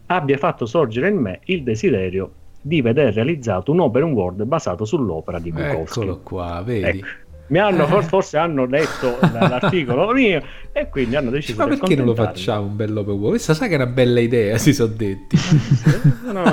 abbia 0.07 0.37
fatto 0.37 0.67
sorgere 0.67 1.09
in 1.09 1.17
me 1.17 1.41
il 1.45 1.63
desiderio 1.63 2.33
di 2.61 2.83
vedere 2.83 3.13
realizzato 3.13 3.73
un 3.73 3.81
open 3.81 4.13
world 4.13 4.43
basato 4.45 4.85
sull'opera 4.85 5.39
di 5.39 5.53
Bukowski. 5.53 6.01
Eccolo 6.01 6.21
qua 6.21 6.63
vedi? 6.63 6.99
Ecco 6.99 7.30
mi 7.51 7.59
hanno, 7.59 7.87
forse, 8.03 8.39
hanno 8.39 8.65
letto 8.65 9.19
l'articolo 9.21 10.11
mio 10.15 10.43
e 10.73 10.89
quindi 10.89 11.17
hanno 11.17 11.31
deciso 11.31 11.59
ma 11.59 11.67
perché 11.67 11.97
non 11.97 12.07
lo 12.07 12.15
facciamo 12.15 12.67
un 12.67 12.77
bello 12.77 13.01
open 13.01 13.15
world? 13.15 13.31
questa 13.31 13.55
sai 13.55 13.69
che 13.69 13.75
è 13.75 13.77
una 13.77 13.87
bella 13.87 14.21
idea 14.21 14.57
si 14.57 14.73
sono 14.73 14.93
detti. 14.95 15.37
No. 16.31 16.45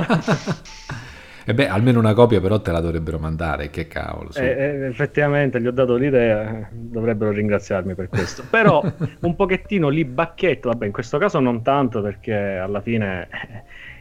e 1.46 1.54
beh 1.54 1.68
almeno 1.68 2.00
una 2.00 2.14
copia 2.14 2.42
però 2.42 2.60
te 2.60 2.72
la 2.72 2.80
dovrebbero 2.80 3.20
mandare 3.20 3.70
che 3.70 3.88
cavolo 3.88 4.32
eh, 4.34 4.44
eh, 4.44 4.86
effettivamente 4.88 5.62
gli 5.62 5.68
ho 5.68 5.72
dato 5.72 5.96
l'idea 5.96 6.68
dovrebbero 6.72 7.32
ringraziarmi 7.32 7.94
per 7.94 8.10
questo. 8.10 8.44
Però 8.50 8.84
un 9.22 9.36
pochettino 9.36 9.90
li 9.90 10.04
bacchetto 10.04 10.70
vabbè 10.70 10.88
in 10.88 10.92
questo 10.92 11.18
caso 11.20 11.40
non 11.40 11.62
tanto 11.62 12.02
perché 12.02 12.34
alla 12.34 12.82
fine 12.82 13.28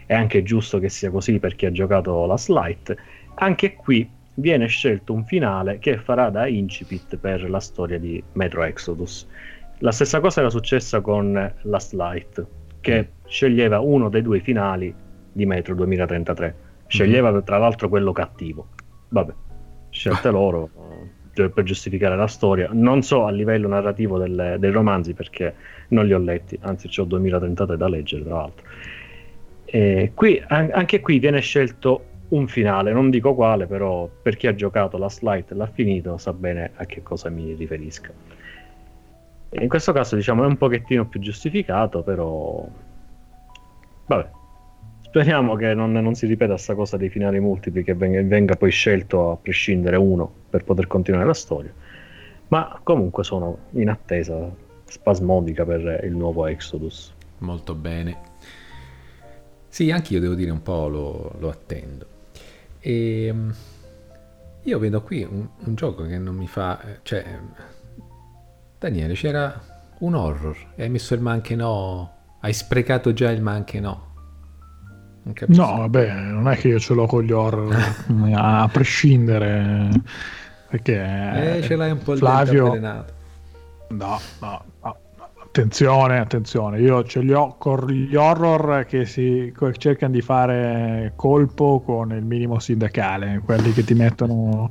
è 0.07 0.15
anche 0.15 0.43
giusto 0.43 0.79
che 0.79 0.89
sia 0.89 1.11
così 1.11 1.39
per 1.39 1.57
chi 1.57 1.67
ha 1.67 1.73
giocato 1.73 2.25
la 2.25 2.39
slide 2.39 2.97
anche 3.35 3.75
qui 3.75 4.09
viene 4.37 4.67
scelto 4.67 5.13
un 5.13 5.25
finale 5.25 5.79
che 5.79 5.99
farà 5.99 6.31
da 6.31 6.47
incipit 6.47 7.17
per 7.17 7.49
la 7.49 7.61
storia 7.61 7.99
di 7.99 8.23
Metro 8.33 8.63
Exodus. 8.65 9.27
La 9.79 9.93
stessa 9.93 10.21
cosa 10.21 10.41
era 10.41 10.51
successa 10.51 11.01
con 11.01 11.55
Last 11.63 11.93
Light, 11.93 12.47
che 12.81 13.03
mm. 13.03 13.27
sceglieva 13.27 13.81
uno 13.81 14.09
dei 14.09 14.23
due 14.23 14.41
finali 14.41 14.95
di 15.33 15.47
Metro 15.47 15.75
2033. 15.75 16.55
Sceglieva 16.87 17.31
mm. 17.33 17.39
tra 17.45 17.59
l'altro 17.59 17.89
quello 17.89 18.13
cattivo. 18.13 18.69
Vabbè, 19.09 19.33
scelte 19.91 20.31
loro 20.31 20.71
eh, 21.35 21.51
per 21.51 21.65
giustificare 21.65 22.17
la 22.17 22.27
storia. 22.27 22.69
Non 22.73 23.03
so 23.03 23.27
a 23.27 23.31
livello 23.31 23.69
narrativo 23.69 24.19
delle, 24.19 24.57
dei 24.59 24.71
romanzi 24.71 25.15
perché 25.15 25.55
non 25.89 26.07
li 26.07 26.13
ho 26.13 26.19
letti, 26.19 26.59
anzi 26.63 26.89
ho 27.01 27.05
2033 27.05 27.77
da 27.77 27.89
leggere 27.89 28.25
tra 28.25 28.37
l'altro. 28.37 28.67
E 29.65 30.13
qui, 30.15 30.43
anche 30.47 31.01
qui 31.01 31.19
viene 31.19 31.41
scelto 31.41 32.05
un 32.29 32.49
finale, 32.49 32.93
non 32.93 33.11
dico 33.11 33.35
quale, 33.35 33.67
però 33.67 34.09
per 34.23 34.37
chi 34.37 34.47
ha 34.47 34.55
giocato 34.55 34.99
la 34.99 35.09
slide 35.09 35.47
e 35.49 35.55
l'ha 35.55 35.67
finito 35.67 36.17
sa 36.19 36.33
bene 36.33 36.73
a 36.75 36.85
che 36.85 37.03
cosa 37.03 37.29
mi 37.29 37.55
riferisco. 37.55 38.13
E 39.49 39.63
in 39.63 39.69
questo 39.69 39.93
caso 39.93 40.17
diciamo 40.17 40.43
è 40.43 40.47
un 40.47 40.57
pochettino 40.57 41.07
più 41.07 41.21
giustificato, 41.21 42.03
però 42.03 42.67
vabbè. 44.07 44.31
Speriamo 45.01 45.55
che 45.55 45.73
non, 45.73 45.93
non 45.93 46.15
si 46.15 46.27
ripeta 46.27 46.53
questa 46.53 46.75
cosa 46.75 46.99
dei 46.99 47.09
finali 47.09 47.41
multipli, 47.41 47.83
che 47.83 47.95
venga, 47.95 48.21
venga 48.23 48.55
poi 48.55 48.71
scelto 48.71 49.31
a 49.31 49.37
prescindere 49.37 49.97
uno 49.97 50.31
per 50.51 50.65
poter 50.65 50.87
continuare 50.87 51.25
la 51.25 51.33
storia. 51.33 51.73
Ma 52.49 52.79
comunque 52.83 53.25
sono 53.25 53.57
in 53.71 53.89
attesa 53.89 54.53
spasmodica 54.85 55.65
per 55.65 56.03
il 56.05 56.15
nuovo 56.15 56.47
Exodus. 56.47 57.15
Molto 57.39 57.75
bene. 57.75 58.19
Sì, 59.69 59.91
anche 59.91 60.15
io 60.15 60.21
devo 60.21 60.35
dire 60.35 60.51
un 60.51 60.63
po' 60.63 60.89
lo, 60.89 61.33
lo 61.39 61.49
attendo. 61.49 62.07
E 62.87 63.27
ehm, 63.27 63.53
io 64.63 64.79
vedo 64.79 65.03
qui 65.03 65.27
un, 65.29 65.45
un, 65.65 65.75
gioco 65.75 66.07
che 66.07 66.19
non 66.19 66.37
mi 66.37 66.47
fa... 66.47 66.79
Cioè, 67.03 67.25
Daniele, 68.79 69.15
c'era 69.15 69.61
un 69.99 70.15
horror 70.15 70.57
e 70.77 70.85
hai 70.85 70.89
messo 70.89 71.15
il 71.15 71.21
ma 71.21 71.33
anche 71.33 71.57
no. 71.57 72.13
Hai 72.41 72.53
sprecato 72.53 73.13
già 73.13 73.33
il 73.33 73.43
ma 73.43 73.53
anche 73.53 73.81
no. 73.81 74.05
No, 75.25 75.77
vabbè, 75.79 76.13
non 76.13 76.49
è 76.49 76.57
che 76.57 76.69
io 76.69 76.79
ce 76.79 76.95
l'ho 76.95 77.07
con 77.07 77.25
gli 77.25 77.33
horror 77.33 77.75
a 78.35 78.69
prescindere. 78.71 79.89
Perché 80.69 81.57
eh, 81.57 81.63
ce 81.63 81.75
l'hai 81.75 81.91
un 81.91 81.99
po' 81.99 82.13
il 82.13 82.19
Flavio... 82.19 82.79
No, 83.89 84.21
no. 84.39 84.65
Attenzione, 85.57 86.19
attenzione, 86.19 86.81
io 86.83 87.03
ce 87.05 87.21
li 87.21 87.33
ho 87.33 87.57
con 87.57 87.87
gli 87.89 88.15
horror 88.15 88.85
che 88.85 89.07
si 89.07 89.51
cercano 89.79 90.13
di 90.13 90.21
fare 90.21 91.15
colpo 91.17 91.81
con 91.81 92.13
il 92.13 92.25
minimo 92.25 92.59
sindacale, 92.59 93.41
quelli 93.43 93.73
che 93.73 93.83
ti 93.83 93.95
mettono 93.95 94.69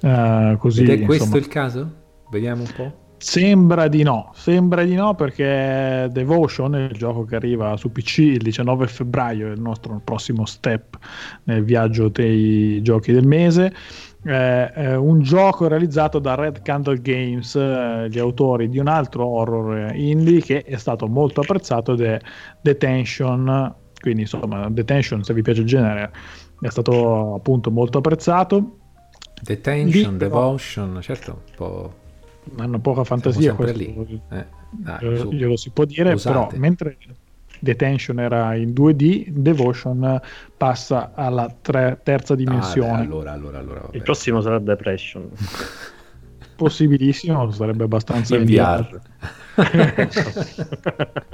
uh, 0.00 0.56
così. 0.56 0.84
Ed 0.84 0.88
è 0.88 1.04
questo 1.04 1.24
insomma. 1.24 1.38
il 1.38 1.48
caso? 1.48 1.92
Vediamo 2.30 2.62
un 2.62 2.72
po'. 2.74 3.00
Sembra 3.18 3.88
di 3.88 4.02
no, 4.02 4.30
sembra 4.34 4.84
di 4.84 4.94
no 4.94 5.14
perché 5.14 6.08
Devotion, 6.10 6.76
il 6.76 6.96
gioco 6.96 7.24
che 7.24 7.36
arriva 7.36 7.76
su 7.76 7.92
PC 7.92 8.18
il 8.18 8.42
19 8.42 8.86
febbraio, 8.86 9.48
è 9.48 9.52
il 9.52 9.60
nostro 9.60 10.00
prossimo 10.02 10.46
step 10.46 10.96
nel 11.44 11.62
viaggio 11.62 12.08
dei 12.08 12.80
giochi 12.80 13.12
del 13.12 13.26
mese 13.26 13.70
eh, 14.24 14.94
un 14.94 15.20
gioco 15.20 15.66
realizzato 15.66 16.18
da 16.18 16.34
Red 16.34 16.62
Candle 16.62 17.00
Games, 17.00 17.54
eh, 17.56 18.06
gli 18.08 18.18
autori 18.18 18.68
di 18.68 18.78
un 18.78 18.88
altro 18.88 19.26
horror 19.26 19.94
indie 19.94 20.40
che 20.40 20.62
è 20.62 20.76
stato 20.76 21.06
molto 21.08 21.40
apprezzato 21.40 21.92
ed 21.92 22.00
è 22.02 22.20
Detention. 22.60 23.74
Quindi, 24.00 24.22
insomma, 24.22 24.68
Detention, 24.68 25.22
se 25.22 25.34
vi 25.34 25.42
piace 25.42 25.60
il 25.60 25.66
genere, 25.66 26.10
è 26.60 26.68
stato 26.68 27.34
appunto 27.34 27.70
molto 27.70 27.98
apprezzato. 27.98 28.78
Detention, 29.42 30.12
Lì, 30.12 30.18
Devotion, 30.18 30.98
certo, 31.00 31.42
un 31.46 31.54
po'. 31.56 31.94
Hanno 32.58 32.80
poca 32.80 33.04
fantasia, 33.04 33.54
questo, 33.54 33.76
lì. 33.76 34.20
Eh, 34.30 34.46
dai, 34.70 35.34
glielo 35.34 35.56
si 35.56 35.70
può 35.70 35.84
dire, 35.84 36.12
Usate. 36.12 36.34
però 36.34 36.60
mentre 36.60 36.96
Detention 37.62 38.18
era 38.18 38.56
in 38.56 38.70
2D, 38.70 39.28
Devotion 39.28 40.20
passa 40.56 41.12
alla 41.14 41.54
tre, 41.62 42.00
terza 42.02 42.34
dimensione. 42.34 42.90
Ah, 42.90 42.96
beh, 42.96 43.04
allora, 43.04 43.32
allora, 43.32 43.58
allora, 43.58 43.88
Il 43.92 44.02
prossimo 44.02 44.40
sarà 44.40 44.58
Depression. 44.58 45.30
Possibilissimo, 46.56 47.48
sarebbe 47.52 47.84
abbastanza 47.84 48.36
in 48.36 48.44
VR. 48.46 49.00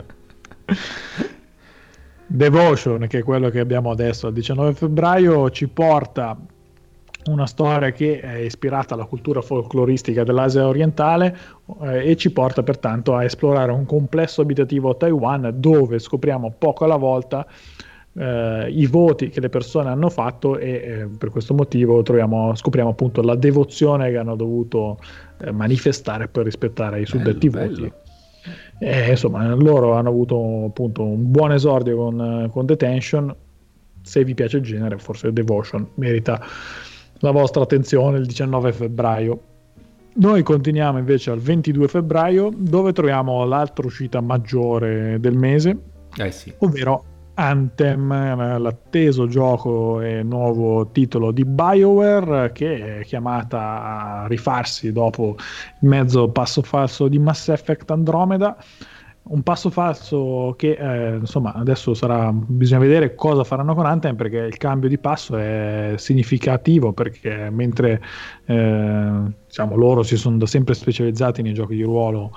Devotion, 2.26 3.06
che 3.06 3.20
è 3.20 3.22
quello 3.22 3.48
che 3.48 3.60
abbiamo 3.60 3.90
adesso 3.90 4.26
al 4.26 4.34
19 4.34 4.74
febbraio, 4.74 5.50
ci 5.50 5.66
porta 5.66 6.38
una 7.30 7.46
storia 7.46 7.92
che 7.92 8.20
è 8.20 8.36
ispirata 8.38 8.94
alla 8.94 9.04
cultura 9.04 9.40
folcloristica 9.40 10.24
dell'Asia 10.24 10.66
orientale 10.66 11.36
eh, 11.82 12.10
e 12.10 12.16
ci 12.16 12.30
porta 12.30 12.62
pertanto 12.62 13.14
a 13.14 13.24
esplorare 13.24 13.72
un 13.72 13.86
complesso 13.86 14.40
abitativo 14.40 14.90
a 14.90 14.94
Taiwan 14.94 15.52
dove 15.54 15.98
scopriamo 15.98 16.54
poco 16.58 16.84
alla 16.84 16.96
volta 16.96 17.46
eh, 18.18 18.68
i 18.70 18.86
voti 18.86 19.28
che 19.28 19.40
le 19.40 19.48
persone 19.48 19.90
hanno 19.90 20.10
fatto 20.10 20.58
e 20.58 20.70
eh, 20.70 21.08
per 21.16 21.30
questo 21.30 21.54
motivo 21.54 22.02
troviamo, 22.02 22.54
scopriamo 22.54 22.90
appunto 22.90 23.22
la 23.22 23.36
devozione 23.36 24.10
che 24.10 24.16
hanno 24.16 24.34
dovuto 24.34 24.98
eh, 25.40 25.52
manifestare 25.52 26.28
per 26.28 26.44
rispettare 26.44 27.00
i 27.00 27.06
suddetti 27.06 27.48
bello, 27.48 27.68
voti. 27.68 27.80
Bello. 27.80 28.06
E, 28.80 29.10
insomma, 29.10 29.54
loro 29.54 29.92
hanno 29.92 30.08
avuto 30.08 30.64
appunto 30.66 31.02
un 31.02 31.30
buon 31.30 31.52
esordio 31.52 31.96
con, 31.96 32.48
con 32.52 32.66
Detention. 32.66 33.34
Se 34.02 34.24
vi 34.24 34.34
piace 34.34 34.58
il 34.58 34.62
genere, 34.62 34.98
forse 34.98 35.32
Devotion 35.32 35.86
merita 35.94 36.40
la 37.20 37.30
vostra 37.30 37.62
attenzione 37.62 38.18
il 38.18 38.26
19 38.26 38.72
febbraio. 38.72 39.40
Noi 40.14 40.42
continuiamo 40.42 40.98
invece 40.98 41.30
al 41.30 41.38
22 41.38 41.88
febbraio 41.88 42.50
dove 42.54 42.92
troviamo 42.92 43.44
l'altra 43.44 43.86
uscita 43.86 44.20
maggiore 44.20 45.20
del 45.20 45.36
mese, 45.36 45.76
eh 46.16 46.32
sì. 46.32 46.52
ovvero 46.58 47.04
Anthem, 47.34 48.58
l'atteso 48.58 49.28
gioco 49.28 50.00
e 50.00 50.24
nuovo 50.24 50.90
titolo 50.90 51.30
di 51.30 51.44
BioWare 51.44 52.50
che 52.50 52.98
è 52.98 53.04
chiamata 53.04 54.22
a 54.22 54.26
rifarsi 54.26 54.90
dopo 54.90 55.36
il 55.80 55.88
mezzo 55.88 56.28
passo 56.30 56.62
falso 56.62 57.06
di 57.06 57.20
Mass 57.20 57.48
Effect 57.48 57.92
Andromeda 57.92 58.56
un 59.28 59.42
passo 59.42 59.70
falso 59.70 60.54
che 60.56 60.72
eh, 60.72 61.16
insomma 61.16 61.52
adesso 61.54 61.92
sarà 61.94 62.32
bisogna 62.32 62.80
vedere 62.80 63.14
cosa 63.14 63.44
faranno 63.44 63.74
con 63.74 63.86
Anthem 63.86 64.16
perché 64.16 64.38
il 64.38 64.56
cambio 64.56 64.88
di 64.88 64.98
passo 64.98 65.36
è 65.36 65.94
significativo 65.96 66.92
perché 66.92 67.50
mentre 67.50 68.00
eh, 68.46 69.12
diciamo 69.46 69.76
loro 69.76 70.02
si 70.02 70.16
sono 70.16 70.38
da 70.38 70.46
sempre 70.46 70.74
specializzati 70.74 71.42
nei 71.42 71.52
giochi 71.52 71.76
di 71.76 71.82
ruolo 71.82 72.32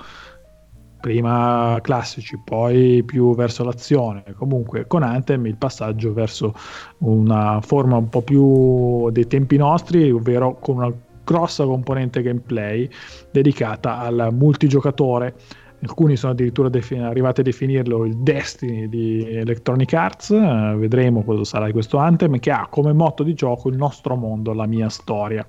prima 1.00 1.78
classici 1.82 2.38
poi 2.44 3.02
più 3.04 3.34
verso 3.34 3.64
l'azione 3.64 4.24
comunque 4.36 4.86
con 4.86 5.02
Anthem 5.02 5.46
il 5.46 5.56
passaggio 5.56 6.12
verso 6.12 6.54
una 6.98 7.60
forma 7.62 7.96
un 7.96 8.08
po' 8.08 8.22
più 8.22 9.10
dei 9.10 9.26
tempi 9.26 9.56
nostri 9.56 10.10
ovvero 10.10 10.58
con 10.60 10.76
una 10.76 10.92
grossa 11.24 11.64
componente 11.64 12.20
gameplay 12.20 12.88
dedicata 13.30 13.98
al 13.98 14.28
multigiocatore 14.32 15.34
alcuni 15.82 16.16
sono 16.16 16.32
addirittura 16.32 16.68
defin- 16.68 17.02
arrivati 17.02 17.40
a 17.40 17.44
definirlo 17.44 18.04
il 18.04 18.16
Destiny 18.16 18.88
di 18.88 19.26
Electronic 19.28 19.92
Arts, 19.94 20.30
eh, 20.30 20.74
vedremo 20.76 21.22
cosa 21.24 21.44
sarà 21.44 21.66
di 21.66 21.72
questo 21.72 21.98
Anthem, 21.98 22.38
che 22.38 22.50
ha 22.50 22.66
come 22.70 22.92
motto 22.92 23.22
di 23.22 23.34
gioco 23.34 23.68
il 23.68 23.76
nostro 23.76 24.16
mondo, 24.16 24.52
la 24.52 24.66
mia 24.66 24.88
storia. 24.88 25.46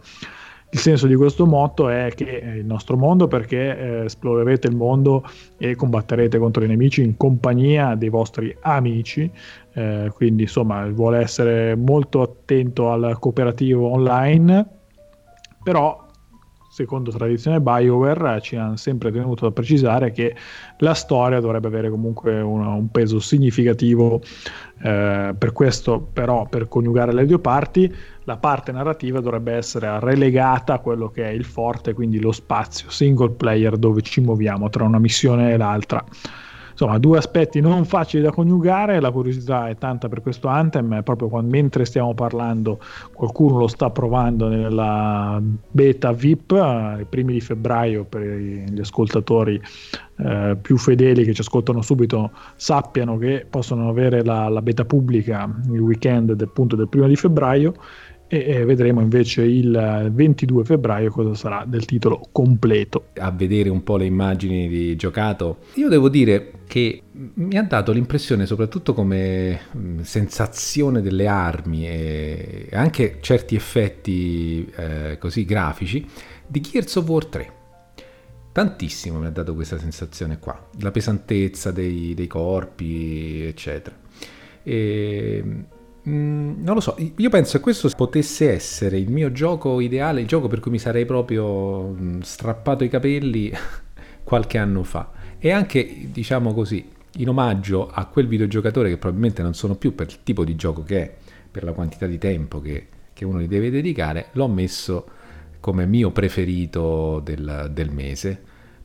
Il 0.72 0.80
senso 0.80 1.06
di 1.06 1.14
questo 1.14 1.46
motto 1.46 1.88
è 1.88 2.12
che 2.16 2.40
è 2.40 2.56
il 2.56 2.66
nostro 2.66 2.98
mondo 2.98 3.28
perché 3.28 3.78
eh, 3.78 4.06
esplorerete 4.06 4.68
il 4.68 4.76
mondo 4.76 5.24
e 5.60 5.76
combatterete 5.76 6.40
contro 6.40 6.64
i 6.64 6.68
nemici 6.68 7.04
in 7.04 7.16
compagnia 7.16 7.94
dei 7.94 8.10
vostri 8.10 8.56
amici, 8.62 9.30
eh, 9.74 10.12
quindi 10.16 10.44
insomma 10.44 10.88
vuole 10.90 11.20
essere 11.20 11.76
molto 11.76 12.24
attento 12.24 12.90
al 12.90 13.18
cooperativo 13.20 13.88
online, 13.88 14.66
però 15.62 16.03
secondo 16.74 17.12
tradizione 17.12 17.62
BioWare, 17.62 18.42
ci 18.42 18.56
hanno 18.56 18.78
sempre 18.78 19.12
tenuto 19.12 19.46
a 19.46 19.52
precisare 19.52 20.12
che 20.12 20.36
la 20.80 20.96
storia 20.96 21.40
dovrebbe 21.40 21.68
avere 21.68 21.92
comunque 21.92 22.42
un, 22.42 22.66
un 22.66 22.90
peso 22.90 23.20
significativo. 23.20 24.20
Eh, 24.82 25.36
per 25.38 25.52
questo, 25.54 26.00
però, 26.00 26.48
per 26.50 26.68
coniugare 26.68 27.14
le 27.14 27.28
due 27.28 27.38
parti, 27.38 27.94
la 28.24 28.38
parte 28.38 28.72
narrativa 28.72 29.20
dovrebbe 29.20 29.54
essere 29.54 30.00
relegata 30.00 30.74
a 30.74 30.80
quello 30.80 31.12
che 31.12 31.26
è 31.26 31.30
il 31.30 31.46
forte, 31.46 31.94
quindi 31.94 32.20
lo 32.20 32.32
spazio 32.32 32.90
single 32.90 33.34
player 33.34 33.78
dove 33.78 34.02
ci 34.02 34.20
muoviamo 34.22 34.68
tra 34.70 34.84
una 34.84 34.98
missione 34.98 35.54
e 35.54 35.58
l'altra 35.58 36.04
insomma 36.74 36.98
due 36.98 37.18
aspetti 37.18 37.62
non 37.62 37.86
facili 37.86 38.24
da 38.24 38.32
coniugare 38.32 39.00
la 39.00 39.12
curiosità 39.12 39.70
è 39.70 39.78
tanta 39.78 40.10
per 40.10 40.22
questo 40.22 40.48
Anthem 40.48 41.02
proprio 41.04 41.30
quando, 41.30 41.50
mentre 41.50 41.86
stiamo 41.86 42.14
parlando 42.14 42.80
qualcuno 43.14 43.60
lo 43.60 43.68
sta 43.68 43.90
provando 43.90 44.48
nella 44.48 45.42
beta 45.72 46.12
VIP 46.12 46.52
eh, 46.52 47.02
i 47.02 47.06
primi 47.06 47.34
di 47.34 47.42
febbraio 47.42 48.04
per 48.04 48.22
gli 48.22 48.80
ascoltatori 48.80 49.62
eh, 50.18 50.58
più 50.62 50.78
fedeli 50.78 51.24
che 51.24 51.34
ci 51.34 51.42
ascoltano 51.42 51.82
subito 51.82 52.32
sappiano 52.56 53.18
che 53.18 53.46
possono 53.50 53.90
avere 53.90 54.24
la, 54.24 54.50
la 54.50 54.62
beta 54.62 54.86
pubblica 54.86 55.50
il 55.72 55.80
weekend 55.80 56.34
del, 56.34 56.50
punto 56.50 56.76
del 56.76 56.90
primo 56.90 57.08
di 57.08 57.16
febbraio 57.16 57.74
e 58.42 58.66
vedremo 58.66 59.00
invece 59.00 59.44
il 59.44 60.10
22 60.12 60.64
febbraio 60.64 61.12
cosa 61.12 61.36
sarà 61.36 61.66
del 61.68 61.86
titolo 61.86 62.28
completo. 62.32 63.10
A 63.18 63.30
vedere 63.30 63.70
un 63.70 63.84
po' 63.84 63.98
le 63.98 64.06
immagini 64.06 64.68
di 64.68 64.96
giocato, 64.96 65.60
io 65.76 65.88
devo 65.88 66.10
dire 66.10 66.52
che 66.66 67.04
mi 67.12 67.58
ha 67.58 67.64
dato 67.64 67.92
l'impressione, 67.92 68.48
soprattutto 68.48 68.96
come 68.96 69.60
sensazione 70.02 71.02
delle 71.02 71.28
armi 71.28 71.88
e 71.88 72.70
anche 72.72 73.18
certi 73.22 73.54
effetti 73.56 74.68
eh, 74.76 75.18
così 75.20 75.46
grafici, 75.46 76.04
di 76.48 76.60
Gears 76.60 76.96
of 76.96 77.08
War 77.08 77.26
3. 77.26 77.54
Tantissimo 78.52 79.20
mi 79.20 79.28
ha 79.28 79.32
dato 79.32 79.54
questa 79.54 79.78
sensazione 79.78 80.40
qua, 80.40 80.70
la 80.80 80.90
pesantezza 80.90 81.70
dei, 81.72 82.16
dei 82.16 82.28
corpi, 82.28 83.44
eccetera. 83.44 83.96
E 84.64 85.44
Mm, 86.08 86.64
non 86.64 86.76
lo 86.76 86.82
so, 86.82 86.98
io 87.16 87.30
penso 87.30 87.58
che 87.58 87.64
questo 87.64 87.90
potesse 87.96 88.52
essere 88.52 88.98
il 88.98 89.10
mio 89.10 89.32
gioco 89.32 89.80
ideale, 89.80 90.20
il 90.20 90.28
gioco 90.28 90.50
per 90.50 90.60
cui 90.60 90.72
mi 90.72 90.80
sarei 90.80 91.06
proprio 91.06 91.90
mm, 91.90 92.20
strappato 92.22 92.84
i 92.84 92.90
capelli 92.90 93.52
qualche 94.24 94.58
anno 94.58 94.84
fa. 94.84 95.12
E 95.40 95.52
anche, 95.52 96.08
diciamo 96.12 96.54
così, 96.54 96.86
in 97.18 97.30
omaggio 97.30 97.90
a 97.90 98.06
quel 98.06 98.28
videogiocatore 98.28 98.90
che 98.90 98.98
probabilmente 98.98 99.42
non 99.42 99.54
sono 99.54 99.76
più 99.76 99.96
per 99.96 100.08
il 100.08 100.24
tipo 100.24 100.44
di 100.44 100.56
gioco 100.56 100.84
che 100.84 101.02
è, 101.02 101.16
per 101.50 101.64
la 101.64 101.72
quantità 101.72 102.06
di 102.06 102.18
tempo 102.18 102.60
che, 102.60 102.88
che 103.14 103.26
uno 103.26 103.40
gli 103.40 103.48
deve 103.48 103.70
dedicare, 103.70 104.28
l'ho 104.34 104.48
messo 104.48 105.06
come 105.60 105.86
mio 105.86 106.12
preferito 106.12 107.22
del, 107.24 107.70
del 107.72 107.92
mese. 107.92 108.42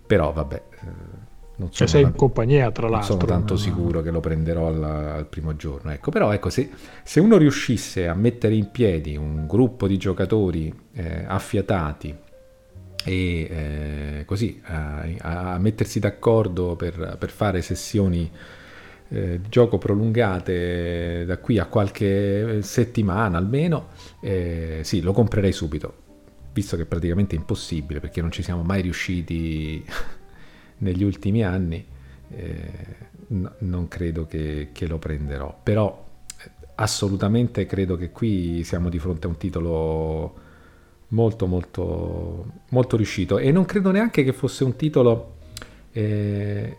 Però 0.06 0.32
vabbè 0.32 0.62
eh, 0.70 1.17
non 1.58 1.72
sono, 1.72 1.88
sei 1.88 2.02
in 2.02 2.14
compagnia, 2.14 2.70
tra 2.70 2.88
l'altro. 2.88 3.14
Non 3.14 3.20
sono 3.20 3.32
tanto 3.32 3.54
no? 3.54 3.58
sicuro 3.58 4.00
che 4.00 4.10
lo 4.10 4.20
prenderò 4.20 4.68
al, 4.68 4.82
al 4.82 5.26
primo 5.26 5.56
giorno. 5.56 5.90
Ecco, 5.90 6.10
però 6.10 6.32
ecco, 6.32 6.50
se, 6.50 6.70
se, 7.02 7.18
uno 7.18 7.36
riuscisse 7.36 8.06
a 8.06 8.14
mettere 8.14 8.54
in 8.54 8.70
piedi 8.70 9.16
un 9.16 9.46
gruppo 9.46 9.88
di 9.88 9.96
giocatori 9.96 10.72
eh, 10.92 11.24
affiatati 11.26 12.16
e 13.04 13.40
eh, 13.50 14.24
così 14.24 14.60
a, 14.66 15.04
a, 15.20 15.58
mettersi 15.58 15.98
d'accordo 15.98 16.76
per, 16.76 17.16
per 17.18 17.30
fare 17.30 17.60
sessioni 17.60 18.30
eh, 19.08 19.40
di 19.40 19.48
gioco 19.48 19.78
prolungate 19.78 21.24
da 21.24 21.38
qui 21.38 21.58
a 21.58 21.66
qualche 21.66 22.62
settimana 22.62 23.36
almeno, 23.36 23.88
eh, 24.20 24.80
sì, 24.82 25.00
lo 25.00 25.12
comprerei 25.12 25.52
subito, 25.52 25.94
visto 26.52 26.76
che 26.76 26.82
è 26.82 26.86
praticamente 26.86 27.34
impossibile 27.34 27.98
perché 27.98 28.20
non 28.20 28.30
ci 28.30 28.44
siamo 28.44 28.62
mai 28.62 28.82
riusciti 28.82 29.84
negli 30.78 31.02
ultimi 31.02 31.44
anni, 31.44 31.84
eh, 32.30 32.72
no, 33.28 33.52
non 33.58 33.88
credo 33.88 34.26
che, 34.26 34.68
che, 34.72 34.86
lo 34.86 34.98
prenderò. 34.98 35.58
Però 35.62 36.06
eh, 36.42 36.50
assolutamente 36.76 37.66
credo 37.66 37.96
che 37.96 38.10
qui 38.10 38.62
siamo 38.64 38.88
di 38.88 38.98
fronte 38.98 39.26
a 39.26 39.30
un 39.30 39.36
titolo 39.36 40.46
molto 41.08 41.46
molto 41.46 42.52
molto 42.70 42.96
riuscito 42.96 43.38
e 43.38 43.50
non 43.50 43.64
credo 43.64 43.90
neanche 43.90 44.24
che 44.24 44.32
fosse 44.34 44.64
un 44.64 44.76
titolo 44.76 45.36
eh, 45.92 46.76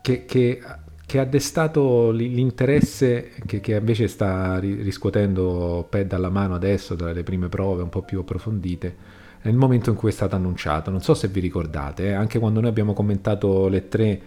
che, 0.00 0.24
che, 0.24 0.62
che, 1.04 1.18
ha 1.18 1.24
destato 1.24 2.10
l'interesse 2.10 3.32
che, 3.44 3.60
che 3.60 3.74
invece 3.74 4.08
sta 4.08 4.58
riscuotendo 4.58 5.86
Ped 5.90 6.10
alla 6.14 6.30
mano 6.30 6.54
adesso 6.54 6.94
dalle 6.94 7.22
prime 7.22 7.50
prove 7.50 7.82
un 7.82 7.90
po' 7.90 8.00
più 8.00 8.20
approfondite 8.20 9.18
nel 9.42 9.54
momento 9.54 9.90
in 9.90 9.96
cui 9.96 10.10
è 10.10 10.12
stato 10.12 10.36
annunciato. 10.36 10.90
Non 10.90 11.00
so 11.00 11.14
se 11.14 11.28
vi 11.28 11.40
ricordate, 11.40 12.08
eh, 12.08 12.12
anche 12.12 12.38
quando 12.38 12.60
noi 12.60 12.68
abbiamo 12.68 12.92
commentato 12.92 13.68
le 13.68 13.88
tre 13.88 14.20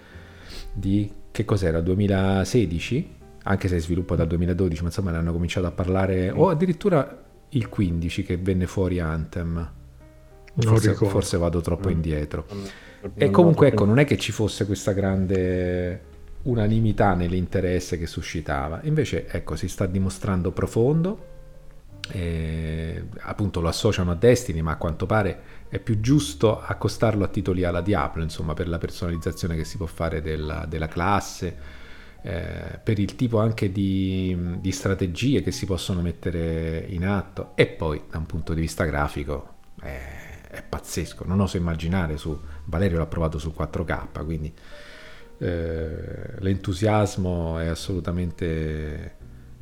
di 0.73 1.11
che 1.31 1.45
cos'era 1.45 1.81
2016, 1.81 3.15
anche 3.43 3.67
se 3.67 3.79
sviluppo 3.79 4.15
dal 4.15 4.27
2012, 4.27 4.81
ma 4.81 4.87
insomma 4.87 5.11
ne 5.11 5.17
hanno 5.17 5.31
cominciato 5.31 5.67
a 5.67 5.71
parlare, 5.71 6.29
o 6.31 6.49
addirittura 6.49 7.23
il 7.49 7.69
15 7.69 8.23
che 8.23 8.37
venne 8.37 8.67
fuori 8.67 8.99
Anthem. 8.99 9.71
Forse, 10.55 10.93
forse 10.93 11.37
vado 11.37 11.61
troppo 11.61 11.89
mm. 11.89 11.91
indietro. 11.91 12.45
E 13.15 13.29
comunque 13.31 13.67
ecco, 13.67 13.85
non 13.85 13.97
è 13.97 14.05
che 14.05 14.17
ci 14.17 14.31
fosse 14.31 14.65
questa 14.65 14.93
grande 14.93 16.11
unanimità 16.43 17.13
nell'interesse 17.15 17.97
che 17.97 18.07
suscitava. 18.07 18.81
Invece 18.83 19.27
ecco, 19.27 19.55
si 19.55 19.67
sta 19.67 19.85
dimostrando 19.85 20.51
profondo, 20.51 21.31
eh, 22.11 23.05
appunto 23.19 23.61
lo 23.61 23.67
associano 23.67 24.11
a 24.11 24.15
Destiny, 24.15 24.61
ma 24.61 24.71
a 24.71 24.77
quanto 24.77 25.05
pare 25.05 25.41
è 25.69 25.79
più 25.79 25.99
giusto 25.99 26.59
accostarlo 26.59 27.23
a 27.23 27.27
titoli 27.27 27.63
alla 27.63 27.81
Diablo, 27.81 28.23
insomma, 28.23 28.53
per 28.53 28.67
la 28.67 28.77
personalizzazione 28.77 29.55
che 29.55 29.63
si 29.63 29.77
può 29.77 29.85
fare 29.85 30.21
della, 30.21 30.65
della 30.67 30.87
classe, 30.87 31.81
eh, 32.21 32.79
per 32.81 32.99
il 32.99 33.15
tipo 33.15 33.39
anche 33.39 33.71
di, 33.71 34.57
di, 34.59 34.71
strategie 34.71 35.41
che 35.41 35.51
si 35.51 35.65
possono 35.65 36.01
mettere 36.01 36.85
in 36.87 37.05
atto 37.05 37.51
e 37.55 37.67
poi 37.67 38.03
da 38.09 38.17
un 38.17 38.25
punto 38.25 38.53
di 38.53 38.61
vista 38.61 38.85
grafico 38.85 39.55
è, 39.81 40.39
è 40.49 40.63
pazzesco, 40.63 41.25
non 41.25 41.41
oso 41.41 41.57
immaginare 41.57 42.15
su 42.15 42.39
Valerio 42.65 42.97
l'ha 42.97 43.07
provato 43.07 43.39
su 43.39 43.53
4K, 43.57 44.23
quindi 44.23 44.53
eh, 45.39 46.39
l'entusiasmo 46.39 47.59
è 47.59 47.67
assolutamente 47.67 49.15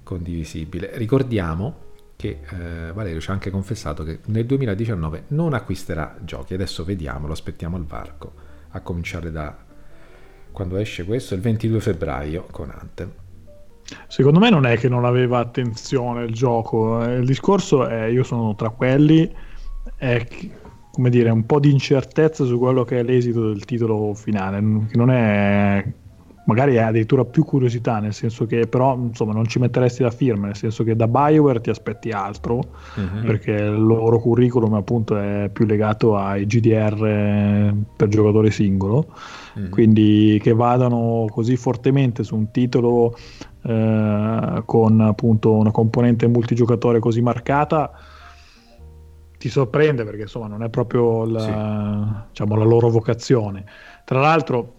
condivisibile. 0.04 0.92
Ricordiamo 0.98 1.90
che 2.22 2.42
eh, 2.52 2.92
Valerio 2.94 3.20
ci 3.20 3.32
ha 3.32 3.34
anche 3.34 3.50
confessato 3.50 4.04
che 4.04 4.20
nel 4.28 4.46
2019 4.46 5.24
non 5.30 5.56
acquisterà 5.56 6.18
giochi. 6.24 6.54
Adesso 6.54 6.84
vediamo, 6.84 7.26
lo 7.26 7.34
aspettiamo 7.34 7.78
al 7.78 7.84
varco, 7.84 8.34
a 8.70 8.82
cominciare 8.82 9.32
da 9.32 9.58
quando 10.52 10.78
esce 10.78 11.04
questo, 11.04 11.34
il 11.34 11.42
22 11.42 11.80
febbraio 11.80 12.46
con 12.52 12.70
Anthem. 12.70 13.12
Secondo 14.08 14.38
me 14.38 14.52
non 14.52 14.68
è 14.68 14.78
che 14.78 14.88
non 14.88 15.04
aveva 15.04 15.40
attenzione 15.40 16.26
il 16.26 16.34
gioco, 16.34 17.04
eh, 17.04 17.16
il 17.16 17.26
discorso 17.26 17.88
è 17.88 18.06
io 18.06 18.24
sono 18.24 18.54
tra 18.54 18.70
quelli, 18.70 19.34
è 19.96 20.28
come 20.92 21.10
dire 21.10 21.32
un 21.32 21.48
po' 21.48 21.60
di 21.60 21.72
incertezza 21.72 22.46
su 22.46 22.60
quello 22.60 22.84
che 22.84 23.00
è 23.00 23.04
l'esito 23.04 23.48
del 23.48 23.66
titolo 23.66 24.14
finale, 24.14 24.60
che 24.88 24.96
non 24.96 25.10
è 25.10 25.84
magari 26.46 26.78
hai 26.78 26.86
addirittura 26.86 27.24
più 27.26 27.44
curiosità, 27.44 28.00
nel 28.00 28.14
senso 28.14 28.46
che 28.46 28.68
però 28.68 28.96
insomma 28.96 29.34
non 29.34 29.46
ci 29.46 29.60
metteresti 29.60 30.02
la 30.02 30.10
firma, 30.10 30.48
nel 30.48 30.56
senso 30.56 30.84
che 30.84 30.96
da 30.96 31.08
Bioware 31.08 31.62
ti 31.62 31.70
aspetti 31.70 32.12
altro, 32.12 32.56
uh-huh. 32.56 33.26
perché 33.26 33.52
il 33.52 33.82
loro 33.82 34.20
curriculum 34.20 34.74
appunto 34.74 35.18
è 35.18 35.50
più 35.52 35.66
legato 35.66 36.18
ai 36.18 36.46
GDR 36.46 37.74
per 37.96 38.08
giocatore 38.08 38.50
singolo, 38.50 39.14
uh-huh. 39.56 39.70
quindi 39.70 40.40
che 40.42 40.54
vadano 40.54 41.28
così 41.30 41.56
fortemente 41.56 42.24
su 42.24 42.36
un 42.36 42.50
titolo 42.52 43.16
eh, 43.64 44.64
con 44.66 45.02
appunto 45.02 45.54
una 45.54 45.72
componente 45.72 46.28
multigiocatore 46.28 47.00
così 47.00 47.22
marcata 47.22 47.92
ti 49.38 49.50
sorprende 49.50 50.04
perché 50.04 50.22
insomma 50.22 50.46
non 50.46 50.62
è 50.62 50.70
proprio 50.70 51.26
la, 51.26 51.40
sì. 51.40 52.28
diciamo, 52.30 52.56
la 52.56 52.64
loro 52.64 52.90
vocazione. 52.90 53.66
Tra 54.06 54.20
l'altro, 54.20 54.74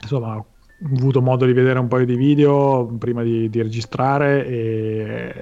insomma, 0.00 0.44
avuto 0.84 1.22
modo 1.22 1.46
di 1.46 1.52
vedere 1.52 1.78
un 1.78 1.88
paio 1.88 2.04
di 2.04 2.16
video 2.16 2.86
prima 2.98 3.22
di, 3.22 3.48
di, 3.48 3.62
registrare 3.62 4.46
e 4.46 5.34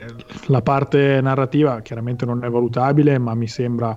la 0.46 0.62
parte 0.62 1.20
narrativa 1.20 1.80
chiaramente 1.80 2.26
non 2.26 2.44
è 2.44 2.48
valutabile, 2.48 3.18
ma 3.18 3.34
mi 3.34 3.46
sembra, 3.46 3.96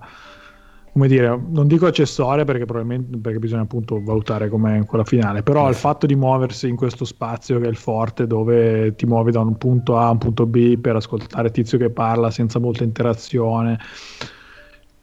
come 0.91 1.07
dire, 1.07 1.39
non 1.49 1.67
dico 1.67 1.85
accessoria 1.85 2.45
perché 2.45 2.65
probabilmente 2.65 3.17
perché 3.17 3.39
bisogna 3.39 3.63
appunto 3.63 4.01
valutare 4.01 4.47
come 4.49 4.85
quella 4.85 5.03
finale, 5.03 5.43
però 5.43 5.67
il 5.67 5.75
fatto 5.75 6.05
di 6.05 6.15
muoversi 6.15 6.67
in 6.69 6.75
questo 6.75 7.05
spazio 7.05 7.59
che 7.59 7.65
è 7.65 7.69
il 7.69 7.77
forte 7.77 8.25
dove 8.25 8.95
ti 8.95 9.05
muovi 9.05 9.31
da 9.31 9.41
un 9.41 9.57
punto 9.57 9.97
A 9.97 10.07
a 10.07 10.11
un 10.11 10.17
punto 10.19 10.45
B 10.45 10.77
per 10.77 10.95
ascoltare 10.95 11.51
tizio 11.51 11.77
che 11.77 11.89
parla 11.89 12.31
senza 12.31 12.59
molta 12.59 12.83
interazione 12.83 13.79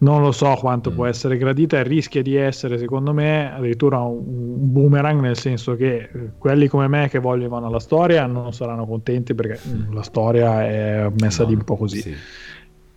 non 0.01 0.23
lo 0.23 0.33
so 0.33 0.55
quanto 0.59 0.91
mm. 0.91 0.95
può 0.95 1.07
essere 1.07 1.37
gradita 1.37 1.79
e 1.79 1.83
rischia 1.83 2.23
di 2.23 2.35
essere, 2.37 2.79
secondo 2.79 3.13
me, 3.13 3.53
addirittura 3.53 3.99
un, 3.99 4.23
un, 4.27 4.73
boomerang, 4.73 5.21
nel 5.21 5.37
senso 5.37 5.77
che 5.77 6.09
eh, 6.13 6.31
quelli 6.39 6.69
come 6.69 6.89
me 6.89 7.09
che 7.09 7.19
vogliono 7.19 7.69
la 7.69 7.81
storia 7.81 8.27
non 8.27 8.53
saranno 8.53 8.87
contenti 8.87 9.35
perché 9.35 9.59
mm, 9.67 9.93
la 9.93 10.03
storia 10.03 10.67
è 10.67 11.11
messa 11.21 11.43
no, 11.43 11.49
di 11.49 11.55
un 11.55 11.65
po' 11.65 11.77
così. 11.77 12.01
Sì. 12.01 12.15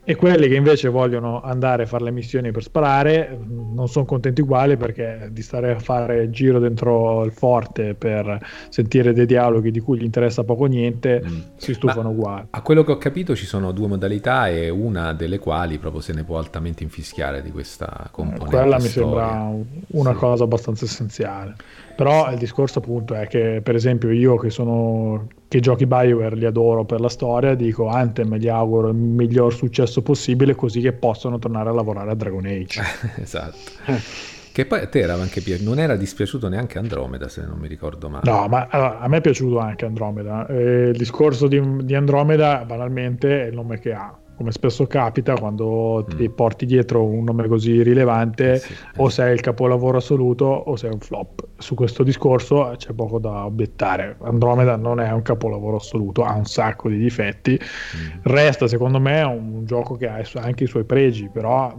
E 0.05 0.15
quelli 0.15 0.49
che 0.49 0.55
invece 0.55 0.89
vogliono 0.89 1.41
andare 1.41 1.83
a 1.83 1.85
fare 1.85 2.03
le 2.03 2.11
missioni 2.11 2.51
per 2.51 2.61
sparare 2.61 3.39
non 3.47 3.87
sono 3.87 4.03
contenti 4.03 4.41
uguali 4.41 4.75
perché 4.75 5.29
di 5.31 5.41
stare 5.41 5.71
a 5.71 5.79
fare 5.79 6.29
giro 6.29 6.59
dentro 6.59 7.23
il 7.23 7.31
forte 7.31 7.93
per 7.93 8.37
sentire 8.67 9.13
dei 9.13 9.25
dialoghi 9.25 9.71
di 9.71 9.79
cui 9.79 9.97
gli 9.97 10.03
interessa 10.03 10.43
poco 10.43 10.65
niente 10.65 11.23
mm. 11.25 11.39
si 11.55 11.73
stufano 11.73 12.09
Ma 12.09 12.15
uguali. 12.15 12.47
A 12.49 12.61
quello 12.61 12.83
che 12.83 12.91
ho 12.91 12.97
capito 12.97 13.33
ci 13.33 13.45
sono 13.45 13.71
due 13.71 13.87
modalità 13.87 14.49
e 14.49 14.69
una 14.69 15.13
delle 15.13 15.39
quali 15.39 15.77
proprio 15.77 16.01
se 16.01 16.11
ne 16.11 16.25
può 16.25 16.37
altamente 16.37 16.83
infischiare 16.83 17.41
di 17.41 17.51
questa 17.51 18.09
componente. 18.11 18.57
Quella 18.57 18.77
mi 18.79 18.87
sembra 18.87 19.49
una 19.87 20.11
sì. 20.11 20.17
cosa 20.17 20.43
abbastanza 20.43 20.83
essenziale. 20.83 21.55
Però 21.95 22.31
il 22.31 22.37
discorso 22.37 22.79
appunto 22.79 23.13
è 23.13 23.27
che 23.27 23.61
per 23.63 23.75
esempio 23.75 24.11
io 24.11 24.37
che 24.37 24.49
sono 24.49 25.27
che 25.47 25.59
giochi 25.59 25.85
Bioware 25.85 26.35
li 26.35 26.45
adoro 26.45 26.83
per 26.83 26.99
la 26.99 27.09
storia, 27.09 27.53
dico 27.53 27.87
Anthem 27.87 28.35
gli 28.37 28.47
auguro 28.47 28.89
il 28.89 28.95
miglior 28.95 29.53
successo 29.53 30.01
possibile 30.01 30.55
così 30.55 30.81
che 30.81 30.93
possano 30.93 31.37
tornare 31.37 31.69
a 31.69 31.73
lavorare 31.73 32.11
a 32.11 32.15
Dragon 32.15 32.45
Age. 32.45 32.81
esatto. 33.21 33.57
Che 34.53 34.67
poi 34.67 34.81
a 34.81 34.87
te 34.87 34.99
era 34.99 35.13
anche 35.13 35.41
piaciuto, 35.41 35.67
non 35.67 35.79
era 35.79 35.95
dispiaciuto 35.95 36.47
neanche 36.47 36.77
Andromeda, 36.77 37.27
se 37.27 37.43
non 37.43 37.57
mi 37.57 37.67
ricordo 37.67 38.07
male. 38.07 38.29
No, 38.29 38.47
ma 38.47 38.67
allora, 38.69 38.99
a 38.99 39.07
me 39.07 39.17
è 39.17 39.21
piaciuto 39.21 39.57
anche 39.57 39.85
Andromeda. 39.85 40.45
Eh, 40.45 40.89
il 40.89 40.97
discorso 40.97 41.47
di, 41.47 41.59
di, 41.83 41.95
Andromeda, 41.95 42.63
banalmente, 42.63 43.45
è 43.45 43.47
il 43.47 43.55
nome 43.55 43.79
che 43.79 43.93
ha. 43.93 44.15
Come 44.35 44.51
spesso 44.51 44.85
capita 44.87 45.33
quando 45.35 46.05
mm. 46.05 46.17
ti 46.17 46.29
porti 46.29 46.65
dietro 46.65 47.03
un 47.03 47.23
nome 47.23 47.47
così 47.47 47.81
rilevante, 47.83 48.57
sì, 48.57 48.73
o 48.97 49.09
sei 49.09 49.33
il 49.33 49.41
capolavoro 49.41 49.97
assoluto 49.97 50.45
o 50.45 50.75
sei 50.75 50.91
un 50.91 50.99
flop. 50.99 51.47
Su 51.57 51.75
questo 51.75 52.03
discorso 52.03 52.73
c'è 52.77 52.93
poco 52.93 53.19
da 53.19 53.45
obiettare. 53.45 54.17
Andromeda 54.21 54.75
non 54.75 54.99
è 54.99 55.11
un 55.11 55.21
capolavoro 55.21 55.77
assoluto, 55.77 56.23
ha 56.23 56.33
un 56.33 56.45
sacco 56.45 56.89
di 56.89 56.97
difetti. 56.97 57.59
Mm. 57.59 58.19
Resta, 58.23 58.67
secondo 58.67 58.99
me, 58.99 59.21
un 59.21 59.65
gioco 59.65 59.95
che 59.95 60.07
ha 60.07 60.21
anche 60.35 60.63
i 60.63 60.67
suoi 60.67 60.83
pregi, 60.83 61.29
però 61.31 61.73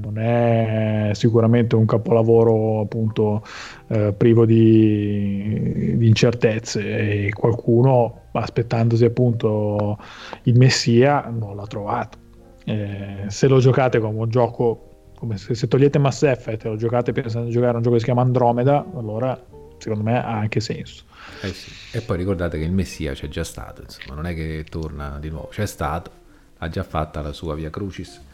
non 0.00 0.18
è 0.18 1.10
sicuramente 1.14 1.76
un 1.76 1.86
capolavoro 1.86 2.80
appunto 2.80 3.42
eh, 3.88 4.12
privo 4.16 4.46
di, 4.46 5.96
di 5.96 6.06
incertezze 6.06 7.26
e 7.26 7.32
qualcuno 7.32 8.22
aspettandosi 8.32 9.04
appunto 9.04 9.98
il 10.44 10.56
Messia 10.56 11.28
non 11.28 11.56
l'ha 11.56 11.66
trovato. 11.66 12.18
Eh, 12.64 13.24
se 13.28 13.48
lo 13.48 13.58
giocate 13.58 13.98
come 13.98 14.18
un 14.18 14.28
gioco, 14.28 15.10
come 15.16 15.38
se, 15.38 15.54
se 15.54 15.68
togliete 15.68 15.98
Mass 15.98 16.22
Effect 16.22 16.64
e 16.64 16.68
lo 16.68 16.76
giocate 16.76 17.12
pensando 17.12 17.46
di 17.48 17.52
giocare 17.52 17.72
a 17.72 17.76
un 17.76 17.82
gioco 17.82 17.94
che 17.94 18.00
si 18.00 18.06
chiama 18.06 18.22
Andromeda, 18.22 18.84
allora 18.94 19.38
secondo 19.78 20.04
me 20.04 20.22
ha 20.22 20.38
anche 20.38 20.60
senso. 20.60 21.04
Eh 21.42 21.48
sì. 21.48 21.96
E 21.96 22.00
poi 22.00 22.16
ricordate 22.16 22.58
che 22.58 22.64
il 22.64 22.72
Messia 22.72 23.12
c'è 23.12 23.28
già 23.28 23.44
stato, 23.44 23.82
insomma, 23.82 24.14
non 24.14 24.26
è 24.26 24.34
che 24.34 24.64
torna 24.68 25.18
di 25.18 25.30
nuovo, 25.30 25.48
c'è 25.48 25.66
stato, 25.66 26.10
ha 26.58 26.68
già 26.68 26.82
fatta 26.82 27.20
la 27.20 27.32
sua 27.32 27.54
via 27.54 27.70
Crucis 27.70 28.26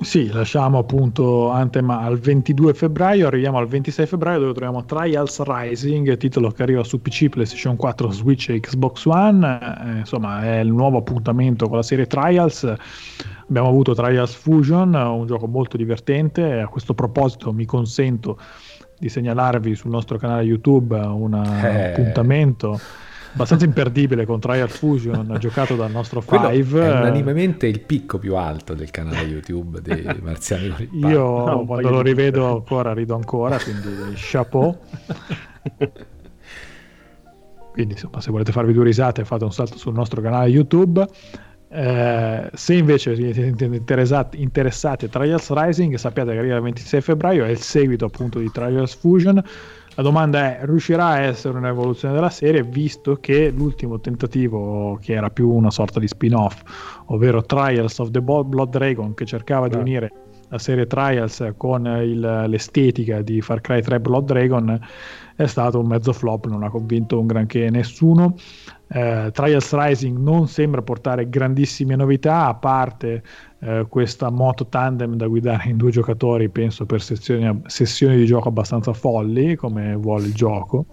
sì, 0.00 0.30
lasciamo 0.30 0.78
appunto 0.78 1.50
Anthem 1.50 1.90
al 1.90 2.18
22 2.18 2.72
febbraio, 2.72 3.26
arriviamo 3.26 3.58
al 3.58 3.66
26 3.66 4.06
febbraio 4.06 4.38
dove 4.38 4.52
troviamo 4.52 4.84
Trials 4.84 5.42
Rising, 5.42 6.16
titolo 6.16 6.50
che 6.50 6.62
arriva 6.62 6.84
su 6.84 7.02
PC, 7.02 7.28
PlayStation 7.28 7.74
4, 7.74 8.10
Switch 8.10 8.48
e 8.50 8.60
Xbox 8.60 9.04
One, 9.06 9.58
eh, 9.84 9.98
insomma 9.98 10.44
è 10.44 10.60
il 10.60 10.72
nuovo 10.72 10.98
appuntamento 10.98 11.66
con 11.66 11.76
la 11.76 11.82
serie 11.82 12.06
Trials. 12.06 12.72
Abbiamo 13.48 13.68
avuto 13.68 13.94
Trials 13.94 14.34
Fusion, 14.34 14.94
un 14.94 15.26
gioco 15.26 15.48
molto 15.48 15.76
divertente, 15.76 16.60
a 16.60 16.68
questo 16.68 16.94
proposito 16.94 17.52
mi 17.52 17.64
consento 17.64 18.38
di 18.98 19.08
segnalarvi 19.08 19.74
sul 19.74 19.90
nostro 19.90 20.16
canale 20.18 20.42
YouTube 20.42 20.96
un 20.96 21.34
eh. 21.34 21.90
appuntamento 21.90 22.78
abbastanza 23.32 23.64
imperdibile 23.64 24.24
con 24.26 24.40
Trial 24.40 24.68
Fusion 24.68 25.36
giocato 25.40 25.76
dal 25.76 25.90
nostro 25.90 26.20
Five. 26.20 26.84
È 26.84 26.90
unanimemente 26.90 27.66
il 27.66 27.80
picco 27.80 28.18
più 28.18 28.36
alto 28.36 28.74
del 28.74 28.90
canale 28.90 29.22
YouTube 29.22 29.80
dei 29.80 30.04
Marziani 30.22 30.68
con 30.70 30.82
il 30.82 30.88
Io 31.08 31.44
no, 31.44 31.64
quando 31.64 31.90
lo 31.90 32.00
rivedo 32.02 32.46
ancora 32.46 32.92
rido 32.92 33.14
ancora, 33.14 33.58
quindi 33.58 33.88
chapeau. 34.14 34.76
quindi 37.72 37.92
insomma, 37.92 38.20
se 38.20 38.30
volete 38.30 38.52
farvi 38.52 38.72
due 38.72 38.84
risate 38.84 39.24
fate 39.24 39.44
un 39.44 39.52
salto 39.52 39.78
sul 39.78 39.94
nostro 39.94 40.20
canale 40.20 40.48
YouTube. 40.48 41.06
Eh, 41.70 42.50
se 42.54 42.74
invece 42.74 43.14
siete 43.14 43.42
interessati, 43.42 44.40
interessati 44.40 45.04
a 45.04 45.08
Trials 45.08 45.52
Rising 45.52 45.96
sappiate 45.96 46.32
che 46.32 46.38
arriva 46.38 46.56
il 46.56 46.62
26 46.62 47.00
febbraio 47.02 47.44
è 47.44 47.50
il 47.50 47.60
seguito 47.60 48.06
appunto 48.06 48.38
di 48.38 48.50
Trials 48.50 48.94
Fusion 48.94 49.42
la 49.98 50.04
domanda 50.04 50.58
è, 50.58 50.64
riuscirà 50.64 51.06
a 51.06 51.18
essere 51.18 51.58
un'evoluzione 51.58 52.14
della 52.14 52.30
serie 52.30 52.62
visto 52.62 53.16
che 53.16 53.50
l'ultimo 53.50 53.98
tentativo, 53.98 54.96
che 55.02 55.14
era 55.14 55.28
più 55.28 55.50
una 55.50 55.72
sorta 55.72 55.98
di 55.98 56.06
spin-off, 56.06 56.62
ovvero 57.06 57.42
Trials 57.42 57.98
of 57.98 58.10
the 58.10 58.20
Blood 58.20 58.70
Dragon, 58.70 59.12
che 59.14 59.24
cercava 59.24 59.66
Beh. 59.66 59.74
di 59.74 59.80
unire 59.80 60.12
la 60.50 60.58
serie 60.58 60.86
Trials 60.86 61.52
con 61.56 61.84
il, 61.84 62.44
l'estetica 62.46 63.22
di 63.22 63.40
Far 63.40 63.60
Cry 63.60 63.82
3 63.82 63.98
Blood 63.98 64.26
Dragon, 64.26 64.80
è 65.34 65.46
stato 65.46 65.80
un 65.80 65.88
mezzo 65.88 66.12
flop, 66.12 66.46
non 66.46 66.62
ha 66.62 66.70
convinto 66.70 67.18
un 67.18 67.26
granché 67.26 67.68
nessuno. 67.68 68.36
Eh, 68.90 69.30
Trials 69.32 69.74
Rising 69.74 70.16
non 70.16 70.46
sembra 70.46 70.80
portare 70.80 71.28
grandissime 71.28 71.96
novità, 71.96 72.46
a 72.46 72.54
parte 72.54 73.22
eh, 73.60 73.86
questa 73.88 74.30
moto 74.30 74.66
tandem 74.66 75.16
da 75.16 75.26
guidare 75.26 75.68
in 75.68 75.76
due 75.76 75.90
giocatori, 75.90 76.48
penso 76.48 76.86
per 76.86 77.02
sessioni, 77.02 77.62
sessioni 77.66 78.16
di 78.16 78.24
gioco 78.24 78.48
abbastanza 78.48 78.92
folli, 78.92 79.56
come 79.56 79.96
vuole 79.96 80.26
il 80.26 80.34
gioco. 80.34 80.86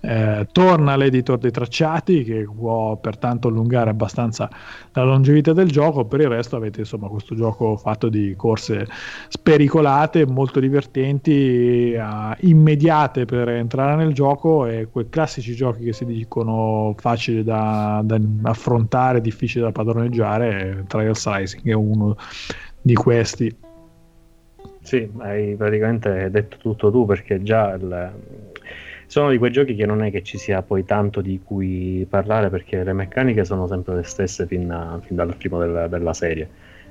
Eh, 0.00 0.48
torna 0.50 0.96
l'editor 0.96 1.38
dei 1.38 1.52
tracciati, 1.52 2.24
che 2.24 2.44
può 2.44 2.96
pertanto 2.96 3.48
allungare 3.48 3.90
abbastanza 3.90 4.50
la 4.92 5.04
longevità 5.04 5.52
del 5.52 5.70
gioco. 5.70 6.06
Per 6.06 6.20
il 6.20 6.28
resto 6.28 6.56
avete 6.56 6.80
insomma 6.80 7.08
questo 7.08 7.36
gioco 7.36 7.76
fatto 7.76 8.08
di 8.08 8.34
corse 8.36 8.86
spericolate, 9.28 10.26
molto 10.26 10.58
divertenti, 10.58 11.94
uh, 11.96 12.34
immediate 12.40 13.26
per 13.26 13.48
entrare 13.48 13.94
nel 13.94 14.12
gioco 14.12 14.66
e 14.66 14.88
quei 14.90 15.08
classici 15.08 15.54
giochi 15.54 15.84
che 15.84 15.92
si 15.92 16.04
dicono 16.04 16.94
facili 16.98 17.44
da, 17.44 18.00
da 18.04 18.18
affrontare, 18.42 19.20
difficili 19.20 19.62
da 19.62 19.70
padroneggiare. 19.70 20.84
Trials 20.88 21.28
Rising 21.28 21.64
è 21.64 21.72
uno 21.72 22.07
di 22.80 22.94
questi. 22.94 23.56
Sì, 24.80 25.10
hai 25.18 25.54
praticamente 25.54 26.30
detto 26.30 26.56
tutto 26.56 26.90
tu 26.90 27.04
perché 27.04 27.42
già 27.42 27.74
il... 27.74 28.12
sono 29.06 29.30
di 29.30 29.38
quei 29.38 29.50
giochi 29.50 29.74
che 29.74 29.84
non 29.84 30.02
è 30.02 30.10
che 30.10 30.22
ci 30.22 30.38
sia 30.38 30.62
poi 30.62 30.84
tanto 30.84 31.20
di 31.20 31.40
cui 31.44 32.06
parlare 32.08 32.48
perché 32.48 32.82
le 32.82 32.92
meccaniche 32.92 33.44
sono 33.44 33.66
sempre 33.66 33.96
le 33.96 34.02
stesse 34.04 34.46
fin, 34.46 34.70
a, 34.70 34.98
fin 35.04 35.16
dal 35.16 35.36
primo 35.36 35.58
del, 35.58 35.88
della 35.90 36.14
serie. 36.14 36.48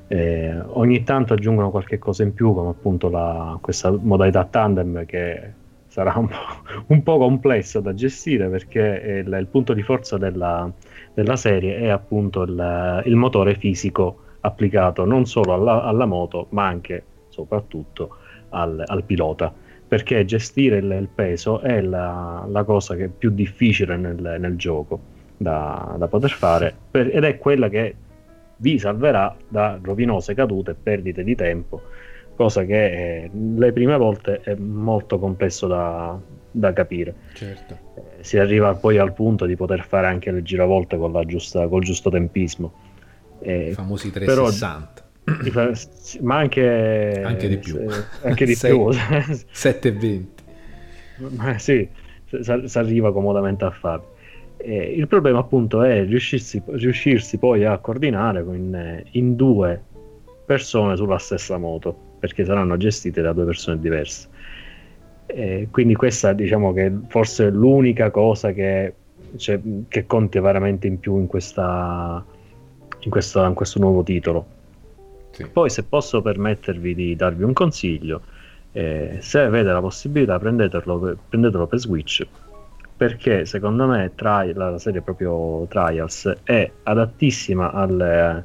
Eh, 0.10 0.56
ogni 0.58 1.04
tanto 1.04 1.34
aggiungono 1.34 1.70
qualche 1.70 1.98
cosa 1.98 2.24
in 2.24 2.34
più 2.34 2.54
come 2.54 2.70
appunto 2.70 3.10
la, 3.10 3.58
questa 3.60 3.92
modalità 3.92 4.46
tandem 4.46 5.06
che 5.06 5.52
sarà 5.88 6.14
un 6.18 6.28
po', 6.28 6.84
un 6.94 7.02
po 7.02 7.18
complessa 7.18 7.80
da 7.80 7.94
gestire 7.94 8.48
perché 8.48 9.24
il, 9.26 9.34
il 9.34 9.48
punto 9.48 9.74
di 9.74 9.82
forza 9.82 10.18
della, 10.18 10.72
della, 11.14 11.36
serie 11.36 11.78
è 11.78 11.88
appunto 11.88 12.44
il, 12.44 13.02
il 13.06 13.16
motore 13.16 13.56
fisico 13.56 14.26
applicato 14.42 15.06
non 15.06 15.26
solo 15.26 15.54
alla, 15.54 15.84
alla 15.84 16.06
moto, 16.06 16.48
ma 16.50 16.68
anche 16.68 17.04
soprattutto 17.30 18.18
al, 18.50 18.84
al 18.86 19.04
pilota. 19.04 19.54
Perché 19.88 20.26
gestire 20.26 20.78
il, 20.78 20.92
il 20.92 21.08
peso 21.14 21.62
è 21.62 21.80
la, 21.82 22.46
la, 22.50 22.64
cosa 22.64 22.96
che 22.96 23.06
è 23.06 23.08
più 23.08 23.30
difficile 23.30 23.96
nel, 23.96 24.36
nel 24.38 24.58
gioco 24.58 25.00
da, 25.38 25.96
da, 25.98 26.08
poter 26.08 26.32
fare, 26.32 26.76
per, 26.92 27.16
ed 27.16 27.24
è 27.24 27.38
quella 27.38 27.70
che 27.70 27.96
vi 28.58 28.80
salverà 28.80 29.36
da 29.48 29.80
rovinose 29.82 30.34
cadute 30.34 30.72
e 30.72 30.76
perdite 30.82 31.24
di 31.24 31.36
tempo, 31.36 31.84
cosa 32.36 32.66
che 32.66 33.24
eh, 33.24 33.30
le 33.32 33.72
prime 33.72 33.96
volte 33.96 34.42
è 34.42 34.56
molto 34.56 35.20
complesso 35.20 35.68
da, 35.68 36.20
da 36.52 36.74
capire. 36.74 37.16
Certo. 37.34 37.78
Eh, 37.96 38.24
si 38.24 38.38
arriva 38.38 38.74
poi 38.76 38.98
al 38.98 39.14
punto 39.14 39.46
di 39.46 39.56
poter 39.56 39.86
fare 39.86 40.08
anche 40.08 40.32
le 40.32 40.44
giravolte 40.44 40.98
con 40.98 41.14
la 41.14 41.24
giusta, 41.24 41.68
col 41.68 41.84
giusto 41.84 42.10
tempismo. 42.10 42.86
Eh, 43.40 43.70
I 43.70 43.74
famosi 43.74 44.12
360. 44.12 45.06
Però, 45.28 45.72
ma 46.22 46.38
anche, 46.38 47.22
anche 47.24 47.48
di 47.50 47.58
più. 47.58 47.80
Anche 48.22 48.46
di 48.46 48.56
6, 48.56 48.72
più. 48.72 48.92
720. 49.52 50.44
Ma 51.36 51.58
sì, 51.58 51.88
si 52.42 52.78
arriva 52.78 53.12
comodamente 53.12 53.66
a 53.66 53.72
farlo. 53.72 54.16
Eh, 54.58 54.94
il 54.96 55.08
problema 55.08 55.40
appunto 55.40 55.84
è 55.84 56.04
riuscirsi, 56.04 56.62
riuscirsi 56.66 57.38
poi 57.38 57.64
a 57.64 57.78
coordinare 57.78 58.40
in, 58.40 59.04
in, 59.12 59.36
due 59.36 59.80
persone 60.46 60.96
sulla 60.96 61.20
stessa 61.20 61.58
moto, 61.58 61.96
perché 62.20 62.44
saranno 62.44 62.76
gestite 62.78 63.22
da 63.22 63.34
due 63.34 63.46
persone 63.46 63.80
diverse. 63.80 64.28
Eh, 65.28 65.68
quindi 65.70 65.94
questa 65.94 66.34
diciamo 66.34 66.74
che 66.74 66.92
forse 67.08 67.48
è 67.48 67.52
l'unica 67.52 68.10
cosa 68.12 68.52
che, 68.52 68.94
cioè, 69.36 69.60
che 69.90 70.06
conti 70.06 70.40
veramente 70.40 70.88
in 70.88 71.00
più 71.00 71.18
in 71.18 71.28
questa, 71.28 72.26
in, 73.00 73.10
questa, 73.10 73.46
in 73.46 73.54
questo 73.54 73.80
nuovo 73.80 74.04
titolo. 74.04 74.46
Sì. 75.32 75.46
Poi, 75.48 75.70
se 75.70 75.84
posso 75.84 76.22
permettervi 76.22 76.96
di 76.96 77.16
darvi 77.16 77.44
un 77.44 77.54
consiglio, 77.54 78.22
eh, 78.72 79.18
se 79.20 79.40
avete 79.40 79.70
la 79.70 79.82
possibilità, 79.82 80.40
prendetelo, 80.40 81.18
prendetelo 81.30 81.68
per 81.68 81.80
Switch 81.80 82.26
perché 82.98 83.46
secondo 83.46 83.86
me 83.86 84.12
tri- 84.16 84.54
la 84.54 84.80
serie 84.80 85.02
proprio 85.02 85.68
Trials 85.68 86.36
è 86.44 86.70
adattissima 86.82 87.72
alle, 87.72 88.44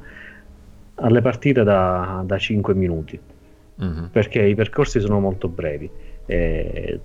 alle 0.95 1.21
partite 1.21 1.63
da, 1.63 2.21
da 2.23 2.37
5 2.37 2.75
minuti 2.75 3.19
mm-hmm. 3.83 4.05
perché 4.11 4.43
i 4.43 4.53
percorsi 4.53 4.99
sono 4.99 5.19
molto 5.19 5.47
brevi. 5.47 5.89
E 6.27 6.99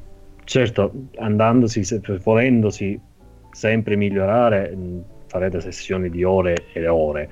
certo, 0.44 0.92
andandosi, 1.16 1.82
volendosi 2.22 3.00
sempre 3.50 3.96
migliorare, 3.96 4.76
farete 5.28 5.60
sessioni 5.60 6.10
di 6.10 6.24
ore 6.24 6.66
e 6.72 6.88
ore, 6.88 7.28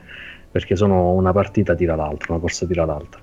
perché 0.50 0.76
sono 0.76 1.12
una 1.12 1.32
partita 1.32 1.74
tira 1.74 1.96
l'altra, 1.96 2.32
una 2.32 2.40
corsa 2.40 2.66
tira 2.66 2.84
l'altra. 2.84 3.20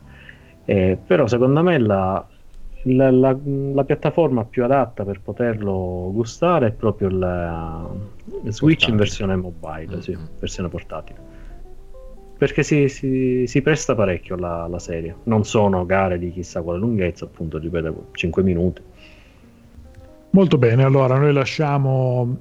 Eh, 0.65 0.97
però 1.05 1.27
secondo 1.27 1.61
me 1.61 1.77
la, 1.77 2.25
la, 2.83 3.11
la, 3.11 3.37
la, 3.73 3.83
piattaforma 3.83 4.45
più 4.45 4.63
adatta 4.63 5.03
per 5.03 5.21
poterlo 5.21 6.09
gustare 6.13 6.67
è 6.67 6.71
proprio 6.71 7.09
il, 7.09 7.15
il 8.43 8.53
Switch 8.53 8.85
portatile. 8.85 8.91
in 8.91 8.97
versione 8.97 9.35
mobile, 9.35 9.87
mm-hmm. 9.87 9.99
sì, 9.99 10.17
versione 10.39 10.69
portatile. 10.69 11.19
Perché 12.37 12.63
si, 12.63 12.89
si, 12.89 13.45
si 13.47 13.61
presta 13.61 13.95
parecchio 13.95 14.35
la, 14.35 14.67
la, 14.67 14.79
serie. 14.79 15.15
Non 15.23 15.45
sono 15.45 15.85
gare 15.85 16.17
di 16.17 16.31
chissà 16.31 16.61
quale 16.61 16.79
lunghezza, 16.79 17.25
appunto, 17.25 17.57
ripeto, 17.57 18.07
5 18.11 18.43
minuti. 18.43 18.81
Molto 20.31 20.57
bene, 20.57 20.83
allora 20.83 21.17
noi 21.17 21.31
lasciamo 21.31 22.37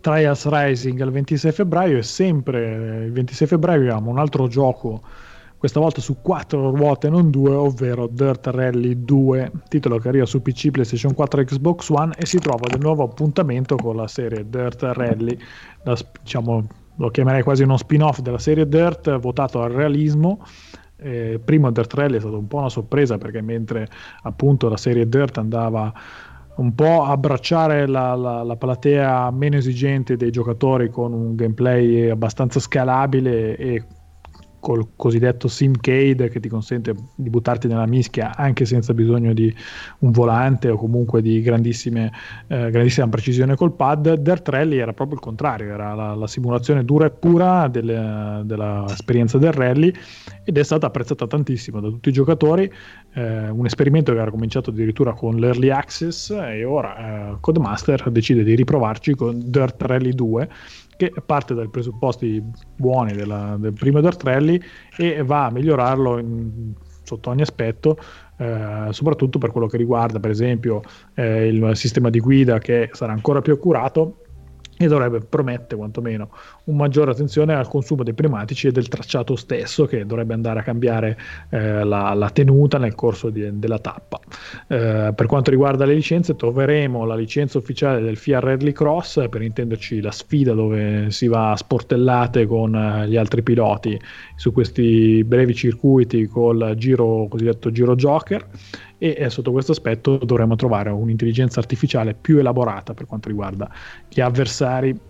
Trials 0.00 0.48
Rising 0.48 1.00
il 1.00 1.10
26 1.10 1.52
febbraio 1.52 1.98
e 1.98 2.02
sempre 2.02 3.04
il 3.06 3.12
26 3.12 3.46
febbraio 3.46 3.80
abbiamo 3.80 4.10
un 4.10 4.18
altro 4.18 4.46
gioco 4.48 5.02
questa 5.58 5.80
volta 5.80 6.00
su 6.00 6.18
quattro 6.22 6.70
ruote 6.70 7.08
non 7.10 7.30
due, 7.30 7.52
ovvero 7.52 8.06
Dirt 8.06 8.46
Rally 8.46 9.04
2, 9.04 9.50
titolo 9.68 9.98
che 9.98 10.06
arriva 10.06 10.24
su 10.24 10.40
PC, 10.40 10.70
PlayStation 10.70 11.14
4 11.14 11.40
e 11.40 11.44
Xbox 11.44 11.88
One 11.88 12.14
e 12.16 12.26
si 12.26 12.38
trova 12.38 12.68
di 12.72 12.78
nuovo 12.78 13.02
appuntamento 13.02 13.74
con 13.74 13.96
la 13.96 14.06
serie 14.06 14.48
Dirt 14.48 14.82
Rally, 14.82 15.36
la, 15.82 15.96
diciamo, 16.22 16.64
lo 16.94 17.10
chiamerei 17.10 17.42
quasi 17.42 17.64
uno 17.64 17.76
spin-off 17.76 18.20
della 18.20 18.38
serie 18.38 18.68
Dirt 18.68 19.18
votato 19.18 19.60
al 19.60 19.72
realismo. 19.72 20.44
Eh, 20.94 21.40
primo 21.44 21.72
Dirt 21.72 21.92
Rally 21.92 22.16
è 22.16 22.20
stata 22.20 22.36
un 22.36 22.46
po' 22.46 22.58
una 22.58 22.68
sorpresa 22.68 23.18
perché 23.18 23.40
mentre 23.40 23.88
appunto 24.22 24.68
la 24.68 24.76
serie 24.76 25.08
Dirt 25.08 25.38
andava 25.38 25.92
un 26.58 26.74
po' 26.74 27.04
abbracciare 27.04 27.86
la, 27.86 28.14
la, 28.14 28.42
la, 28.42 28.56
platea 28.56 29.30
meno 29.30 29.56
esigente 29.56 30.16
dei 30.16 30.30
giocatori 30.30 30.90
con 30.90 31.12
un 31.12 31.34
gameplay 31.34 32.08
abbastanza 32.10 32.60
scalabile 32.60 33.56
e 33.56 33.84
col 34.60 34.88
cosiddetto 34.96 35.46
Simcade 35.46 36.28
che 36.28 36.40
ti 36.40 36.48
consente 36.48 36.94
di 37.14 37.30
buttarti 37.30 37.68
nella 37.68 37.86
mischia 37.86 38.34
anche 38.36 38.64
senza 38.64 38.92
bisogno 38.92 39.32
di 39.32 39.54
un 40.00 40.10
volante 40.10 40.68
o 40.68 40.76
comunque 40.76 41.22
di 41.22 41.38
eh, 41.38 41.42
grandissima 41.42 43.08
precisione 43.08 43.54
col 43.54 43.74
pad, 43.74 44.14
Dirt 44.14 44.48
Rally 44.48 44.78
era 44.78 44.92
proprio 44.92 45.16
il 45.16 45.22
contrario, 45.22 45.72
era 45.72 45.94
la, 45.94 46.14
la 46.14 46.26
simulazione 46.26 46.84
dura 46.84 47.06
e 47.06 47.10
pura 47.10 47.68
delle, 47.68 48.42
dell'esperienza 48.44 49.38
del 49.38 49.52
rally 49.52 49.92
ed 50.44 50.58
è 50.58 50.62
stata 50.62 50.86
apprezzata 50.86 51.26
tantissimo 51.26 51.80
da 51.80 51.88
tutti 51.88 52.08
i 52.08 52.12
giocatori, 52.12 52.70
eh, 53.18 53.48
un 53.50 53.66
esperimento 53.66 54.12
che 54.12 54.20
era 54.20 54.30
cominciato 54.30 54.70
addirittura 54.70 55.12
con 55.12 55.34
l'Early 55.34 55.70
Access 55.70 56.30
e 56.30 56.64
ora 56.64 57.32
eh, 57.32 57.36
Codemaster 57.40 58.10
decide 58.10 58.44
di 58.44 58.54
riprovarci 58.54 59.14
con 59.14 59.40
Dirt 59.50 59.82
Rally 59.82 60.12
2 60.12 60.48
che 60.96 61.12
parte 61.26 61.54
dai 61.54 61.68
presupposti 61.68 62.42
buoni 62.76 63.12
della, 63.12 63.56
del 63.58 63.72
primo 63.72 64.00
Dirt 64.00 64.22
Rally 64.22 64.60
e 64.96 65.22
va 65.24 65.46
a 65.46 65.50
migliorarlo 65.50 66.18
in, 66.18 66.72
sotto 67.02 67.30
ogni 67.30 67.42
aspetto, 67.42 67.98
eh, 68.36 68.88
soprattutto 68.90 69.38
per 69.38 69.50
quello 69.50 69.66
che 69.66 69.76
riguarda 69.76 70.20
per 70.20 70.30
esempio 70.30 70.82
eh, 71.14 71.48
il 71.48 71.70
sistema 71.74 72.10
di 72.10 72.20
guida 72.20 72.58
che 72.58 72.90
sarà 72.92 73.12
ancora 73.12 73.40
più 73.40 73.52
accurato 73.52 74.22
e 74.76 74.86
dovrebbe 74.86 75.20
promettere 75.20 75.76
quantomeno 75.76 76.30
un 76.68 76.76
maggiore 76.76 77.10
attenzione 77.10 77.54
al 77.54 77.68
consumo 77.68 78.02
dei 78.02 78.12
pneumatici 78.12 78.68
e 78.68 78.72
del 78.72 78.88
tracciato 78.88 79.36
stesso 79.36 79.86
che 79.86 80.04
dovrebbe 80.04 80.34
andare 80.34 80.60
a 80.60 80.62
cambiare 80.62 81.18
eh, 81.50 81.82
la, 81.82 82.12
la, 82.14 82.30
tenuta 82.30 82.78
nel 82.78 82.94
corso 82.94 83.30
di, 83.30 83.58
della 83.58 83.78
tappa. 83.78 84.20
Eh, 84.66 85.12
per 85.14 85.26
quanto 85.26 85.50
riguarda 85.50 85.84
le 85.84 85.94
licenze 85.94 86.36
troveremo 86.36 87.04
la 87.04 87.16
licenza 87.16 87.58
ufficiale 87.58 88.00
del 88.00 88.16
FIA 88.16 88.40
Rally 88.40 88.72
Cross, 88.72 89.28
per 89.28 89.42
intenderci 89.42 90.00
la 90.00 90.10
sfida 90.10 90.52
dove 90.52 91.10
si 91.10 91.26
va 91.26 91.52
a 91.52 91.56
sportellate 91.56 92.46
con 92.46 92.74
eh, 92.74 93.08
gli 93.08 93.16
altri 93.16 93.42
piloti 93.42 93.98
su 94.36 94.52
questi 94.52 95.24
brevi 95.24 95.54
circuiti 95.54 96.26
col 96.26 96.74
giro 96.76 97.26
cosiddetto 97.28 97.70
giro 97.70 97.94
Joker 97.94 98.46
e 98.98 99.14
eh, 99.16 99.30
sotto 99.30 99.52
questo 99.52 99.72
aspetto 99.72 100.16
dovremmo 100.18 100.56
trovare 100.56 100.90
un'intelligenza 100.90 101.60
artificiale 101.60 102.14
più 102.14 102.38
elaborata 102.38 102.94
per 102.94 103.06
quanto 103.06 103.28
riguarda 103.28 103.70
gli 104.08 104.20
avversari. 104.20 105.07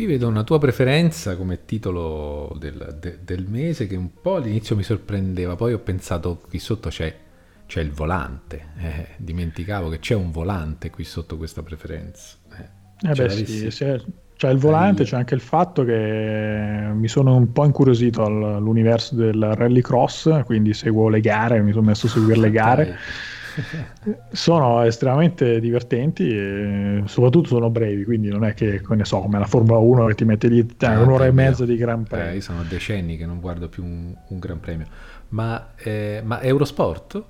Qui 0.00 0.08
vedo 0.08 0.28
una 0.28 0.44
tua 0.44 0.58
preferenza 0.58 1.36
come 1.36 1.66
titolo 1.66 2.56
del, 2.58 2.96
de, 2.98 3.18
del 3.22 3.44
mese 3.46 3.86
che 3.86 3.96
un 3.96 4.08
po' 4.18 4.36
all'inizio 4.36 4.74
mi 4.74 4.82
sorprendeva, 4.82 5.56
poi 5.56 5.74
ho 5.74 5.78
pensato 5.78 6.40
qui 6.48 6.58
sotto 6.58 6.88
c'è, 6.88 7.14
c'è 7.66 7.82
il 7.82 7.90
volante, 7.90 8.68
eh, 8.78 9.08
dimenticavo 9.18 9.90
che 9.90 9.98
c'è 9.98 10.14
un 10.14 10.30
volante 10.30 10.88
qui 10.88 11.04
sotto 11.04 11.36
questa 11.36 11.62
preferenza. 11.62 12.38
Eh, 12.56 13.10
eh 13.10 13.14
beh 13.14 13.28
sì, 13.28 13.66
c'è, 13.66 14.00
c'è 14.38 14.48
il 14.48 14.56
volante, 14.56 15.04
c'è 15.04 15.16
anche 15.16 15.34
il 15.34 15.42
fatto 15.42 15.84
che 15.84 16.88
mi 16.94 17.06
sono 17.06 17.36
un 17.36 17.52
po' 17.52 17.66
incuriosito 17.66 18.24
all'universo 18.24 19.14
del 19.16 19.52
rallycross, 19.54 20.44
quindi 20.44 20.72
seguo 20.72 21.10
le 21.10 21.20
gare, 21.20 21.60
mi 21.60 21.72
sono 21.72 21.84
messo 21.84 22.06
a 22.06 22.08
seguire 22.08 22.40
le 22.40 22.50
gare. 22.50 22.98
Sono 24.32 24.82
estremamente 24.82 25.60
divertenti 25.60 26.28
e 26.28 27.02
soprattutto 27.06 27.48
sono 27.48 27.70
brevi, 27.70 28.04
quindi 28.04 28.28
non 28.28 28.44
è 28.44 28.54
che 28.54 28.82
ne 28.88 29.04
so 29.04 29.20
come 29.20 29.38
la 29.38 29.46
Formula 29.46 29.78
1 29.78 30.06
che 30.06 30.14
ti 30.14 30.24
mette 30.24 30.48
lì 30.48 30.66
ah, 30.80 31.00
un'ora 31.00 31.26
e 31.26 31.32
mezza 31.32 31.64
di 31.64 31.76
Gran 31.76 32.04
Premio. 32.04 32.30
Eh, 32.30 32.34
io 32.36 32.40
sono 32.40 32.62
decenni 32.68 33.16
che 33.16 33.26
non 33.26 33.40
guardo 33.40 33.68
più 33.68 33.84
un, 33.84 34.14
un 34.28 34.38
Gran 34.38 34.60
Premio. 34.60 34.86
Ma, 35.28 35.72
eh, 35.76 36.20
ma 36.24 36.40
Eurosport? 36.42 37.24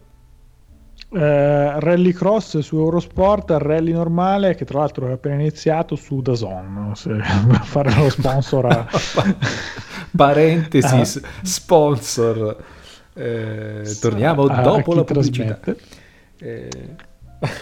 eh, 1.12 1.80
rallycross 1.80 2.58
su 2.58 2.76
Eurosport, 2.76 3.50
rally 3.58 3.92
normale 3.92 4.54
che 4.54 4.64
tra 4.64 4.78
l'altro 4.80 5.08
è 5.08 5.12
appena 5.12 5.34
iniziato 5.34 5.96
su 5.96 6.20
Dazon, 6.20 6.92
se 6.94 7.18
fare 7.62 7.94
lo 7.94 8.08
sponsor 8.08 8.66
a... 8.66 8.86
Parentesi, 10.16 11.20
ah. 11.20 11.28
sponsor. 11.42 12.56
Eh, 13.12 13.96
torniamo 14.00 14.44
a, 14.44 14.60
dopo 14.60 14.94
la 14.94 15.04
pubblicità. 15.04 15.58
Eh, 16.40 16.68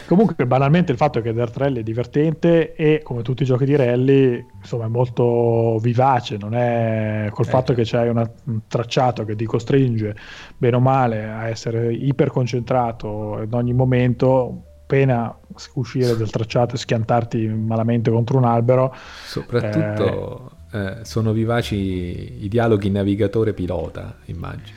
Comunque, 0.07 0.45
banalmente, 0.45 0.91
il 0.91 0.99
fatto 0.99 1.21
è 1.21 1.23
che 1.23 1.33
Dirt 1.33 1.57
Rally 1.57 1.81
è 1.81 1.83
divertente 1.85 2.75
e, 2.75 3.01
come 3.05 3.23
tutti 3.23 3.45
i 3.45 3.47
giochi 3.47 3.65
di 3.65 3.77
rally, 3.77 4.45
insomma, 4.59 4.87
è 4.87 4.89
molto 4.89 5.79
vivace. 5.81 6.37
Non 6.37 6.55
è 6.55 7.29
col 7.31 7.47
eh. 7.47 7.49
fatto 7.49 7.75
che 7.75 7.83
c'hai 7.85 8.09
una, 8.09 8.29
un 8.45 8.63
tracciato 8.67 9.25
che 9.25 9.37
ti 9.37 9.45
costringe, 9.45 10.17
bene 10.57 10.77
o 10.77 10.81
male, 10.81 11.25
a 11.29 11.49
essere 11.49 11.93
iper 11.93 12.31
concentrato 12.31 13.41
in 13.43 13.53
ogni 13.53 13.73
momento. 13.73 14.63
Appena 14.89 15.37
uscire 15.75 16.17
dal 16.17 16.31
tracciato 16.31 16.75
e 16.75 16.79
schiantarti 16.79 17.47
malamente 17.47 18.11
contro 18.11 18.39
un 18.39 18.45
albero, 18.45 18.95
soprattutto 19.27 20.51
eh, 20.73 20.79
eh, 20.79 21.05
sono 21.05 21.33
vivaci 21.33 22.43
i 22.43 22.49
dialoghi 22.49 22.89
navigatore-pilota, 22.89 24.17
immagino. 24.25 24.77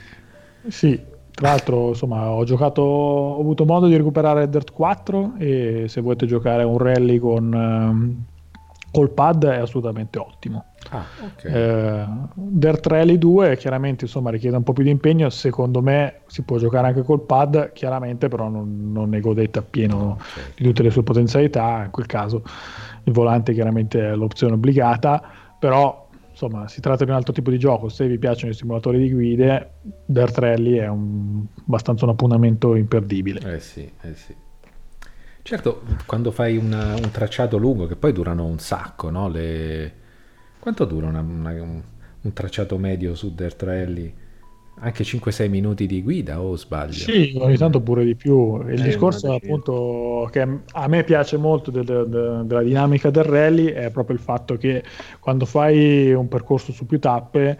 Sì, 0.67 1.01
tra 1.41 1.49
l'altro, 1.49 1.87
insomma, 1.87 2.29
ho 2.29 2.43
giocato, 2.43 2.83
ho 2.83 3.39
avuto 3.39 3.65
modo 3.65 3.87
di 3.87 3.97
recuperare 3.97 4.47
Dirt 4.47 4.71
4 4.71 5.33
e 5.39 5.85
se 5.87 5.99
volete 5.99 6.27
giocare 6.27 6.63
un 6.63 6.77
rally 6.77 7.17
con 7.17 7.51
um, 7.51 8.23
col 8.91 9.09
pad 9.09 9.45
è 9.45 9.57
assolutamente 9.57 10.19
ottimo. 10.19 10.65
Ah, 10.91 11.03
okay. 11.23 11.51
eh, 11.51 12.05
Dirt 12.35 12.85
Rally 12.85 13.17
2 13.17 13.57
chiaramente 13.57 14.05
insomma 14.05 14.29
richiede 14.29 14.55
un 14.57 14.61
po' 14.61 14.73
più 14.73 14.83
di 14.83 14.91
impegno, 14.91 15.31
secondo 15.31 15.81
me 15.81 16.21
si 16.27 16.43
può 16.43 16.57
giocare 16.57 16.85
anche 16.85 17.01
col 17.01 17.21
pad, 17.21 17.71
chiaramente 17.73 18.27
però 18.27 18.47
non, 18.47 18.91
non 18.91 19.09
ne 19.09 19.19
godete 19.19 19.57
appieno 19.57 20.11
okay. 20.19 20.53
di 20.57 20.63
tutte 20.63 20.83
le 20.83 20.91
sue 20.91 21.01
potenzialità, 21.01 21.81
in 21.85 21.89
quel 21.89 22.05
caso 22.05 22.43
il 23.05 23.13
volante 23.13 23.53
chiaramente 23.53 24.11
è 24.11 24.15
l'opzione 24.15 24.53
obbligata, 24.53 25.23
però 25.57 26.07
insomma, 26.45 26.67
si 26.67 26.81
tratta 26.81 27.03
di 27.03 27.11
un 27.11 27.15
altro 27.15 27.33
tipo 27.33 27.51
di 27.51 27.59
gioco. 27.59 27.89
Se 27.89 28.07
vi 28.07 28.17
piacciono 28.17 28.51
i 28.51 28.55
simulatori 28.55 28.97
di 28.97 29.11
guide, 29.11 29.73
Dirt 30.05 30.37
Rally 30.37 30.77
è 30.77 30.87
un, 30.87 31.45
abbastanza 31.65 32.05
un 32.05 32.11
appuntamento 32.11 32.75
imperdibile. 32.75 33.55
Eh 33.55 33.59
sì, 33.59 33.89
eh 34.01 34.15
sì. 34.15 34.35
Certo, 35.43 35.83
quando 36.05 36.31
fai 36.31 36.57
una, 36.57 36.95
un 36.95 37.09
tracciato 37.11 37.57
lungo, 37.57 37.87
che 37.87 37.95
poi 37.95 38.11
durano 38.11 38.45
un 38.45 38.59
sacco, 38.59 39.09
no? 39.09 39.27
Le... 39.27 39.99
Quanto 40.59 40.85
dura 40.85 41.07
una, 41.07 41.21
una, 41.21 41.51
un, 41.61 41.81
un, 42.21 42.33
tracciato 42.33 42.77
medio 42.77 43.15
su 43.15 43.33
Dirt 43.33 43.63
Rally? 43.63 44.13
Anche 44.79 45.03
5-6 45.03 45.49
minuti 45.49 45.85
di 45.85 46.01
guida 46.01 46.41
o 46.41 46.55
sbaglio? 46.55 46.93
Sì, 46.93 47.35
ogni 47.37 47.57
tanto 47.57 47.81
pure 47.81 48.03
di 48.03 48.15
più. 48.15 48.61
Il 48.67 48.79
eh, 48.79 48.83
discorso 48.83 49.33
appunto 49.33 50.27
che 50.31 50.47
a 50.71 50.87
me 50.87 51.03
piace 51.03 51.37
molto 51.37 51.69
de- 51.69 51.83
de- 51.83 52.07
de- 52.07 52.41
della 52.45 52.63
dinamica 52.63 53.09
del 53.09 53.23
rally 53.23 53.67
è 53.67 53.91
proprio 53.91 54.15
il 54.15 54.21
fatto 54.21 54.57
che 54.57 54.83
quando 55.19 55.45
fai 55.45 56.13
un 56.13 56.27
percorso 56.27 56.71
su 56.71 56.85
più 56.85 56.99
tappe 56.99 57.59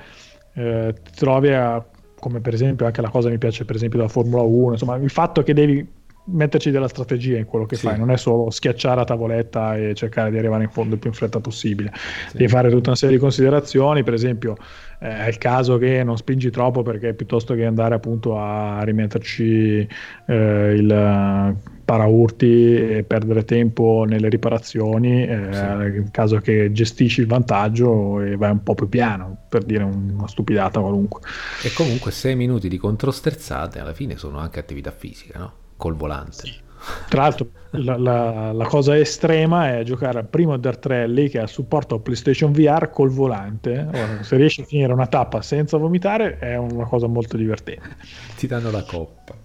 eh, 0.53 0.93
ti 1.03 1.11
trovi 1.15 1.49
a, 1.49 1.85
come 2.19 2.39
per 2.39 2.53
esempio 2.53 2.85
anche 2.85 3.01
la 3.01 3.09
cosa 3.09 3.29
mi 3.29 3.38
piace 3.38 3.65
per 3.65 3.75
esempio 3.75 3.99
della 3.99 4.09
Formula 4.09 4.41
1, 4.41 4.71
insomma 4.73 4.95
il 4.95 5.09
fatto 5.09 5.43
che 5.43 5.53
devi 5.53 5.99
metterci 6.23 6.69
della 6.69 6.88
strategia 6.88 7.38
in 7.38 7.45
quello 7.45 7.65
che 7.65 7.75
sì. 7.75 7.88
fai, 7.88 7.97
non 7.97 8.11
è 8.11 8.17
solo 8.17 8.49
schiacciare 8.49 9.01
a 9.01 9.03
tavoletta 9.03 9.75
e 9.75 9.93
cercare 9.95 10.29
di 10.29 10.38
arrivare 10.38 10.63
in 10.63 10.69
fondo 10.69 10.93
il 10.93 10.99
più 10.99 11.09
in 11.09 11.15
fretta 11.15 11.39
possibile, 11.39 11.91
sì. 12.29 12.38
devi 12.38 12.49
fare 12.49 12.69
tutta 12.69 12.89
una 12.89 12.97
serie 12.97 13.15
di 13.15 13.21
considerazioni, 13.21 14.03
per 14.03 14.13
esempio 14.13 14.55
eh, 15.03 15.26
è 15.26 15.28
il 15.28 15.40
caso 15.40 15.80
che 15.80 16.03
non 16.03 16.15
spingi 16.15 16.52
troppo 16.52 16.84
perché 16.84 17.15
piuttosto 17.15 17.56
che 17.56 17.65
andare 17.65 17.95
appunto 17.95 18.38
a 18.38 18.84
rimetterci 18.84 19.88
eh, 20.28 20.73
il 20.76 21.56
paraurti 21.84 22.98
e 22.98 23.03
perdere 23.03 23.44
tempo 23.44 24.06
nelle 24.07 24.30
riparazioni, 24.30 25.26
eh, 25.26 25.49
sì. 25.52 26.11
caso 26.11 26.38
che 26.38 26.72
gestisci 26.72 27.22
il 27.22 27.28
vantaggio 27.28 28.22
e 28.22 28.38
vai 28.38 28.52
un 28.52 28.61
po' 28.61 28.76
più 28.76 28.88
piano, 28.88 29.45
per 29.49 29.64
dire 29.64 29.84
una 29.84 30.28
stupidata 30.28 30.80
qualunque. 30.80 31.22
E 31.64 31.73
comunque 31.73 32.11
6 32.11 32.36
minuti 32.36 32.69
di 32.69 32.78
controsterzate 32.78 33.80
alla 33.80 33.94
fine 33.94 34.18
sono 34.18 34.38
anche 34.38 34.60
attività 34.60 34.91
fisica, 34.91 35.40
no? 35.40 35.53
Col 35.78 35.95
volante. 35.95 36.45
Sì. 36.45 36.69
Tra 37.09 37.21
l'altro, 37.21 37.49
la, 37.71 37.97
la, 37.97 38.51
la, 38.51 38.65
cosa 38.65 38.97
estrema 38.97 39.77
è 39.77 39.83
giocare 39.83 40.19
al 40.19 40.27
primo 40.27 40.57
Dirt 40.57 40.85
Rally 40.85 41.29
che 41.29 41.39
ha 41.39 41.47
supporto 41.47 41.99
PlayStation 41.99 42.51
VR 42.51 42.89
col 42.89 43.11
volante. 43.11 43.87
Ora, 43.87 44.23
se 44.23 44.35
riesci 44.35 44.61
a 44.61 44.65
finire 44.65 44.91
una 44.91 45.07
tappa 45.07 45.41
senza 45.41 45.77
vomitare, 45.77 46.39
è 46.39 46.57
una 46.57 46.85
cosa 46.85 47.07
molto 47.07 47.37
divertente. 47.37 47.95
Ti 48.35 48.47
danno 48.47 48.71
la 48.71 48.83
coppa. 48.83 49.35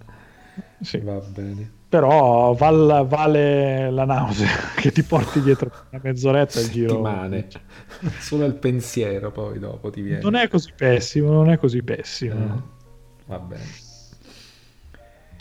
Sì. 0.81 0.99
Va 0.99 1.21
bene. 1.29 1.73
Però 1.89 2.53
val, 2.55 3.07
vale 3.07 3.91
la 3.91 4.05
nausea 4.05 4.57
che 4.75 4.91
ti 4.91 5.03
porti 5.03 5.41
dietro 5.41 5.71
una 5.91 6.01
mezz'oretta 6.03 6.61
il 6.61 6.71
giro. 6.71 6.89
Settimane. 6.89 7.49
Solo 8.19 8.45
il 8.45 8.55
pensiero 8.55 9.31
poi 9.31 9.59
dopo 9.59 9.91
ti 9.91 10.01
viene. 10.01 10.23
Non 10.23 10.35
è 10.35 10.49
così 10.49 10.73
pessimo, 10.75 11.31
non 11.31 11.51
è 11.51 11.59
così 11.59 11.83
pessimo. 11.83 12.35
Eh. 12.35 12.75
Va 13.27 13.39
bene. 13.39 13.65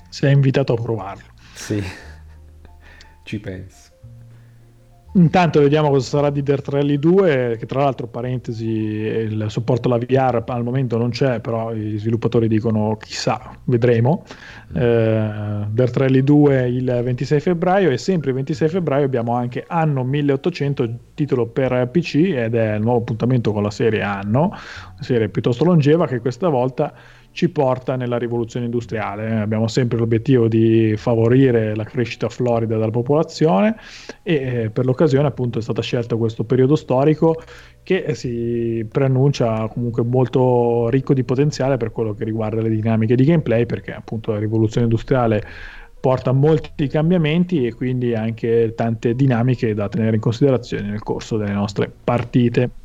Sei 0.09 0.33
invitato 0.33 0.73
a 0.73 0.81
provarlo. 0.81 1.33
Sì, 1.55 1.81
ci 3.23 3.39
penso. 3.39 3.93
Intanto 5.15 5.61
vediamo 5.61 5.89
cosa 5.89 6.05
sarà 6.05 6.29
di 6.29 6.43
Dirt 6.43 6.67
Rally 6.67 6.99
2, 6.99 7.55
che 7.57 7.65
tra 7.65 7.79
l'altro, 7.83 8.05
parentesi, 8.05 8.67
il 8.67 9.45
supporto 9.47 9.87
alla 9.87 9.97
VR 9.97 10.43
al 10.45 10.63
momento 10.63 10.97
non 10.97 11.09
c'è, 11.11 11.39
però 11.39 11.73
i 11.73 11.97
sviluppatori 11.97 12.49
dicono 12.49 12.97
chissà, 12.97 13.57
vedremo. 13.63 14.25
Mm. 14.73 14.81
Eh, 14.81 15.67
Dirt 15.69 15.95
Rally 15.95 16.21
2 16.21 16.67
il 16.67 17.01
26 17.01 17.39
febbraio 17.39 17.91
e 17.91 17.97
sempre 17.97 18.31
il 18.31 18.35
26 18.35 18.67
febbraio 18.67 19.05
abbiamo 19.05 19.33
anche 19.33 19.63
Anno 19.65 20.03
1800, 20.03 20.89
titolo 21.13 21.47
per 21.47 21.87
PC 21.89 22.33
ed 22.35 22.53
è 22.53 22.75
il 22.75 22.81
nuovo 22.81 22.99
appuntamento 22.99 23.53
con 23.53 23.63
la 23.63 23.71
serie 23.71 24.01
Anno, 24.01 24.47
una 24.47 24.57
serie 24.99 25.29
piuttosto 25.29 25.63
longeva 25.63 26.07
che 26.07 26.19
questa 26.19 26.49
volta 26.49 26.93
ci 27.35 27.49
porta 27.49 27.97
nella 27.97 28.17
rivoluzione 28.17 28.65
industriale. 28.65 29.35
Abbiamo 29.35 29.67
sempre 29.67 29.97
l'obiettivo 29.97 30.47
di 30.47 30.93
favorire 30.95 31.75
la 31.75 31.83
crescita 31.83 32.29
florida 32.29 32.77
della 32.77 32.91
popolazione 32.91 33.75
e 34.23 34.33
eh, 34.35 34.69
per 34.69 34.85
l'occasione 34.85 35.27
appunto 35.27 35.59
è 35.59 35.61
stato 35.61 35.81
scelto 35.81 36.17
questo 36.17 36.45
periodo 36.45 36.77
storico 36.77 37.35
che 37.83 38.15
si 38.15 38.87
preannuncia 38.89 39.67
comunque 39.67 40.03
molto 40.03 40.87
ricco 40.87 41.13
di 41.13 41.25
potenziale 41.25 41.75
per 41.75 41.91
quello 41.91 42.13
che 42.13 42.23
riguarda 42.23 42.61
le 42.61 42.69
dinamiche 42.69 43.15
di 43.15 43.25
gameplay 43.25 43.65
perché 43.65 43.93
appunto 43.93 44.31
la 44.31 44.39
rivoluzione 44.39 44.85
industriale 44.85 45.43
porta 45.99 46.31
molti 46.31 46.87
cambiamenti 46.87 47.65
e 47.65 47.73
quindi 47.73 48.15
anche 48.15 48.71
tante 48.77 49.13
dinamiche 49.13 49.73
da 49.73 49.89
tenere 49.89 50.15
in 50.15 50.21
considerazione 50.21 50.87
nel 50.87 51.03
corso 51.03 51.35
delle 51.35 51.51
nostre 51.51 51.91
partite. 52.01 52.84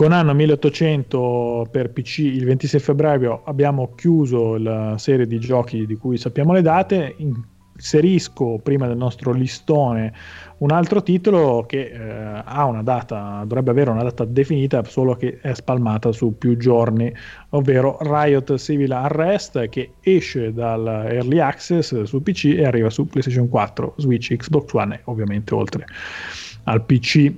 Con 0.00 0.12
anno 0.12 0.32
1800 0.32 1.68
per 1.70 1.90
PC 1.90 2.20
il 2.20 2.46
26 2.46 2.80
febbraio 2.80 3.42
abbiamo 3.44 3.92
chiuso 3.94 4.56
la 4.56 4.96
serie 4.96 5.26
di 5.26 5.38
giochi 5.38 5.84
di 5.84 5.94
cui 5.96 6.16
sappiamo 6.16 6.54
le 6.54 6.62
date. 6.62 7.16
Inserisco 7.18 8.58
prima 8.62 8.86
del 8.86 8.96
nostro 8.96 9.32
listone 9.32 10.14
un 10.60 10.70
altro 10.70 11.02
titolo 11.02 11.66
che 11.66 11.90
eh, 11.90 12.42
ha 12.42 12.64
una 12.64 12.82
data, 12.82 13.44
dovrebbe 13.46 13.72
avere 13.72 13.90
una 13.90 14.02
data 14.02 14.24
definita, 14.24 14.82
solo 14.84 15.16
che 15.16 15.38
è 15.42 15.52
spalmata 15.52 16.12
su 16.12 16.38
più 16.38 16.56
giorni, 16.56 17.12
ovvero 17.50 17.98
Riot 18.00 18.56
Civil 18.56 18.92
Arrest 18.92 19.68
che 19.68 19.96
esce 20.00 20.54
dal 20.54 20.86
Early 21.10 21.40
Access 21.40 22.04
su 22.04 22.22
PC 22.22 22.54
e 22.56 22.64
arriva 22.64 22.88
su 22.88 23.06
PlayStation 23.06 23.50
4, 23.50 23.96
Switch, 23.98 24.34
Xbox 24.34 24.72
One 24.72 24.94
e 24.94 25.00
ovviamente 25.04 25.54
oltre 25.54 25.84
al 26.64 26.86
PC. 26.86 27.30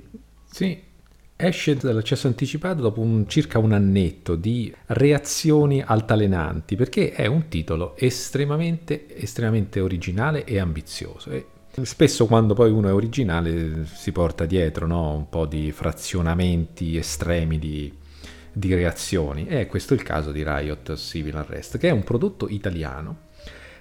Sì, 0.45 0.91
esce 1.35 1.75
dall'accesso 1.75 2.27
anticipato 2.27 2.81
dopo 2.81 3.01
un, 3.01 3.27
circa 3.27 3.59
un 3.59 3.71
annetto 3.71 4.35
di 4.35 4.73
reazioni 4.87 5.81
altalenanti 5.81 6.75
perché 6.75 7.11
è 7.11 7.25
un 7.25 7.47
titolo 7.47 7.95
estremamente, 7.97 9.15
estremamente 9.15 9.79
originale 9.79 10.43
e 10.45 10.59
ambizioso. 10.59 11.31
E 11.31 11.47
spesso 11.81 12.27
quando 12.27 12.53
poi 12.53 12.71
uno 12.71 12.87
è 12.87 12.93
originale 12.93 13.85
si 13.85 14.11
porta 14.11 14.45
dietro 14.45 14.85
no? 14.85 15.15
un 15.15 15.29
po' 15.29 15.45
di 15.45 15.71
frazionamenti 15.71 16.97
estremi 16.97 17.57
di, 17.59 17.91
di 18.51 18.73
reazioni. 18.73 19.47
E 19.47 19.65
questo 19.67 19.93
è 19.93 19.97
il 19.97 20.03
caso 20.03 20.31
di 20.31 20.43
Riot 20.43 20.95
Civil 20.95 21.35
Arrest, 21.35 21.77
che 21.77 21.89
è 21.89 21.91
un 21.91 22.03
prodotto 22.03 22.47
italiano 22.47 23.31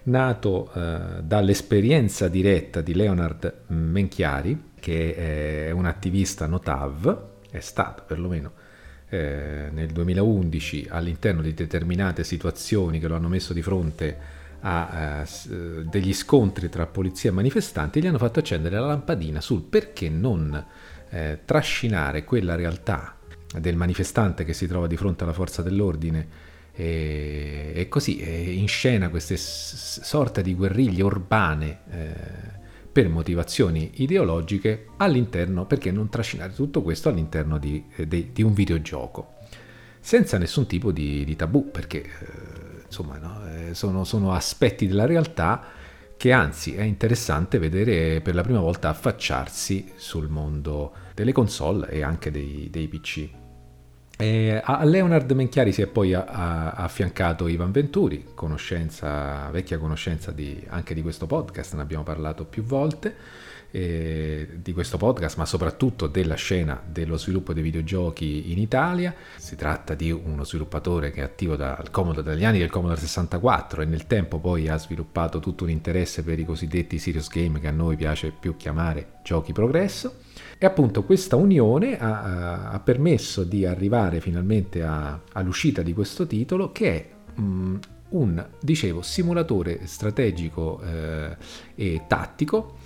nato 0.05 0.73
eh, 0.75 1.23
dall'esperienza 1.23 2.27
diretta 2.27 2.81
di 2.81 2.93
Leonard 2.95 3.67
Menchiari, 3.69 4.71
che 4.81 5.67
è 5.67 5.71
un 5.71 5.85
attivista 5.85 6.47
notav 6.47 7.31
è 7.53 7.61
stato 7.61 8.03
perlomeno 8.07 8.53
eh, 9.09 9.69
nel 9.71 9.89
2011 9.89 10.89
all'interno 10.91 11.43
di 11.43 11.53
determinate 11.53 12.25
situazioni 12.25 12.99
che 12.99 13.07
lo 13.07 13.15
hanno 13.15 13.29
messo 13.29 13.53
di 13.53 13.63
fronte 13.63 14.41
a 14.61 15.23
eh, 15.23 15.85
degli 15.85 16.15
scontri 16.15 16.69
tra 16.69 16.87
polizia 16.87 17.31
e 17.31 17.33
manifestanti, 17.33 18.01
gli 18.01 18.07
hanno 18.07 18.19
fatto 18.19 18.39
accendere 18.39 18.77
la 18.77 18.87
lampadina 18.87 19.41
sul 19.41 19.63
perché 19.63 20.09
non 20.09 20.65
eh, 21.11 21.41
trascinare 21.45 22.25
quella 22.25 22.55
realtà 22.55 23.17
del 23.59 23.77
manifestante 23.77 24.45
che 24.45 24.55
si 24.55 24.67
trova 24.67 24.87
di 24.87 24.97
fronte 24.97 25.25
alla 25.25 25.35
forza 25.35 25.63
dell'ordine 25.63 26.51
e, 26.73 27.73
e 27.75 27.89
così 27.89 28.19
e 28.19 28.53
in 28.53 28.67
scena 28.67 29.11
queste 29.11 29.37
s- 29.37 30.01
sorta 30.01 30.41
di 30.41 30.55
guerriglie 30.55 31.03
urbane 31.03 31.79
eh, 31.91 32.52
per 32.93 33.09
motivazioni 33.09 33.91
ideologiche 33.97 34.89
all'interno, 34.99 35.65
perché 35.65 35.91
non 35.91 36.11
trascinare 36.11 36.53
tutto 36.53 36.83
questo 36.83 37.09
all'interno 37.09 37.59
di, 37.59 37.85
eh, 37.97 38.07
di, 38.07 38.31
di 38.33 38.43
un 38.43 38.53
videogioco, 38.53 39.35
senza 39.99 40.37
nessun 40.37 40.67
tipo 40.67 40.93
di, 40.93 41.25
di 41.25 41.35
tabù, 41.35 41.71
perché 41.71 42.03
eh, 42.03 42.83
insomma 42.85 43.17
no, 43.17 43.41
eh, 43.49 43.75
sono, 43.75 44.05
sono 44.05 44.33
aspetti 44.33 44.87
della 44.87 45.07
realtà 45.07 45.65
che 46.17 46.31
anzi 46.31 46.77
è 46.77 46.83
interessante 46.83 47.59
vedere 47.59 48.21
per 48.21 48.35
la 48.35 48.43
prima 48.43 48.61
volta 48.61 48.91
affacciarsi 48.91 49.93
sul 49.97 50.29
mondo 50.29 50.93
delle 51.15 51.33
console 51.33 51.89
e 51.89 52.03
anche 52.03 52.31
dei, 52.31 52.69
dei 52.71 52.87
PC. 52.87 53.42
E 54.23 54.61
a 54.63 54.85
Leonard 54.85 55.33
Menchiari 55.33 55.73
si 55.73 55.83
è 55.83 55.89
poi 55.89 56.15
affiancato 56.15 57.49
Ivan 57.49 57.73
Venturi, 57.73 58.27
conoscenza, 58.35 59.51
vecchia 59.51 59.79
conoscenza 59.79 60.31
di, 60.31 60.65
anche 60.69 60.95
di 60.95 61.03
questo 61.03 61.27
podcast, 61.27 61.75
ne 61.75 61.81
abbiamo 61.81 62.05
parlato 62.05 62.45
più 62.45 62.63
volte, 62.63 63.17
di 63.69 64.73
questo 64.73 64.97
podcast, 64.97 65.39
ma 65.39 65.45
soprattutto 65.45 66.07
della 66.07 66.37
scena 66.37 66.81
dello 66.87 67.17
sviluppo 67.17 67.53
dei 67.53 67.65
videogiochi 67.65 68.53
in 68.53 68.59
Italia. 68.59 69.13
Si 69.39 69.57
tratta 69.57 69.95
di 69.95 70.13
uno 70.13 70.45
sviluppatore 70.45 71.11
che 71.11 71.19
è 71.21 71.25
attivo 71.25 71.57
dal 71.57 71.91
Commodore, 71.91 72.23
dagli 72.23 72.45
anni 72.45 72.59
del 72.61 72.71
Commodore 72.71 73.01
64 73.01 73.83
e 73.83 73.87
nel 73.87 74.07
tempo 74.07 74.39
poi 74.39 74.69
ha 74.69 74.77
sviluppato 74.77 75.41
tutto 75.41 75.65
un 75.65 75.71
interesse 75.71 76.23
per 76.23 76.39
i 76.39 76.45
cosiddetti 76.45 76.97
serious 76.97 77.27
game 77.27 77.59
che 77.59 77.67
a 77.67 77.73
noi 77.73 77.97
piace 77.97 78.31
più 78.31 78.57
chiamare 78.57 79.15
giochi 79.25 79.53
progresso 79.53 80.31
e 80.63 80.67
appunto 80.67 81.03
questa 81.03 81.35
unione 81.35 81.99
ha, 81.99 82.71
ha 82.71 82.79
permesso 82.79 83.43
di 83.43 83.67
arrivare 83.67 84.21
finalmente 84.21 84.85
a, 84.85 85.19
all'uscita 85.33 85.83
di 85.83 85.93
questo 85.93 86.25
titolo 86.29 86.71
che 86.71 86.89
è 86.95 87.09
um, 87.35 87.81
un, 88.11 88.47
dicevo, 88.61 89.03
simulatore 89.03 89.81
strategico 89.89 90.81
eh, 90.81 91.37
e 91.75 92.03
tattico 92.07 92.77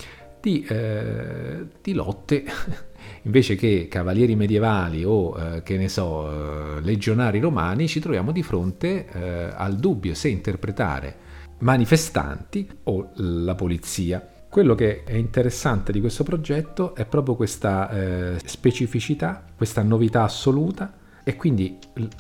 di, 0.41 0.65
eh, 0.67 1.67
di, 1.83 1.93
lotte. 1.93 2.45
Invece 3.25 3.57
che 3.57 3.89
cavalieri 3.91 4.37
medievali 4.37 5.05
o 5.05 5.39
eh, 5.39 5.63
che 5.63 5.77
ne 5.77 5.91
so, 5.91 6.79
eh, 6.79 6.81
legionari 6.81 7.41
romani, 7.41 7.89
ci 7.89 8.01
troviamo 8.01 8.33
di 8.33 8.43
fronte 8.43 9.07
eh, 9.13 9.53
al 9.55 9.77
dubbio 9.77 10.15
se 10.15 10.29
interpretare 10.29 11.15
manifestanti 11.59 12.67
o 12.85 13.11
la 13.17 13.55
polizia 13.55 14.27
quello 14.49 14.75
che 14.75 15.05
è 15.05 15.15
interessante 15.15 15.93
di 15.93 16.01
questo 16.01 16.23
progetto 16.25 16.95
è 16.95 17.05
proprio 17.05 17.35
questa 17.35 17.91
eh, 17.91 18.39
specificità, 18.45 19.45
questa 19.55 19.83
novità 19.83 20.23
assoluta 20.23 20.95
e 21.23 21.37
quindi 21.37 21.79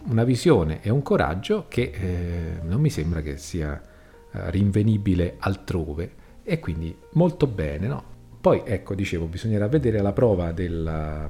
una 0.08 0.24
visione 0.24 0.82
e 0.82 0.90
un 0.90 1.02
coraggio 1.02 1.66
che 1.68 1.92
eh, 1.92 2.60
non 2.62 2.80
mi 2.80 2.90
sembra 2.90 3.22
che 3.22 3.36
sia 3.36 3.80
eh, 3.80 4.50
rinvenibile 4.50 5.36
altrove 5.38 6.24
e 6.42 6.58
quindi 6.58 6.96
molto 7.12 7.46
bene, 7.46 7.86
no? 7.86 8.04
Poi 8.40 8.62
ecco, 8.64 8.94
dicevo, 8.94 9.26
bisognerà 9.26 9.66
vedere 9.66 10.00
la 10.00 10.12
prova 10.12 10.52
del, 10.52 11.28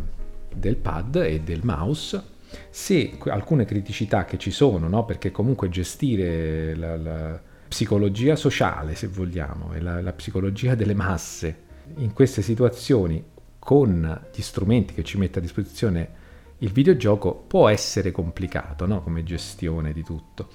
del 0.55 0.77
pad 0.77 1.16
e 1.16 1.40
del 1.40 1.60
mouse 1.62 2.35
se 2.70 3.18
alcune 3.27 3.64
criticità 3.64 4.24
che 4.24 4.39
ci 4.39 4.51
sono, 4.51 4.89
no? 4.89 5.05
perché 5.05 5.31
comunque 5.31 5.68
gestire 5.68 6.74
la, 6.74 6.97
la 6.97 7.40
psicologia 7.77 8.36
sociale, 8.36 8.94
se 8.94 9.07
vogliamo, 9.07 9.74
e 9.74 9.82
la, 9.82 10.01
la 10.01 10.15
psicologia 10.15 10.74
delle 10.74 10.94
masse 10.94 11.65
in 11.97 12.15
queste 12.15 12.40
situazioni 12.40 13.23
con 13.59 14.20
gli 14.35 14.40
strumenti 14.40 14.94
che 14.94 15.05
ci 15.05 15.19
mette 15.19 15.40
a 15.40 15.43
disposizione 15.43 16.09
il 16.61 16.73
videogioco 16.73 17.35
può 17.35 17.69
essere 17.69 18.12
complicato 18.12 18.86
no? 18.86 19.03
come 19.03 19.24
gestione 19.24 19.93
di 19.93 20.03
tutto. 20.03 20.48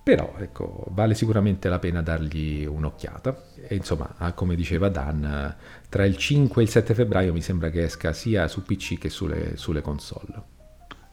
Però 0.00 0.36
ecco, 0.38 0.84
vale 0.90 1.14
sicuramente 1.14 1.68
la 1.68 1.80
pena 1.80 2.02
dargli 2.02 2.64
un'occhiata. 2.64 3.46
E 3.66 3.74
insomma, 3.74 4.14
ah, 4.18 4.32
come 4.32 4.54
diceva 4.54 4.88
Dan, 4.88 5.56
tra 5.88 6.04
il 6.04 6.16
5 6.16 6.62
e 6.62 6.64
il 6.64 6.70
7 6.70 6.94
febbraio 6.94 7.32
mi 7.32 7.42
sembra 7.42 7.68
che 7.70 7.82
esca 7.82 8.12
sia 8.12 8.46
su 8.46 8.62
PC 8.62 8.96
che 8.96 9.10
sulle, 9.10 9.56
sulle 9.56 9.80
console. 9.80 10.57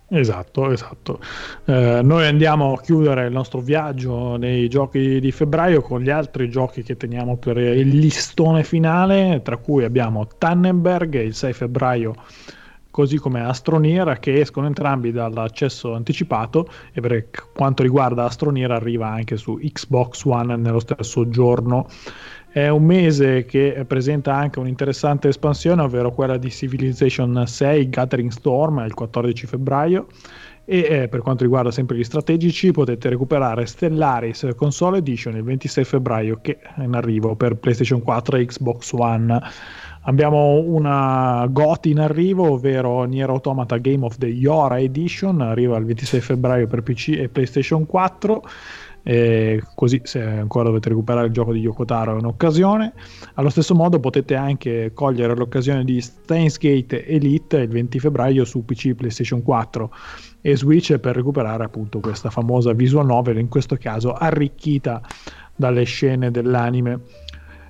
Esatto, 0.08 0.70
esatto. 0.72 1.20
Eh, 1.66 2.02
noi 2.04 2.28
andiamo 2.28 2.74
a 2.74 2.82
chiudere 2.82 3.26
il 3.26 3.32
nostro 3.32 3.60
viaggio 3.60 4.36
nei 4.36 4.70
giochi 4.70 5.20
di 5.20 5.32
febbraio 5.32 5.82
con 5.82 6.02
gli 6.02 6.12
altri 6.12 6.48
giochi 6.48 6.84
che 6.84 6.96
teniamo 6.96 7.38
per 7.38 7.58
il 7.58 7.88
listone 7.88 8.64
finale, 8.64 9.42
tra 9.44 9.58
cui 9.58 9.84
abbiamo 9.84 10.28
Tannenberg 10.38 11.16
il 11.16 11.34
6 11.34 11.54
febbraio, 11.54 12.14
così 12.92 13.18
come 13.18 13.42
Astroneer, 13.42 14.20
che 14.20 14.40
escono 14.40 14.68
entrambi 14.68 15.12
dall'accesso 15.12 15.96
anticipato 15.96 16.70
e 16.94 17.02
per 17.02 17.30
quanto 17.54 17.82
riguarda 17.82 18.26
Astroneer 18.26 18.72
arriva 18.72 19.08
anche 19.10 19.38
su 19.38 19.56
Xbox 19.56 20.24
One 20.26 20.56
nello 20.56 20.80
stesso 20.80 21.28
giorno. 21.30 21.88
È 22.56 22.70
un 22.70 22.86
mese 22.86 23.44
che 23.44 23.84
presenta 23.86 24.34
anche 24.34 24.60
un'interessante 24.60 25.28
espansione, 25.28 25.82
ovvero 25.82 26.14
quella 26.14 26.38
di 26.38 26.50
Civilization 26.50 27.44
6 27.46 27.90
Gathering 27.90 28.32
Storm 28.32 28.82
il 28.86 28.94
14 28.94 29.46
febbraio 29.46 30.08
E 30.64 30.88
eh, 30.90 31.08
per 31.10 31.20
quanto 31.20 31.44
riguarda 31.44 31.70
sempre 31.70 31.98
gli 31.98 32.04
strategici, 32.06 32.72
potete 32.72 33.10
recuperare 33.10 33.66
Stellaris 33.66 34.48
Console 34.56 35.00
Edition 35.00 35.36
il 35.36 35.44
26 35.44 35.84
febbraio 35.84 36.40
che 36.42 36.60
è 36.60 36.84
in 36.84 36.94
arrivo 36.96 37.36
per 37.36 37.58
PlayStation 37.58 38.02
4 38.02 38.38
e 38.38 38.46
Xbox 38.46 38.94
One. 38.94 39.38
Abbiamo 40.04 40.60
una 40.60 41.46
GOT 41.50 41.88
in 41.88 42.00
arrivo, 42.00 42.52
ovvero 42.52 43.04
Nier 43.04 43.32
Automata 43.32 43.76
Game 43.80 44.06
of 44.06 44.18
the 44.18 44.28
Yora 44.28 44.80
Edition, 44.80 45.42
arriva 45.42 45.76
il 45.76 45.84
26 45.84 46.22
febbraio 46.22 46.68
per 46.68 46.84
PC 46.84 47.18
e 47.18 47.28
PlayStation 47.28 47.86
4. 47.86 48.44
E 49.08 49.62
così 49.76 50.02
se 50.04 50.20
ancora 50.20 50.64
dovete 50.64 50.90
recuperare 50.90 51.28
il 51.28 51.32
gioco 51.32 51.54
di 51.54 51.60
Yokotaro 51.60 52.14
è 52.14 52.20
un'occasione. 52.20 52.92
Allo 53.36 53.50
stesso 53.50 53.76
modo 53.76 54.00
potete 54.00 54.34
anche 54.34 54.94
cogliere 54.96 55.36
l'occasione 55.36 55.84
di 55.84 56.02
Steins 56.02 56.58
Gate 56.58 57.06
Elite 57.06 57.58
il 57.58 57.70
20 57.70 58.00
febbraio 58.00 58.44
su 58.46 58.66
PC, 58.66 58.96
PlayStation 58.96 59.44
4 59.44 59.92
e 60.42 60.58
Switch 60.58 60.98
per 60.98 61.16
recuperare 61.16 61.64
appunto 61.64 62.00
questa 62.00 62.32
famosa 62.32 62.74
visual 62.74 63.06
novel, 63.06 63.38
in 63.38 63.48
questo 63.48 63.76
caso 63.76 64.12
arricchita 64.12 65.00
dalle 65.56 65.84
scene 65.84 66.32
dell'anime. 66.32 67.02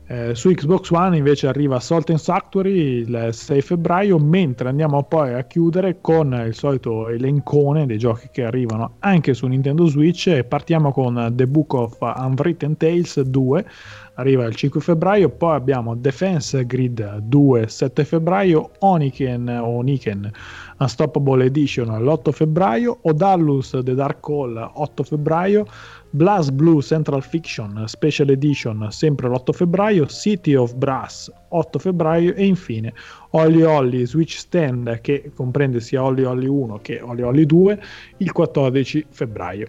Eh, 0.07 0.35
su 0.35 0.51
Xbox 0.51 0.91
One 0.91 1.17
invece 1.17 1.47
arriva 1.47 1.79
Salt 1.79 2.11
and 2.11 2.19
Sanctuary 2.19 2.99
il 2.99 3.29
6 3.31 3.61
febbraio, 3.61 4.19
mentre 4.19 4.69
andiamo 4.69 5.01
poi 5.03 5.33
a 5.33 5.43
chiudere 5.45 5.99
con 5.99 6.31
il 6.45 6.53
solito 6.53 7.09
elencone 7.09 7.87
dei 7.87 7.97
giochi 7.97 8.29
che 8.31 8.43
arrivano 8.43 8.97
anche 8.99 9.33
su 9.33 9.47
Nintendo 9.47 9.87
Switch. 9.87 10.27
E 10.27 10.43
partiamo 10.43 10.91
con 10.91 11.33
The 11.33 11.47
Book 11.47 11.73
of 11.73 11.97
Unwritten 11.99 12.77
Tales 12.77 13.19
2, 13.19 13.65
arriva 14.13 14.45
il 14.45 14.55
5 14.55 14.79
febbraio, 14.79 15.29
poi 15.29 15.55
abbiamo 15.55 15.95
Defense 15.95 16.67
Grid 16.67 17.17
2 17.17 17.67
7 17.67 18.05
febbraio, 18.05 18.71
Oniken 18.79 19.59
o 19.59 19.81
Niken 19.81 20.31
Unstoppable 20.77 21.45
Edition 21.45 21.87
l'8 21.87 22.31
febbraio, 22.31 22.99
Odallus 23.03 23.79
The 23.83 23.93
Dark 23.93 24.19
Call 24.19 24.71
8 24.73 25.03
febbraio, 25.03 25.65
Blast 26.09 26.51
Blue 26.51 26.81
Central 26.81 27.23
Fiction 27.23 27.83
Special 27.87 28.29
Edition 28.29 28.87
sempre 28.91 29.29
l'8 29.29 29.53
febbraio, 29.53 30.05
City 30.07 30.53
of 30.53 30.73
Brass 30.75 31.31
8 31.49 31.79
febbraio 31.79 32.33
e 32.33 32.45
infine 32.45 32.93
Holly 33.31 33.61
Holly 33.61 34.05
Switch 34.05 34.37
Stand 34.37 34.99
che 35.01 35.31
comprende 35.33 35.79
sia 35.79 36.03
Holly 36.03 36.23
Holly 36.23 36.47
1 36.47 36.79
che 36.79 36.99
Holly 37.01 37.21
Holly 37.21 37.45
2 37.45 37.81
il 38.17 38.31
14 38.31 39.05
febbraio. 39.09 39.67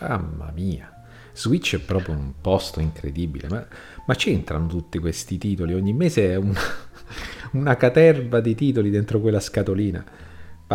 Mamma 0.00 0.50
mia, 0.54 0.92
Switch 1.32 1.76
è 1.76 1.78
proprio 1.78 2.14
un 2.14 2.34
posto 2.40 2.80
incredibile, 2.80 3.48
ma, 3.48 3.66
ma 4.06 4.14
c'entrano 4.14 4.66
tutti 4.66 4.98
questi 4.98 5.38
titoli, 5.38 5.72
ogni 5.72 5.92
mese 5.92 6.30
è 6.30 6.36
una, 6.36 6.60
una 7.52 7.76
caterva 7.76 8.40
di 8.40 8.54
titoli 8.54 8.90
dentro 8.90 9.20
quella 9.20 9.40
scatolina. 9.40 10.04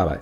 Vabbè. 0.03 0.19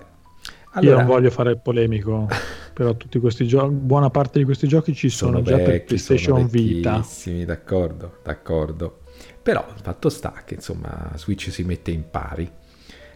Allora... 0.72 0.90
Io 0.90 0.96
non 0.96 1.06
voglio 1.06 1.30
fare 1.30 1.56
polemico, 1.56 2.28
però 2.74 2.94
tutti 2.94 3.18
questi 3.18 3.46
giochi, 3.46 3.74
buona 3.74 4.10
parte 4.10 4.38
di 4.38 4.44
questi 4.44 4.68
giochi 4.68 4.94
ci 4.94 5.08
sono, 5.08 5.38
sono 5.38 5.42
già 5.42 5.56
vecchi, 5.56 5.70
per 5.70 5.84
PlayStation 5.84 6.46
Vita. 6.46 7.04
D'accordo, 7.44 8.18
d'accordo. 8.22 8.98
Però 9.42 9.64
il 9.74 9.80
fatto 9.80 10.08
sta 10.08 10.42
che 10.44 10.54
insomma 10.54 11.12
Switch 11.14 11.50
si 11.50 11.62
mette 11.62 11.90
in 11.90 12.10
pari. 12.10 12.50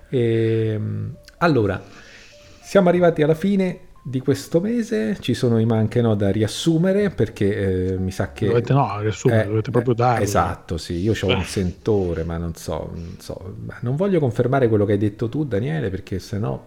E, 0.08 0.18
ehm, 0.18 1.16
allora, 1.38 1.82
siamo 2.62 2.88
arrivati 2.88 3.22
alla 3.22 3.34
fine 3.34 3.88
di 4.10 4.18
questo 4.18 4.60
mese, 4.60 5.16
ci 5.20 5.34
sono 5.34 5.60
i 5.60 5.64
manche 5.64 6.00
no 6.00 6.16
da 6.16 6.30
riassumere 6.30 7.10
perché 7.10 7.92
eh, 7.92 7.96
mi 7.96 8.10
sa 8.10 8.32
che... 8.32 8.48
Dovete 8.48 8.72
no, 8.72 9.00
riassumere, 9.00 9.44
eh, 9.44 9.46
dovete 9.46 9.70
proprio 9.70 9.94
dare. 9.94 10.24
Esatto, 10.24 10.76
sì, 10.78 10.94
io 10.94 11.14
ho 11.18 11.26
un 11.28 11.44
sentore, 11.44 12.24
ma 12.24 12.36
non 12.36 12.54
so, 12.56 12.90
non 12.92 13.14
so, 13.20 13.54
non 13.82 13.94
voglio 13.94 14.18
confermare 14.18 14.68
quello 14.68 14.84
che 14.84 14.92
hai 14.92 14.98
detto 14.98 15.28
tu 15.28 15.44
Daniele 15.44 15.90
perché 15.90 16.18
sennò 16.18 16.60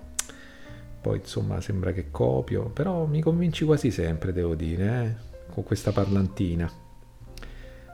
poi 1.02 1.18
insomma 1.18 1.60
sembra 1.60 1.92
che 1.92 2.06
copio, 2.12 2.70
però 2.70 3.04
mi 3.04 3.22
convinci 3.22 3.66
quasi 3.66 3.92
sempre, 3.92 4.32
devo 4.32 4.56
dire, 4.56 5.04
eh? 5.04 5.52
con 5.52 5.66
questa 5.66 5.92
parlantina. 5.92 6.72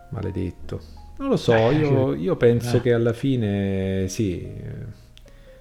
Maledetto. 0.10 0.80
Non 1.18 1.30
lo 1.30 1.38
so, 1.38 1.56
eh, 1.56 1.74
io, 1.74 2.14
io 2.14 2.36
penso 2.36 2.78
eh. 2.78 2.82
che 2.82 2.94
alla 2.94 3.14
fine 3.14 4.08
sì, 4.10 4.48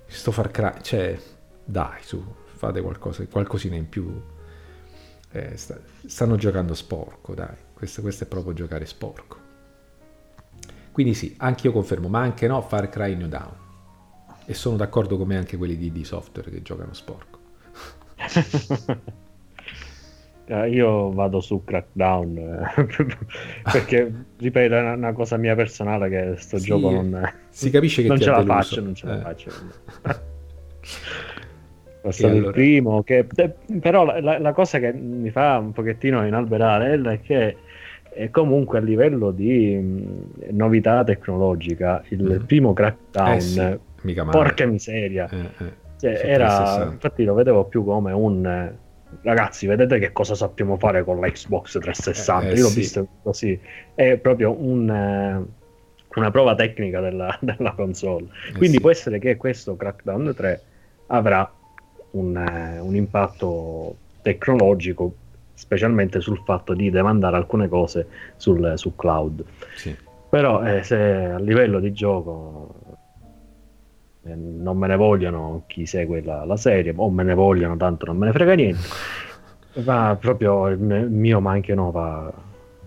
sto 0.05 0.31
Far 0.31 0.51
Cry, 0.51 0.73
cioè 0.83 1.19
dai 1.65 2.01
su, 2.03 2.23
fate 2.59 2.83
qualcosa, 2.83 3.25
qualcosina 3.27 3.77
in 3.77 3.89
più. 3.89 4.21
Eh, 5.31 5.57
sta, 5.57 5.79
stanno 6.07 6.37
giocando 6.37 6.75
sporco, 6.75 7.35
dai, 7.35 7.55
questo, 7.73 8.03
questo, 8.03 8.25
è 8.25 8.27
proprio 8.27 8.53
giocare 8.53 8.85
sporco. 8.85 9.37
Quindi 10.91 11.15
sì, 11.15 11.35
anche 11.39 11.69
io 11.69 11.73
confermo, 11.73 12.09
ma 12.09 12.21
anche 12.21 12.49
no, 12.49 12.61
Far 12.61 12.89
Cry 12.89 13.15
New 13.15 13.29
Down. 13.29 13.67
E 14.45 14.55
sono 14.55 14.77
d'accordo 14.77 15.17
come 15.17 15.37
anche 15.37 15.57
quelli 15.57 15.77
di, 15.77 15.93
di 15.93 16.05
software 16.05 16.51
che 16.51 16.63
giocano 16.63 16.93
sporco. 16.95 17.39
Eh, 20.51 20.71
io 20.71 21.11
vado 21.11 21.41
su 21.41 21.63
Crackdown 21.63 22.39
eh, 22.39 22.87
perché 23.71 24.25
ripeto 24.39 24.75
è 24.77 24.93
una, 24.93 25.13
cosa 25.13 25.37
mia 25.37 25.55
personale 25.55 26.09
che 26.09 26.37
sto 26.39 26.57
sì, 26.57 26.69
gioco 26.69 26.91
non, 26.91 27.33
si 27.51 27.69
capisce 27.69 28.01
che 28.01 28.09
non 28.09 28.19
ce 28.19 28.31
la 28.31 28.43
faccio 28.43 28.81
non 28.81 28.95
ce 28.95 29.07
la 29.07 29.21
faccio 29.21 29.51
è 32.09 32.13
stato 32.13 32.33
allora... 32.33 32.47
il 32.49 32.53
primo 32.53 33.03
che, 33.03 33.27
però 33.81 34.05
la, 34.05 34.39
la, 34.39 34.53
cosa 34.53 34.79
che 34.79 34.93
mi 34.93 35.31
fa 35.31 35.59
un 35.59 35.73
pochettino 35.73 36.27
inalberare 36.27 37.01
è 37.01 37.21
che 37.21 37.57
è 38.11 38.31
comunque 38.31 38.79
a 38.79 38.81
livello 38.81 39.31
di 39.31 39.77
mh, 39.77 40.51
novità 40.51 41.05
tecnologica 41.05 42.03
il 42.09 42.41
mm. 42.41 42.45
primo 42.47 42.73
Crackdown 42.73 43.37
eh 43.37 43.41
sì, 43.41 44.15
porca 44.31 44.67
miseria 44.67 45.29
eh, 45.31 45.65
eh 45.65 45.87
cioè, 45.99 46.21
era, 46.25 46.89
infatti 46.93 47.25
lo 47.25 47.35
vedevo 47.35 47.65
più 47.65 47.85
come 47.85 48.13
un 48.13 48.73
ragazzi, 49.23 49.67
vedete 49.67 49.99
che 49.99 50.13
cosa 50.13 50.35
sappiamo 50.35 50.77
fare 50.77 51.05
con 51.05 51.21
la 51.21 51.29
Xbox 51.29 51.79
360. 51.79 52.47
Eh, 52.47 52.51
eh, 52.51 52.55
Io 52.55 52.63
l'ho 52.63 52.69
sì. 52.69 52.79
visto 52.79 53.09
così, 53.23 53.61
è 53.95 54.17
proprio 54.19 54.53
un, 54.53 54.89
eh, 54.89 55.45
una 56.15 56.31
prova 56.31 56.55
tecnica 56.55 57.01
della, 57.01 57.37
della 57.41 57.73
console. 57.73 58.27
Eh, 58.49 58.57
Quindi 58.57 58.77
sì. 58.77 58.81
può 58.81 58.91
essere 58.91 59.19
che 59.19 59.37
questo 59.37 59.77
Crackdown 59.77 60.35
3 60.35 60.63
avrà 61.09 61.51
un, 62.13 62.37
eh, 62.37 62.79
un, 62.79 62.95
impatto 62.95 63.97
tecnologico, 64.23 65.15
specialmente 65.55 66.21
sul 66.21 66.43
fatto 66.45 66.75
di 66.75 66.91
demandare 66.91 67.37
alcune 67.37 67.69
cose 67.69 68.07
sul, 68.37 68.73
sul 68.77 68.93
cloud. 68.97 69.45
Sì. 69.75 69.97
Però 70.29 70.63
eh, 70.65 70.83
se 70.83 70.97
a 70.97 71.39
livello 71.39 71.81
di 71.81 71.93
gioco 71.93 72.75
eh, 74.25 74.35
non 74.35 74.77
me 74.77 74.87
ne 74.87 74.97
vogliono 74.97 75.65
chi 75.67 75.87
segue 75.87 76.23
la, 76.23 76.45
la, 76.45 76.57
serie, 76.57 76.93
o 76.95 77.11
me 77.11 77.23
ne 77.23 77.35
vogliono, 77.35 77.77
tanto 77.77 78.07
non 78.07 78.17
me 78.17 78.27
ne 78.27 78.33
frega 78.33 78.55
niente. 78.55 78.89
Va 79.83 80.17
proprio 80.19 80.69
il 80.69 80.79
mio 80.79 81.41
ma 81.41 81.53
anche 81.53 81.73
no 81.75 81.93
va 81.93 82.33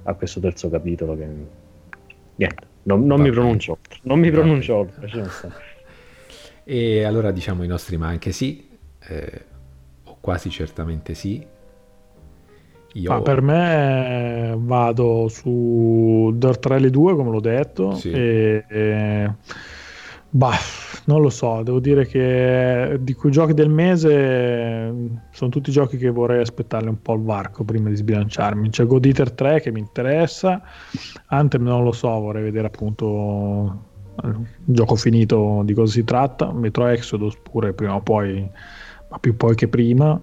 a 0.04 0.14
questo 0.16 0.40
terzo 0.42 0.70
capitolo 0.70 1.16
che 1.16 1.28
niente, 2.36 2.68
non, 2.84 3.06
non 3.06 3.22
mi 3.22 3.32
pronuncio, 3.32 3.78
non 4.04 4.20
mi 4.20 4.30
pronuncio 4.30 4.76
oltre. 4.76 5.10
E 6.64 7.04
allora 7.04 7.32
diciamo 7.32 7.64
i 7.64 7.68
nostri 7.68 7.98
ma 7.98 8.08
anche 8.08 8.32
sì, 8.32 8.71
eh, 9.08 9.46
o 10.04 10.18
quasi 10.20 10.50
certamente 10.50 11.14
sì. 11.14 11.46
Io... 12.94 13.10
Ma 13.10 13.22
per 13.22 13.42
me 13.42 14.54
vado 14.58 15.30
su 15.30 16.34
Dirt 16.36 16.66
Rally 16.66 16.90
2 16.90 17.16
come 17.16 17.30
l'ho 17.32 17.40
detto 17.40 17.96
sì. 17.96 18.12
e, 18.12 18.66
e 18.68 19.34
Bah, 20.34 20.56
non 21.06 21.20
lo 21.22 21.30
so, 21.30 21.62
devo 21.62 21.82
dire 21.82 22.08
che 22.08 22.98
di 23.02 23.14
quei 23.14 23.34
giochi 23.34 23.54
del 23.54 23.68
mese 23.68 24.94
sono 25.30 25.50
tutti 25.50 25.72
giochi 25.72 25.98
che 25.98 26.10
vorrei 26.10 26.40
aspettarli 26.40 26.88
un 26.88 27.02
po' 27.02 27.12
al 27.12 27.22
varco 27.22 27.66
prima 27.66 27.90
di 27.90 27.98
sbilanciarmi. 27.98 28.70
C'è 28.70 28.86
God 28.86 29.06
Eater 29.08 29.34
3 29.34 29.60
che 29.60 29.72
mi 29.74 29.80
interessa, 29.80 30.62
Anthem 31.26 31.64
non 31.64 31.84
lo 31.84 31.92
so, 31.92 32.08
vorrei 32.08 32.44
vedere 32.44 32.68
appunto 32.68 33.90
il 34.24 34.46
gioco 34.64 34.96
finito 34.96 35.64
di 35.66 35.74
cosa 35.74 35.92
si 35.92 36.06
tratta, 36.06 36.54
Metro 36.54 36.88
Exodus 36.88 37.36
pure 37.44 37.74
prima 37.74 37.96
o 37.96 38.02
poi, 38.02 38.50
ma 39.12 39.20
più 39.20 39.36
poi 39.36 39.54
che 39.56 39.68
prima. 39.68 40.20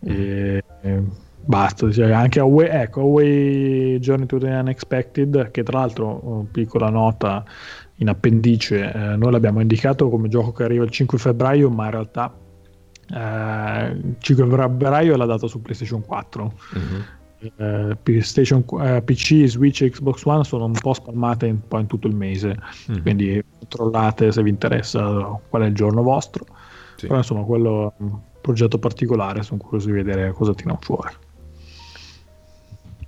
E, 0.00 0.62
e 0.82 1.02
basta, 1.44 1.90
cioè 1.90 2.12
anche 2.12 2.40
Away, 2.40 2.68
ecco, 2.68 3.00
Away 3.00 3.98
Journey 3.98 4.26
to 4.26 4.38
the 4.38 4.48
Unexpected, 4.48 5.50
che 5.50 5.62
tra 5.62 5.78
l'altro, 5.78 6.46
piccola 6.52 6.90
nota, 6.90 7.42
in 7.96 8.08
appendice, 8.08 8.92
eh, 8.92 9.16
noi 9.16 9.32
l'abbiamo 9.32 9.60
indicato 9.60 10.08
come 10.08 10.28
gioco 10.28 10.52
che 10.52 10.64
arriva 10.64 10.84
il 10.84 10.90
5 10.90 11.18
febbraio, 11.18 11.70
ma 11.70 11.86
in 11.86 11.90
realtà 11.90 12.34
eh, 13.10 13.86
il 13.90 14.16
5 14.18 14.46
febbraio 14.46 15.14
è 15.14 15.16
la 15.16 15.24
data 15.24 15.46
su 15.46 15.60
PlayStation 15.62 16.04
4. 16.04 16.52
Mm-hmm. 16.76 17.00
Eh, 17.56 17.96
PlayStation, 18.02 18.64
eh, 18.80 19.00
PC, 19.02 19.46
Switch 19.46 19.82
e 19.82 19.90
Xbox 19.90 20.24
One 20.24 20.44
sono 20.44 20.66
un 20.66 20.72
po' 20.72 20.92
spalmate 20.92 21.46
un 21.46 21.60
po' 21.66 21.78
in 21.78 21.86
tutto 21.86 22.08
il 22.08 22.14
mese, 22.14 22.56
mm-hmm. 22.90 23.02
quindi 23.02 23.44
controllate 23.58 24.32
se 24.32 24.42
vi 24.42 24.50
interessa 24.50 25.40
qual 25.48 25.62
è 25.62 25.66
il 25.66 25.74
giorno 25.74 26.02
vostro. 26.02 26.44
Sì. 26.98 27.06
Però 27.06 27.18
insomma, 27.18 27.44
quello 27.44 27.90
è 27.96 28.02
un 28.02 28.18
progetto 28.40 28.78
particolare, 28.78 29.44
sono 29.44 29.60
curioso 29.60 29.86
di 29.86 29.92
vedere 29.92 30.32
cosa 30.32 30.52
tirano 30.52 30.78
fuori. 30.82 31.12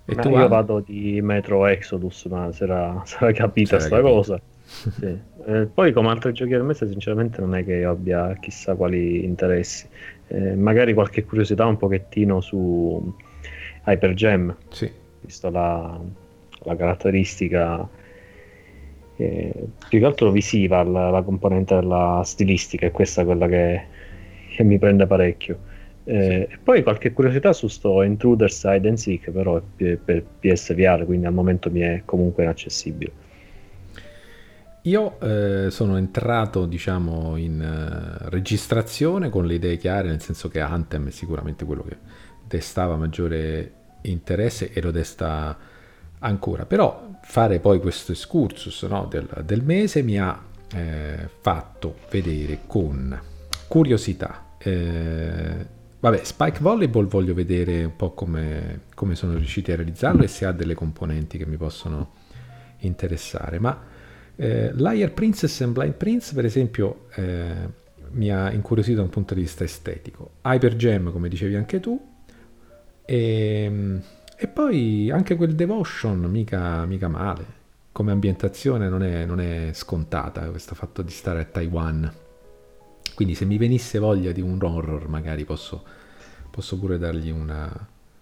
E 0.04 0.14
tu 0.14 0.30
io 0.30 0.46
vado 0.48 0.80
di 0.80 1.20
Metro 1.20 1.66
Exodus, 1.66 2.24
ma 2.26 2.52
si 2.52 2.62
era, 2.62 3.02
capita 3.34 3.78
sta 3.78 4.00
cosa. 4.00 4.40
Sì. 4.70 5.18
Eh, 5.46 5.66
poi 5.66 5.92
come 5.92 6.10
altri 6.10 6.32
giochi 6.32 6.52
del 6.52 6.62
mese 6.62 6.86
sinceramente 6.88 7.40
non 7.40 7.56
è 7.56 7.64
che 7.64 7.74
io 7.74 7.90
abbia 7.90 8.36
chissà 8.38 8.76
quali 8.76 9.24
interessi. 9.24 9.88
Eh, 10.28 10.54
magari 10.54 10.94
qualche 10.94 11.24
curiosità 11.24 11.66
un 11.66 11.76
pochettino 11.76 12.40
su 12.40 13.12
Hyper 13.84 14.14
Gem, 14.14 14.54
Sì. 14.68 14.88
visto 15.22 15.50
la, 15.50 15.98
la 16.62 16.76
caratteristica 16.76 17.88
eh, 19.20 19.68
più 19.88 19.98
che 19.98 20.04
altro 20.04 20.30
visiva, 20.30 20.82
la, 20.82 21.10
la 21.10 21.22
componente 21.22 21.74
della 21.74 22.22
stilistica, 22.24 22.86
è 22.86 22.90
questa 22.90 23.24
quella 23.24 23.46
che, 23.48 23.88
che 24.48 24.62
mi 24.64 24.78
prende 24.78 25.06
parecchio. 25.06 25.58
Eh, 26.04 26.48
E 26.50 26.58
poi 26.62 26.82
qualche 26.82 27.12
curiosità 27.12 27.52
su 27.52 27.68
sto 27.68 28.02
Intruder 28.02 28.50
Side 28.50 28.88
and 28.88 28.96
Seek, 28.96 29.30
però 29.30 29.62
è 29.76 29.96
per 29.96 30.24
PSVR, 30.24 31.04
quindi 31.04 31.26
al 31.26 31.34
momento 31.34 31.70
mi 31.70 31.80
è 31.80 32.02
comunque 32.04 32.42
inaccessibile. 32.44 33.12
Io 34.84 35.20
eh, 35.20 35.70
sono 35.70 35.98
entrato, 35.98 36.64
diciamo, 36.64 37.36
in 37.36 37.60
eh, 37.60 38.28
registrazione 38.30 39.28
con 39.28 39.44
le 39.44 39.54
idee 39.54 39.76
chiare, 39.76 40.08
nel 40.08 40.22
senso 40.22 40.48
che 40.48 40.60
Anthem 40.60 41.08
è 41.08 41.10
sicuramente 41.10 41.66
quello 41.66 41.82
che 41.82 41.98
destava 42.40 42.96
maggiore 42.96 43.74
interesse 44.02 44.72
e 44.72 44.80
lo 44.80 44.90
desta 44.90 45.56
ancora. 46.20 46.64
Però 46.64 47.18
fare 47.22 47.60
poi 47.60 47.80
questo 47.80 48.12
excursus 48.12 48.82
no, 48.84 49.06
del, 49.06 49.28
del 49.44 49.62
mese 49.62 50.02
mi 50.02 50.18
ha 50.18 50.42
eh, 50.74 51.28
fatto 51.40 51.96
vedere 52.10 52.60
con 52.66 53.18
curiosità. 53.68 54.54
eh, 54.58 55.66
vabbè, 56.00 56.24
Spike 56.24 56.58
Volleyball 56.60 57.06
voglio 57.06 57.34
vedere 57.34 57.84
un 57.84 57.96
po' 57.96 58.12
come, 58.12 58.82
come 58.94 59.14
sono 59.14 59.36
riusciti 59.36 59.72
a 59.72 59.76
realizzarlo 59.76 60.22
e 60.22 60.28
se 60.28 60.44
ha 60.46 60.52
delle 60.52 60.74
componenti 60.74 61.38
che 61.38 61.46
mi 61.46 61.56
possono 61.56 62.14
interessare, 62.80 63.58
ma 63.58 63.78
eh, 64.36 64.72
Liar 64.74 65.12
Princess 65.12 65.60
e 65.60 65.66
Blind 65.66 65.94
Prince, 65.94 66.34
per 66.34 66.44
esempio, 66.46 67.06
eh, 67.14 67.78
mi 68.12 68.30
ha 68.30 68.50
incuriosito 68.50 68.96
da 68.96 69.02
un 69.02 69.10
punto 69.10 69.34
di 69.34 69.42
vista 69.42 69.64
estetico. 69.64 70.32
Hyper 70.42 70.76
Gem, 70.76 71.12
come 71.12 71.28
dicevi 71.28 71.54
anche 71.56 71.78
tu, 71.78 72.00
e, 73.04 74.00
e 74.42 74.48
poi 74.48 75.10
anche 75.10 75.36
quel 75.36 75.54
Devotion, 75.54 76.18
mica, 76.20 76.86
mica 76.86 77.08
male. 77.08 77.44
Come 77.92 78.10
ambientazione 78.10 78.88
non 78.88 79.02
è, 79.02 79.26
non 79.26 79.38
è 79.38 79.70
scontata 79.74 80.48
questo 80.48 80.74
fatto 80.74 81.02
di 81.02 81.10
stare 81.10 81.40
a 81.40 81.44
Taiwan. 81.44 82.10
Quindi 83.14 83.34
se 83.34 83.44
mi 83.44 83.58
venisse 83.58 83.98
voglia 83.98 84.32
di 84.32 84.40
un 84.40 84.58
horror, 84.62 85.08
magari 85.08 85.44
posso, 85.44 85.84
posso 86.50 86.78
pure 86.78 86.96
dargli 86.96 87.28
una, 87.28 87.70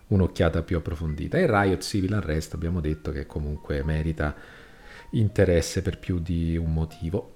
un'occhiata 0.09 0.62
più 0.62 0.78
approfondita. 0.78 1.39
E 1.39 1.47
Riot 1.47 1.82
Civil 1.82 2.15
Unrest 2.15 2.55
abbiamo 2.55 2.81
detto 2.81 3.12
che 3.12 3.24
comunque 3.24 3.85
merita 3.85 4.35
interesse 5.11 5.82
per 5.82 6.01
più 6.01 6.19
di 6.19 6.57
un 6.57 6.73
motivo. 6.73 7.35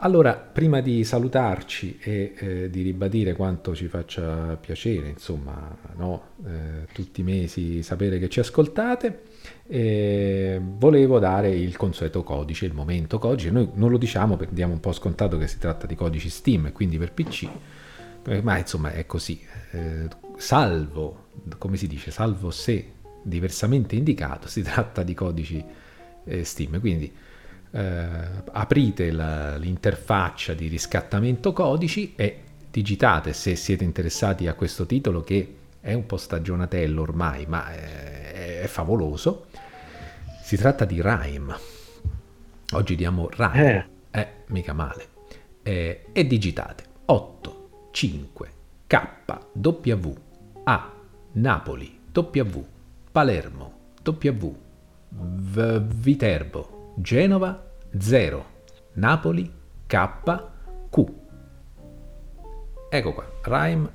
Allora, 0.00 0.34
prima 0.34 0.80
di 0.80 1.02
salutarci 1.02 1.98
e 2.00 2.32
eh, 2.36 2.70
di 2.70 2.82
ribadire 2.82 3.32
quanto 3.34 3.74
ci 3.74 3.88
faccia 3.88 4.54
piacere, 4.54 5.08
insomma, 5.08 5.76
no, 5.96 6.34
eh, 6.46 6.86
tutti 6.92 7.22
i 7.22 7.24
mesi 7.24 7.82
sapere 7.82 8.20
che 8.20 8.28
ci 8.28 8.38
ascoltate, 8.38 9.22
eh, 9.66 10.60
volevo 10.62 11.18
dare 11.18 11.50
il 11.50 11.76
consueto 11.76 12.22
codice, 12.22 12.64
il 12.64 12.74
momento 12.74 13.18
codice. 13.18 13.50
Noi 13.50 13.70
non 13.74 13.90
lo 13.90 13.98
diciamo 13.98 14.36
perché 14.36 14.54
diamo 14.54 14.74
un 14.74 14.78
po' 14.78 14.92
scontato 14.92 15.36
che 15.36 15.48
si 15.48 15.58
tratta 15.58 15.88
di 15.88 15.96
codici 15.96 16.30
Steam 16.30 16.66
e 16.66 16.72
quindi 16.72 16.96
per 16.96 17.12
PC, 17.12 17.48
eh, 18.24 18.40
ma 18.40 18.56
insomma 18.56 18.92
è 18.92 19.04
così. 19.04 19.40
Eh, 19.72 20.06
salvo, 20.36 21.26
come 21.58 21.76
si 21.76 21.88
dice, 21.88 22.12
salvo 22.12 22.52
se 22.52 22.92
diversamente 23.20 23.96
indicato, 23.96 24.46
si 24.46 24.62
tratta 24.62 25.02
di 25.02 25.14
codici 25.14 25.64
eh, 26.24 26.44
Steam. 26.44 26.78
Quindi 26.78 27.12
eh, 27.70 28.08
aprite 28.52 29.10
la- 29.10 29.56
l'interfaccia 29.56 30.54
di 30.54 30.68
riscattamento 30.68 31.52
codici 31.52 32.14
e 32.16 32.40
digitate 32.70 33.32
se 33.32 33.56
siete 33.56 33.84
interessati 33.84 34.46
a 34.46 34.54
questo 34.54 34.86
titolo 34.86 35.22
che 35.22 35.54
è 35.80 35.92
un 35.94 36.06
po' 36.06 36.16
stagionatello 36.16 37.02
ormai, 37.02 37.46
ma 37.46 37.72
è, 37.72 38.60
è 38.62 38.66
favoloso. 38.66 39.46
Si 40.42 40.56
tratta 40.56 40.84
di 40.84 41.00
Rime. 41.02 41.56
Oggi 42.72 42.94
diamo 42.96 43.28
Rime. 43.30 43.88
Eh. 44.10 44.20
Eh, 44.20 44.28
mica 44.48 44.72
male. 44.72 45.06
Eh, 45.62 46.06
e 46.12 46.26
digitate 46.26 46.84
8, 47.06 47.68
5, 47.92 48.52
K, 48.86 49.06
W, 49.52 50.14
A, 50.64 50.92
Napoli, 51.32 51.98
W, 52.12 52.64
Palermo, 53.12 53.72
W, 54.02 54.54
V- 55.10 55.80
Viterbo, 55.94 56.77
Genova, 57.00 57.64
0, 57.96 58.46
Napoli, 58.94 59.48
K, 59.86 60.08
Q. 60.90 61.04
Ecco 62.90 63.12
qua, 63.12 63.30
Rime 63.40 63.92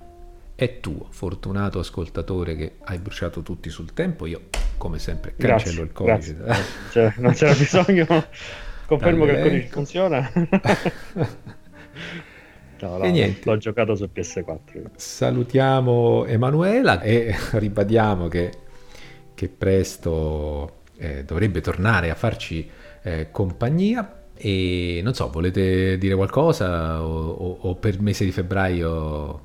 è 0.55 0.79
tuo, 0.79 1.07
fortunato 1.09 1.79
ascoltatore 1.79 2.55
che 2.55 2.75
hai 2.81 2.99
bruciato 2.99 3.41
tutti 3.41 3.69
sul 3.69 3.91
tempo. 3.93 4.25
Io, 4.25 4.43
come 4.77 4.99
sempre, 4.99 5.33
cancello 5.37 5.81
il 5.81 5.91
codice. 5.91 6.35
grazie. 6.35 6.63
Cioè, 6.91 7.13
non 7.17 7.33
c'era 7.33 7.53
bisogno. 7.53 8.05
Confermo 8.87 9.25
che 9.25 9.31
il 9.31 9.41
codice 9.41 9.67
funziona. 9.67 10.31
No, 12.79 12.97
no, 12.97 13.03
E 13.05 13.11
niente. 13.11 13.41
L'ho 13.45 13.55
giocato 13.55 13.95
su 13.95 14.09
PS4. 14.13 14.87
Salutiamo 14.97 16.25
Emanuela 16.25 16.99
e 16.99 17.33
ribadiamo 17.53 18.27
che, 18.27 18.51
che 19.33 19.47
presto 19.47 20.81
eh, 20.97 21.23
dovrebbe 21.23 21.61
tornare 21.61 22.09
a 22.09 22.15
farci 22.15 22.69
eh, 23.03 23.27
compagnia. 23.31 24.17
E 24.35 24.99
non 25.03 25.13
so, 25.13 25.29
volete 25.29 25.97
dire 25.97 26.15
qualcosa 26.15 27.03
o, 27.03 27.29
o- 27.29 27.57
o 27.61 27.75
per 27.75 27.93
il 27.93 28.01
mese 28.01 28.25
di 28.25 28.31
febbraio 28.31 29.41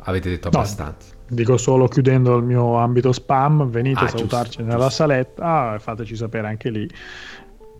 avete 0.00 0.28
detto 0.28 0.50
No. 0.52 0.58
abbastanza? 0.58 1.12
Dico 1.26 1.56
solo 1.56 1.88
chiudendo 1.88 2.36
il 2.36 2.44
mio 2.44 2.76
ambito 2.76 3.10
spam, 3.12 3.68
venite 3.70 4.00
Ah, 4.00 4.04
a 4.04 4.08
salutarci 4.08 4.58
giusto, 4.58 4.62
nella 4.62 4.76
giusto. 4.84 4.90
saletta 4.90 5.74
e 5.74 5.78
fateci 5.78 6.16
sapere 6.16 6.46
anche 6.46 6.68
lì 6.70 6.88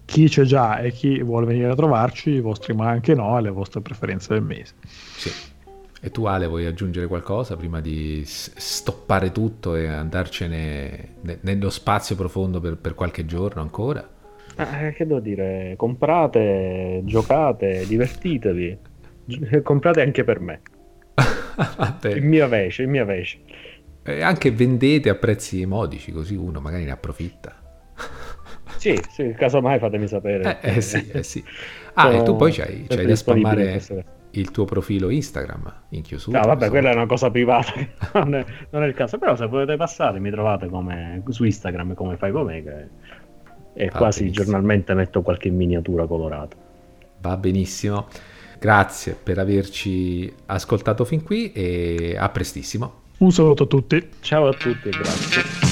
chi 0.06 0.28
c'è 0.28 0.44
già 0.44 0.78
e 0.80 0.90
chi 0.92 1.22
vuole 1.22 1.46
venire 1.46 1.70
a 1.70 1.74
trovarci, 1.74 2.30
i 2.30 2.40
vostri 2.40 2.74
ma 2.74 2.88
anche 2.88 3.14
no 3.14 3.36
e 3.38 3.42
le 3.42 3.50
vostre 3.50 3.80
preferenze 3.82 4.32
del 4.32 4.42
mese. 4.42 4.74
Sì. 5.16 5.30
E 6.00 6.10
tu 6.10 6.24
Ale 6.24 6.46
vuoi 6.46 6.66
aggiungere 6.66 7.06
qualcosa 7.06 7.56
prima 7.56 7.80
di 7.80 8.22
stoppare 8.26 9.30
tutto 9.32 9.74
e 9.74 9.86
andarcene 9.86 11.08
ne- 11.20 11.38
nello 11.42 11.70
spazio 11.70 12.16
profondo 12.16 12.60
per, 12.60 12.76
per 12.76 12.94
qualche 12.94 13.24
giorno 13.26 13.60
ancora? 13.62 14.06
Ah, 14.56 14.82
eh, 14.82 14.92
che 14.92 15.06
devo 15.06 15.20
dire? 15.20 15.74
Comprate, 15.76 17.02
giocate, 17.04 17.84
divertitevi. 17.86 18.78
Gi- 19.24 19.62
Comprate 19.62 20.02
anche 20.02 20.24
per 20.24 20.40
me. 20.40 20.60
Il 22.04 22.24
mio 22.24 22.48
vece, 22.48 22.82
il 22.82 22.88
mio 22.88 23.04
vece. 23.04 23.38
E 24.02 24.22
anche 24.22 24.50
vendete 24.50 25.08
a 25.08 25.14
prezzi 25.14 25.64
modici, 25.64 26.12
così 26.12 26.34
uno 26.34 26.60
magari 26.60 26.84
ne 26.84 26.90
approfitta. 26.90 27.62
Sì, 28.76 29.00
sì, 29.08 29.32
casomai 29.34 29.78
fatemi 29.78 30.06
sapere. 30.06 30.60
Eh, 30.60 30.76
eh 30.76 30.80
sì, 30.82 31.08
eh 31.10 31.22
sì. 31.22 31.42
Ah, 31.94 32.12
e 32.12 32.22
tu 32.22 32.36
poi 32.36 32.52
c'hai, 32.52 32.84
c'hai 32.86 33.04
da 33.04 33.10
in 33.10 33.16
spammare 33.16 33.80
il 34.32 34.50
tuo 34.50 34.64
profilo 34.64 35.08
Instagram 35.08 35.84
in 35.90 36.02
chiusura. 36.02 36.40
No, 36.40 36.46
vabbè, 36.48 36.68
quella 36.68 36.90
è 36.90 36.94
una 36.94 37.06
cosa 37.06 37.30
privata, 37.30 37.72
non 38.14 38.34
è, 38.34 38.44
non 38.70 38.82
è 38.82 38.86
il 38.86 38.94
caso. 38.94 39.16
Però 39.16 39.36
se 39.36 39.46
volete 39.46 39.76
passare, 39.76 40.18
mi 40.20 40.30
trovate 40.30 40.68
come, 40.68 41.22
su 41.28 41.44
Instagram 41.44 41.94
come 41.94 42.16
fai 42.16 42.32
con 42.32 42.44
me, 42.44 42.62
che 42.62 42.88
e 43.74 43.86
Va 43.90 43.98
quasi 43.98 44.22
benissimo. 44.22 44.44
giornalmente 44.44 44.94
metto 44.94 45.22
qualche 45.22 45.50
miniatura 45.50 46.06
colorata. 46.06 46.56
Va 47.20 47.36
benissimo. 47.36 48.06
Grazie 48.58 49.16
per 49.20 49.38
averci 49.38 50.32
ascoltato 50.46 51.04
fin 51.04 51.22
qui 51.22 51.52
e 51.52 52.16
a 52.18 52.28
prestissimo. 52.30 53.02
Un 53.18 53.30
saluto 53.30 53.64
a 53.64 53.66
tutti. 53.66 54.08
Ciao 54.20 54.48
a 54.48 54.52
tutti 54.52 54.88
e 54.88 54.90
grazie. 54.90 55.63